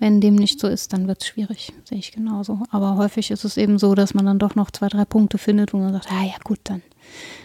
Wenn 0.00 0.20
dem 0.20 0.34
nicht 0.34 0.58
so 0.58 0.66
ist, 0.66 0.92
dann 0.92 1.06
wird 1.06 1.22
es 1.22 1.28
schwierig, 1.28 1.72
sehe 1.84 1.98
ich 1.98 2.10
genauso. 2.10 2.60
Aber 2.70 2.96
häufig 2.96 3.30
ist 3.30 3.44
es 3.44 3.56
eben 3.56 3.78
so, 3.78 3.94
dass 3.94 4.14
man 4.14 4.26
dann 4.26 4.40
doch 4.40 4.56
noch 4.56 4.72
zwei, 4.72 4.88
drei 4.88 5.04
Punkte 5.04 5.38
findet, 5.38 5.72
wo 5.72 5.78
man 5.78 5.92
sagt, 5.92 6.08
ah 6.10 6.24
ja 6.24 6.34
gut, 6.42 6.58
dann 6.64 6.82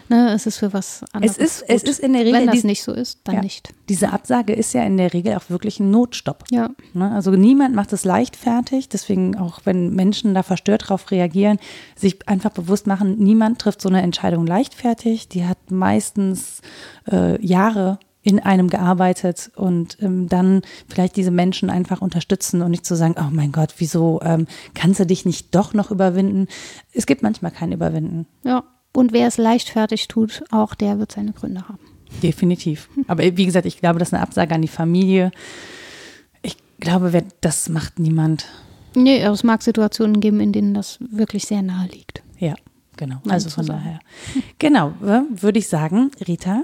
Ne, 0.08 0.32
es 0.34 0.46
ist 0.46 0.58
für 0.58 0.72
was 0.72 1.02
anderes. 1.12 1.38
Es 1.38 1.60
ist, 1.60 1.64
es 1.68 1.82
ist 1.82 2.00
in 2.00 2.12
der 2.12 2.22
Regel. 2.24 2.40
Wenn 2.40 2.46
das 2.46 2.64
nicht 2.64 2.82
so 2.82 2.92
ist, 2.92 3.20
dann 3.24 3.36
ja. 3.36 3.42
nicht. 3.42 3.72
Diese 3.88 4.12
Absage 4.12 4.52
ist 4.52 4.74
ja 4.74 4.82
in 4.82 4.98
der 4.98 5.12
Regel 5.14 5.34
auch 5.34 5.48
wirklich 5.48 5.80
ein 5.80 5.90
Notstopp. 5.90 6.44
Ja. 6.50 6.70
Ne, 6.92 7.10
also 7.12 7.30
niemand 7.30 7.74
macht 7.74 7.92
es 7.92 8.04
leichtfertig. 8.04 8.88
Deswegen 8.88 9.36
auch, 9.36 9.60
wenn 9.64 9.94
Menschen 9.94 10.34
da 10.34 10.42
verstört 10.42 10.82
darauf 10.82 11.10
reagieren, 11.10 11.58
sich 11.96 12.28
einfach 12.28 12.50
bewusst 12.50 12.86
machen, 12.86 13.18
niemand 13.18 13.60
trifft 13.60 13.80
so 13.80 13.88
eine 13.88 14.02
Entscheidung 14.02 14.46
leichtfertig. 14.46 15.28
Die 15.28 15.46
hat 15.46 15.70
meistens 15.70 16.60
äh, 17.10 17.40
Jahre 17.44 17.98
in 18.24 18.40
einem 18.40 18.68
gearbeitet 18.68 19.50
und 19.54 19.98
ähm, 20.00 20.28
dann 20.28 20.62
vielleicht 20.88 21.16
diese 21.16 21.30
Menschen 21.30 21.68
einfach 21.68 22.00
unterstützen 22.00 22.62
und 22.62 22.70
nicht 22.70 22.86
zu 22.86 22.96
sagen, 22.96 23.16
oh 23.18 23.30
mein 23.30 23.52
Gott, 23.52 23.74
wieso 23.78 24.20
ähm, 24.22 24.46
kannst 24.74 24.98
du 24.98 25.06
dich 25.06 25.26
nicht 25.26 25.54
doch 25.54 25.74
noch 25.74 25.90
überwinden? 25.90 26.48
Es 26.92 27.04
gibt 27.04 27.22
manchmal 27.22 27.50
kein 27.50 27.70
Überwinden. 27.70 28.26
Ja. 28.42 28.64
Und 28.94 29.12
wer 29.12 29.26
es 29.26 29.36
leichtfertig 29.36 30.08
tut, 30.08 30.44
auch 30.50 30.74
der 30.74 30.98
wird 30.98 31.12
seine 31.12 31.32
Gründe 31.32 31.68
haben. 31.68 31.80
Definitiv. 32.22 32.88
Aber 33.08 33.24
wie 33.24 33.44
gesagt, 33.44 33.66
ich 33.66 33.78
glaube, 33.78 33.98
das 33.98 34.08
ist 34.08 34.14
eine 34.14 34.22
Absage 34.22 34.54
an 34.54 34.62
die 34.62 34.68
Familie. 34.68 35.32
Ich 36.42 36.56
glaube, 36.78 37.24
das 37.40 37.68
macht 37.68 37.98
niemand. 37.98 38.46
Nee, 38.94 39.20
es 39.20 39.42
mag 39.42 39.62
Situationen 39.62 40.20
geben, 40.20 40.38
in 40.38 40.52
denen 40.52 40.74
das 40.74 40.98
wirklich 41.00 41.44
sehr 41.46 41.62
nahe 41.62 41.88
liegt. 41.88 42.22
Ja, 42.38 42.54
genau. 42.96 43.16
Also 43.28 43.50
von 43.50 43.66
daher. 43.66 43.98
Genau, 44.60 44.92
würde 45.00 45.58
ich 45.58 45.66
sagen, 45.66 46.12
Rita, 46.26 46.62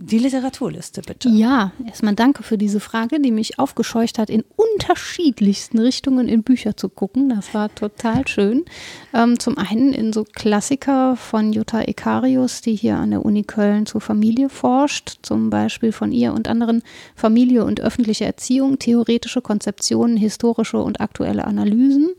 die 0.00 0.18
Literaturliste, 0.18 1.02
bitte. 1.02 1.28
Ja, 1.28 1.72
erstmal 1.84 2.14
danke 2.14 2.44
für 2.44 2.56
diese 2.56 2.78
Frage, 2.78 3.18
die 3.18 3.32
mich 3.32 3.58
aufgescheucht 3.58 4.20
hat, 4.20 4.30
in 4.30 4.44
unterschiedlichsten 4.54 5.80
Richtungen 5.80 6.28
in 6.28 6.44
Bücher 6.44 6.76
zu 6.76 6.88
gucken. 6.88 7.30
Das 7.30 7.52
war 7.52 7.74
total 7.74 8.26
schön. 8.28 8.64
Ähm, 9.12 9.40
zum 9.40 9.58
einen 9.58 9.92
in 9.92 10.12
so 10.12 10.22
Klassiker 10.22 11.16
von 11.16 11.52
Jutta 11.52 11.82
Ekarius, 11.82 12.60
die 12.60 12.76
hier 12.76 12.96
an 12.96 13.10
der 13.10 13.24
Uni 13.24 13.42
Köln 13.42 13.86
zur 13.86 14.00
Familie 14.00 14.48
forscht, 14.48 15.18
zum 15.22 15.50
Beispiel 15.50 15.90
von 15.90 16.12
ihr 16.12 16.32
und 16.32 16.46
anderen 16.46 16.84
Familie 17.16 17.64
und 17.64 17.80
öffentliche 17.80 18.24
Erziehung, 18.24 18.78
theoretische 18.78 19.42
Konzeptionen, 19.42 20.16
historische 20.16 20.78
und 20.78 21.00
aktuelle 21.00 21.44
Analysen. 21.44 22.10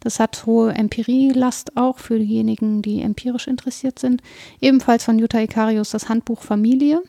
Das 0.00 0.18
hat 0.18 0.44
hohe 0.44 0.72
Empirielast 0.72 1.76
auch 1.76 2.00
für 2.00 2.18
diejenigen, 2.18 2.82
die 2.82 3.00
empirisch 3.00 3.46
interessiert 3.46 4.00
sind. 4.00 4.22
Ebenfalls 4.60 5.04
von 5.04 5.20
Jutta 5.20 5.38
Ekarius 5.38 5.90
das 5.90 6.08
Handbuch 6.08 6.42
Familie 6.42 7.00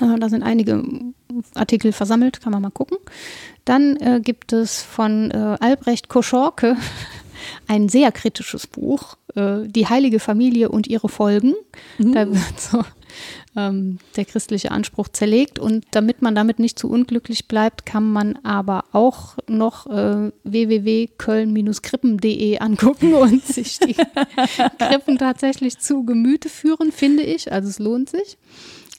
da 0.00 0.28
sind 0.28 0.42
einige 0.42 0.82
Artikel 1.54 1.92
versammelt, 1.92 2.40
kann 2.40 2.52
man 2.52 2.62
mal 2.62 2.70
gucken. 2.70 2.98
Dann 3.64 3.96
äh, 3.96 4.20
gibt 4.22 4.52
es 4.52 4.82
von 4.82 5.30
äh, 5.30 5.56
Albrecht 5.60 6.08
Koschorke 6.08 6.76
ein 7.68 7.88
sehr 7.88 8.12
kritisches 8.12 8.66
Buch, 8.66 9.16
äh, 9.34 9.66
Die 9.66 9.88
heilige 9.88 10.20
Familie 10.20 10.68
und 10.68 10.86
ihre 10.86 11.08
Folgen. 11.08 11.54
Mhm. 11.98 12.12
Da 12.12 12.28
wird 12.28 12.60
so 12.60 12.84
ähm, 13.56 13.98
der 14.16 14.24
christliche 14.24 14.70
Anspruch 14.70 15.08
zerlegt. 15.08 15.58
Und 15.58 15.84
damit 15.90 16.22
man 16.22 16.34
damit 16.34 16.58
nicht 16.58 16.78
zu 16.78 16.88
unglücklich 16.88 17.48
bleibt, 17.48 17.84
kann 17.86 18.10
man 18.12 18.36
aber 18.44 18.84
auch 18.92 19.36
noch 19.48 19.86
äh, 19.86 20.30
www.köln-krippen.de 20.44 22.58
angucken 22.60 23.14
und 23.14 23.44
sich 23.44 23.78
die 23.78 23.94
Krippen 24.78 25.18
tatsächlich 25.18 25.78
zu 25.78 26.04
Gemüte 26.04 26.48
führen, 26.48 26.92
finde 26.92 27.22
ich. 27.22 27.52
Also 27.52 27.68
es 27.68 27.78
lohnt 27.78 28.10
sich. 28.10 28.38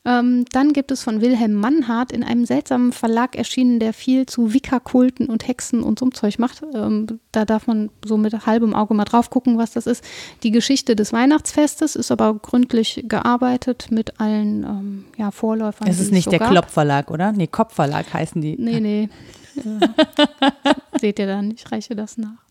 Ähm, 0.08 0.45
dann 0.53 0.72
gibt 0.72 0.91
es 0.91 1.03
von 1.03 1.20
Wilhelm 1.20 1.53
Mannhardt 1.53 2.14
in 2.14 2.24
einem 2.24 2.45
seltsamen 2.45 2.93
Verlag 2.93 3.36
erschienen, 3.36 3.82
der 3.82 3.91
viel 3.91 4.26
zu 4.26 4.53
Wicca-Kulten 4.53 5.28
und 5.28 5.45
Hexen 5.45 5.84
und 5.84 5.99
so 5.99 6.05
ein 6.05 6.14
Zeug 6.14 6.39
macht. 6.39 6.62
Ähm, 6.74 7.20
da 7.34 7.43
darf 7.43 7.68
man 7.68 7.89
so 8.05 8.16
mit 8.16 8.45
halbem 8.45 8.74
Auge 8.74 8.93
mal 8.93 9.03
drauf 9.03 9.30
gucken, 9.30 9.58
was 9.58 9.72
das 9.72 9.86
ist. 9.86 10.01
Die 10.43 10.51
Geschichte 10.51 10.95
des 10.95 11.12
Weihnachtsfestes 11.12 11.97
ist 11.97 12.10
aber 12.10 12.36
gründlich 12.36 13.03
gearbeitet 13.10 13.88
mit 13.89 14.22
allen 14.22 14.64
ähm, 14.64 15.05
ja, 15.18 15.32
Vorläufern. 15.32 15.89
Es 15.89 15.99
ist 15.99 16.14
nicht 16.14 16.26
so 16.26 16.32
der 16.32 16.39
Klopp-Verlag, 16.39 17.12
oder? 17.12 17.34
Nee, 17.34 17.47
Kopf-Verlag 17.47 18.14
heißen 18.14 18.41
die. 18.41 18.55
Nee, 18.58 18.80
nee. 18.80 19.10
Seht 20.99 21.20
ihr 21.20 21.28
dann, 21.28 21.51
ich 21.51 21.72
reiche 21.72 21.95
das 21.95 22.18
nach. 22.18 22.47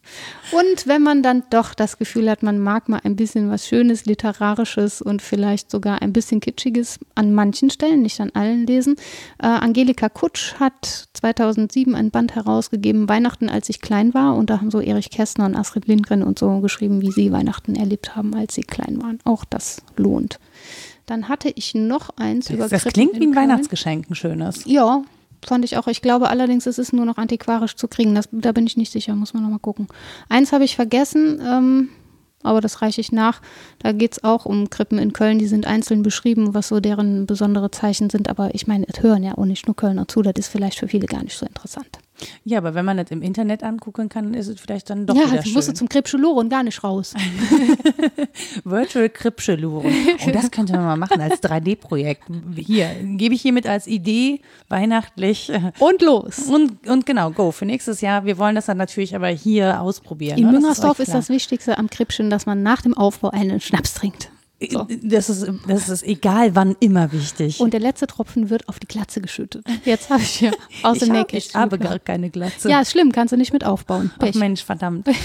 Und 0.52 0.86
wenn 0.86 1.02
man 1.02 1.22
dann 1.22 1.42
doch 1.50 1.74
das 1.74 1.98
Gefühl 1.98 2.30
hat, 2.30 2.42
man 2.42 2.58
mag 2.58 2.88
mal 2.88 3.00
ein 3.02 3.16
bisschen 3.16 3.50
was 3.50 3.66
Schönes, 3.66 4.06
Literarisches 4.06 5.02
und 5.02 5.20
vielleicht 5.20 5.70
sogar 5.70 6.00
ein 6.02 6.12
bisschen 6.12 6.40
Kitschiges 6.40 7.00
an 7.14 7.34
manchen 7.34 7.70
Stellen, 7.70 8.02
nicht 8.02 8.20
an 8.20 8.30
allen 8.34 8.66
lesen. 8.66 8.96
Äh, 9.38 9.46
Angelika 9.46 10.08
Kutsch 10.08 10.54
hat 10.60 11.08
2007 11.14 11.94
ein 11.94 12.10
Band 12.10 12.34
herausgegeben, 12.34 13.08
Weihnachten, 13.08 13.48
als 13.48 13.68
ich 13.68 13.80
klein 13.80 14.14
war. 14.14 14.36
Und 14.36 14.50
da 14.50 14.60
haben 14.60 14.70
so 14.70 14.80
Erich 14.80 15.10
Kästner 15.10 15.46
und 15.46 15.56
Astrid 15.56 15.86
Lindgren 15.88 16.22
und 16.22 16.38
so 16.38 16.60
geschrieben, 16.60 17.00
wie 17.00 17.10
sie 17.10 17.32
Weihnachten 17.32 17.74
erlebt 17.74 18.14
haben, 18.14 18.34
als 18.34 18.54
sie 18.54 18.62
klein 18.62 19.02
waren. 19.02 19.18
Auch 19.24 19.44
das 19.44 19.82
lohnt. 19.96 20.38
Dann 21.06 21.28
hatte 21.28 21.50
ich 21.54 21.74
noch 21.74 22.10
eins 22.16 22.46
das, 22.46 22.54
über 22.54 22.68
Das 22.68 22.84
klingt 22.84 23.18
wie 23.20 23.26
ein 23.26 23.36
Weihnachtsgeschenk, 23.36 24.10
ein 24.10 24.14
schönes. 24.14 24.64
Ja, 24.66 25.02
fand 25.46 25.64
ich 25.64 25.76
auch. 25.76 25.86
Ich 25.86 26.02
glaube 26.02 26.28
allerdings, 26.28 26.66
es 26.66 26.78
ist 26.78 26.92
nur 26.92 27.04
noch 27.04 27.16
antiquarisch 27.16 27.76
zu 27.76 27.88
kriegen. 27.88 28.14
Das, 28.14 28.28
da 28.32 28.52
bin 28.52 28.66
ich 28.66 28.76
nicht 28.76 28.92
sicher, 28.92 29.14
muss 29.14 29.34
man 29.34 29.42
nochmal 29.42 29.58
gucken. 29.58 29.88
Eins 30.28 30.52
habe 30.52 30.64
ich 30.64 30.76
vergessen, 30.76 31.40
ähm, 31.44 31.88
aber 32.42 32.60
das 32.60 32.82
reiche 32.82 33.00
ich 33.00 33.12
nach. 33.12 33.40
Da 33.78 33.92
geht 33.92 34.12
es 34.12 34.24
auch 34.24 34.46
um 34.46 34.70
Krippen 34.70 34.98
in 34.98 35.12
Köln. 35.12 35.38
Die 35.38 35.48
sind 35.48 35.66
einzeln 35.66 36.02
beschrieben, 36.02 36.54
was 36.54 36.68
so 36.68 36.80
deren 36.80 37.26
besondere 37.26 37.70
Zeichen 37.70 38.10
sind. 38.10 38.28
Aber 38.28 38.54
ich 38.54 38.66
meine, 38.66 38.86
es 38.88 39.02
hören 39.02 39.22
ja 39.22 39.36
auch 39.36 39.44
nicht 39.44 39.66
nur 39.66 39.76
Kölner 39.76 40.06
zu. 40.06 40.22
Das 40.22 40.34
ist 40.36 40.48
vielleicht 40.48 40.78
für 40.78 40.88
viele 40.88 41.06
gar 41.06 41.22
nicht 41.22 41.36
so 41.36 41.46
interessant. 41.46 41.98
Ja, 42.44 42.58
aber 42.58 42.74
wenn 42.74 42.84
man 42.84 42.96
das 42.96 43.10
im 43.10 43.22
Internet 43.22 43.62
angucken 43.62 44.08
kann, 44.08 44.34
ist 44.34 44.48
es 44.48 44.60
vielleicht 44.60 44.90
dann 44.90 45.06
doch 45.06 45.14
ja, 45.14 45.30
wieder 45.30 45.42
schön. 45.42 45.52
musst 45.52 45.68
du 45.68 45.74
zum 45.74 45.88
Kripscheloren 45.88 46.48
gar 46.48 46.62
nicht 46.62 46.82
raus. 46.82 47.14
Virtual 48.64 49.08
Kripscheluren. 49.08 49.92
Oh, 50.26 50.30
das 50.30 50.50
könnte 50.50 50.72
man 50.74 50.84
mal 50.84 50.96
machen 50.96 51.20
als 51.20 51.42
3D-Projekt. 51.42 52.24
Hier, 52.56 52.90
gebe 53.02 53.34
ich 53.34 53.42
hiermit 53.42 53.66
als 53.66 53.86
Idee, 53.86 54.40
weihnachtlich. 54.68 55.52
Und 55.78 56.02
los. 56.02 56.40
Und, 56.48 56.86
und 56.88 57.06
genau, 57.06 57.30
go 57.30 57.52
für 57.52 57.66
nächstes 57.66 58.00
Jahr. 58.00 58.24
Wir 58.24 58.38
wollen 58.38 58.54
das 58.54 58.66
dann 58.66 58.78
natürlich 58.78 59.14
aber 59.14 59.28
hier 59.28 59.80
ausprobieren. 59.80 60.38
In 60.38 60.46
ne? 60.46 60.52
Müngersdorf 60.52 60.98
euch 60.98 61.06
ist 61.06 61.14
das 61.14 61.28
Wichtigste 61.28 61.78
am 61.78 61.90
Kripschen, 61.90 62.30
dass 62.30 62.46
man 62.46 62.62
nach 62.62 62.82
dem 62.82 62.94
Aufbau 62.94 63.30
einen 63.30 63.60
Schnaps 63.60 63.94
trinkt. 63.94 64.30
So. 64.70 64.86
Das 65.02 65.28
ist, 65.28 65.46
das 65.68 65.90
ist 65.90 66.02
egal, 66.02 66.54
wann 66.54 66.76
immer 66.80 67.12
wichtig. 67.12 67.60
Und 67.60 67.74
der 67.74 67.80
letzte 67.80 68.06
Tropfen 68.06 68.48
wird 68.48 68.70
auf 68.70 68.78
die 68.78 68.86
Glatze 68.86 69.20
geschüttet. 69.20 69.66
Jetzt 69.84 70.08
habe 70.08 70.22
ich 70.22 70.40
ja 70.40 70.50
aus 70.82 71.00
dem 71.00 71.12
ich, 71.12 71.20
hab, 71.20 71.32
ich 71.34 71.54
habe 71.54 71.78
gar 71.78 71.98
keine 71.98 72.30
Glatze. 72.30 72.70
Ja, 72.70 72.80
ist 72.80 72.90
schlimm, 72.90 73.12
kannst 73.12 73.32
du 73.32 73.36
nicht 73.36 73.52
mit 73.52 73.64
aufbauen. 73.64 74.10
Ach 74.14 74.18
Pech. 74.18 74.34
Mensch, 74.34 74.64
verdammt. 74.64 75.08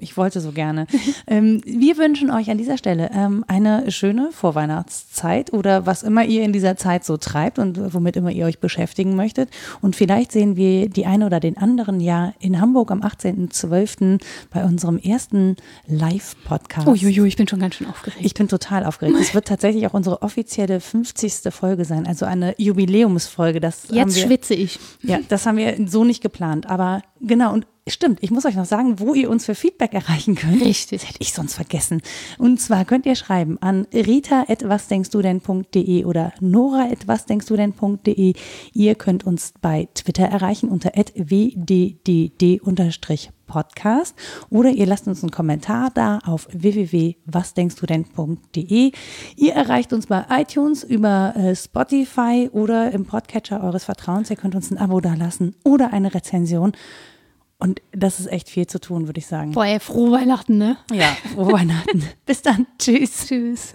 Ich 0.00 0.16
wollte 0.16 0.40
so 0.40 0.52
gerne. 0.52 0.86
Ähm, 1.26 1.60
wir 1.64 1.96
wünschen 1.98 2.30
euch 2.30 2.50
an 2.50 2.58
dieser 2.58 2.78
Stelle 2.78 3.10
ähm, 3.12 3.44
eine 3.48 3.90
schöne 3.90 4.30
Vorweihnachtszeit 4.32 5.52
oder 5.52 5.84
was 5.84 6.02
immer 6.02 6.24
ihr 6.24 6.42
in 6.42 6.52
dieser 6.52 6.76
Zeit 6.76 7.04
so 7.04 7.16
treibt 7.16 7.58
und 7.58 7.92
womit 7.92 8.16
immer 8.16 8.30
ihr 8.30 8.46
euch 8.46 8.60
beschäftigen 8.60 9.14
möchtet. 9.14 9.50
Und 9.80 9.96
vielleicht 9.96 10.32
sehen 10.32 10.56
wir 10.56 10.88
die 10.88 11.06
eine 11.06 11.26
oder 11.26 11.40
den 11.40 11.56
anderen 11.58 12.00
ja 12.00 12.32
in 12.40 12.60
Hamburg 12.60 12.90
am 12.90 13.02
18.12. 13.02 14.20
bei 14.50 14.64
unserem 14.64 14.98
ersten 14.98 15.56
Live-Podcast. 15.86 16.86
Uiuiui, 16.86 17.28
ich 17.28 17.36
bin 17.36 17.48
schon 17.48 17.60
ganz 17.60 17.76
schön 17.76 17.86
aufgeregt. 17.86 18.20
Ich 18.24 18.34
bin 18.34 18.48
total 18.48 18.79
aufgeregt. 18.84 19.16
Es 19.20 19.34
wird 19.34 19.48
tatsächlich 19.48 19.86
auch 19.86 19.94
unsere 19.94 20.22
offizielle 20.22 20.80
50. 20.80 21.52
Folge 21.52 21.84
sein, 21.84 22.06
also 22.06 22.26
eine 22.26 22.54
Jubiläumsfolge. 22.58 23.60
Das 23.60 23.88
Jetzt 23.90 24.16
wir, 24.16 24.26
schwitze 24.26 24.54
ich. 24.54 24.78
ja, 25.02 25.18
das 25.28 25.46
haben 25.46 25.56
wir 25.56 25.76
so 25.86 26.04
nicht 26.04 26.22
geplant. 26.22 26.68
Aber 26.68 27.02
genau, 27.20 27.52
und 27.52 27.66
stimmt, 27.88 28.18
ich 28.22 28.30
muss 28.30 28.44
euch 28.44 28.56
noch 28.56 28.66
sagen, 28.66 29.00
wo 29.00 29.14
ihr 29.14 29.30
uns 29.30 29.46
für 29.46 29.54
Feedback 29.54 29.94
erreichen 29.94 30.34
könnt. 30.34 30.60
Richtig. 30.62 31.00
Das 31.00 31.08
hätte 31.08 31.20
ich 31.20 31.32
sonst 31.32 31.54
vergessen. 31.54 32.02
Und 32.38 32.60
zwar 32.60 32.84
könnt 32.84 33.06
ihr 33.06 33.14
schreiben 33.14 33.56
an 33.60 33.86
rita.wasdenkstudenn.de 33.92 36.04
oder 36.04 36.32
nora.wasdenkstudenn.de. 36.40 38.34
Ihr 38.72 38.94
könnt 38.94 39.26
uns 39.26 39.54
bei 39.60 39.88
Twitter 39.94 40.24
erreichen 40.24 40.68
unter 40.68 40.92
wddd-podcast 43.50 44.14
oder 44.50 44.70
ihr 44.70 44.86
lasst 44.86 45.06
uns 45.06 45.22
einen 45.22 45.30
Kommentar 45.30 45.90
da 45.92 46.20
auf 46.24 46.48
www.wasdenkstudenn.de. 46.52 48.92
Ihr 49.36 49.52
erreicht 49.52 49.92
uns 49.92 50.06
bei 50.06 50.24
iTunes 50.30 50.82
über 50.84 51.34
äh, 51.36 51.54
Spotify 51.54 52.48
oder 52.52 52.90
im 52.92 53.04
Podcatcher 53.04 53.62
eures 53.62 53.84
Vertrauens. 53.84 54.30
Ihr 54.30 54.36
könnt 54.36 54.54
uns 54.54 54.70
ein 54.70 54.78
Abo 54.78 55.00
da 55.00 55.12
lassen 55.14 55.54
oder 55.64 55.92
eine 55.92 56.14
Rezension. 56.14 56.72
Und 57.58 57.82
das 57.92 58.20
ist 58.20 58.32
echt 58.32 58.48
viel 58.48 58.66
zu 58.66 58.80
tun, 58.80 59.06
würde 59.06 59.18
ich 59.18 59.26
sagen. 59.26 59.52
Boah, 59.52 59.66
ey, 59.66 59.78
frohe 59.80 60.12
Weihnachten, 60.12 60.56
ne? 60.56 60.78
Ja, 60.90 61.14
frohe 61.34 61.52
Weihnachten. 61.52 62.02
Bis 62.26 62.40
dann. 62.40 62.66
Tschüss. 62.78 63.26
Tschüss. 63.26 63.74